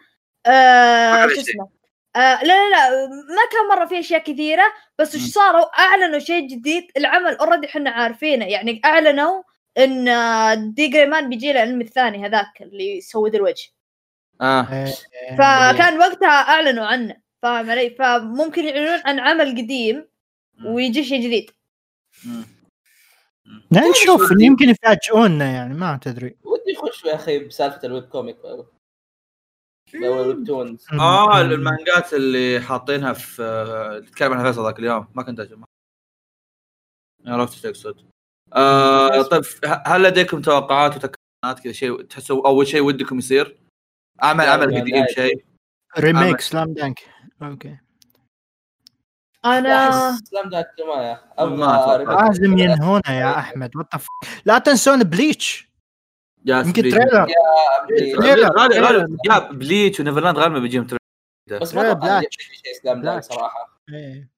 آه... 0.46 1.28
شو. 1.28 1.42
اسمه 1.42 1.77
آه 2.16 2.44
لا 2.44 2.44
لا 2.44 2.70
لا 2.70 3.08
ما 3.08 3.42
كان 3.52 3.78
مرة 3.78 3.86
في 3.86 4.00
أشياء 4.00 4.24
كثيرة 4.24 4.64
بس 5.00 5.16
إيش 5.16 5.24
مم. 5.24 5.30
صاروا؟ 5.30 5.80
أعلنوا 5.80 6.20
شيء 6.20 6.48
جديد 6.48 6.84
العمل 6.98 7.36
already 7.36 7.68
إحنا 7.68 7.90
عارفينه. 7.90 8.46
يعني 8.46 8.82
أعلنوا 8.86 9.44
إن 9.78 10.08
آه، 10.08 10.54
D.Gray-man 10.54 11.30
بيجي 11.30 11.54
له 11.54 11.64
الانمي 11.64 11.84
الثاني 11.84 12.26
هذاك 12.26 12.62
اللي 12.62 12.98
يسود 12.98 13.36
الوجه. 13.36 13.70
آه. 14.42 14.68
إيه، 14.74 15.36
فكان 15.38 16.00
وقتها 16.00 16.30
أعلنوا 16.30 16.86
عنه. 16.86 17.16
فاهم 17.42 17.72
علي؟ 17.72 17.90
فممكن 17.90 18.66
يعلنون 18.66 19.02
عن 19.06 19.20
عمل 19.20 19.50
قديم 19.52 20.08
ويجي 20.66 21.04
شيء 21.04 21.22
جديد. 21.22 21.52
نشوف 23.72 24.32
يمكن 24.40 24.70
يفاجئونا 24.70 25.52
يعني 25.52 25.74
ما 25.74 26.00
تدري 26.02 26.38
ودي 26.44 26.72
يخش 26.72 27.06
يا 27.06 27.16
أخي 27.16 27.40
بسالفة 27.40 27.80
ال 27.84 27.89
web 27.89 28.04
comic. 28.04 28.38
آه 31.00 31.42
المانجات 31.42 32.14
اللي 32.14 32.62
حاطينها 32.62 33.14
في 33.14 33.44
آه، 33.44 34.00
تكلم 34.00 34.34
عنها 34.34 34.44
فيصل 34.52 34.66
ذاك 34.66 34.80
اليوم. 34.80 35.08
ما 35.16 35.24
كنت 35.24 35.40
أجمع. 35.40 35.66
عرفت 37.28 37.66
إيش 37.66 37.82
تقصد. 37.82 38.06
آه 38.54 39.22
طيب 39.22 39.44
هل 39.86 40.04
لديكم 40.04 40.42
توقعات 40.42 40.96
وتكهنات 40.96 41.60
كذا 41.64 41.72
شيء 41.74 42.02
تحسوا 42.02 42.48
أول 42.48 42.68
شيء 42.68 42.82
ودكم 42.82 43.18
يصير؟ 43.18 43.58
عمل 44.20 44.46
لا، 44.46 44.52
عمل 44.52 44.82
قديم. 44.82 45.06
شيء. 45.16 45.46
remake. 46.00 46.42
Slam 46.42 46.74
Dunk. 46.74 47.00
أوكي. 47.42 47.78
أنا 49.46 49.92
Slam 50.18 50.50
Dunk 50.50 50.68
ما. 50.88 51.98
لازم 52.28 52.58
ينهونا 52.58 53.10
يا 53.20 53.40
أحمد. 53.40 53.76
what 53.76 53.88
لا 54.46 54.58
تنسون 54.58 55.04
بليتش. 55.04 55.67
يا 56.48 56.58
يمكن 56.60 56.82
بليتش. 56.82 56.98
trailer. 56.98 57.28
يا 59.30 59.40
بليتش 59.52 60.00
و 60.00 60.04
Neverland 60.04 60.38
غالبا 60.38 60.60
بيجيهم 60.60 60.88
trailer. 60.88 61.62
بس 61.62 61.76
ما 61.76 61.82
لا، 61.82 61.92
أتوقع 61.92 62.22
شيء 62.30 62.74
Slam 62.84 63.02
Dunk. 63.02 63.24
صراحة. 63.24 63.82
إيه. 63.94 64.30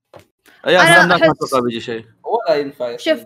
يا 0.68 0.80
Slam 0.86 1.10
Dunk 1.10 1.22
ما 1.24 1.32
أتوقع 1.32 1.60
بيجي 1.60 1.80
شيء. 1.82 2.06
ولا 2.24 2.56
ينفع 2.56 2.98
شوف. 2.98 3.20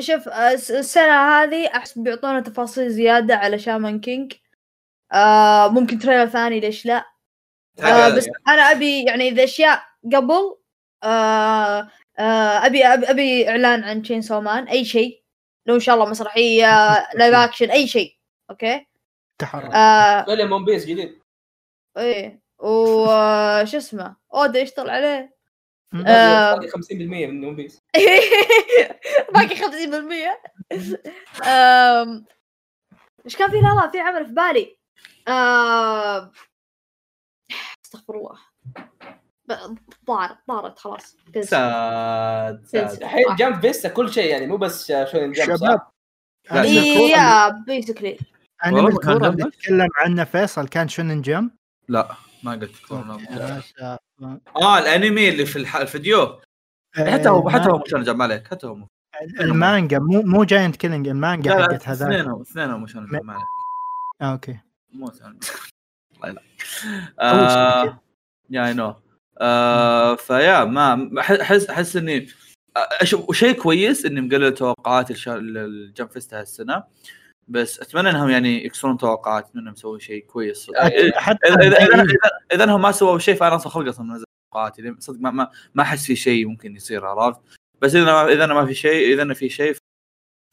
شوف 0.00 0.28
الس- 0.28 0.70
السنة 0.70 1.12
هذه 1.42 1.66
أحس 1.66 1.98
بيعطونا 1.98 2.40
تفاصيل 2.40 2.90
زيادة 2.90 3.36
على 3.36 3.58
Shaman 3.58 4.00
King 4.00 4.32
آه 5.12 5.68
ممكن 5.68 5.98
trailer 5.98 6.26
ثاني 6.26 6.60
ليش 6.60 6.86
لا؟ 6.86 7.04
آه 7.82 8.08
بس 8.08 8.28
أنا 8.48 8.62
أبي 8.62 9.04
يعني 9.04 9.28
إذا 9.28 9.44
أشياء 9.44 9.82
قبل 10.14 10.56
آه 11.04 11.88
آه 12.18 12.66
أبي 12.66 12.84
أبي, 12.86 13.06
أبي 13.10 13.48
إعلان 13.48 13.84
عن 13.84 14.02
تشينسو 14.02 14.22
مان 14.22 14.64
أي 14.68 14.84
شيء. 14.84 15.22
لو 15.68 15.74
إن 15.74 15.80
شاء 15.80 15.94
الله 15.94 16.10
مسرحية 16.10 16.66
live 17.18 17.34
action 17.34 17.70
أي 17.70 17.86
شيء. 17.88 18.16
أوكي؟ 18.50 18.86
تحرك. 19.38 19.74
آه 19.74 20.24
فيلم 20.24 20.52
One 20.52 20.64
Piece 20.64 20.86
جديد. 20.86 21.22
إيه. 21.96 22.40
وش 22.58 23.74
اسمه؟ 23.84 24.16
أودا 24.34 24.60
يشتغل 24.60 24.90
عليه. 24.90 25.38
آه. 26.06 26.54
باقي 26.54 26.68
50% 26.68 26.92
من 26.92 27.44
One 27.44 27.56
Piece 27.56 27.82
باقي 29.34 29.56
50% 29.56 31.46
أم... 31.46 32.24
إيش 33.24 33.36
كان 33.36 33.50
في؟ 33.50 33.56
لا 33.56 33.74
لا 33.74 33.88
في 33.88 34.00
عمل 34.00 34.26
في 34.26 34.32
بالي. 34.32 34.78
أستغفر 37.84 38.14
الله. 38.14 38.38
ب- 39.48 39.78
طارت 40.06 40.36
طارت 40.48 40.78
خلاص. 40.78 41.16
ساد 41.40 42.64
الحين 42.74 43.24
جنب 43.38 43.60
فيستا 43.60 43.88
كل 43.88 44.12
شيء 44.12 44.30
يعني 44.30 44.46
مو 44.46 44.56
بس 44.56 44.86
شونين 44.86 45.32
جمب 45.32 45.56
شباب 45.56 45.80
يا 46.50 47.48
بيسكلي 47.66 48.18
أنا 48.64 48.76
كان 48.76 48.86
الكورة 48.86 49.12
اللي 49.28 49.36
جنبك. 49.36 49.54
تكلم 49.54 49.88
عنه 49.96 50.24
فيصل 50.24 50.68
كان 50.68 50.88
شونن 50.88 51.22
جمب 51.22 51.50
لا 51.88 52.08
ما 52.42 52.52
قلت. 52.52 52.92
آه 54.56 54.78
الأنمي 54.78 55.28
اللي 55.28 55.46
في. 55.46 55.56
الفيديو. 55.82 56.40
حتى 56.96 57.28
هو 57.28 57.50
حتى 57.50 57.70
هو 57.70 57.78
مش 57.86 57.94
أنا 57.94 58.04
جمع 58.04 58.24
عليك. 58.24 58.46
حتى 58.48 58.66
هو 58.66 58.74
مو 58.74 58.86
المانجا 59.40 59.98
مو 59.98 60.22
مو 60.22 60.44
جاينت 60.44 60.76
كيلينج 60.76 61.08
المانجا 61.08 61.62
حقت 61.62 61.88
هذا 61.88 62.06
اثنينهم 62.06 62.40
اثنينهم 62.40 62.82
مش 62.82 62.96
أنا 62.96 63.06
جمع 63.20 63.34
عليك. 63.34 63.46
أوكي. 64.22 64.58
مو 64.92 65.10
الله 66.24 66.40
آه 67.20 68.00
yeah 68.50 68.66
I 68.66 68.74
know 68.74 68.94
فيا 70.16 70.64
ما 70.64 71.10
احس 71.20 71.70
احس 71.70 71.96
إني 71.96 72.28
أشوف 72.76 73.36
شيء 73.36 73.52
كويس 73.52 74.06
إني 74.06 74.20
مقلل 74.20 74.54
توقعات 74.54 75.10
الش- 75.10 75.28
ال 75.28 75.44
Jump 75.44 76.10
Fest 76.10 76.34
هالسنة 76.34 76.84
بس 77.48 77.80
أتمنى 77.80 78.10
إنهم 78.10 78.28
يعني 78.30 78.64
يكسرون 78.66 78.98
توقعات 78.98 79.50
إنهم 79.56 79.72
يسوون 79.72 80.00
شيء 80.00 80.24
كويس. 80.24 80.70
يعني 80.74 81.12
حتى 81.12 81.48
اذا 81.48 81.66
اذا 81.66 81.76
اذا, 81.76 81.94
إيه. 81.94 82.02
إذا, 82.02 82.30
إذا 82.52 82.64
إنهم 82.64 82.82
ما 82.82 82.92
سووا 82.92 83.18
شيء 83.18 83.34
فأنا 83.34 83.56
أصلا 83.56 83.72
خلق 83.72 83.88
أصلا 83.88 84.06
من 84.06 84.24
توقعاتي 84.52 84.82
لأن 84.82 85.00
صدق 85.00 85.20
ما 85.20 85.30
ما, 85.30 85.50
ما 85.74 85.82
أحس 85.82 86.06
في 86.06 86.16
شيء 86.16 86.46
ممكن 86.46 86.76
يصير 86.76 87.06
عرفت؟ 87.06 87.40
بس 87.82 87.94
إذا 87.94 88.04
ما 88.04 88.32
إذا 88.32 88.46
ما 88.46 88.66
في 88.66 88.74
شيء 88.74 89.12
إذا 89.14 89.34
في 89.34 89.48
شيء 89.48 89.76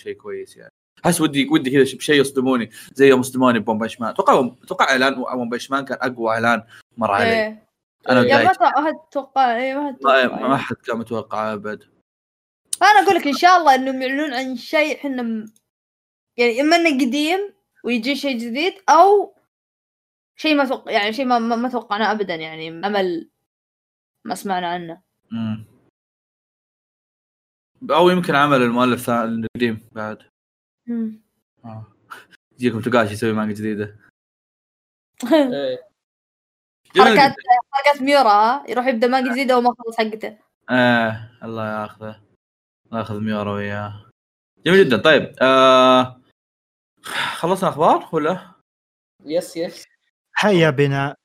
شيء 0.04 0.14
كويس 0.14 0.58
يعني. 0.58 0.72
أحس 1.06 1.22
ودي 1.22 1.48
ودي 1.48 1.70
كذا 1.70 1.98
بشيء 1.98 2.22
يصدموني 2.22 2.70
زي 2.94 3.10
يوم 3.10 3.22
صدموني 3.24 3.60
ببومباي 3.60 3.90
مان 4.00 4.10
أتوقع 4.10 4.50
أتوقع 4.64 4.90
إعلان 4.90 5.16
بومباي 5.16 5.60
مان 5.70 5.86
كان 5.86 5.98
أقوى 6.02 6.34
إعلان 6.34 6.64
مر 6.98 7.12
علي. 7.12 7.32
إيه. 7.34 7.65
أنا 8.10 8.20
يا 8.22 8.36
ما 8.38 8.42
بدايتي 8.42 8.54
تو- 8.60 8.82
ما 8.82 8.90
أتوقع 8.90 9.58
إيه 9.58 9.74
ما 9.76 10.48
ما, 10.48 10.58
حد 10.58 10.76
كان 10.76 10.98
متوقع 10.98 11.54
أبد 11.54 11.84
فانا 12.80 13.00
أقول 13.00 13.16
لك 13.16 13.28
إن 13.28 13.34
شاء 13.34 13.58
الله 13.58 13.76
إنهم 13.76 14.02
يعلنون 14.02 14.34
عن 14.34 14.56
شيء 14.56 14.96
إحنا 14.98 15.22
م... 15.22 15.46
يعني 16.38 16.62
إما 16.62 16.76
إنه 16.76 17.06
قديم 17.06 17.54
ويجي 17.84 18.16
شيء 18.16 18.38
جديد 18.38 18.74
أو 18.90 19.36
شيء 20.36 20.56
ما 20.56 20.66
توقع 20.66 20.92
يعني 20.92 21.14
شيء 21.14 21.26
ما 21.26 21.40
ما 21.40 21.56
ما 21.56 21.70
توقعناه 21.70 22.12
ابدا 22.12 22.36
يعني 22.36 22.68
عمل 22.86 23.30
ما 24.26 24.36
سمعنا 24.36 24.68
عنه 24.68 25.02
مم. 25.32 25.66
أو 27.92 28.10
يمكن 28.10 28.36
عمل 28.36 28.62
المؤلف 28.62 29.10
القديم 29.10 29.90
بعد 29.92 30.18
مم. 30.88 31.22
آه. 31.66 31.86
يجيكم 32.54 32.82
توقاشي 32.82 33.14
يسوي 33.14 33.34
مانجا 33.34 33.54
جديدة 33.54 33.96
إيه. 35.54 35.95
حركات. 37.04 37.36
حركات 37.72 38.02
ميورا 38.02 38.30
ها؟ 38.30 38.64
يروح 38.70 38.88
يبدأ 38.88 39.08
مانجا 39.08 39.32
جديده 39.32 39.58
وما 39.58 39.76
خلص 39.80 39.98
حقته. 39.98 40.38
إيه 40.72 41.38
الله 41.44 41.82
ياخذه. 41.82 42.22
الله 42.86 43.00
ياخذ 43.00 43.20
ميورا 43.20 43.54
وياه. 43.54 44.06
جميل 44.66 44.86
جدا. 44.86 44.98
طيب 44.98 45.36
آه... 45.42 46.22
خلصنا 47.36 47.70
أخبار 47.70 48.10
ولا؟ 48.12 48.52
yes 49.26 49.58
yes 49.58 49.86
هيا 50.38 50.70
بنا 50.70 51.16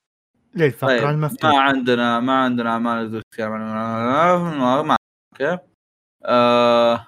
للفقرة 0.54 0.98
طيب 0.98 1.08
المفتوحة 1.08 1.52
ما 1.52 1.60
عندنا 1.60 2.20
ما 2.20 2.42
عندنا 2.42 2.70
أعمال 2.70 3.22
عنها. 3.38 4.36
ما 4.36 4.82
ما 4.82 4.96
okay 5.32 5.58
آه... 6.24 7.06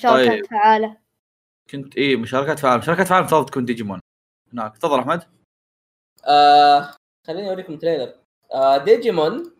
شاركات 0.00 0.28
طيب. 0.28 0.46
فعالة. 0.46 0.96
كنت 1.70 1.96
إيه 1.96 2.16
مشاركات 2.16 2.58
في 2.58 2.66
عالم 2.66 2.80
مشاركات 2.80 3.06
في 3.06 3.14
عالم 3.14 3.24
افترض 3.24 3.46
تكون 3.46 3.64
ديجيمون. 3.64 4.00
هناك. 4.52 4.78
تفضل 4.78 4.98
أحمد. 4.98 5.22
آه 6.26 6.94
خليني 7.26 7.48
أوريكم 7.48 7.76
trailer 7.78 8.12
آه 8.52 8.76
ديجيمون. 8.76 9.52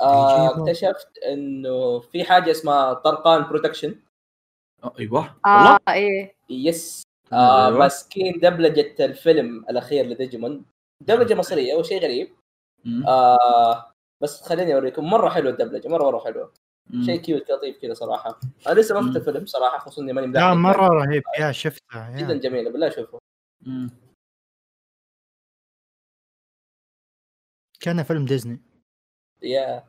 آه. 0.00 0.60
اكتشفت 0.60 1.18
إنه 1.18 2.00
في 2.00 2.24
حاجة 2.24 2.50
اسمها 2.50 2.92
طرقان 2.94 3.42
production 3.48 3.94
آه، 4.84 4.92
أيوه 4.98 5.36
والله 5.46 5.78
آه 5.88 5.92
إيه 5.92 6.34
yes 6.50 7.02
آه 7.32 7.66
أيوة. 7.66 7.78
ماسكين 7.78 8.38
دبلجه 8.38 9.04
الفيلم 9.04 9.64
الأخير 9.70 10.06
لديجيمون 10.06 10.64
دبلجة 11.00 11.34
مصرية 11.34 11.74
وشيء 11.74 12.02
غريب. 12.02 12.32
آه 13.08 13.92
بس 14.22 14.42
خليني 14.42 14.74
أوريكم 14.74 15.10
مرة 15.10 15.28
حلوة 15.28 15.52
الدبلجة 15.52 15.88
مرة 15.88 16.04
مرة 16.04 16.18
حلوة. 16.24 16.52
شيء 17.04 17.16
cute 17.20 17.50
لطيف 17.50 17.78
كذا 17.78 17.94
صراحة 17.94 18.40
أنا 18.66 18.80
لسه 18.80 19.00
ما 19.00 19.06
شفت. 19.08 19.16
الفيلم 19.16 19.46
صراحة 19.46 19.78
خصوصا 19.78 20.02
إني 20.02 20.12
ماني 20.12 20.26
لا 20.26 20.54
مدحرج. 20.54 20.56
مرة 20.56 20.88
رهيب 21.04 21.22
يا 21.40 21.52
شفتها 21.52 22.16
جدا. 22.16 22.34
جميله 22.38 22.70
بالله 22.70 22.88
شوفوا 22.90 23.18
كان 27.84 28.02
فيلم 28.02 28.24
ديزني. 28.24 28.60
يا. 29.42 29.88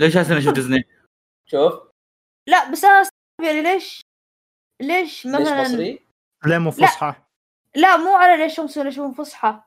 ليش 0.00 0.16
اني 0.16 0.38
أشوف 0.38 0.54
ديزني؟ 0.54 0.84
شوف. 1.46 1.72
لا 2.48 2.70
بس 2.70 2.84
أنا 2.84 3.08
يعني 3.44 3.62
ليش؟ 3.62 4.00
ليش 4.82 5.26
ليش 5.26 5.26
مثلا 5.26 5.62
مصري؟ 5.62 6.06
ليه 6.46 6.58
مو 6.58 6.70
فصحى. 6.70 7.14
لا 7.76 7.96
مو 7.96 8.16
على 8.16 8.42
ليش 8.42 8.60
هم 8.60 8.66
يسوون 8.66 8.86
يشوفون 8.86 9.12
فصحى. 9.12 9.62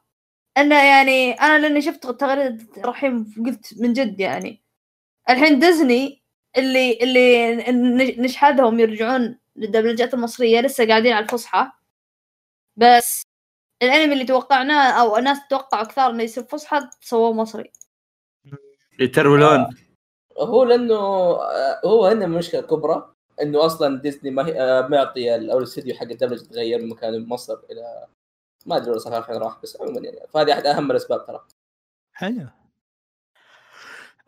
انه 0.57 0.76
يعني 0.76 1.31
أنا 1.31 1.60
لأني 1.60 1.81
شفت 1.81 2.07
تغريدة 2.07 2.81
رحيم 2.81 3.34
قلت 3.45 3.81
من 3.81 3.94
جد 3.94 4.19
يعني. 4.19 4.64
الحين 5.30 5.60
ديزني 5.60 6.23
اللي 6.57 7.03
اللي 7.03 8.15
نشحذهم 8.22 8.80
يرجعون 8.80 9.39
للدبلجات 9.56 10.14
المصرية 10.14 10.61
لسه 10.61 10.88
قاعدين 10.88 11.14
على 11.14 11.26
الفصحى. 11.26 11.72
بس 12.77 13.27
الأنمي 13.84 14.14
اللي 14.14 14.26
توقعناه 14.26 15.02
أو 15.02 15.18
الناس 15.18 15.38
توقعوا 15.49 15.84
كثار 15.86 16.10
إنه 16.12 16.24
يصير 16.24 16.44
فصحى 16.44 16.80
سووه 17.02 17.34
مصري. 17.34 17.72
يترولون. 18.99 19.76
هو 20.40 20.64
لأنه 20.64 20.95
آه، 20.95 21.82
هو 21.86 22.06
هنا 22.06 22.28
مشكلة 22.28 22.62
كبرى 22.62 23.14
إنه 23.41 23.66
أصلا 23.66 24.02
ديزني 24.02 24.32
ما 24.32 24.48
هي 24.48 24.62
آه، 24.62 24.88
معطي 24.88 25.36
أو 25.36 25.58
الاستديو 25.58 25.95
حق 25.95 26.04
الدبلجه 26.04 26.44
تغير 26.44 26.82
من 26.82 26.90
مكان 26.90 27.28
مصر 27.28 27.58
إلى 27.72 28.06
ما 28.66 28.78
أدري 28.78 28.90
والله 28.90 29.04
صراحة 29.04 29.22
فين 29.22 29.36
راح 29.36 29.58
بس 29.64 29.82
عموما 29.82 29.99
يعني 29.99 30.18
فهذه 30.34 30.54
أحد 30.54 30.66
أهم 30.66 30.91
الأسباب 30.91 31.28
ترى. 31.28 31.45
حلو. 32.14 32.48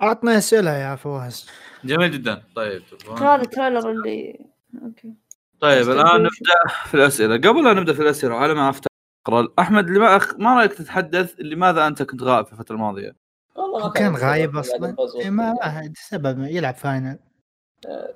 اعطنا 0.02 0.38
أسئلة 0.38 0.78
يا 0.78 0.96
فواز. 0.96 1.50
جميل 1.84 2.12
جدا. 2.12 2.44
طيب 2.56 2.84
هذا 3.20 3.42
التريلر 3.42 3.92
اللي 3.92 4.46
أوكي. 4.84 5.14
طيب 5.60 5.90
الآن. 5.90 6.22
نبدأ 6.24 6.74
في 6.86 6.94
الأسئلة. 6.94 7.36
قبل 7.36 7.64
لا 7.64 7.74
نبدأ 7.74 7.94
في 7.94 8.02
الأسئلة 8.02 8.36
على 8.36 8.54
ما 8.54 8.70
افتح 8.70 8.89
اقرا 9.30 9.48
أحمد 9.60 9.90
لما 9.90 10.16
أخ... 10.18 10.36
ما 10.36 10.56
رأيك 10.56 10.74
تتحدث 10.74 11.36
لماذا 11.40 11.88
أنت 11.88 12.04
كنت 12.04 12.24
غائب 12.24 12.46
في 12.46 12.54
الفترة 12.54 12.76
الماضية؟ 12.76 13.16
والله 13.56 13.86
هو 13.86 13.92
كان 13.92 14.16
غايب 14.16 14.52
قاعد 14.52 14.56
أصلا. 14.56 14.96
إيه 15.20 15.30
ما. 15.30 15.54
ما 15.54 15.94
سبب 15.96 16.40
يلعب 16.40 16.76
فاينل. 16.76 17.20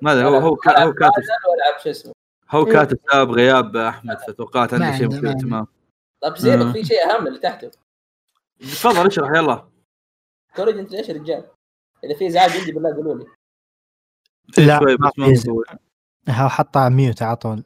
ماذا 0.02 0.24
هو 0.24 0.36
هو, 0.36 0.56
كا... 0.56 0.70
هو 0.70 0.76
ألعب 0.76 0.94
كاتب. 0.94 1.12
بادل 1.14 1.50
والعب 1.50 1.80
شو 1.82 1.90
اسمه؟ 1.90 2.12
هو 2.50 2.66
إيه. 2.66 2.72
كاتب 2.72 2.98
سبب 3.12 3.30
غياب 3.30 3.76
أحمد 3.76 4.18
فتوقعت 4.18 4.74
عنده 4.74 4.96
شيء 4.96 5.06
مثير. 5.06 5.30
اهتمام 5.30 5.66
طيب 6.22 6.36
زين 6.36 6.62
آه. 6.62 6.72
في 6.72 6.84
شيء 6.84 7.10
أهم 7.10 7.26
اللي 7.26 7.38
تحته. 7.38 7.70
تفضل 8.60 9.06
اشرح 9.06 9.30
يلا. 9.36 9.68
كوريج 10.56 10.78
انت 10.78 10.92
ليش 10.92 11.10
رجال؟ 11.10 11.44
إذا 12.04 12.14
في 12.18 12.26
إزعاج 12.26 12.50
عندي 12.50 12.72
بالله 12.72 12.94
قولوا 12.94 13.14
لي. 13.14 13.26
لا 14.58 14.78
شوي 14.78 14.96
ما 14.96 15.08
بس 15.08 15.18
ما 15.18 15.34
في 15.34 15.64
هو 16.30 16.48
حطها 16.48 16.88
mute 16.88 17.22
على 17.22 17.36
طول. 17.36 17.64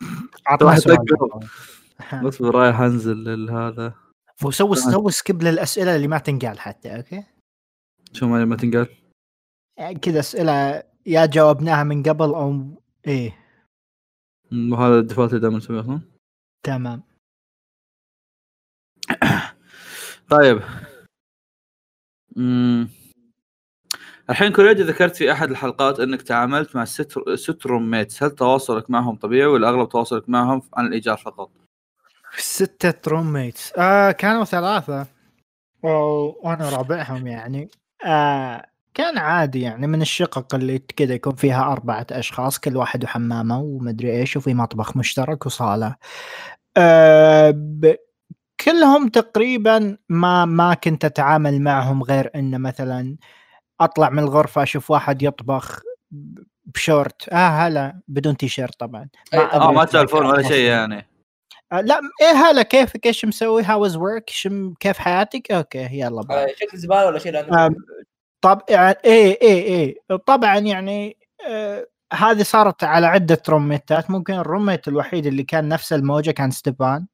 سؤال. 0.76 0.98
بس 2.24 2.42
رايح 2.42 2.80
أنزل 2.80 3.50
هذا. 3.50 3.94
وسوي 4.44 4.76
تمام. 4.76 4.92
سوي 4.92 5.10
skip 5.10 5.42
للأسئلة 5.42 5.96
اللي 5.96 6.08
ما 6.08 6.18
تنقال 6.18 6.60
حتى 6.60 6.96
okay؟ 6.96 7.24
شو 8.12 8.26
ما 8.26 8.44
ما 8.44 8.56
تنقال؟ 8.56 8.86
يعني 9.78 9.98
كذا 9.98 10.20
أسئلة 10.20 10.82
يا 11.06 11.26
جاوبناها 11.26 11.84
من 11.84 12.02
قبل 12.02 12.24
أو 12.24 12.82
إيه. 13.06 13.38
وهذا 14.52 14.98
ال 14.98 15.02
default 15.02 15.30
اللي 15.30 15.40
دائما 15.40 15.56
نسويه 15.56 15.80
أصلا؟ 15.80 16.00
تمام. 16.62 17.02
طيب. 20.30 20.60
مم. 22.36 22.88
الحين 24.30 24.52
كوريجي 24.52 24.82
ذكرت 24.82 25.16
في 25.16 25.32
أحد 25.32 25.50
الحلقات 25.50 26.00
إنك 26.00 26.22
تعاملت 26.22 26.76
مع 26.76 26.84
ست 26.84 27.34
ست 27.34 27.66
roommates 27.66 28.22
هل 28.22 28.30
تواصلك 28.30 28.90
معهم 28.90 29.16
طبيعي 29.16 29.46
ولا 29.46 29.68
أغلب 29.68 29.88
تواصلك 29.88 30.28
معهم 30.28 30.62
عن 30.74 30.86
الإيجار 30.86 31.16
فقط؟ 31.16 31.50
ستة 32.36 33.10
roommates 33.10 33.72
آه 33.78 34.10
كانوا 34.10 34.44
ثلاثة. 34.44 35.06
و- 35.82 36.48
وأنا 36.48 36.68
رابعهم 36.70 37.26
يعني. 37.26 37.68
آه 38.06 38.66
كان 38.94 39.18
عادي 39.18 39.60
يعني 39.60 39.86
من 39.86 40.02
الشقق 40.02 40.54
اللي 40.54 40.78
كذا 40.78 41.14
يكون 41.14 41.34
فيها 41.34 41.72
أربعة 41.72 42.06
أشخاص 42.12 42.58
كل 42.58 42.76
واحد 42.76 43.04
وحمامة 43.04 43.60
ومدري 43.60 44.12
إيش 44.20 44.36
وفي 44.36 44.54
مطبخ 44.54 44.96
مشترك 44.96 45.46
وصالة. 45.46 45.94
آه 46.76 47.50
ب... 47.56 47.94
كلهم 48.64 49.08
تقريبا 49.08 49.96
ما 50.08 50.44
ما 50.44 50.74
كنت 50.74 51.04
أتعامل 51.04 51.62
معهم 51.62 52.02
غير 52.02 52.30
إن 52.34 52.60
مثلا 52.60 53.16
أطلع 53.80 54.10
من 54.10 54.18
الغرفة 54.18 54.62
أشوف 54.62 54.90
واحد 54.90 55.22
يطبخ 55.22 55.80
بشورت. 56.66 57.28
آه 57.28 57.48
هلا 57.48 58.00
بدون 58.08 58.36
تيشيرت 58.36 58.80
طبعا. 58.80 59.08
طبعاً. 59.32 59.44
آه 59.44 59.56
أدري 59.56 59.74
ما 59.76 59.84
تسولفون 59.84 60.20
كان 60.20 60.30
ولا 60.30 60.42
شيء. 60.42 60.64
يعني. 60.68 60.98
آه، 60.98 61.04
لا 61.72 62.00
إيه 62.22 62.32
هلا 62.32 62.62
كيفك 62.62 63.06
إيش 63.06 63.24
مسوي؟ 63.24 63.62
how's 63.62 63.96
work 63.96 64.30
شم 64.30 64.74
كيف 64.80 64.98
حياتك؟ 64.98 65.52
okay 65.52 65.88
يلا 65.92 66.22
bye. 66.22 66.44
آه، 66.44 66.54
شكل 66.56 66.78
زبالة 66.78 67.06
ولا 67.06 67.18
شيء 67.18 67.32
طب 68.40 68.62
يعني 68.68 68.96
إيه 69.04 69.38
إيه 69.42 69.62
إيه. 69.62 69.96
طبعا 70.26 70.58
يعني 70.58 71.16
آه 71.48 71.86
هذه 72.12 72.42
صارت 72.42 72.84
على 72.84 73.06
عدة 73.06 73.42
روميتات. 73.48 74.10
ممكن 74.10 74.34
ال 74.34 74.40
roommate 74.40 74.88
الوحيد 74.88 75.26
اللي 75.26 75.42
كان 75.42 75.68
نفس 75.68 75.92
الموجة 75.92 76.30
كان 76.30 76.50
ستيفان 76.50 77.06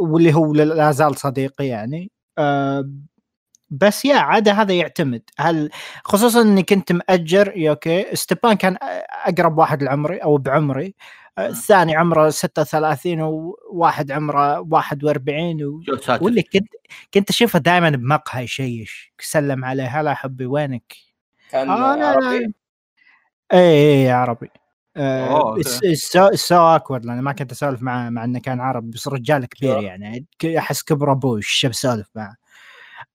واللي 0.00 0.34
هو 0.34 0.54
لا 0.54 0.92
زال 0.92 1.16
صديقي 1.16 1.66
يعني. 1.66 2.10
آه 2.38 2.90
بس 3.70 4.04
yeah 4.04 4.16
عادة 4.16 4.52
هذا 4.52 4.74
يعتمد. 4.74 5.22
هل 5.38 5.70
خصوصا 6.04 6.42
إني 6.42 6.62
كنت 6.62 6.92
مأجر 6.92 7.52
yeah 7.56 7.70
okay 7.70 8.16
ستيفان 8.16 8.54
كان 8.54 8.76
أقرب 9.26 9.58
واحد 9.58 9.82
لعمري 9.82 10.18
أو 10.18 10.36
بعمري. 10.38 10.86
آه،. 10.86 11.25
الثاني 11.38 11.96
عمره 11.96 12.30
36 12.30 13.20
وواحد 13.20 14.12
عمره 14.12 14.60
41 14.60 15.64
و... 15.64 15.82
واللي 16.20 16.42
كنت 16.42 16.68
كنت 17.14 17.30
أشوفه 17.30 17.58
دائما 17.58 17.90
بمقهى 17.90 18.44
يشيش 18.44 19.12
سلم 19.20 19.64
عليه 19.64 20.00
هلا 20.00 20.14
حبي 20.14 20.46
وينك؟ 20.46 20.96
كان 21.50 21.70
آه 21.70 21.96
لا 21.96 22.00
لا 22.00 22.06
عربي 22.06 22.54
اي 23.52 24.04
اي 24.04 24.10
عربي 24.10 24.50
أوه، 24.96 25.50
okay. 25.50 25.94
so 26.36 26.56
awkward 26.58 27.04
لأن 27.04 27.20
ما 27.20 27.32
كنت 27.32 27.52
أسولف 27.52 27.82
معه 27.82 28.10
مع 28.10 28.24
إنه 28.24 28.38
كان 28.38 28.60
عربي 28.60 28.90
بس 28.90 29.08
رجال 29.08 29.46
كبير؟ 29.46 29.80
يعني 29.80 30.26
أحس 30.58 30.82
كبر 30.82 31.12
أبوي 31.12 31.36
إيش 31.36 31.66
بسولف 31.66 32.08
معه 32.14 32.36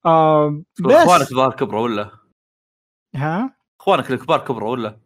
آه 0.05 0.61
اخوانك 0.81 1.21
بس 1.21 1.31
الظاهر 1.31 1.53
كبروا 1.53 1.81
ولا؟ 1.81 2.11
ها 3.15 3.55
إخوانك 3.79 4.11
الكبار 4.11 4.39
كبروا 4.39 4.71
ولا؟ 4.71 4.97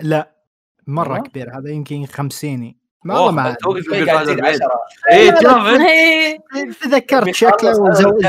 لا 0.00 0.39
مرة 0.86 1.12
والله؟ 1.12 1.28
كبير 1.28 1.58
هذا 1.58 1.70
يمكن 1.70 2.06
خمسيني 2.06 2.80
ما 3.04 3.14
أوه، 3.14 3.26
والله 3.26 3.42
ما 3.42 3.52
توك 3.54 3.76
أدري. 3.76 3.82
تقول 3.82 3.84
شوي 3.84 4.10
قاعد 4.10 4.16
هذا 4.16 4.24
تزيد 4.24 4.40
بعيد. 4.40 4.60
10 4.62 4.70
إيه 5.10 5.30
جامد 5.30 5.80
إيه، 5.80 6.38
تذكرت 6.82 7.34
شكله 7.34 7.80
وزود 7.80 8.26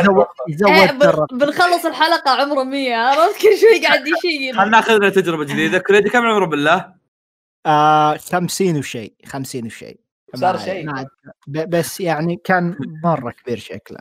زود 0.49 0.69
إيه،. 0.69 0.91
بنخلص 1.32 1.86
الحلقة 1.86 2.32
عمره 2.32 2.64
100 2.64 2.95
عرفت 2.95 3.41
كل 3.41 3.57
شوي 3.57 3.86
قاعد 3.86 4.03
يشيل 4.07 4.56
خلنا 4.56 4.69
ناخذ 4.69 5.11
تجربة 5.11 5.44
جديدة 5.44 5.80
كريدي 5.80 6.10
كم 6.10 6.26
عمره 6.26 6.45
بالله؟ 6.45 6.94
آه 7.65 8.18
50 8.18 8.78
وشيء 8.78 9.14
50 9.26 9.65
وشيء 9.65 9.99
صار 10.36 10.58
شيء. 10.58 10.90
بس 11.48 11.99
يعني 11.99 12.41
كان 12.44 12.76
مرة 13.03 13.32
كبير 13.32 13.58
شكله. 13.58 13.98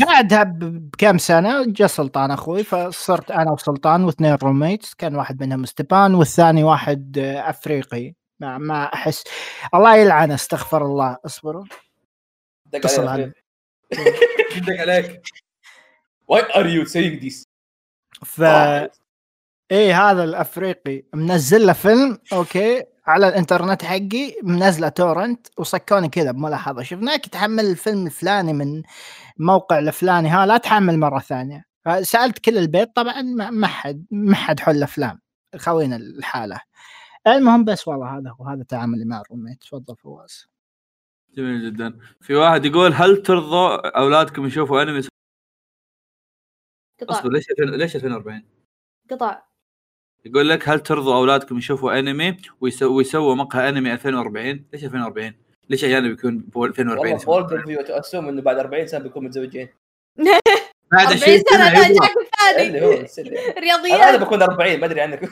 بعدها 0.00 0.42
بكم 0.42 1.18
سنة 1.18 1.64
جاء 1.66 1.88
سلطان 1.88 2.30
أخوي 2.30 2.64
فصرت 2.64 3.30
أنا 3.30 3.52
وسلطان 3.52 4.04
واثنين 4.04 4.34
roommates 4.34 4.94
كان 4.94 5.16
واحد 5.16 5.42
منهم 5.42 5.64
ستيبان 5.64 6.14
والثاني 6.14 6.64
واحد 6.64 7.18
أفريقي. 7.18 8.14
ما, 8.40 8.58
ما 8.58 8.84
أحس. 8.94 9.24
الله 9.74 9.96
يلعن 9.96 10.30
استغفر 10.30 10.84
الله. 10.86 11.16
اصبروا. 11.26 11.64
دق 12.66 12.78
اتصل 12.78 13.08
عليك 13.08 13.44
علي. 13.92 14.04
دق 14.66 14.80
عليك. 14.80 15.22
Why 16.32 16.40
are 16.40 16.66
you 16.66 16.86
saying 16.86 17.20
this؟ 17.24 17.46
ف 18.24 18.42
إيه 19.70 20.10
هذا 20.10 20.24
الأفريقي. 20.24 21.02
منزل 21.14 21.66
له 21.66 21.72
فيلم 21.72 22.18
okay. 22.32 22.84
على 23.06 23.28
الإنترنت 23.28 23.84
حقي 23.84 24.36
منزله 24.42 24.88
torrent 24.88 25.46
وصكوني 25.58 26.08
كذا 26.08 26.30
بملاحظة. 26.30 26.82
شفناك 26.82 27.26
تحمل 27.26 27.64
الفيلم 27.64 28.06
الفلاني 28.06 28.52
من 28.52 28.82
موقع 29.38 29.78
الفلاني 29.78 30.28
ها 30.28 30.46
لا 30.46 30.56
تحمل 30.56 30.98
مرة 30.98 31.18
ثانية. 31.18 31.64
سالت 32.02 32.38
كل 32.38 32.58
البيت 32.58 32.96
طبعا 32.96 33.22
ما 33.22 33.50
ما 33.50 33.66
حد 33.66 34.06
ما 34.10 34.34
حد 34.34 34.60
حمل 34.60 34.82
افلام 34.82 35.20
خوينا 35.56 35.96
الحالة. 35.96 36.60
المهم 37.26 37.64
بس 37.64 37.88
والله 37.88 38.18
هذا 38.18 38.30
هو 38.30 38.44
هذا 38.44 38.62
تعاملي 38.62 39.04
مع 39.04 39.20
ال 39.20 39.24
roommate 39.24 39.60
تفضل 39.62 39.96
فواز. 39.96 40.48
جميل 41.36 41.72
جدا. 41.72 41.98
في 42.20 42.34
واحد 42.34 42.64
يقول 42.64 42.92
هل 42.92 43.22
ترضى 43.22 43.88
أولادكم 43.96 44.46
يشوفوا 44.46 44.82
أنمي؟ 44.82 45.02
قطع 47.00 47.14
أصبر 47.14 47.32
ليش 47.32 47.50
2000 47.50 47.64
ليش 47.76 47.96
2040 47.96 48.44
قطع 49.10 49.42
يقول 50.24 50.48
لك 50.48 50.68
هل 50.68 50.80
ترضوا 50.80 51.14
أولادكم 51.14 51.58
يشوفوا 51.58 51.98
أنمي 51.98 52.36
ويسو- 52.60 52.82
ويسووا 52.82 53.34
مقهى 53.34 53.68
أنمي 53.68 53.92
2040 53.92 54.64
ليش 54.72 54.84
2040 54.84 55.32
ليش 55.70 55.84
عيالنا 55.84 56.08
بيكون 56.08 56.38
ب 56.38 56.62
2040 56.64 56.98
والله 56.98 57.16
يسوون؟ 57.22 57.42
بولد 57.42 57.64
فيو 57.66 57.82
تاسوم 57.82 58.28
إنه 58.28 58.42
بعد 58.42 58.58
40 58.58 58.86
سنة 58.86 59.00
بيكونوا 59.00 59.28
متزوجين 59.28 59.68
بعد 60.92 61.06
40 61.06 61.22
20 61.22 61.42
سنة 61.50 61.72
لا. 61.72 61.88
جاك 61.88 62.82
هو 62.82 62.92
الثاني 62.92 63.00
السنة. 63.04 63.26
أنا 63.28 63.60
رياضيات 63.60 64.20
بكون 64.20 64.42
40 64.42 64.80
ما 64.80 64.86
أدري 64.86 65.00
عنك 65.00 65.28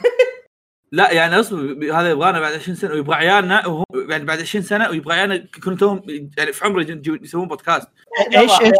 لا 0.91 1.11
يعني 1.11 1.39
أصبر 1.39 1.73
ب- 1.73 1.83
هذا 1.83 2.09
يبغانا 2.09 2.39
بعد 2.39 2.53
20 2.53 2.75
سنة 2.75 2.91
ويبغى 2.91 3.15
عيالنا 3.15 3.67
وهو 3.67 3.83
يعني 4.09 4.25
بعد 4.25 4.39
20 4.39 4.63
سنة 4.63 4.89
ويبغى 4.89 5.15
عيالنا 5.15 5.35
يكونوا 5.35 5.77
توهم 5.77 6.01
يعني 6.37 6.53
في 6.53 6.65
عمره 6.65 6.85
يسوون 7.23 7.47
بودكاست 7.47 7.87
إيش 8.35 8.51
إيش 8.51 8.71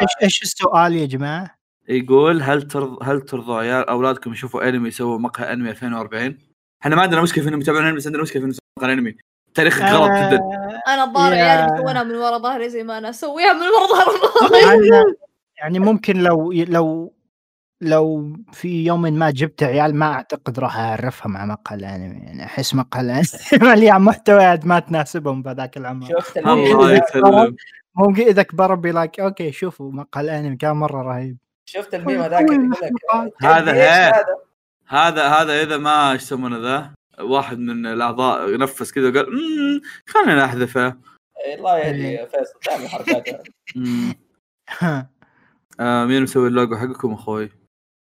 إيش 0.00 0.10
إيش 0.22 0.42
السؤال 0.42 0.96
يا 0.96 1.06
جماعة؟ 1.06 1.59
يقول 1.88 2.42
هل 2.42 2.62
ترضى 2.62 2.98
هل 3.06 3.20
ترضى 3.20 3.52
عيال 3.58 3.88
أولادكم 3.88 4.32
يشوفوا 4.32 4.68
أنمي 4.68 4.88
يسووا 4.88 5.18
مقهى 5.18 5.52
أنمي 5.52 5.70
2040 5.70 6.38
إحنا 6.82 6.96
ما 6.96 7.02
عندنا 7.02 7.22
مشكلة 7.22 7.42
في 7.44 7.48
انهم 7.50 7.60
يتابعون 7.60 7.84
أنمي 7.84 7.96
بس 7.96 8.06
عندنا 8.06 8.22
مشكلة 8.22 8.40
في 8.40 8.44
انهم 8.46 8.50
يسوون 8.50 8.60
مقهى 8.78 8.92
انمي 8.92 9.16
تاريخك 9.54 9.82
غلط 9.82 10.10
جدا. 10.10 10.36
آه، 10.36 10.94
أنا 10.94 11.04
الظاهر 11.04 11.32
يا- 11.32 11.44
عيالي 11.44 11.70
بيسوونها 11.72 12.02
من 12.02 12.14
ورا 12.14 12.38
ظهري 12.38 12.68
زي 12.68 12.82
ما 12.84 12.98
أنا 12.98 13.10
أسويها 13.10 13.52
من 13.52 13.60
ورا 13.60 13.86
ظهر 13.86 14.74
أنا 14.74 15.14
يعني 15.58 15.78
ممكن 15.78 16.16
لو 16.22 16.52
لو 16.52 17.14
لو 17.80 18.32
في 18.52 18.84
يوم 18.84 19.02
ما 19.02 19.30
جبت 19.30 19.62
عيال 19.62 19.94
ما 19.96 20.12
أعتقد 20.12 20.58
راح 20.58 20.76
اعرفهم 20.78 21.36
على 21.36 21.52
مقهى 21.52 21.76
الأنمي. 21.76 22.18
يعني 22.24 22.44
أحس 22.44 22.74
مقهى 22.74 23.00
الأنمي 23.00 23.24
مليان 23.74 24.02
محتويات 24.02 24.66
ما 24.66 24.78
تناسبهم 24.78 25.42
بهذاك 25.42 25.76
العمر. 25.76 26.06
شفت 26.08 26.36
الله 26.38 26.52
الميم 26.52 27.02
يسلم 27.04 27.56
ممكن 27.96 28.22
إذا 28.22 28.42
كبروا 28.42 28.76
be 28.76 28.91
like 28.91 29.20
okay 29.20 29.52
شوفوا 29.52 29.92
مقهى 29.92 30.20
الأنمي 30.24 30.56
كان 30.56 30.76
مرة 30.76 31.02
رهيب. 31.02 31.36
شفت 31.70 31.94
الميم 31.94 32.22
هذاك 32.22 32.50
هذا. 33.42 33.72
هذا 33.72 34.22
هذا 34.86 35.28
هذا 35.28 35.62
إذا 35.62 35.76
ما 35.76 36.12
إيش 36.12 36.22
يسمونه 36.22 36.58
ذا 36.58 36.94
واحد 37.20 37.58
من 37.58 37.86
الأعضاء 37.86 38.56
نفس 38.58 38.92
كذا 38.92 39.08
وقال 39.08 39.26
"مم، 39.32 39.80
خلينا 40.06 40.44
نحذفه 40.44 40.96
إيه، 41.46 41.54
الله 41.54 41.78
يهدي 41.78 42.26
فيصل 42.26 42.60
تعمل 42.64 42.84
الحركات 42.84 43.28
هذه. 43.28 43.42
مم. 43.76 44.14
آه 45.80 46.04
مين 46.04 46.22
مسوي 46.22 46.48
اللوجو 46.48 46.76
حقكم 46.76 47.12
أخوي؟ 47.12 47.50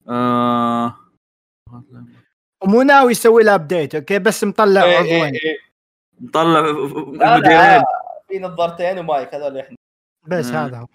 آه... 0.08 0.96
ومو 2.64 2.82
ناوي 2.82 3.10
يسوي 3.12 3.42
له 3.42 3.54
update 3.54 3.94
okay 3.94 4.18
بس 4.18 4.44
مطلع 4.44 4.82
إيه، 4.82 4.96
عضوين 4.96 5.34
إيه، 5.34 5.40
إيه. 5.44 5.58
نطلع 6.20 6.60
لا 6.60 7.36
مديرين 7.36 7.82
في 8.28 8.38
نظارتين 8.38 8.98
ومايك 8.98 9.34
هذول 9.34 9.58
إحنا 9.58 9.76
بس. 10.26 10.46
هذا 10.46 10.78
هو. 10.78 10.86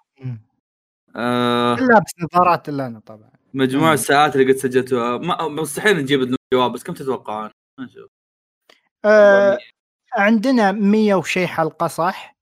آه... 1.17 1.75
لابس 1.75 2.11
نظارات 2.23 2.69
إلا 2.69 2.87
أنا 2.87 2.99
طبعا. 2.99 3.29
مجموع 3.53 3.87
مم. 3.87 3.93
الساعات 3.93 4.35
اللي 4.35 4.51
قد 4.53 4.57
سجلتوها. 4.57 5.17
ما... 5.17 5.47
مستحيل 5.47 5.97
نجيب 5.97 6.35
جواب 6.53 6.71
بس 6.71 6.83
كم 6.83 6.93
تتوقعون؟ 6.93 7.49
نشوف. 7.79 8.09
آه 9.05 9.57
عندنا 10.13 10.71
100 10.71 11.15
وشي 11.15 11.47
حلقة 11.47 11.87
صح؟ 11.87 12.33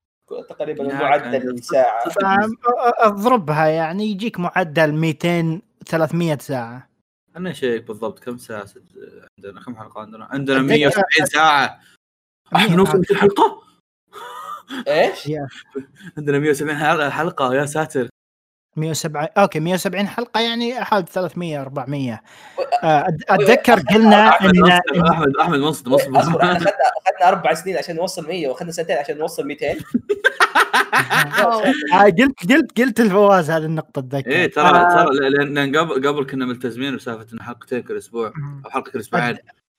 تقريبا 0.49 0.83
لا، 0.83 0.93
معدل 1.03 1.63
ساعة. 1.63 2.03
آه، 2.23 2.51
أضربها 2.97 3.67
يعني 3.67 4.05
يجيك 4.05 4.39
معدل 4.39 4.93
200 4.93 5.61
300 5.85 6.37
ساعة. 6.37 6.89
خلنا 7.35 7.49
نشيك 7.49 7.83
بالضبط. 7.87 8.19
كم 8.19 8.37
ساعة 8.37 8.65
سج- 8.65 8.81
عندنا؟ 9.37 9.61
كم 9.63 9.75
حلقة 9.75 10.01
عندنا؟ 10.01 10.25
عندنا 10.25 10.57
أتذكر- 10.57 10.61
170 10.61 11.25
ساعة. 11.25 11.79
إحنا 12.47 12.59
100 12.67 12.75
نوصل 12.75 12.97
200 12.97 13.15
حلقة؟ 13.15 13.61
إيش؟ 14.87 15.31
عندنا 16.17 16.39
170 16.39 16.77
حلقة- 16.79 17.09
حلقة. 17.13 17.53
يا 17.55 17.65
ساتر. 17.65 18.09
170 18.75 19.27
okay 19.37 19.59
170 19.59 20.07
حلقه 20.07 20.39
يعني 20.41 20.83
حول 20.83 21.05
300 21.05 21.61
400 21.61 22.21
آه، 22.83 23.03
أت- 23.03 23.07
اتذكر 23.29 23.79
قلنا 23.79 24.27
احمد 24.29 24.57
ان 24.57 24.71
احمد 25.11 25.37
احمد 25.41 25.59
اصبر 26.17 26.39
إحنا 26.43 26.51
اخذنا 26.57 26.69
اخذنا 27.07 27.27
أربع 27.27 27.53
سنين 27.53 27.77
عشان 27.77 27.95
نوصل 27.95 28.27
100 28.27 28.47
واخذنا 28.47 28.71
سنتين 28.71 28.97
عشان 28.97 29.17
نوصل 29.17 29.47
200 29.47 29.75
آه، 31.93 32.03
قلت 32.03 32.51
قلت 32.51 32.77
قلت 32.81 32.99
الفواز 32.99 33.49
هذه 33.51 33.65
النقطه 33.65 33.99
اتذكر 33.99 34.31
إيه 34.31 34.51
ترى 34.51 34.65
آه، 34.67 35.03
ترى 35.05 35.29
لأن 35.29 35.75
قبل 35.77 36.07
قبل 36.07 36.25
كنا 36.25 36.45
ملتزمين 36.45 36.95
بسالفه 36.95 37.25
ان 37.33 37.41
حلقتين 37.41 37.81
كل 37.81 37.97
أسبوع 37.97 38.33
أو 38.65 38.69
حلقه 38.69 38.91
كل 38.91 38.99
أسبوعين 38.99 39.37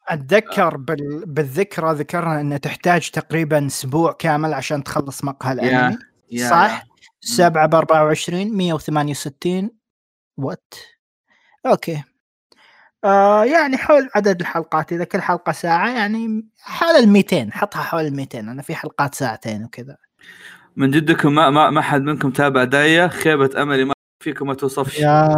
اتذكر 0.08 0.76
بال... 0.76 1.24
بالذكرى 1.26 1.92
ذكرنا 1.94 2.40
ان 2.40 2.60
تحتاج 2.60 3.10
تقريبا 3.10 3.66
أسبوع 3.66 4.12
كامل 4.12 4.54
عشان 4.54 4.84
تخلص 4.84 5.24
مقهى 5.24 5.52
الانمي 5.52 5.96
يا- 6.30 6.50
صح 6.50 6.84
7 7.26 7.66
ب 7.66 7.74
24 7.74 8.56
168 8.56 9.70
what 10.36 10.74
okay. 11.66 12.02
آه 13.04 13.44
يعني 13.44 13.76
حول 13.76 14.08
عدد 14.14 14.40
الحلقات 14.40 14.92
إذا 14.92 15.04
كل 15.04 15.20
حلقة 15.20 15.52
ساعة 15.52 15.90
يعني 15.90 16.46
حول 16.60 16.90
ال 16.90 17.08
200 17.08 17.48
حطها 17.52 17.82
حول 17.82 18.06
ال 18.06 18.16
200 18.16 18.40
أنا 18.40 18.62
في 18.62 18.74
حلقات 18.74 19.14
ساعتين 19.14 19.64
وكذا. 19.64 19.96
من 20.76 20.90
جدكم 20.90 21.34
ما 21.34 21.50
ما, 21.50 21.70
ما 21.70 21.80
حد 21.82 22.02
منكم 22.02 22.30
تابع 22.30 22.64
داية؟ 22.64 23.08
خيبة 23.08 23.62
أملي 23.62 23.84
ما 23.84 23.94
فيكم 24.24 24.46
ما 24.46 24.54
توصفش. 24.54 24.98
يا 24.98 25.28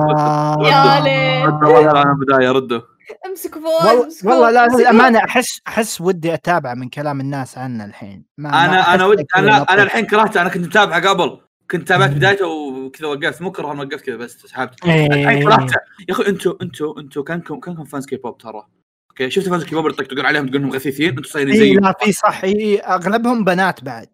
يا 0.62 1.00
ليل. 1.00 1.46
ردوا 1.46 1.68
والله 1.68 2.02
أنا 2.02 2.16
بداية 2.20 2.50
ردوا. 2.52 2.80
امسك 3.26 3.54
فواز 3.54 4.26
والله, 4.26 4.50
لا. 4.50 4.66
للامانه 4.66 5.18
احس 5.18 5.60
أحس 5.68 6.00
ودي 6.00 6.34
أتابع 6.34 6.74
من 6.74 6.88
كلام 6.88 7.20
الناس 7.20 7.58
عنه 7.58 7.84
الحين. 7.84 8.24
ما 8.38 8.50
ما 8.50 8.64
أنا 8.64 8.80
أحس 8.80 8.88
أنا 8.88 9.04
ودي 9.06 9.26
أنا. 9.36 9.62
أنا 9.70 9.82
الحين 9.82 10.06
كرهته 10.06 10.42
أنا 10.42 10.48
كنت 10.48 10.66
متابعه 10.66 11.08
قبل. 11.08 11.47
كنت 11.70 11.88
تابعت 11.88 12.10
بدايته 12.10 12.46
وكذا 12.46 13.08
وقفت. 13.08 13.42
مو 13.42 13.52
كره 13.52 13.80
وقفت 13.80 14.04
كذا 14.04 14.16
بس 14.16 14.46
سحبت. 14.46 14.84
الحين 14.84 15.12
إيه. 15.12 15.42
كرهته 15.44 15.76
يا 16.08 16.14
أخي 16.14 16.26
أنتوا 16.26 16.62
أنتوا 16.62 17.00
أنتوا 17.00 17.22
كانكم 17.24 17.60
كانكم 17.60 17.84
fans 17.84 18.06
K-pop 18.06 18.38
ترى؟ 18.38 18.66
okay 19.10 19.30
شفت 19.30 19.48
fans 19.48 19.64
K-pop 19.64 19.86
اللي 19.86 19.96
يطقطقون 20.00 20.26
عليهم 20.26 20.46
تقول 20.46 20.56
انهم 20.56 20.72
غثيثين؟ 20.72 21.08
أنتوا 21.08 21.30
صايرين 21.30 21.52
اي 21.54 21.58
زيهم. 21.58 21.84
لا 21.84 21.94
في 22.00 22.12
صح 22.12 22.42
أغلبهم 22.84 23.44
بنات 23.44 23.84
بعد. 23.84 24.08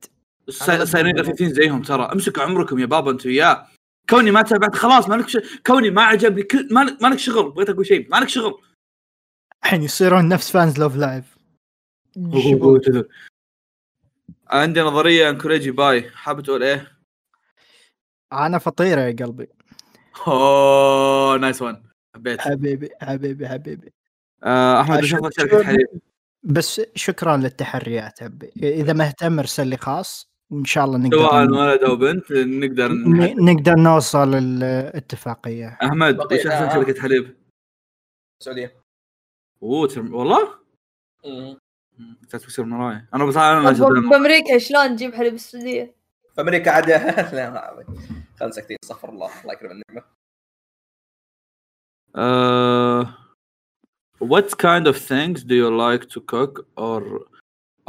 صاير- 0.49 0.85
صايرين 0.85 1.19
غثيثين 1.19 1.49
زيهم 1.53 1.83
ترى. 1.83 2.03
امسكوا 2.13 2.43
عمركم 2.43 2.79
يا 2.79 2.87
بابا 2.87 3.11
أنتوا 3.11 3.31
وياه 3.31 3.67
كوني 4.11 4.31
ما 4.31 4.43
تابعت 4.43 4.75
خلاص 4.77 5.09
ما 5.09 5.15
لك 5.15 5.29
ش... 5.29 5.39
كوني 5.67 5.91
ما 5.91 6.03
عجبني 6.03 6.43
كل 6.43 6.69
ما 6.71 6.85
لك, 6.85 7.03
ما 7.03 7.09
لك 7.09 7.19
شغل 7.19 7.51
بغيت 7.51 7.71
أقول 7.71 7.87
شيء 7.87 8.09
ما 8.11 8.17
لك 8.17 8.29
شغل. 8.29 8.61
الحين 9.65 9.83
يصيرون 9.83 10.29
نفس 10.29 10.51
fans 10.51 10.79
Love 10.79 10.97
Live 10.97 11.25
عندي 14.51 14.81
نظرية 14.81 15.31
إن 15.31 15.36
كوريجي 15.36 15.71
باي 15.71 16.11
حاب 16.11 16.41
تقول 16.43 16.63
إيه؟ 16.63 16.94
أنا 18.35 18.59
فطيره 18.59 19.01
يا 19.01 19.17
قلبي. 19.25 19.49
oh 20.27 21.37
nice 21.37 21.63
one 21.63 21.83
حبيت. 22.15 22.41
حبيبي 22.41 22.91
حبيبي 23.03 23.49
حبيبي. 23.49 23.93
آه 24.45 24.81
أحمد 24.81 25.05
شوف 25.05 25.29
شركه 25.37 25.65
حليب 25.65 25.87
بس 26.43 26.81
شكرا 26.95 27.37
للتحريات 27.37 28.23
حبي 28.23 28.53
إذا 28.57 28.93
مهتم 28.93 29.39
ارسل 29.39 29.67
لي 29.67 29.77
خاص. 29.77 30.35
وإن 30.51 30.65
شاء 30.65 30.85
الله 30.85 31.11
سواء 31.11 31.45
نقدر 31.45 31.59
ولد 31.59 31.83
أو 31.83 31.97
بنت 31.97 32.33
نقدر 32.33 32.93
نقدر 33.43 33.75
نوصل 33.75 34.35
الاتفاقيه 34.35 35.79
أحمد 35.83 36.33
وش 36.33 36.47
أحسن. 36.47 36.75
شركة 36.75 37.03
حليب؟ 37.03 37.37
السعوديه 38.41 38.77
أوه 39.63 39.89
ترم... 39.89 40.15
والله؟ 40.15 40.49
مم. 41.27 41.59
أنت 42.23 42.37
تكسر 42.37 42.65
من 42.65 42.73
وراي 42.73 43.07
أنا 43.15 43.25
بس 43.25 43.37
أنا 43.37 43.71
بأمريكا 44.11 44.59
شلون 44.59 44.87
نجيب 44.87 45.15
حليب 45.15 45.35
السعودية؟ 45.35 45.95
في 46.35 46.41
أمريكا 46.41 46.71
عاد. 46.71 46.91
لا 47.35 47.85
ما- 48.35 48.41
خلنا 48.41 48.53
ساكتين 48.53 48.77
استغفر 48.85 49.09
الله 49.09 49.31
الله 49.43 49.53
يكرم 49.53 49.71
النعمة 49.71 50.05
Uh, 52.17 53.03
what 54.33 54.49
kind 54.59 54.87
of 54.87 54.97
things 54.97 55.43
do 55.43 55.55
you 55.63 55.69
like 55.85 56.05
to 56.15 56.21
cook 56.21 56.53
or 56.79 57.03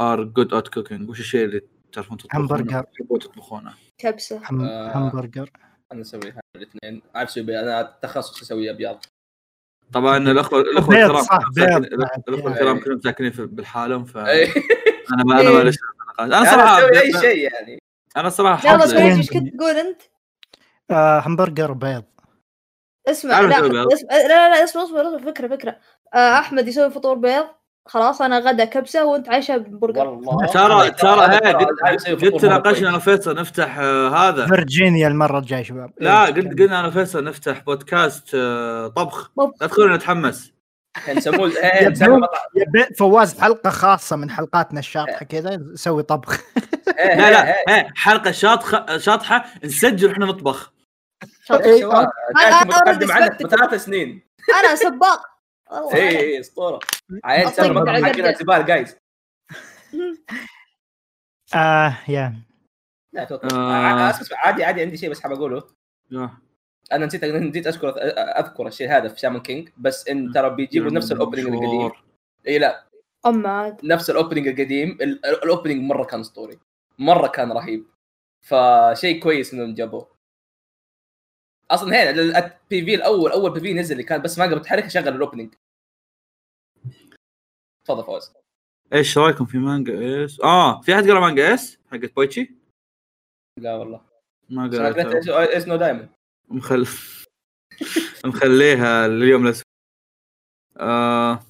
are 0.00 0.24
good 0.24 0.54
at 0.54 0.68
cooking 0.68 1.08
وش 1.10 1.20
الشيء 1.20 1.44
اللي 1.44 1.60
تعرفون 1.92 2.16
تطبخونه 2.18 2.42
همبرجر. 2.44 2.82
تحبون 2.82 3.18
تطبخونه 3.18 3.74
كبسة 3.98 4.40
هم... 4.50 4.64
آه. 4.64 4.96
همبرجر 4.98 5.50
أنا 5.92 6.00
أسوي 6.00 6.20
هذا 6.30 6.40
الاثنين 6.56 7.02
أعرف 7.16 7.28
أسوي 7.30 7.42
بيض. 7.44 7.56
أنا 7.56 7.98
تخصص 8.02 8.42
أسوي 8.42 8.70
بيض 8.70 8.98
طبعا 9.92 10.16
الاخوه 10.32 10.60
الأخوة 10.60 10.94
الكرام. 10.94 11.84
الأخوة 12.28 12.52
الكرام 12.52 12.80
كلهم 12.80 13.00
ساكنين 13.00 13.30
بالحالهم 13.30 14.04
فانا 14.04 14.30
إيه. 14.30 14.48
ما 15.26 15.40
أنا 15.40 15.50
ما 15.50 15.62
ليش 15.64 15.76
أنا 16.20 16.38
أنا 16.38 16.50
صراحة 16.50 16.78
أي 17.00 17.12
شيء 17.12 17.52
يعني 17.52 17.78
أنا 18.16 18.28
صراحة 18.28 18.68
يلا 18.74 18.86
سويت 18.86 19.16
إيش 19.16 19.30
كنت 19.30 19.54
تقول 19.56 19.70
أنت؟ 19.76 20.02
آه 20.90 21.18
همبرجر 21.20 21.72
بيض. 21.72 22.04
اسمع 23.08 23.40
لا 23.40 23.60
بيض. 23.60 23.92
اسمع 23.92 24.08
لا 24.10 24.28
لا 24.28 24.48
لا 24.50 24.64
اسمع 24.64 24.82
اصبر 24.82 25.08
اصبر 25.08 25.18
فكرة 25.32 25.48
فكرة. 25.48 25.76
آه 26.14 26.38
أحمد 26.38 26.68
يسوي 26.68 26.90
فطور 26.90 27.14
بيض. 27.14 27.44
خلاص 27.88 28.22
أنا 28.22 28.38
غدا 28.38 28.64
كبسة 28.64 29.04
وأنت 29.04 29.28
عشاء 29.28 29.56
برجر 29.56 30.06
والله. 30.06 30.46
ترى 30.46 30.90
ترى 30.90 31.40
هي 31.84 32.16
فطور 32.16 32.40
تناقشنا 32.40 32.88
أنا 32.88 32.96
وفيصل 32.96 33.34
نفتح 33.34 33.78
آه، 33.78 34.08
هذا. 34.08 34.46
فيرجينيا 34.46 35.08
المرة 35.08 35.38
الجاية 35.38 35.62
شباب. 35.62 35.90
لا 36.00 36.26
إيه، 36.26 36.34
قلت 36.34 36.58
قلنا 36.58 36.80
أنا 36.80 36.88
وفيصل 36.88 37.24
نفتح 37.24 37.60
بودكاست 37.60 38.34
آه، 38.34 38.86
طبخ. 38.86 39.30
لا 39.60 39.66
تخلونا 39.66 39.96
نتحمس. 39.96 40.52
إيه، 41.08 41.94
فواز 42.98 43.40
حلقه 43.40 43.70
خاصة 43.70 44.16
من 44.16 44.30
حلقاتنا 44.30 44.78
الشاطحة 44.80 45.24
كذا 45.24 45.56
نسوي 45.56 46.02
طبخ. 46.02 46.40
إيه، 46.98 47.30
لا 47.30 47.56
لا 47.68 47.88
حلقة 47.94 48.30
شاطحه 48.30 48.98
شاطحة 48.98 49.44
نسجل 49.64 50.08
وإحنا 50.08 50.26
نطبخ. 50.26 50.72
شاطر. 51.48 51.64
إيه، 51.64 51.80
كانت 51.80 52.10
أنا 52.42 52.64
متقدم 52.64 53.12
عنك. 53.12 53.42
بثلاث 53.42 53.84
سنين. 53.84 54.22
أنا 54.60 54.74
سباق. 54.74 55.26
والله. 55.70 55.94
اي. 55.94 56.18
اي 56.18 56.40
أسطورة. 56.40 56.80
عيل 57.24 57.48
حقنا. 58.06 58.30
الزبال 58.30 58.66
جايز 58.66 58.96
آه 61.54 61.98
يا. 62.08 62.42
لا 63.12 63.32
آه. 63.32 64.10
اسمع 64.10 64.38
عادي 64.38 64.64
عادي 64.64 64.82
عندي 64.82 64.96
شيء 64.96 65.10
بس 65.10 65.20
حاب 65.20 65.32
أقوله. 65.32 65.62
آه. 66.12 66.38
أنا 66.92 67.06
نسيت 67.06 67.24
نسيت 67.24 67.66
أذكر 67.66 67.94
أذكر 68.38 68.66
الشيء 68.66 68.88
هذا 68.90 69.08
في 69.08 69.20
Shaman 69.20 69.42
King 69.42 69.68
بس 69.76 70.08
إن 70.08 70.32
ترى 70.32 70.50
بيجيبوا 70.50 70.90
نفس 70.90 71.12
ال 71.12 71.16
opening 71.16 71.46
القديم. 71.46 71.90
اي 72.48 72.58
لا. 72.58 72.86
أم 73.26 73.46
عاد 73.46 73.84
نفس 73.84 74.10
ال 74.10 74.15
opening 74.15 74.48
القديم. 74.48 74.90
ال- 74.90 75.02
ال- 75.26 75.44
ال 75.44 75.49
opening 75.49 75.82
مرة 75.82 76.04
كان 76.04 76.20
أسطوري. 76.20 76.58
مرة 76.98 77.26
كان 77.26 77.52
رهيب. 77.52 77.86
فشيء 78.40 79.22
كويس 79.22 79.54
إنهم 79.54 79.74
جابوه. 79.74 80.15
أصلا 81.70 81.88
هنا 81.88 82.10
ال 82.10 82.84
PV 82.84 82.94
الأول 82.94 83.32
أول 83.32 83.52
PV 83.52 83.74
نزل 83.74 83.92
اللي 83.92 84.04
كان 84.04 84.22
بس 84.22 84.38
ما 84.38 84.44
قبل 84.44 84.62
تحرك 84.62 84.88
شغل 84.88 85.08
ال 85.08 85.14
opening 85.14 85.54
تفضل 87.84 88.04
فواز. 88.04 88.32
إيش 88.92 89.18
رأيكم 89.18 89.46
في 89.46 89.58
مانجا 89.58 90.00
Ace؟ 90.00 90.40
آه 90.40 90.80
في 90.80 90.94
أحد 90.94 91.04
قرأ 91.04 91.20
مانجا 91.20 91.50
Ace 91.50 91.78
حقت 91.92 92.14
بويتشي؟ 92.16 92.54
لا 93.60 93.76
والله. 93.76 94.06
ما 94.50 94.62
قريت 94.66 95.06
قريتها 95.06 95.54
Ace 95.54 95.68
no 95.68 95.76
Diamond 95.76 96.08
مخل... 96.48 96.86
مخليها 98.24 99.08
لليوم 99.08 99.46
الاسود 99.46 99.64
آه... 100.76 101.40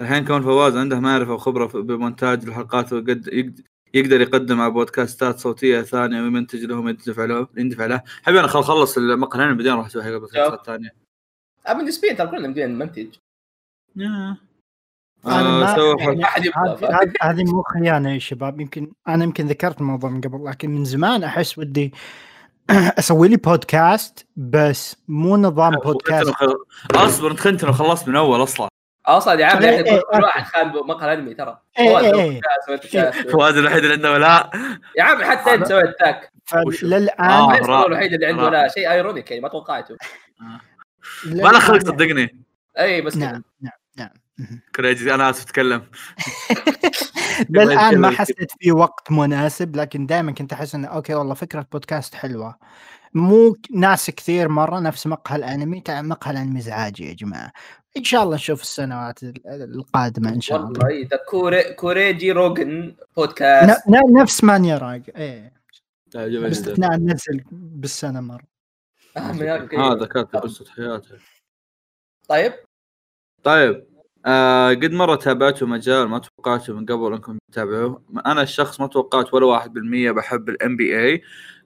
الحين 0.00 0.24
كون 0.26 0.42
فواز 0.42 0.76
عنده 0.76 1.00
معرفة 1.00 1.34
وخبرة 1.34 1.66
بمونتاج 1.66 2.44
الحلقات 2.44 2.92
وقد 2.92 3.26
يقد- 3.32 3.66
يقدر 3.94 4.20
يقدم 4.20 4.60
على 4.60 4.70
بودكاستات 4.70 5.38
صوتية 5.38 5.82
ثانية 5.82 6.22
ويمنتج 6.22 6.64
لهم 6.64 6.88
يندفع 6.88 7.24
له 7.24 7.48
يندفع 7.56 7.86
له 7.86 8.02
حبيبي 8.22 8.40
أنا 8.40 8.48
خل 8.48 8.62
خلص 8.62 8.96
المقهى 8.96 9.44
هنا 9.44 9.52
بعدين 9.52 9.74
راح 9.74 9.86
أسوي 9.86 10.02
حق 10.02 10.10
بودكاستات 10.10 10.66
ثانية 10.66 10.94
ابن 11.66 11.84
نسبيا 11.84 12.12
ترى 12.12 12.26
كلنا 12.26 12.48
مدين 12.48 12.70
نمنتج 12.70 13.08
آه 14.00 14.36
يعني 15.26 16.24
هذه 17.22 17.44
مو 17.44 17.62
خيانة 17.62 18.12
يا 18.14 18.18
شباب. 18.18 18.60
يمكن 18.60 18.92
أنا 19.08 19.24
يمكن 19.24 19.46
ذكرت 19.46 19.80
الموضوع 19.80 20.10
من 20.10 20.20
قبل 20.20 20.44
لكن 20.44 20.70
من 20.70 20.84
زمان 20.84 21.24
أحس 21.24 21.58
ودي 21.58 21.92
أسوي 22.98 23.28
لي 23.28 23.36
بودكاست 23.36 24.26
بس 24.36 24.96
مو 25.08 25.36
نظام 25.36 25.76
بودكاست. 25.76 26.32
أصبر 26.94 27.30
أنت 27.30 27.40
خنتنا 27.40 27.70
وخلصت 27.70 28.08
من 28.08 28.16
أول 28.16 28.42
أصلا. 28.42 28.68
أصلا 29.16 29.40
يا 29.40 29.46
عم 29.46 29.62
يا 29.62 29.68
أخي 29.80 29.90
إيه، 29.90 30.00
كل 30.12 30.22
واحد 30.22 30.42
خان 30.44 30.68
مقهى 30.68 31.12
انمي 31.14 31.34
ترى. 31.34 31.58
إيه، 31.78 31.88
فواز 31.90 32.04
إيه، 32.04 32.40
إيه. 32.94 33.10
فواز 33.10 33.56
الوحيد 33.56 33.78
اللي 33.84 33.94
عنده 33.94 34.12
ولاء 34.12 34.50
يا 34.98 35.02
عم 35.02 35.22
حتى 35.24 35.54
أنت 35.54 35.66
سويت 35.66 35.98
talk 35.98 36.32
show؟ 36.66 36.78
فللان 36.86 37.20
آه. 37.20 37.86
الوحيد 37.86 38.12
اللي 38.12 38.26
عنده. 38.26 38.50
لا؟ 38.50 38.68
شيء 38.68 38.90
ironic 38.90 39.30
يعني 39.30 39.42
ما 39.42 39.48
توقعته. 39.48 39.96
ما 41.26 41.48
له 41.48 41.58
خلق 41.58 41.78
للآن- 41.78 41.86
صدقني. 41.86 42.44
اي 42.78 43.00
بس. 43.00 43.16
نعم 43.16 43.42
نعم 43.60 43.72
نعم. 43.96 44.10
كريجي 44.76 45.14
أنا 45.14 45.30
آسف 45.30 45.42
اتكلم 45.42 45.82
للآن 47.50 47.98
ما 47.98 48.10
حسيت 48.10 48.52
في 48.60 48.72
وقت 48.72 49.12
مناسب 49.12 49.76
لكن 49.76 50.06
دائما 50.06 50.32
كنت 50.32 50.52
أحس 50.52 50.74
انه 50.74 50.88
okay 50.88 51.14
والله 51.14 51.34
فكرة 51.34 51.66
بودكاست 51.72 52.14
حلوة. 52.14 52.56
مو 53.14 53.56
ناس 53.74 54.10
كثير 54.10 54.48
مرة 54.48 54.80
نفس 54.80 55.06
مقهى 55.06 55.36
الأنمي 55.36 55.82
مقهى 55.88 56.30
الأنمي 56.32 56.58
إزعاجي 56.58 57.08
يا 57.08 57.12
جماعة. 57.14 57.52
إن 57.96 58.04
شاء 58.04 58.22
الله 58.22 58.34
نشوف 58.34 58.62
السنوات 58.62 59.22
ال- 59.22 59.46
القادمة 59.46 60.28
إن 60.28 60.40
شاء 60.40 60.58
الله. 60.58 60.68
والله 60.68 60.88
اي 60.88 61.04
ذا 61.04 61.18
كوري 61.28 61.74
كوريجي 61.74 62.32
روجن 62.32 62.94
بودكاست 63.16 63.82
نفس 64.20 64.44
مانيا 64.44 64.78
راج 64.78 65.10
إيه. 65.16 65.52
باستثناء 66.14 66.96
نزل 66.96 67.44
بالسنة 67.52 68.20
مرة. 68.20 68.44
آه، 69.16 69.30
الكلام. 69.30 69.92
هذا 69.92 70.06
كاتب 70.06 70.38
قصة 70.38 70.64
حياته 70.70 71.14
طيب. 72.28 72.52
طيب. 73.42 73.84
آه 74.26 74.70
قد 74.70 74.92
مرة 74.92 75.14
تابعتوا 75.14 75.68
مجال 75.68 76.08
ما 76.08 76.18
توقعتوا 76.18 76.74
من 76.74 76.86
قبل 76.86 77.12
انكم 77.12 77.38
تتابعوه. 77.52 78.02
أنا 78.26 78.42
الشخص 78.42 78.80
ما 78.80 78.86
توقعت 78.86 79.34
ولا 79.34 79.46
واحد 79.46 79.72
بالمية 79.72 80.10
بحب 80.10 80.48
الام 80.48 80.76
بي 80.76 81.00
اي 81.00 81.22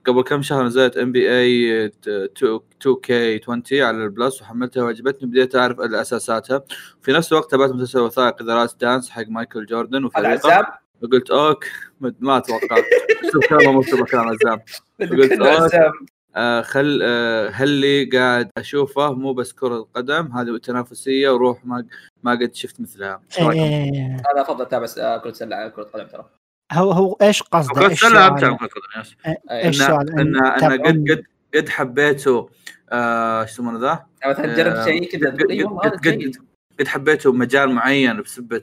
قبل 0.06 0.22
كم 0.22 0.42
شهر 0.42 0.64
نزلت 0.64 0.96
NBA 0.96 1.38
2K 1.38 3.40
20 3.42 3.62
على 3.72 4.04
ال 4.04 4.12
Plus 4.12 4.42
وحملتها 4.42 4.82
وعجبتني 4.82 5.28
بديت 5.28 5.56
أعرف 5.56 5.80
أساساتها. 5.80 6.64
في 7.02 7.12
نفس 7.12 7.32
الوقت 7.32 7.50
تابعت 7.50 7.70
مسلسل 7.70 8.00
وثائقي 8.00 8.44
The 8.44 8.54
Last 8.54 8.80
Dance 8.80 9.10
حق 9.10 9.24
مايكل 9.28 9.66
جوردن 9.66 10.04
وفريقه. 10.04 10.66
وقلت 11.02 11.30
okay 11.30 11.64
ما 12.00 12.38
توقعت. 12.38 12.84
شوف 13.32 13.46
كلام 13.46 13.76
مكتوب 13.76 14.04
كلام 14.04 14.28
عزام 14.28 14.58
قلت. 15.00 15.42
عزام 15.42 15.92
آه 16.36 16.62
خل 16.62 17.00
آه 17.02 17.48
هل 17.48 18.08
قاعد 18.12 18.50
أشوفه 18.58 19.12
مو 19.12 19.32
بس 19.32 19.52
كرة 19.52 19.88
قدم 19.94 20.32
هذه 20.32 20.58
تنافسية 20.58 21.30
وروح 21.30 21.64
ما 21.64 21.86
ما 22.22 22.32
قد 22.32 22.54
شفت 22.54 22.80
مثلها؟ 22.80 23.22
إيه 23.38 24.22
أنا 24.32 24.40
أفضل 24.40 24.62
أتابع 24.62 24.86
آه، 24.98 25.18
كرة 25.18 25.32
سلة 25.32 25.56
على 25.56 25.70
كرة 25.70 25.82
قدم 25.82 26.06
ترى 26.06 26.30
هو 26.72 26.90
هو 26.90 27.12
إيش 27.22 27.42
قصده؟ 27.42 27.74
كرة 27.74 27.88
إيش 27.88 28.00
سلة 28.00 28.10
سؤاله؟ 28.10 28.28
امتع 28.28 28.50
من 28.50 28.56
كرة 28.56 28.66
قدم 28.66 29.00
يس 29.00 29.14
أي. 29.26 29.66
إيش 29.66 29.82
إن 29.82 29.86
سؤال؟ 29.86 30.20
إن 30.20 30.46
إن 30.46 30.82
قد 30.82 31.10
قد 31.10 31.24
قد 31.54 31.68
حبيته 31.68 32.48
إيش 32.92 33.50
يسمونه 33.50 33.78
ذا؟ 33.78 34.06
آه، 34.24 34.84
شيء 34.84 35.10
كذا 35.10 35.30
قد 35.30 36.36
قد 36.80 36.88
حبيته 36.88 37.32
مجال 37.32 37.70
معين 37.70 38.22
بسبه 38.22 38.62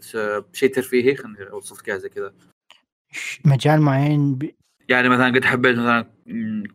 شيء 0.53 0.73
ترفيهي 0.73 1.15
خليني 1.15 1.49
اوصف 1.51 1.79
لك 1.79 1.91
زي 1.91 2.09
كذا 2.09 2.33
مجال 3.45 3.81
معين. 3.81 4.39
يعني 4.91 5.09
مثلا 5.09 5.27
قد 5.27 5.45
حبيت 5.45 5.77
مثلا 5.77 6.05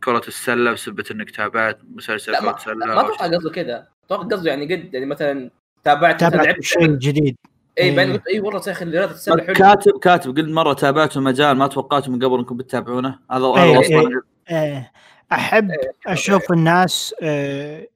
كرة 0.05 0.23
السلة 0.29 0.73
بسبة 0.73 1.05
إنك 1.11 1.31
تابعت 1.31 1.79
مسلسل 1.95 2.39
كرة 2.39 2.51
ما, 2.51 2.59
سلة 2.59 2.75
ما 2.75 3.01
أتوقع. 3.01 3.27
قصده 3.27 3.51
كذا 3.51 3.87
أتوقع 4.07 4.23
قصده 4.37 4.51
يعني 4.51 4.75
قد 4.75 4.95
يعني 4.95 5.07
مثلا 5.07 5.51
تابعت 5.85 6.21
تابعت 6.21 6.47
لعبت 6.47 6.63
شيء 6.63 6.87
جديد 6.87 7.37
اي 7.79 7.83
إيه. 7.85 7.97
بعدين 7.97 8.13
قلت 8.13 8.27
اي 8.27 8.41
والله 8.41 8.63
يا 8.67 8.73
أخي 8.73 8.85
رياضه 8.85 9.13
السلة 9.13 9.43
حلوة 9.43 9.55
كاتب 9.55 9.99
كاتب 9.99 10.31
قد 10.39 10.49
مرة 10.49 10.73
تابعتوا 10.73 11.23
مجال 11.23 11.57
ما 11.57 11.67
توقعتوا 11.67 12.13
من 12.13 12.25
قبل 12.25 12.39
إنكم 12.39 12.57
بتتابعونه 12.57 13.19
هذا 13.31 13.47
هذا 13.47 13.63
إيه، 13.63 13.79
وصفه 13.79 14.09
إيه. 14.51 14.57
آه، 14.57 14.91
أحب 15.33 15.71
إيه، 15.71 15.93
أشوف 16.07 16.53
الناس 16.53 17.15
آه، 17.23 17.87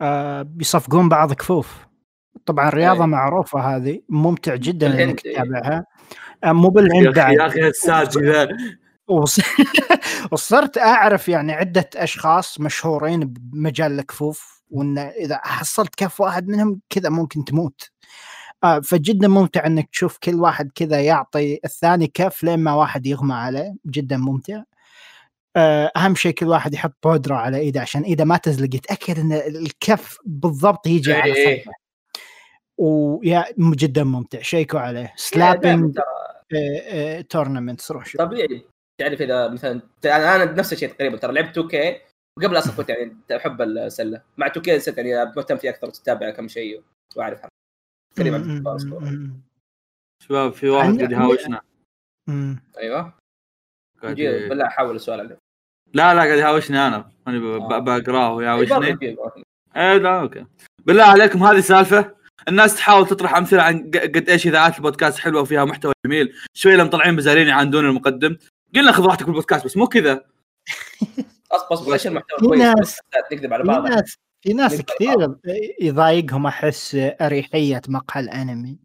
آه، 0.00 0.42
بيصفقون 0.42 1.08
بعض 1.08 1.32
كفوف 1.32 1.86
طبعا 2.46 2.68
الرياضه 2.68 3.00
إيه. 3.00 3.06
معروفة 3.06 3.76
هذه 3.76 4.00
ممتع 4.08 4.54
جدا 4.54 5.04
إنك 5.04 5.26
إيه. 5.26 5.34
تتابعها 5.34 5.86
آه، 6.44 6.52
مو 6.52 6.68
يا 6.68 6.72
بالهند 6.72 7.18
أخي 7.18 7.34
يا 7.34 7.46
أخي 7.46 7.60
ذا 7.60 8.02
وص- 8.02 8.16
وصرت 10.32 10.78
أعرف 10.78 11.28
يعني 11.28 11.52
عدة 11.52 11.90
أشخاص 11.96 12.60
مشهورين 12.60 13.20
بمجال 13.20 13.98
الكفوف 14.00 14.62
وإن 14.70 14.98
إذا 14.98 15.40
حصلت 15.44 15.94
كف 15.94 16.20
واحد 16.20 16.48
منهم 16.48 16.80
كذا 16.90 17.08
ممكن 17.08 17.44
تموت. 17.44 17.90
آه 18.64 18.80
فجدا 18.80 19.28
ممتع 19.28 19.66
إنك 19.66 19.90
تشوف 19.90 20.18
كل 20.18 20.34
واحد 20.34 20.70
كذا 20.74 21.00
يعطي 21.00 21.58
الثاني 21.64 22.06
كف 22.14 22.44
لين 22.44 22.58
ما 22.58 22.74
واحد 22.74 23.06
يغمى 23.06 23.34
عليه 23.34 23.74
جدا 23.86 24.16
ممتع. 24.16 24.62
آه 25.56 25.92
أهم 25.96 26.14
شيء 26.14 26.32
كل 26.34 26.46
واحد 26.46 26.74
يحط 26.74 26.92
بودرة 27.04 27.34
على 27.36 27.58
إيده 27.58 27.80
عشان 27.80 28.02
إيده 28.02 28.24
ما 28.24 28.36
تزلق 28.36 28.74
يتأكد 28.74 29.18
إن 29.18 29.32
الكف 29.32 30.18
بالضبط 30.26 30.86
يجي 30.86 31.12
على 31.14 31.34
إيه. 31.36 31.62
صدره. 31.64 31.74
ويا 32.78 33.44
جدا 33.58 34.04
ممتع 34.04 34.42
شيكوا 34.42 34.80
عليه. 34.80 35.12
slapping 35.16 35.94
ترى. 35.96 37.22
tournaments 37.22 37.90
روح 37.90 38.06
شوف. 38.06 38.20
طبيعي. 38.22 38.75
تعرف 38.98 39.22
إذا 39.22 39.48
مثلا 39.48 39.80
أنا 40.04 40.36
أنا 40.36 40.44
نفس 40.44 40.72
الشيء 40.72 40.88
تقريبا 40.88 41.16
ترى 41.16 41.32
لعبت 41.32 41.58
2K 41.58 42.00
وقبل 42.38 42.58
أصلا 42.58 42.76
كنت 42.76 42.88
يعني 42.88 43.16
أحب 43.36 43.62
السلة. 43.62 44.22
مع 44.36 44.46
2K 44.46 44.80
صرت 44.80 44.98
يعني 44.98 45.32
مهتم 45.36 45.56
فيه 45.56 45.70
أكثر 45.70 45.90
تتابع 45.90 46.30
كم 46.30 46.48
شيء 46.48 46.82
وأعرف 47.16 47.46
تقريبا 48.16 48.62
شباب 50.22 50.52
في 50.52 50.68
واحد 50.68 50.96
قاعد 50.98 51.12
يهاوشنا. 51.12 51.60
أيوه. 52.78 53.12
بالله 54.02 54.66
احاول 54.66 54.96
السؤال 54.96 55.20
عليه. 55.20 55.38
لا 55.94 56.14
لا 56.14 56.20
قاعد 56.20 56.38
يهاوشني 56.38 56.78
أنا. 56.86 57.10
أنا 57.28 57.38
ب- 57.38 57.72
آه. 57.72 57.78
بقراه 57.78 58.32
ويهاوشني. 58.34 58.92
نجيب. 58.92 59.18
إيه 59.76 59.96
لا 59.96 60.20
أوكي. 60.20 60.46
بالله 60.86 61.04
عليكم 61.04 61.42
هذه 61.42 61.60
سالفه 61.60 62.16
الناس 62.48 62.76
تحاول 62.76 63.06
تطرح 63.06 63.36
أمثلة 63.36 63.62
عن 63.62 63.90
قد 63.90 64.28
إيش 64.28 64.46
إذاعات 64.46 64.76
البودكاست 64.76 65.18
حلوة 65.18 65.42
وفيها 65.42 65.64
محتوى 65.64 65.92
جميل. 66.06 66.34
شوي 66.54 66.76
لما 66.76 66.90
طالعين 66.90 67.16
بزارين 67.16 67.46
يعاندون 67.48 67.84
المقدم. 67.86 68.36
قلنا 68.74 68.92
خذ 68.92 69.04
راحتك 69.06 69.26
بالبودكاست 69.26 69.64
بس 69.64 69.76
مو 69.76 69.86
كذا. 69.86 70.24
أصبر 71.52 71.72
أصبر 71.74 71.92
إيش 71.92 72.06
المحتوى 72.06 72.38
في 72.38 72.46
كويس 72.46 72.60
ناس- 72.60 73.00
نكذب 73.32 73.52
على 73.52 73.62
في 73.64 73.68
بعض. 73.68 73.86
ناس 73.88 74.16
في 74.44 74.52
ناس 74.52 74.82
كثير 74.82 75.36
يضايقهم 75.80 76.46
أحس 76.46 76.94
أريحية 77.20 77.82
مقهى 77.88 78.20
الأنمي. 78.20 78.78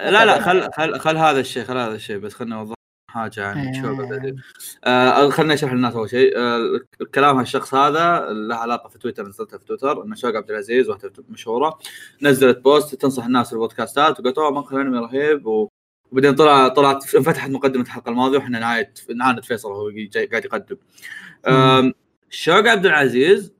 لا 0.00 0.24
لا 0.24 0.40
خل 0.40 0.72
خل 0.72 0.98
خل 1.00 1.16
هذا 1.16 1.40
الشيء 1.40 1.64
خل 1.64 1.76
هذا 1.76 1.94
الشيء 1.94 2.18
بس 2.18 2.34
خلنا 2.34 2.56
نوضح 2.56 2.74
حاجة 3.10 3.46
عن 3.46 3.74
شو 3.74 3.88
قبل 4.04 4.36
آه. 4.84 5.30
خلينا 5.30 5.54
نشرح 5.54 5.72
للناس 5.72 5.94
أول 5.94 6.10
شيء. 6.10 6.32
آه 6.38 6.80
كلام 7.14 7.36
هالشخص 7.38 7.74
هذا 7.74 8.26
له 8.32 8.54
علاقة 8.56 8.88
في 8.88 8.98
تويتر 8.98 9.26
نزلتها 9.28 9.58
في 9.58 9.64
تويتر. 9.64 10.02
ان 10.04 10.14
شوق 10.16 10.36
عبد 10.36 10.50
العزيز 10.50 10.88
واحدة 10.88 11.12
مشهورة. 11.28 11.78
نزلت 12.22 12.58
بوست 12.58 12.94
تنصح 12.94 13.24
الناس 13.24 13.50
بالبودكاستات 13.50 14.20
وقالت 14.20 14.38
أوه 14.38 14.50
مقهى 14.50 14.76
الانمي 14.76 14.98
رهيب. 14.98 15.46
و... 15.46 15.68
وبعدين 16.12 16.34
طلع 16.34 16.68
طلعت 16.68 17.14
انفتحت 17.14 17.50
مقدمة 17.50 17.82
الحلقة 17.82 18.10
الماضية 18.10 18.38
وإحنا 18.38 18.58
نعايد 18.58 18.88
نعاند 19.16 19.44
فيصل 19.44 19.70
وهو 19.72 19.90
قاعد 20.30 20.44
يقدم. 20.44 20.76
شوق 22.30 22.68
عبد 22.68 22.86
العزيز 22.86 23.52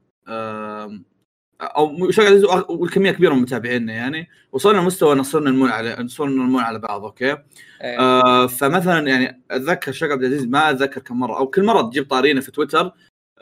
أو 1.60 2.10
شوق 2.10 2.24
عبد 2.24 2.36
العزيز 2.36 2.44
والكمية 2.68 3.10
كبيرة 3.10 3.34
من 3.34 3.42
متابعينا 3.42 3.92
يعني. 3.92 4.28
وصلنا 4.52 4.80
لمستوى 4.80 5.12
ان 5.12 5.22
صرنا 5.22 5.50
نمون 5.50 5.70
على 5.70 6.08
صرنا 6.08 6.44
نمون 6.44 6.62
على 6.62 6.78
بعض 6.78 7.04
okay؟ 7.04 7.36
إيه. 7.82 7.98
آه 8.00 8.46
فمثلا 8.46 9.08
يعني 9.08 9.42
أتذكر 9.50 9.92
شوق 9.92 10.10
عبد 10.10 10.24
العزيز 10.24 10.46
ما 10.46 10.70
أتذكر 10.70 11.00
كم 11.00 11.20
مرة 11.20 11.38
أو 11.38 11.46
كل 11.46 11.64
مرة 11.64 11.82
تجيب 11.82 12.08
طارينا 12.10 12.40
في 12.40 12.50
تويتر 12.50 12.92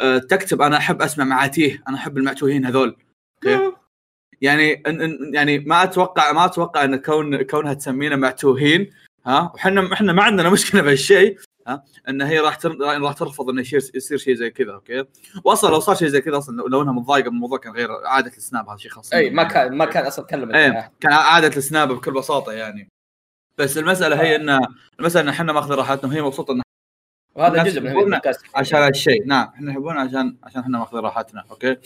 آه 0.01 0.19
تكتب 0.19 0.63
أنا 0.63 0.77
أحب 0.77 1.03
أسمع 1.03 1.25
معاتيه 1.25 1.83
أنا 1.89 1.97
أحب 1.97 2.19
المعتوهين 2.19 2.65
هذول 2.65 2.97
okay؟ 3.47 3.78
يعني 4.41 4.83
يعني 5.33 5.59
ما 5.59 5.83
أتوقع 5.83 6.33
ما 6.33 6.45
أتوقع 6.45 6.85
إن 6.85 6.97
كون 6.97 7.43
كونها 7.43 7.75
تسمينا 7.75 8.17
معتوهين 8.17 8.91
ها؟ 9.27 9.53
وحنا 9.55 9.93
إحنا 9.93 10.13
ما 10.13 10.23
عندنا 10.23 10.51
مشكلة 10.51 10.83
بهالشيء 10.83 11.39
ها؟ 11.69 11.85
إن 12.09 12.23
هي 12.23 12.39
راح 12.39 12.55
تر... 12.55 12.77
راح 12.81 13.13
ترفض 13.13 13.49
انه 13.51 13.61
يصير 13.61 13.91
يصير 13.95 14.19
شيء 14.19 14.35
زي 14.35 14.51
كذا 14.51 14.73
أوكي؟ 14.73 15.05
واصلا 15.45 15.71
لو 15.71 15.81
صار 15.81 15.95
شيء 15.95 16.09
زي 16.09 16.21
كذا 16.21 16.39
أصلا 16.39 16.57
لو- 16.57 16.67
لو 16.67 16.83
إنها 16.83 16.93
متضايقة 16.93 17.31
من 17.31 17.37
الموضوع 17.37 17.59
كان 17.59 17.73
غير 17.73 17.89
عادة 18.07 18.33
السناب 18.37 18.69
هذا 18.69 18.77
شيء 18.79 18.91
خاص. 18.91 19.13
أي 19.13 19.31
ما 19.31 19.43
كان 19.45 19.77
ما 19.77 19.85
كان 19.85 20.07
أصلا 20.07 20.25
تكلم 20.25 20.55
إيه 20.55 20.93
كان 21.01 21.13
عادة 21.13 21.57
السناب 21.57 21.93
بكل 21.93 22.13
بساطة 22.13 22.53
يعني. 22.53 22.89
بس 23.59 23.79
المسألة 23.79 24.21
هي 24.23 24.37
ان 24.37 24.61
المسألة 25.01 25.25
إن 25.25 25.29
إحنا 25.29 25.53
ماخذين 25.53 25.77
راحتنا 25.77 26.11
وهي 26.11 26.23
مبسوطة 26.23 26.53
إن 26.53 26.63
وهذا 27.39 27.63
جزء 27.63 27.81
من 27.81 27.87
البودكاست. 27.89 28.41
عشان 28.55 28.79
هالشيء. 28.83 29.27
نعم 29.27 29.49
إحنا 29.55 29.71
نحبونه 29.71 30.01
عشان 30.01 30.37
عشان 30.45 30.61
إحنا 30.61 30.79
ماخذين 30.79 31.01
راحتنا. 31.01 31.45
أوكي؟ 31.51 31.77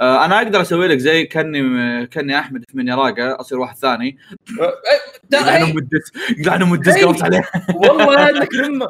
آه 0.00 0.24
أنا 0.24 0.36
أقدر 0.38 0.60
أسوي 0.60 0.88
لك 0.88 0.98
زي 0.98 1.24
كأني 1.24 2.06
كأني 2.06 2.38
أحمد 2.38 2.64
في 2.68 2.76
من 2.76 2.88
يراقه 2.88 3.40
أصير 3.40 3.58
واحد 3.58 3.76
ثاني. 3.76 4.18
هي- 5.34 5.62
ام 5.62 5.78
الدس 5.78 6.12
يلعن 6.38 6.62
ام 6.62 6.74
الدس 6.74 6.92
هي. 6.94 7.02
قربت 7.02 7.22
عليه 7.22 7.42
والله 7.82 8.30
إنك 8.30 8.54
رمه 8.54 8.86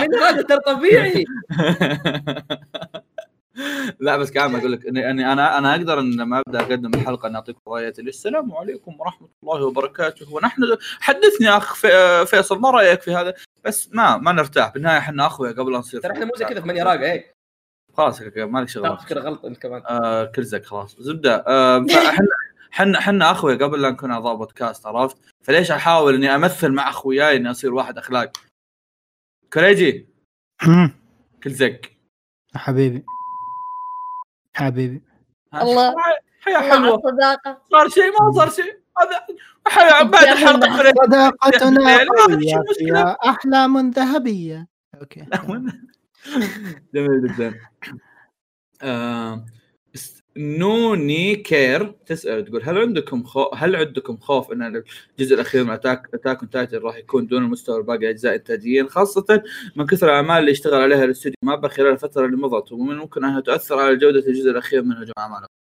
من 0.00 0.14
هذا 0.14 0.42
ترى 0.42 0.58
طبيعي. 0.66 1.24
لا 4.00 4.16
بس 4.16 4.30
كمان 4.30 4.54
أقول 4.56 4.72
لك 4.72 4.86
اني 4.86 5.10
أنا 5.32 5.58
أنا 5.58 5.70
أقدر 5.74 6.00
إن 6.00 6.10
لما 6.16 6.42
أبدأ 6.46 6.60
أقدم 6.60 6.94
الحلقة 6.94 7.26
أن 7.28 7.34
أعطيكم 7.34 7.60
رايتي 7.68 8.02
السلام 8.02 8.52
عليكم 8.52 9.00
ورحمة 9.00 9.28
الله 9.42 9.64
وبركاته. 9.64 10.34
ونحن 10.34 10.62
حدثني 11.00 11.48
أخ 11.48 11.74
في- 11.74 12.26
فيصل 12.26 12.60
ما 12.60 12.70
رأيك 12.70 13.02
في 13.02 13.14
هذا؟ 13.14 13.34
بس 13.64 13.88
ما 13.92 14.16
ما 14.16 14.32
نرتاح. 14.32 14.72
بالنهاية 14.72 14.98
إحنا 14.98 15.26
أخويا 15.26 15.52
قبل 15.52 15.72
لا 15.72 15.78
نصير 15.78 16.00
ترى 16.00 16.12
إحنا 16.12 16.24
مو 16.24 16.32
زي 16.36 16.44
كذا 16.44 16.60
في 16.60 16.68
من 16.68 16.76
يراقه 16.76 17.12
إيه. 17.12 17.34
خلاص 17.96 18.22
مالك 18.36 18.68
شغل. 18.68 18.88
ترى 18.88 18.98
فكره 18.98 19.20
غلط 19.20 19.44
أنت 19.44 19.58
كمان. 19.58 19.82
آه 19.86 20.24
كرزك 20.24 20.64
خلاص. 20.64 20.96
زبدة 21.00 21.44
آه 21.46 21.78
فاحنا 21.86 22.26
حنا 22.70 23.00
حنا 23.00 23.30
أخويا 23.30 23.56
قبل 23.56 23.82
لا 23.82 23.90
نكون 23.90 24.10
أعضاء 24.10 24.34
بودكاست 24.34 24.86
عرفت؟ 24.86 25.16
فليش 25.42 25.70
أحاول 25.70 26.14
إني 26.14 26.34
أمثل 26.34 26.72
مع 26.72 26.88
أخوياي 26.88 27.36
إني 27.36 27.50
أصير 27.50 27.74
واحد 27.74 27.98
أخلاق؟ 27.98 28.32
كريجي 29.52 30.08
كل 31.44 31.50
زق. 31.50 31.80
حبيبي. 32.54 33.04
حبيبي. 34.54 35.02
الله. 35.54 35.94
حياه 36.40 36.70
حلوة. 36.70 36.94
الصداقة. 36.94 37.62
صار 37.70 37.88
شيء 37.88 38.12
ما 38.20 38.32
صار 38.32 38.50
شيء. 38.50 38.80
هذا 38.98 39.26
بعد 40.02 40.14
الحلقة 40.14 40.92
صداقتنا 41.04 41.98
قوية 41.98 43.16
أحلام 43.26 43.90
ذهبية. 43.90 44.66
أوكي. 45.00 45.26
جميل 46.94 47.28
جدا. 47.28 47.54
آه، 48.82 49.44
نوني 50.36 51.36
كير 51.36 51.94
تسأل 52.06 52.44
تقول 52.44 52.62
هل 52.62 52.78
عندكم 52.78 53.24
خو... 53.24 53.54
هل 53.54 53.76
عندكم 53.76 54.16
خوف 54.16 54.52
إن 54.52 54.62
الجزء 54.62 55.34
الأخير 55.34 55.64
من 55.64 55.70
attack 55.70 56.08
Attack 56.14 56.40
Titan 56.52 56.78
راح 56.82 56.96
يكون 56.96 57.26
دون 57.26 57.44
المستوى 57.44 57.78
الباقي 57.78 58.10
أجزاء 58.10 58.34
انتاجيا 58.34 58.86
خاصة 58.90 59.42
من 59.76 59.86
كثر 59.86 60.06
الأعمال 60.06 60.38
اللي 60.38 60.50
اشتغل 60.50 60.82
عليها 60.82 61.04
الاستوديو 61.04 61.36
مابا 61.42 61.68
خلال 61.68 61.92
الفترة 61.92 62.26
اللي 62.26 62.36
مضت 62.36 62.72
ومن 62.72 62.96
ممكن 62.96 63.24
أنها 63.24 63.40
تؤثر 63.40 63.78
على 63.78 63.96
جودة 63.96 64.18
الجزء 64.18 64.50
الأخير 64.50 64.82
من 64.82 64.96
هجوم 64.96 65.14
العمالقة 65.18 65.63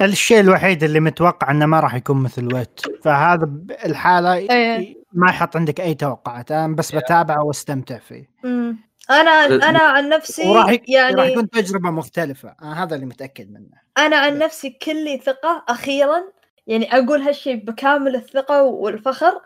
الشيء 0.00 0.40
الوحيد 0.40 0.82
اللي 0.82 1.00
متوقع 1.00 1.50
إنه 1.50 1.66
ما 1.66 1.80
راح 1.80 1.94
يكون 1.94 2.22
مثل 2.22 2.54
Wit. 2.54 2.80
فهذا 3.04 3.50
الحالة 3.84 4.34
إيه. 4.34 4.96
ما 5.12 5.30
يحط 5.30 5.56
عندك 5.56 5.80
أي 5.80 5.94
توقعات. 5.94 6.52
أنا 6.52 6.74
بس 6.76 6.94
بتابعه 6.94 7.44
واستمتع 7.44 7.98
فيه. 7.98 8.30
مم. 8.44 8.78
أنا 9.10 9.30
أنا 9.46 9.78
عن 9.78 10.08
نفسي 10.08 10.48
وراح 10.48 10.70
ي- 10.70 10.76
راح 10.76 10.82
يعني 10.88 11.32
يكون 11.32 11.50
تجربة 11.50 11.90
مختلفة. 11.90 12.54
أنا 12.62 12.82
هذا 12.82 12.94
اللي 12.94 13.06
متأكد 13.06 13.50
منه. 13.50 13.68
أنا 13.98 14.16
عن 14.16 14.38
نفسي 14.38 14.70
كلي 14.70 15.18
ثقة. 15.24 15.64
أخيرا 15.68 16.22
يعني 16.66 16.92
أقول 16.98 17.20
هالشيء 17.20 17.64
بكامل 17.64 18.16
الثقة 18.16 18.62
والفخر 18.62 19.40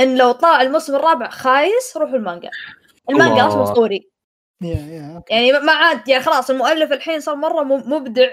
إن 0.00 0.16
لو 0.18 0.32
طلع 0.32 0.62
الموسم 0.62 0.94
الرابع 0.96 1.28
خايس 1.28 1.96
روحوا 1.96 2.16
المانجا. 2.16 2.50
المانجا. 3.10 3.46
أصلا 3.46 3.62
أسطوري. 3.62 4.10
يا 4.62 4.68
يا 4.76 5.16
okay. 5.16 5.34
يعني 5.34 5.52
ما 5.66 5.72
عاد 5.72 6.08
يعني 6.08 6.22
خلاص 6.24 6.50
المؤلف 6.50 6.92
الحين 6.92 7.20
صار 7.20 7.36
مرة 7.36 7.62
مبدع 7.62 8.28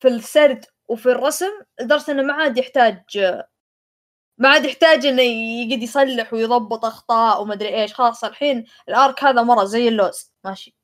في 0.00 0.08
السرد 0.08 0.64
وفي 0.88 1.06
الرسم 1.06 1.50
لدرجة 1.80 2.10
إنه 2.10 2.22
ما 2.22 2.32
عاد 2.32 2.58
يحتاج 2.58 3.18
ما 4.38 4.48
عاد 4.48 4.64
يحتاج 4.64 5.06
إنه 5.06 5.22
يقعد 5.22 5.82
يصلح 5.82 6.32
ويضبط 6.32 6.84
أخطاء 6.84 7.42
وما 7.42 7.54
أدري 7.54 7.82
إيش. 7.82 7.94
خلاص 7.94 8.24
الحين 8.24 8.66
ال 8.88 8.97
arc 8.97 9.24
هذا 9.24 9.42
مرة 9.42 9.64
زي 9.64 9.88
اللوز. 9.88 10.32
ماشي. 10.44 10.76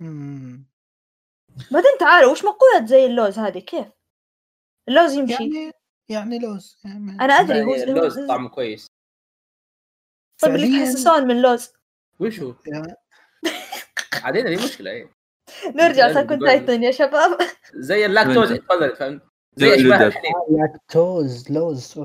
مم. 0.00 0.66
بعدين 1.70 1.90
تعالوا 2.00 2.32
وش 2.32 2.44
مقولة 2.44 2.86
زي 2.86 3.06
اللوز 3.06 3.38
هذه؟ 3.38 3.58
كيف؟ 3.58 3.86
اللوز 4.88 5.12
يمشي. 5.12 5.32
يعني 5.32 5.72
يعني 6.08 6.38
لوز. 6.38 6.78
يعني 6.84 7.12
أنا 7.20 7.32
أدري 7.34 7.62
هو 7.62 7.74
يعني 7.74 7.90
اللوز 7.90 8.26
طعمه 8.28 8.48
كويس. 8.48 8.86
طيب 10.42 10.54
اللي 10.54 10.84
تحسسون 10.84 11.26
من 11.26 11.42
لوز 11.42 11.72
وش 12.20 12.40
هو؟ 12.40 12.54
يا- 12.66 12.96
عادين 14.22 14.44
دي 14.44 14.56
مشكلة 14.56 14.90
إيه. 14.90 15.10
نرجع 15.66 16.12
تقول. 16.12 16.46
تايتن 16.46 16.82
يا 16.82 16.90
شباب. 16.90 17.38
زي 17.74 18.06
اللاكتوز 18.06 18.52
فهمت؟ 18.98 19.22
زي 19.56 19.76
جداً. 19.76 20.12
لاكتوز 20.50 21.50
لوز. 21.52 22.00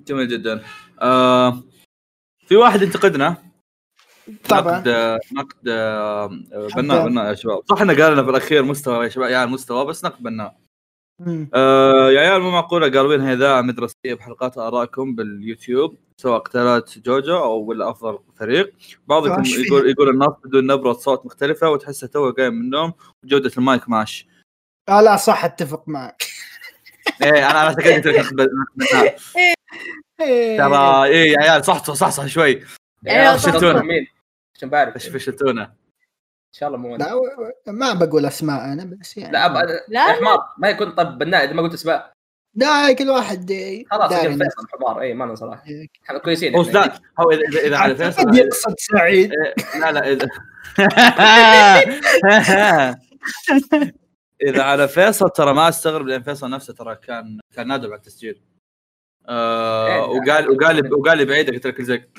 جميل 0.00 0.28
جدا. 0.28 0.64
آه 1.02 1.62
في 2.46 2.56
واحد 2.56 2.82
ينتقدنا. 2.82 3.36
طبعا. 4.48 4.78
نقد 4.78 5.20
نقد 5.32 5.68
آه، 5.68 6.26
بناء 6.76 7.08
بناء 7.08 7.26
يا 7.28 7.34
شباب. 7.34 7.62
صح 7.70 7.80
إنه 7.80 8.02
قال 8.02 8.12
لنا 8.12 8.22
في 8.22 8.30
الاخير 8.30 8.62
مستوى 8.62 9.04
يا 9.04 9.08
شباب 9.08 9.30
يا 9.30 9.46
مستوى 9.46 9.86
بس 9.86 10.04
نقد 10.04 10.22
بناء. 10.22 10.56
آه 11.54 12.10
يا 12.10 12.20
عيال 12.20 12.42
مو 12.42 12.50
معقولة 12.50 12.90
قالبين 12.90 13.20
اذاعه 13.28 13.60
مدرسيه 13.62 14.14
بحلقات 14.14 14.58
آرائكم 14.58 15.14
باليوتيوب 15.14 15.96
سواء 16.16 16.38
قتالات 16.38 16.98
جوجو 16.98 17.36
أو 17.36 17.64
ولا 17.64 17.90
افضل 17.90 18.18
فريق. 18.36 18.74
بعضكم. 19.06 19.42
يقول 19.46 19.90
يقول 19.90 20.08
النص 20.08 20.34
بدون 20.44 20.66
نبرة 20.66 20.92
صوت 20.92 21.26
مختلفة 21.26 21.70
وتحسه 21.70 22.06
تو 22.06 22.30
قايم 22.30 22.54
من 22.54 22.60
النوم 22.60 22.92
وجودة 23.24 23.50
المايك 23.58 23.88
ماشي 23.88 24.28
آه 24.88 25.00
لا 25.00 25.16
صح 25.16 25.44
أتفق 25.44 25.88
معك. 25.88 26.31
إيه 27.22 27.50
أنا 27.50 27.62
أنا 27.62 27.68
قلت 27.68 28.06
لك 28.06 28.34
بناء 28.34 29.16
ترى 30.58 31.04
إيه 31.04 31.32
يا 31.32 31.38
عيال 31.40 31.64
صح 31.64 31.84
صح 31.84 32.10
صح 32.10 32.26
شوي. 32.26 32.60
شفتونا. 33.04 33.36
شفتونا 33.36 33.82
مين؟ 33.82 34.06
عشان 34.56 34.68
بعرف. 34.68 34.94
إيش 34.94 35.28
إن 35.28 36.58
شاء 36.58 36.68
الله 36.68 36.78
مو. 36.78 36.96
لا 36.96 37.20
ما 37.66 37.92
بقول 37.92 38.26
أسماء 38.26 38.64
أنا 38.64 38.84
بس 38.84 39.16
يعني. 39.16 39.32
لا 39.32 39.46
أبغى 39.46 39.62
لا، 39.88 40.12
حمار 40.12 40.38
ما 40.58 40.68
يكون 40.68 40.90
طب 40.90 41.18
بناء 41.18 41.44
إذا 41.44 41.52
ما 41.52 41.62
قلت 41.62 41.74
أسماء. 41.74 42.12
لا 42.54 42.92
كل 42.92 43.10
واحد 43.10 43.52
خلاص. 43.90 44.14
فيصل 44.14 44.66
حمار 44.78 45.00
اي 45.00 45.14
ما 45.14 45.34
صراحة. 45.34 45.62
إيه. 45.66 45.86
إحنا 46.04 46.18
كويسين. 46.18 46.56
هو. 46.56 46.62
لا. 46.62 46.92
هو 47.20 47.30
اذا 47.30 47.40
اذا, 47.48 47.60
إذا 47.60 47.76
على 47.76 47.96
فيصل 47.96 48.36
يقصد 48.36 48.74
سعيد. 48.78 49.32
إيه، 49.32 49.54
لا 49.80 49.92
لا 49.92 50.12
اذا 50.12 50.28
إذا 54.42 54.62
على 54.62 54.88
فيصل 54.88 55.30
ترى 55.30 55.54
ما 55.54 55.68
أستغرب 55.68 56.06
لأن 56.06 56.22
فيصل 56.22 56.50
نفسه 56.50 56.74
ترى 56.74 56.96
كان 56.96 57.40
كان 57.54 57.66
نادم 57.66 57.86
على 57.86 57.96
التسجيل. 57.96 58.42
آه 59.28 59.86
إيه، 59.86 60.00
وقال 60.00 60.50
وقال 60.50 60.94
وقال 60.94 61.18
لي 61.18 61.24
بعيدك 61.24 61.54
قلت 61.54 61.66
لك 61.66 61.82
زيك 61.82 62.10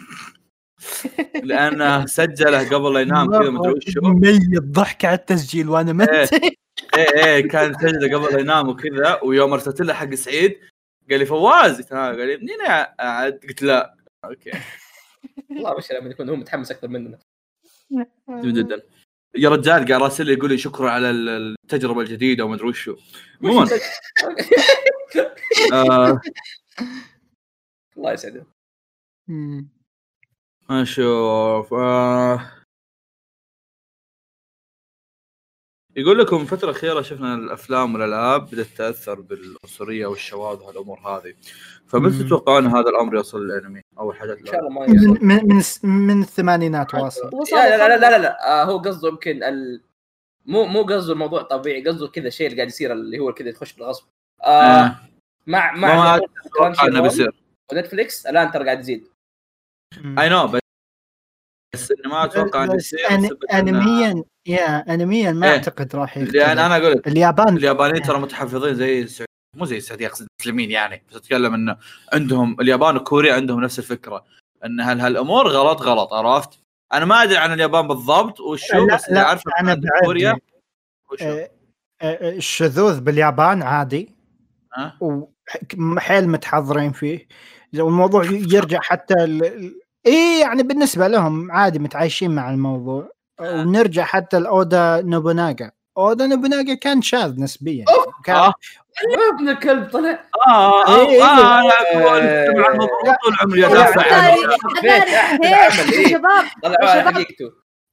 لأنه 1.44 2.06
سجله 2.06 2.70
قبل 2.70 2.94
لا 2.94 3.00
ينام 3.00 3.32
كذا 3.32 3.50
مدري 3.50 3.74
وشو 3.74 4.02
ميت 4.02 4.64
ضحك 4.64 5.06
على 5.06 5.16
التسجيل 5.16 5.70
وأنا 5.70 5.94
مت. 5.94 6.10
إيه. 6.96 7.26
إيه 7.26 7.48
كان 7.48 7.74
سجله 7.74 8.18
قبل 8.18 8.34
لا 8.34 8.40
ينام 8.40 8.70
وكذا 8.70 9.20
ويوم 9.24 9.54
أرسلت 9.54 9.82
له 9.82 9.94
حق 9.94 10.14
سعيد 10.14 10.58
قال 11.10 11.20
لي 11.20 11.26
فواز. 11.26 11.78
قلت 11.78 11.92
له، 11.92 12.00
قال 12.00 12.28
لي 12.28 12.38
منين 12.38 12.62
قاعد 13.00 13.40
قلت 13.48 13.62
لا 13.62 13.96
okay. 14.26 14.52
والله 15.50 15.76
وش 15.76 15.92
لما 15.92 16.10
يكون 16.10 16.30
هو 16.30 16.36
متحمس 16.36 16.72
أكثر 16.72 16.88
مننا. 16.88 17.20
جدا. 18.32 18.82
يا 19.36 19.50
رجال 19.50 19.88
قاعد 19.88 20.02
راسل 20.02 20.26
لي 20.26 20.34
يقول 20.34 20.50
لي 20.50 20.58
شكرا 20.58 20.90
على 20.92 21.10
ال- 21.10 21.56
التجربة 21.64 22.02
الجديدة 22.02 22.46
وما 22.46 22.56
أدري 22.56 22.68
وشو. 22.68 22.96
عموما 23.44 23.70
آه. 25.74 26.22
الله 27.98 28.14
يسعده 28.14 28.46
مم. 29.28 29.68
أشوف 30.70 31.74
آه. 31.74 32.52
يقول 35.96 36.20
لكم 36.20 36.42
الفترة 36.42 36.70
الأخيرة 36.70 37.02
شفنا 37.02 37.36
الأفلام 37.36 37.94
والألعاب 37.94 38.46
بدأت 38.46 38.68
تأثر 38.78 39.22
بالعنصرية 39.22 40.06
والشواذ 40.06 40.58
وهالأمور 40.58 41.00
هذه. 41.00 41.34
فمتى. 41.88 42.24
تتوقعون 42.24 42.68
هذا 42.68 42.90
الأمر 42.90 43.16
يوصل 43.16 43.46
للأنمي 43.46 43.82
أو 44.00 44.12
الحاجات 44.12 44.38
إن 44.38 44.46
شاء 44.46 44.56
اللي 44.56 44.68
الله 44.68 44.80
ما 44.80 44.86
يوصل 44.86 45.26
من 45.26 45.48
من 45.48 46.08
من, 46.08 46.22
الثمانينات 46.22 46.94
واصل. 46.94 47.30
لا 47.52 47.78
لا 47.78 47.88
لا 47.88 47.98
لا, 47.98 48.10
لا, 48.10 48.18
لا. 48.18 48.62
آه 48.62 48.64
هو 48.64 48.78
قصده 48.78 49.10
يمكن 49.10 49.44
ال... 49.44 49.82
مو 50.46 50.66
مو 50.66 50.84
قصده 50.84 51.14
الموضوع 51.14 51.42
طبيعي 51.42 51.88
قصده 51.88 52.08
كذا 52.08 52.28
الشيء 52.28 52.48
اللي 52.48 52.58
قاعد 52.58 52.68
يصير 52.68 52.94
اللي 52.94 53.20
هو 53.20 53.34
كذا 53.34 53.50
يخش 53.50 53.74
بالغصب. 53.74 54.06
آه 54.44 54.48
آه. 54.48 54.96
مع 55.48 55.72
مع 55.72 56.20
ونتفليكس 57.72 58.26
الآن 58.26 58.52
ترى 58.52 58.66
قاعد 58.66 58.80
يزيد. 58.80 59.08
أي 60.20 60.30
نو 60.30 60.48
بس 60.48 60.60
بس 61.74 61.92
انه 61.92 62.10
ما 62.10 62.26
أتوقع 62.26 62.64
إنه 62.64 62.76
يصير 62.76 63.00
انميا 63.54 64.24
يا 64.48 64.94
انميا 64.94 65.32
ما 65.32 65.48
إيه. 65.48 65.54
أعتقد 65.54 65.96
راح 65.96 66.18
يختلف 66.18 66.36
لأن 66.36 66.60
أنا 66.60 66.78
أقول 66.78 66.92
لك 66.92 67.08
اليابان. 67.08 67.58
اليابانيين 67.58 68.04
ترى 68.04 68.20
متحفظين 68.20 68.76
زي 68.76 69.02
السعودية. 69.02 69.34
مو 69.58 69.66
زي 69.66 69.78
السعودية 69.78 70.08
أقصد 70.08 70.28
المسلمين 70.40 70.72
يعني. 70.72 71.04
بس 71.10 71.16
أتكلم 71.16 71.54
إنه 71.54 71.78
عندهم 72.14 72.62
اليابان 72.62 72.98
وكوريا 72.98 73.34
عندهم 73.34 73.62
نفس 73.62 73.80
الفكرة. 73.80 74.26
إن 74.66 74.82
هل 74.82 75.00
هالأمور 75.00 75.48
غلط؟ 75.48 75.82
غلط 75.82 76.14
عرفت؟ 76.14 76.60
أنا 76.94 77.06
ما 77.06 77.24
أدري 77.24 77.38
عن 77.38 77.54
اليابان 77.54 77.88
بالضبط 77.88 78.40
وشو؟ 78.40 78.86
لا، 78.86 78.96
بس 78.96 79.08
اللي 79.08 79.20
لا، 79.20 79.26
أعرفه 79.26 79.52
عن 79.58 79.82
كوريا. 80.06 80.40
آه، 81.22 81.50
آه، 82.02 82.30
الشذوذ 82.30 83.02
باليابان 83.02 83.62
عادي. 83.64 84.16
ها؟ 84.76 84.98
وحيل 85.02 86.30
متحضرين 86.30 86.92
فيه. 86.92 87.28
والموضوع 87.74 88.24
يرجع 88.26 88.80
حتى 88.82 89.14
ال... 89.14 89.46
ال- 89.46 89.80
إيه 90.06 90.42
يعني 90.42 90.64
بالنسبة 90.64 91.08
لهم 91.08 91.52
عادي 91.52 91.80
متعايشين 91.80 92.32
مع 92.32 92.50
الموضوع. 92.50 93.12
ونرجع 93.42 94.04
حتى 94.04 94.40
لأودا 94.40 95.02
نوبوناغا. 95.06 95.72
أودا 95.98 96.28
نوبوناغا 96.28 96.74
كان 96.74 97.02
شاذ 97.02 97.42
نسبيا. 97.42 97.86
كان 98.26 98.36
آه. 98.36 98.54
ابن 99.34 99.50
الكلب 99.50 99.90
طلع. 99.92 100.20
آه 100.48 100.88
آه 100.88 101.10
إيه، 101.10 101.24
آه 101.24 101.62
إيه. 102.16 102.50
أنا 102.50 102.60
مع 102.60 102.68
الموضوع 102.68 103.16
طول 103.24 103.36
عمري 103.42 103.62
يا 103.62 103.68
هيك، 103.68 104.50
يا 105.44 105.70
شباب. 106.08 106.46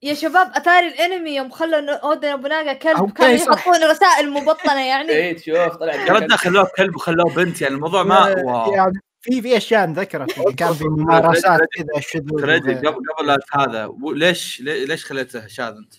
يا 0.03 0.15
شباب. 0.15 0.51
أتاري 0.55 0.87
الأنمي 0.89 1.37
يوم 1.37 1.51
خلوا 1.51 1.95
أودا 1.97 2.31
نوبوناغا 2.31 2.73
كلب 2.73 3.11
كانوا. 3.11 3.35
يحطون 3.35 3.85
رسائل 3.91 4.31
مبطنة 4.31 4.87
يعني. 4.87 5.11
إيه 5.11 5.39
شوف 5.39 5.77
طلع 5.77 5.95
يا 5.95 6.13
رجال 6.13 6.39
خلوه 6.39 6.69
كلب 6.77 6.97
وخلوه 6.97 7.35
بنت 7.35 7.61
يعني 7.61 7.75
الموضوع 7.75 8.03
ما 8.03 8.35
wow. 8.45 8.93
في 9.23 9.43
في 9.43 9.57
أشياء 9.57 9.85
انذكرت 9.85 10.39
يعني 10.39 10.53
كان 10.53 10.73
في 10.75 10.85
ممارسات 10.85 11.61
كذا 11.77 12.01
شذوذ. 12.01 12.43
قبل 12.79 13.03
قبل 13.19 13.39
هذا 13.55 13.93
ليش 14.15 14.61
ليش 14.61 15.05
خليته 15.05 15.47
شاذ 15.47 15.67
أنت؟ 15.77 15.95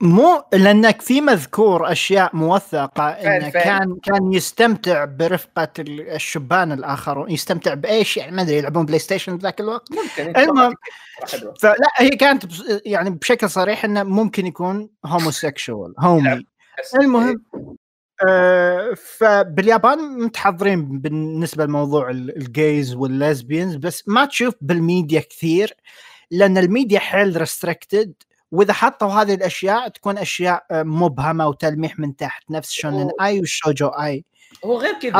مو 0.00 0.44
لأنك 0.52 1.00
في 1.00 1.20
مذكور 1.20 1.92
أشياء 1.92 2.36
موثقة 2.36 3.08
إنه؟ 3.08 3.48
كان 3.48 3.96
كان 4.02 4.32
يستمتع 4.32 5.04
برفقة 5.04 5.68
ال- 5.78 6.08
الشبان 6.10 6.72
الآخرون 6.72 7.30
يستمتع 7.30 7.74
بايش 7.74 8.16
يعني 8.16 8.36
ما 8.36 8.42
أدري 8.42 8.56
يلعبون 8.56 8.86
بلاي 8.86 8.98
ستيشن 8.98 9.36
بذاك 9.36 9.60
الوقت 9.60 9.88
ممكن 9.92 10.36
المهم 10.36 10.74
حلوة. 11.32 11.54
فلا 11.60 11.76
هي 11.96 12.08
كانت 12.10 12.44
يعني 12.86 13.10
بشكل 13.10 13.50
صريح 13.50 13.84
إنه 13.84 14.02
ممكن 14.02 14.46
يكون 14.46 14.90
homosexual 15.06 15.94
homie 15.98 16.46
المهم 17.00 17.42
آه 17.54 17.74
فباليابان 18.96 19.98
متحضرين 19.98 20.98
بالنسبة 21.00 21.64
لموضوع 21.64 22.10
ال- 22.10 22.36
ال 22.36 22.48
gays 22.48 22.94
وال 22.94 23.10
lesbians 23.10 23.76
بس 23.76 24.08
ما 24.08 24.24
تشوف 24.24 24.54
بالميديا 24.60 25.20
كثير 25.20 25.74
لأن 26.30 26.58
الميديا 26.58 26.98
حيل 26.98 27.36
restricted 27.36 28.12
وإذا 28.52 28.72
حطوا 28.72 29.08
هذه 29.08 29.34
الأشياء 29.34 29.88
تكون 29.88 30.18
أشياء 30.18 30.64
آه، 30.70 30.82
مبهمة 30.82 31.48
وتلميح 31.48 31.98
من 31.98 32.16
تحت 32.16 32.50
نفس 32.50 32.70
shounen 32.70 33.10
ai 33.20 33.38
وال 33.40 33.51
shoujo 33.51 33.86
ai 33.88 34.24
هو 34.64 34.78
غير 34.78 34.94
كذا 34.94 35.12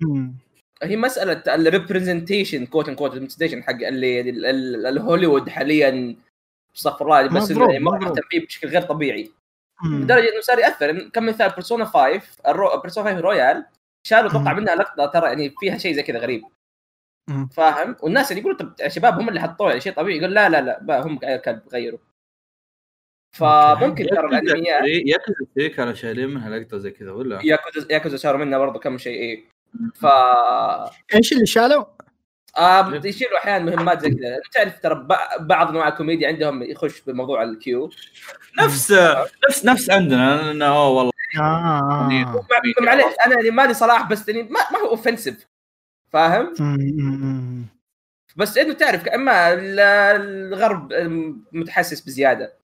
مم. 0.00 0.34
هي 0.82 0.96
مسألة 0.96 1.42
ال 1.54 1.61
representation 1.61 2.66
quote 2.66 2.88
unquote 2.88 3.10
ال 3.10 3.13
representation 3.13 3.62
حق 3.62 3.70
اللي 3.86 4.20
ال- 4.20 4.46
ال- 4.46 4.86
الهوليوود 4.86 5.48
حاليا 5.48 6.16
الله 7.26 7.40
بس 7.40 7.50
مضروب، 7.50 7.70
مره 7.70 7.96
مضروب. 7.98 8.16
بشكل 8.46 8.68
غير 8.68 8.82
طبيعي. 8.82 9.30
لدرجة 9.84 10.32
إنه 10.32 10.40
صار 10.40 10.58
يأثر 10.58 11.08
كم 11.08 11.26
مثال 11.26 11.50
بيرسونا 11.50 11.84
5 11.84 12.20
الرو... 12.46 12.80
بيرسونا 12.80 13.10
5 13.10 13.20
رويال 13.20 13.66
شالوا 14.06 14.30
أتوقع. 14.30 14.52
منها 14.52 14.74
لقطة 14.74 15.06
ترى 15.06 15.26
يعني 15.26 15.54
فيها 15.60 15.78
شيء 15.78 15.94
زي 15.94 16.02
كذا 16.02 16.18
غريب. 16.18 16.42
فاهم 17.52 17.96
والناس 18.02 18.30
اللي 18.32 18.40
يقولوا 18.40 18.58
طب 18.58 18.74
يا 18.80 18.88
شباب 18.88 19.18
هم 19.20 19.28
اللي 19.28 19.40
حطوه 19.40 19.68
يعني 19.68 19.80
شيء 19.80 19.92
طبيعي 19.92 20.18
يقول 20.18 20.34
لا 20.34 20.48
لا 20.48 20.60
لا 20.60 21.02
هم 21.06 21.18
كلب 21.18 21.62
غيروا 21.72 21.98
فممكن 23.36 24.06
ترى 24.06 24.26
الانميات 24.38 24.82
ياكوزا 24.84 25.46
3 25.56 25.74
كانوا 25.74 25.92
شايلين 25.92 26.28
منها 26.28 26.58
لقطة 26.58 26.78
زي 26.78 26.90
كذا 26.90 27.12
ولا؟ 27.12 27.40
ياكوزا 27.44 27.86
ياكوزا 27.90 28.16
شالوا 28.16 28.38
منها 28.38 28.58
برضه 28.58 28.78
كم 28.80 28.98
شيء 28.98 29.18
إيه 29.20 29.44
ف 29.94 30.06
إيش 31.14 31.32
اللي 31.32 31.46
شالوا؟ 31.46 31.84
آه 32.56 33.00
يشيلوا 33.04 33.38
أحيانا 33.38 33.64
مهمات 33.76 34.00
زي 34.00 34.10
كذا. 34.10 34.40
تعرف 34.52 34.78
ترى 34.80 34.94
ب- 34.94 35.46
بعض 35.46 35.68
أنواع 35.68 35.88
الكوميديا 35.88 36.28
عندهم 36.28 36.62
يخش 36.62 37.00
بموضوع 37.00 37.42
الكيو. 37.42 37.90
نفس 38.60 38.92
نفس 39.48 39.64
نفس 39.64 39.90
عندنا 39.90 40.50
انه 40.50 40.66
أوه 40.66 40.88
والله. 40.88 41.12
آه, 41.38 41.40
آه. 41.40 42.08
مع- 42.08 42.86
معليش 42.86 43.04
أنا 43.26 43.34
يعني 43.34 43.50
مالي 43.50 43.74
صلاح 43.74 44.08
بس 44.10 44.28
يعني 44.28 44.42
ما, 44.42 44.60
ما 44.72 44.78
هو 44.78 44.88
offensive 44.88 45.46
فاهم. 46.12 46.52
بس 48.36 48.58
إنه 48.58 48.72
تعرف 48.72 49.08
اما 49.08 49.52
ال- 49.52 49.80
الغرب 49.80 50.92
متحسس 51.52 52.00
بزيادة. 52.00 52.56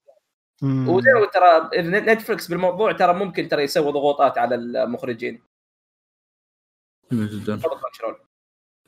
وزي 0.63 1.11
ما 1.13 1.25
ترى 1.25 1.69
نتفلكس 1.89 2.47
بالموضوع 2.47 2.91
ترى 2.91 3.13
ممكن 3.13 3.47
ترى 3.47 3.63
يسوي 3.63 3.91
ضغوطات 3.91 4.37
على 4.37 4.55
المخرجين. 4.55 5.41
جميل 7.11 7.43
جدا 7.43 7.61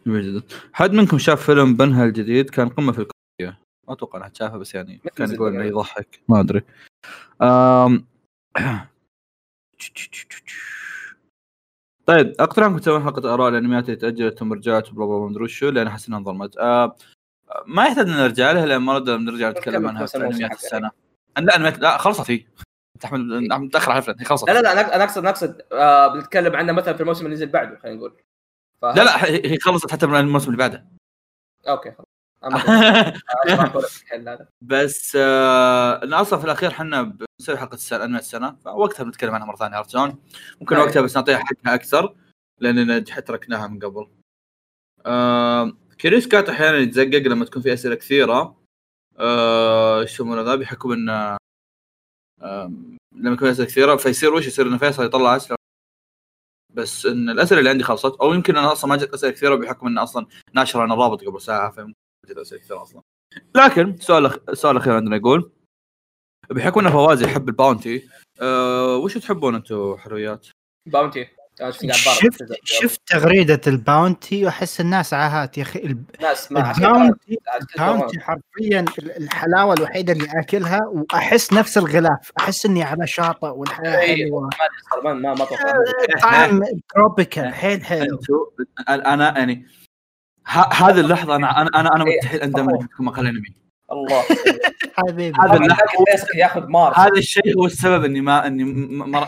جميل 0.08 0.40
جدا 0.40 0.56
حد 0.74 0.92
منكم 0.94 1.18
شاف 1.18 1.46
فيلم 1.46 1.76
بنها 1.76 2.06
الجديد؟ 2.06 2.50
كان 2.50 2.70
قمة 2.70 2.92
في 2.92 3.00
الكوميديا. 3.00 3.64
ما 3.88 3.94
أتوقع 3.94 4.20
انها 4.20 4.32
شافه 4.34 4.58
بس 4.58 4.76
يعني 4.76 5.02
كان 5.16 5.34
يقول 5.34 5.56
إنه. 5.56 5.64
يضحك. 5.64 6.20
ما 6.30 6.40
أدري. 6.40 6.62
أم... 7.42 8.06
طيب 12.06 12.34
اقترح 12.40 12.66
انكم 12.66 12.78
تسوون 12.78 13.04
حلقة 13.04 13.34
آراء 13.34 13.50
الأنميات 13.50 13.86
اللي 13.86 13.96
تأجلت 13.96 14.40
ثم 14.40 14.54
رجعت 14.54 14.90
بلا 14.90 15.06
بلا 15.06 15.20
ما 15.20 15.32
أدري 15.32 15.44
وشو 15.44 15.70
لأن 15.70 15.88
أحس 15.88 16.08
إنها 16.08 16.20
انظلمت. 16.20 16.58
أه... 16.58 16.96
ما 17.66 17.86
يحتاج 17.86 18.08
إن 18.10 18.18
نرجع 18.18 18.52
لها 18.52 18.66
لأن 18.66 18.82
ما 18.82 19.00
نرجع 19.00 19.50
نتكلم 19.50 19.88
عنها 19.88 20.06
في 20.06 20.18
أنميات. 20.18 20.52
السنة. 20.52 20.92
لا 21.38 21.56
انميات 21.56 21.80
لا 21.80 21.98
خلصت 21.98 22.32
هي. 22.32 22.46
احمد 23.06 23.20
متاخر 23.52 23.92
على 23.92 24.00
الفيلم 24.00 24.20
هي 24.20 24.26
خلصت. 24.26 24.48
لا 24.48 24.54
لا 24.54 24.62
لا 24.62 24.96
أنا 24.96 25.04
اقصد 25.04 25.26
أقصد 25.26 25.62
آه 25.72 26.08
بنتكلم 26.14 26.56
عنها 26.56 26.74
مثلا 26.74 26.94
في 26.94 27.02
الموسم 27.02 27.26
اللي 27.26 27.36
نزل 27.36 27.48
بعده 27.48 27.78
خلينا 27.80 27.98
نقول. 27.98 28.14
لا 28.84 29.04
لا 29.04 29.26
هي 29.26 29.60
خلصت 29.60 29.92
حتى 29.92 30.08
من 30.08 30.16
الموسم 30.16 30.48
اللي 30.48 30.58
بعده 30.58 30.88
أوكي 31.68 31.92
خلاص 31.92 32.06
بس 34.62 35.18
آه 35.22 36.04
انه 36.04 36.22
أصلا 36.22 36.40
في 36.40 36.46
الأخير 36.46 36.70
إحنا 36.70 37.02
بنسوي 37.02 37.58
حلقة 37.58 37.74
السنة 37.74 38.04
أنمي 38.04 38.20
السنة 38.20 38.56
فوقتها 38.66 39.04
بنتكلم 39.04 39.36
عنها 39.36 39.48
مرة 39.48 39.56
ثانية 39.56 39.78
عرفت 39.78 39.90
شلون؟ 39.90 40.24
ممكن 40.62 40.76
أي. 40.76 40.82
وقتها 40.82 41.02
بس 41.02 41.16
نعطيها 41.16 41.38
حقها 41.38 41.76
أكثر 41.76 42.16
لاننا 42.60 43.00
تركناها 43.00 43.68
من 43.68 43.80
قبل. 43.80 44.08
آه 45.06 45.72
كريسكات 46.02 46.50
أحيانا 46.50 46.78
يتزقق 46.78 47.28
لما 47.28 47.46
تكون 47.46 47.62
في 47.62 47.74
أسئلة 47.74 47.96
كثيرة 47.96 48.64
آه، 49.20 50.04
يسمونه 50.04 50.42
ذا 50.42 50.56
بحكم 50.56 50.92
إن 50.92 51.10
آه 51.10 51.38
لما 53.12 53.34
يكون 53.34 53.48
أسئلة 53.48 53.68
كثيرة 53.68 53.96
فيصير 53.96 54.34
وش 54.34 54.48
يصير 54.48 54.68
إن 54.68 54.78
فيصل 54.78 55.06
يطلع 55.06 55.36
أسئلة 55.36 55.58
بس 56.74 57.06
إن 57.06 57.30
الأسئلة 57.30 57.60
اللي 57.60 57.70
عندي 57.70 57.84
خلصت 57.84 58.16
أو 58.22 58.34
يمكن 58.34 58.58
أنا 58.58 58.72
أصلا 58.72 58.90
ما 58.90 58.96
جت 58.96 59.14
أسئلة 59.14 59.32
كثيرة 59.32 59.56
بحكم 59.56 59.88
إن 59.88 59.98
أصلا 59.98 60.26
ناشر 60.54 60.84
أنا 60.84 60.94
الرابط 60.94 61.24
قبل 61.24 61.42
ساعة 61.42 61.72
فممكن 61.72 61.94
جت 62.30 62.38
أسئلة 62.38 62.62
كثيرة 62.62 62.82
أصلا. 62.82 63.02
لكن 63.56 63.98
سؤال 63.98 64.50
السؤال 64.50 64.76
الاخير 64.76 64.94
عندنا 64.94 65.16
يقول 65.16 65.52
بحكم 66.50 66.80
إن 66.80 66.92
فواز 66.92 67.24
يحب 67.24 67.50
الباونتي 67.50 68.10
آه 68.42 68.98
وش 68.98 69.18
تحبون 69.18 69.56
أنتم 69.56 69.98
حلويات؟ 69.98 70.48
باونتي 70.86 71.28
شفت. 72.20 72.44
شفت 72.64 73.02
تغريدة 73.08 73.62
الباونتي 73.68 74.46
وأحس 74.46 74.82
الناس 74.82 75.14
عاهات 75.14 75.58
يا 75.58 75.64
أخي. 75.64 75.80
الب- 75.80 76.06
ناس 76.22 76.52
ما 76.52 76.72
الباونتي 76.72 77.38
الباونتي 77.76 78.20
حرفيا 78.20 78.80
ال- 79.00 79.18
الحلاوة 79.24 79.74
الوحيدة 79.74 80.14
اللي 80.14 80.28
أكلها 80.40 80.80
وأحس 80.88 81.54
نفس 81.54 81.78
الغلاف. 81.78 82.32
أحس 82.40 82.66
إني 82.66 82.84
على 82.84 83.08
شاطئ 83.08 83.48
والحياة 83.48 84.00
إيه. 84.00 84.26
حلوة. 84.26 84.50
ما 85.04 85.14
ما 85.14 85.34
ما 85.34 85.46
طعم 86.24 86.62
tropical 86.96 87.54
حيل 87.54 87.86
حلو. 87.86 88.02
أنتم 88.02 89.04
أنا 89.06 89.38
يعني 89.40 89.66
هذه 90.72 91.00
اللحظة 91.00 91.36
أنا 91.36 91.62
أنا 91.62 91.96
أنا, 91.96 92.06
مستحيل 92.06 92.42
اندمج 92.42 92.86
في 92.98 93.04
مقال 93.04 93.28
انمي 93.28 93.63
والله. 93.94 94.24
حبيبي 94.98 95.38
هذا 95.42 95.78
ياخذ 96.36 96.68
مارس. 96.68 96.98
هذا 96.98 97.18
الشيء 97.18 97.58
هو 97.58 97.66
السبب 97.66 98.04
إني 98.04 98.22
ما 98.22 98.48
إني 98.48 98.64
م- 98.64 99.10
ما 99.10 99.26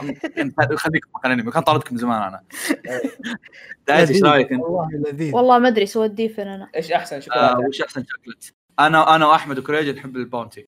خليك 0.75 1.03
مقال 1.15 1.31
إنمي. 1.31 1.51
كان 1.51 1.63
طردك 1.63 1.91
من 1.91 1.97
زمان 1.97 2.21
أنا. 2.21 2.41
دايس 3.87 4.11
إيش 4.11 4.23
رأيك 4.23 4.51
أنت؟ 4.51 4.61
والله 4.63 4.89
لذيذ. 5.11 5.35
والله 5.35 5.59
ما 5.59 5.67
أدري 5.67 5.85
سوى 5.85 6.05
الديفن 6.05 6.47
أنا؟ 6.47 6.69
إيش 6.75 6.91
أحسن 6.91 7.15
آه 7.15 7.19
شوكولاته؟ 7.19 7.67
وش 7.67 7.81
أحسن 7.81 8.05
شوكلت؟ 8.05 8.53
أنا 8.79 9.15
أنا 9.15 9.27
وأحمد 9.27 9.59
وكريج 9.59 9.97
نحب 9.97 10.15
الباونتي. 10.15 10.67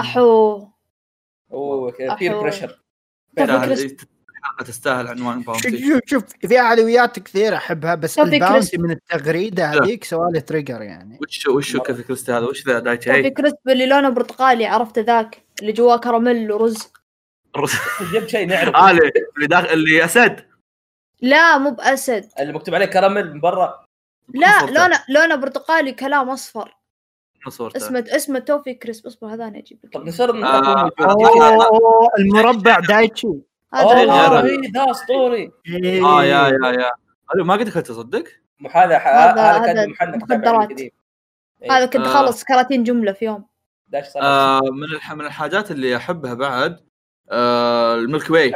أحو. 0.00 0.68
أوه. 1.52 1.92
بير 2.18 2.40
بريشر 2.40 2.78
تستاهل 4.64 5.06
عنوان 5.08 5.42
باونتي 5.42 5.88
شوف 5.88 6.00
شوف 6.06 6.24
في 6.48 6.58
علويات 6.58 7.18
كثير 7.18 7.56
أحبها 7.56 7.94
بس 7.94 8.18
الباونتي 8.18 8.52
كريسب. 8.52 8.80
من 8.80 8.90
التغريدة 8.90 9.66
هذيك 9.66 10.04
سوالي 10.04 10.40
تريجر 10.40 10.82
يعني. 10.82 11.18
وش 11.22 11.46
وش 11.46 11.76
كيف 11.76 12.00
كريستي 12.00 12.32
هذا؟ 12.32 12.46
وش 12.46 12.66
ذا 12.66 12.78
دايتشي؟ 12.78 13.10
توفي 13.10 13.24
هي 13.24 13.30
كريسب 13.30 13.56
اللي 13.68 13.86
لونه 13.86 14.08
برتقالي 14.08 14.66
عرفته 14.66 15.02
ذاك؟ 15.02 15.42
اللي 15.60 15.72
جواه 15.72 15.96
كراميل 15.96 16.52
ورز. 16.52 16.92
جبت 18.12 18.28
شيء 18.28 18.46
نعرف 18.46 18.74
آه، 18.74 18.90
اللي 18.90 19.46
داخل 19.46 19.68
اللي 19.68 20.04
أسد. 20.04 20.44
لا 21.22 21.58
مو 21.58 21.70
بأسد. 21.70 22.28
اللي 22.40 22.52
مكتوب 22.52 22.74
عليه 22.74 22.86
كراميل 22.86 23.32
من 23.32 23.40
برا. 23.40 23.84
لا. 24.34 24.66
لونه 24.66 25.04
لونه 25.08 25.34
برتقالي 25.34 25.92
كلام 25.92 26.30
أصفر. 26.30 26.76
صورته 27.48 27.76
اسمه 27.76 28.04
اسمه 28.08 28.38
توفي 28.38 28.74
كريسب 28.74 29.06
اصبر 29.06 29.34
هذا 29.34 29.44
أنا 29.44 29.58
أجيب 29.58 29.78
لك. 29.84 29.92
طب 29.92 30.06
نصير 30.06 30.44
آه، 30.44 30.90
اوه 31.00 32.08
المربع 32.18 32.80
دايتشي. 32.80 33.28
هذا 33.76 33.94
غير. 33.94 34.10
اوه 34.10 34.38
هذا 34.40 34.46
إيه، 34.46 34.70
ذا 34.72 34.90
أسطوري. 34.90 35.52
آه 36.04 36.24
يا 36.24 36.48
يا 36.48 36.70
يا. 36.72 36.90
هذا 37.34 37.44
ما 37.44 37.54
قد 37.54 37.64
دخلت 37.64 37.86
تصدق 37.86 38.24
هذا 38.70 38.98
ح- 38.98 39.06
هذا- 39.08 39.66
كان 39.66 39.90
محنك 39.90 40.22
مخدرات. 40.22 40.68
قديم 40.70 40.90
إيه، 41.62 41.72
هذا 41.72 41.86
كنت 41.86 42.06
آه. 42.06 42.08
خلص 42.14 42.44
30 42.44 42.84
جملة 42.84 43.12
في 43.12 43.24
يوم. 43.24 43.46
آه 44.16 44.60
من 44.60 44.84
الح... 44.96 45.12
من 45.12 45.26
الحاجات 45.26 45.70
اللي 45.70 45.96
أحبها 45.96 46.34
بعد 46.34 46.80
آه 47.30 47.94
الملك 47.94 48.30
واي. 48.30 48.50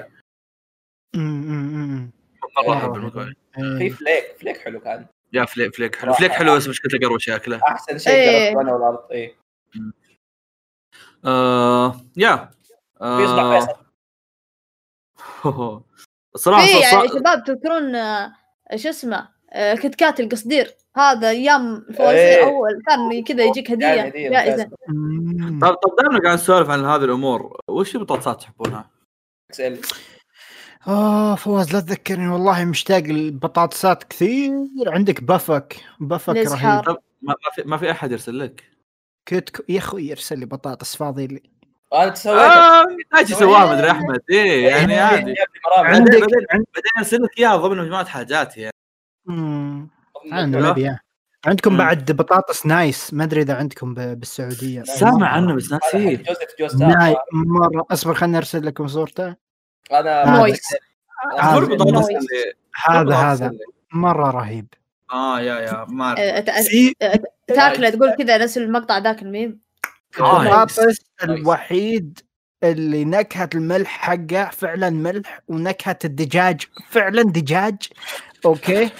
مرة 2.67 2.77
أحب 2.79 2.95
الملك 2.95 3.17
واي. 3.17 3.35
في 3.79 3.91
فليك 3.91 4.25
فليك 4.41 4.57
حلو 4.59 4.81
كان. 4.81 5.07
يا 5.33 5.45
فليك 5.45 5.75
فليك 5.75 5.97
حلو. 5.97 6.13
فليك 6.13 6.33
حلو 6.33 6.57
بس 6.57 6.69
مشكلته 6.69 6.99
قروش 6.99 7.29
ياكله 7.29 7.61
أحسن 7.69 7.99
شيء 7.99 8.13
إيه. 8.13 8.51
جربته 8.51 8.61
أنا 8.61 8.73
والأرض 8.73 9.11
إيه. 9.13 9.37
آه 11.25 12.01
يا. 12.17 12.51
في 12.99 13.25
إصبع 13.25 13.61
فيصل. 13.61 13.90
الصراحه 16.35 16.67
في 16.67 16.71
يعني 16.81 17.09
ص- 17.09 17.15
شباب 17.15 17.45
تذكرون 17.45 17.95
آه، 17.95 18.33
شو 18.77 18.89
اسمه 18.89 19.29
آه، 19.53 19.75
كت 19.75 19.95
كات 19.95 20.21
القصدير 20.21 20.75
هذا 20.97 21.29
أيام 21.31 21.87
إيه. 21.91 21.97
فوازير 21.97 22.45
اول 22.45 22.83
كان 22.87 23.25
كذا 23.25 23.45
يجيك 23.45 23.71
هدية 23.71 24.03
هدية 24.03 24.31
جائزة. 24.31 24.65
طب 25.61 25.75
طب 25.75 25.97
دائما 25.99 26.21
قاعد 26.25 26.35
نسولف 26.35 26.71
عن 26.71 26.85
هذه 26.85 27.05
الأمور 27.05 27.57
وش 27.69 27.95
البطاطسات 27.97 28.41
تحبونها؟ 28.41 28.91
إكس 29.51 29.61
ال 29.61 29.79
آه 30.89 31.35
فواز 31.35 31.73
لا 31.75 31.81
تذكرني 31.81 32.29
والله 32.29 32.65
مشتاق 32.65 33.05
البطاطسات 33.05 34.05
كثير 34.05 34.53
عندك 34.87 35.23
بفك 35.25 35.77
بفك. 36.01 36.37
رهيب 36.37 36.85
ما 36.89 36.97
ما 37.23 37.35
في 37.55 37.62
ما 37.62 37.77
في 37.77 37.91
أحد 37.91 38.12
يرسل 38.12 38.39
لك 38.39 38.65
كتكو 39.27 39.62
يا 39.69 39.79
أخوي 39.79 40.09
يرسل 40.09 40.39
لي 40.39 40.47
بطاطس 40.47 40.97
فاضي 40.97 41.27
لي 41.27 41.43
أنا 41.95 42.15
سويت 42.15 42.39
آه 42.39 42.87
إيش 43.19 43.33
سواها 43.33 43.75
مدري 43.75 43.91
أحمد. 43.91 44.21
إيه 44.31 44.69
يعني 44.69 44.99
عادي. 44.99 45.35
مرامي 45.77 45.89
عندك 45.89 46.12
بعدين 46.21 46.91
ارسل 46.99 47.23
لك 47.23 47.39
إياها 47.39 47.57
ضمن 47.57 47.79
مجموعة 47.79 48.05
حاجات 48.05 48.57
يعني. 48.57 48.73
إياه. 50.79 51.01
عندكم 51.47 51.73
مم. 51.73 51.79
بعد 51.79 52.12
بطاطس 52.12 52.67
نايس. 52.67 53.15
ما 53.15 53.25
أدري 53.25 53.41
إذا 53.43 53.55
عندكم 53.55 53.95
ب- 53.95 54.21
بالسعودية. 54.21 54.83
سامع 54.83 55.29
عنه 55.29 55.55
بس 55.55 55.75
جوزيف 55.95 56.23
جوز 56.61 56.83
ناي 56.83 57.17
مرة. 57.33 57.87
اصبر 57.91 58.15
خليني 58.15 58.37
أرسل 58.39 58.67
لكم 58.67 58.87
صورته. 58.87 59.35
أنا 59.93 60.23
هذا. 60.23 60.39
نويس. 60.39 60.61
هذا. 62.87 63.15
هذا 63.15 63.53
مرة 63.93 64.31
رهيب. 64.31 64.67
آه 65.12 65.41
يا 65.41 65.61
يا 65.61 65.87
ما 65.89 66.15
ت- 66.15 66.51
في 66.51 66.95
تاكله 67.47 67.91
تقول 67.91 68.15
كذا 68.15 68.39
نفس 68.39 68.59
المقطع 68.59 68.99
ذاك 68.99 69.23
الميم. 69.23 69.61
البطاطس 70.19 70.97
الوحيد 71.24 72.20
اللي 72.65 73.05
نكهة 73.05 73.51
الملح 73.55 73.89
حقه 73.91 74.51
فعلا 74.51 74.91
ملح 74.91 75.41
ونكهة 75.49 75.99
الدجاج 76.05 76.66
فعلا 76.89 77.23
دجاج. 77.23 77.77
أوكي؟ 78.45 78.91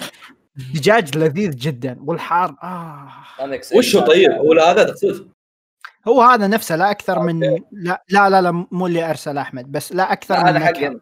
دجاج 0.55 1.17
لذيذ 1.17 1.55
جدا. 1.55 1.97
والحار 2.01 2.55
آه. 2.63 3.11
أنا 3.39 3.55
إكس 3.55 3.71
ال. 3.73 3.77
وش 3.77 3.95
هو 3.95 4.01
طيب؟ 4.01 4.31
هو 4.31 4.53
هذا 4.53 4.83
تقصد؟ 4.83 5.31
هو 6.07 6.21
هذا 6.21 6.47
نفسه 6.47 6.75
لا 6.75 6.91
أكثر 6.91 7.19
من 7.19 7.39
لا 7.71 8.03
لا 8.09 8.29
لا, 8.29 8.41
لا 8.41 8.67
مو 8.71 8.87
اللي 8.87 9.09
أرسل 9.09 9.37
أحمد 9.37 9.71
بس 9.71 9.93
لا 9.93 10.13
أكثر 10.13 10.35
لا، 10.35 10.51
من 10.51 10.57
هذا. 10.57 10.99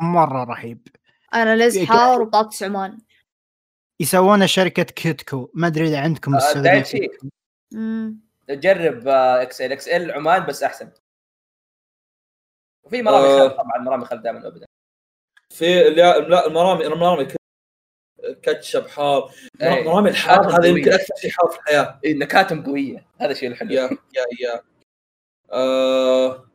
مرة 0.00 0.44
رهيب. 0.44 0.88
أنا 1.34 1.54
الازحار 1.54 2.22
وبطاطس 2.22 2.62
عمان. 2.62 2.98
يسوونه 4.00 4.46
شركة 4.46 4.82
كيتكو 4.82 5.50
ما 5.54 5.66
أدري 5.66 5.88
إذا 5.88 6.00
عندكم 6.00 6.32
بالسعوديه. 6.32 6.84
جرب 8.50 9.08
آه، 9.08 9.42
إكس 9.42 9.60
إل 9.60 9.72
إكس 9.72 9.88
إل 9.88 10.10
عمان 10.10 10.46
بس 10.46 10.62
أحسن. 10.62 10.90
وفي 12.86 13.02
مرامي 13.02 13.26
آه. 13.26 13.48
خل 13.48 13.56
طبعا 13.56 13.78
مرامي 13.78 14.04
خل 14.04 14.22
دائما 14.22 14.46
ابدا 14.46 14.66
في 15.54 15.90
لا 15.90 16.46
المرامي 16.46 16.86
المرامي 16.86 17.28
كاتشب 18.42 18.86
حار. 18.86 19.32
إيه. 19.62 19.84
مرامي 19.84 20.10
الحار 20.10 20.42
حار 20.42 20.60
هذا 20.60 20.68
يمكن. 20.68 20.92
أكثر 20.92 21.14
شيء 21.16 21.30
حار 21.30 21.50
في 21.50 21.58
الحياة. 21.58 22.00
إيه، 22.04 22.14
نكاتهم 22.14 22.64
قوية. 22.64 23.06
هذا 23.20 23.30
الشيء 23.30 23.48
الحلو. 23.48 23.70
يا 23.70 23.82
يا 23.90 24.24
يا. 24.40 24.62
آه، 25.52 26.48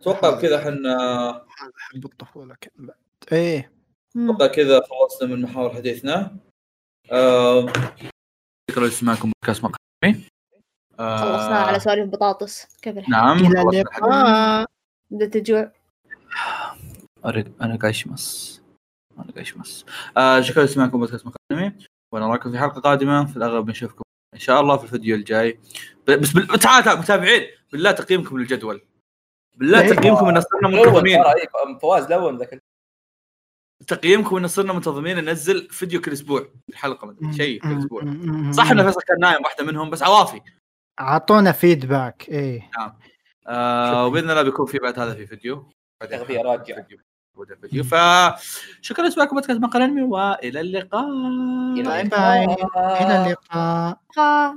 أتوقع 0.00 0.30
بكذا 0.30 0.58
إحنا 0.58 0.96
هذا 1.30 1.72
حب 1.76 2.04
الطفولة 2.04 2.56
كان 2.60 2.86
بعد. 2.86 2.96
إيه. 3.32 3.72
أتوقع 4.16 4.46
كذا 4.46 4.80
خلصنا 4.80 5.28
من 5.28 5.42
محاور 5.42 5.74
حديثنا. 5.74 6.36
آه، 7.12 7.66
شكرا 8.70 8.86
لسماعكم 8.86 9.30
بودكاست 9.30 9.64
مقامي 9.64 10.24
آه، 10.98 11.16
خلصنا 11.16 11.58
على 11.58 11.80
سوالف 11.80 12.10
بطاطس. 12.10 12.66
كيف 12.82 12.98
الحال 12.98 13.12
نعم 13.12 14.66
بدأت 15.10 15.34
تجوع. 15.34 15.72
أريد 17.24 17.52
أنا 17.62 17.76
قايشمس 17.76 18.62
أنا 19.18 19.32
قايشمس 19.32 19.86
آه 20.16 20.40
شكرا 20.40 20.64
لسماعكم 20.64 20.98
بودكاست 20.98 21.26
مقدمي. 21.26 21.72
ونراكم 22.12 22.50
في 22.52 22.58
حلقة 22.58 22.80
قادمة. 22.80 23.26
في 23.26 23.36
الأغلب 23.36 23.66
بنشوفكم 23.66 24.02
إن 24.34 24.38
شاء 24.38 24.60
الله 24.60 24.76
في 24.76 24.84
الفيديو 24.84 25.16
الجاي. 25.16 25.60
بس 26.06 26.32
بال... 26.32 26.46
تعال 26.58 26.84
تعال 26.84 26.98
متابعين. 26.98 27.46
بالله 27.72 27.92
تقييمكم 27.92 28.38
للجدول. 28.38 28.82
بالله 29.54 29.80
إيه. 29.80 29.92
تقييمكم 29.92 30.26
إن 30.28 30.40
صرنا 30.40 30.68
منتظمين. 30.68 31.22
إيه، 31.22 31.78
فواز 31.78 32.12
لون 32.12 32.36
ذاك 32.38 32.62
تقييمكم 33.86 34.36
إن 34.36 34.46
صرنا 34.46 34.72
منتظمين. 34.72 35.24
ننزل 35.24 35.68
فيديو 35.70 36.00
كل 36.00 36.12
أسبوع. 36.12 36.48
الحلقة 36.68 37.06
مدري 37.06 37.32
شيء 37.32 37.60
كل 37.60 37.78
أسبوع. 37.78 38.02
صح 38.52 38.70
ان 38.70 38.82
فيصل 38.82 39.02
كان 39.02 39.20
نايم 39.20 39.44
واحدة 39.44 39.64
منهم 39.64 39.90
بس 39.90 40.02
عوافي. 40.02 40.40
أعطونا 41.00 41.52
feedback 41.52 42.28
إيه. 42.28 42.70
آه 43.48 44.06
وبإذن 44.06 44.30
الله 44.30 44.42
بيكون 44.42 44.66
في 44.66 44.78
بعد 44.78 44.98
هذا 44.98 45.14
في 45.14 45.26
فيديو. 45.26 45.72
بعدين 46.00 46.18
تغذية 46.18 46.42
راجعة. 46.42 46.86
فيديو. 47.62 47.84
فشكرا 47.84 49.08
لسماعكم 49.08 49.36
بودكاست 49.36 49.60
مقال 49.60 49.82
انمي 49.82 50.02
وإلى 50.02 50.60
اللقاء. 50.60 51.08
إلى 51.72 51.82
bye 51.82 52.04
bye. 52.04 52.44
إلى 52.76 53.26
اللقاء. 53.26 54.54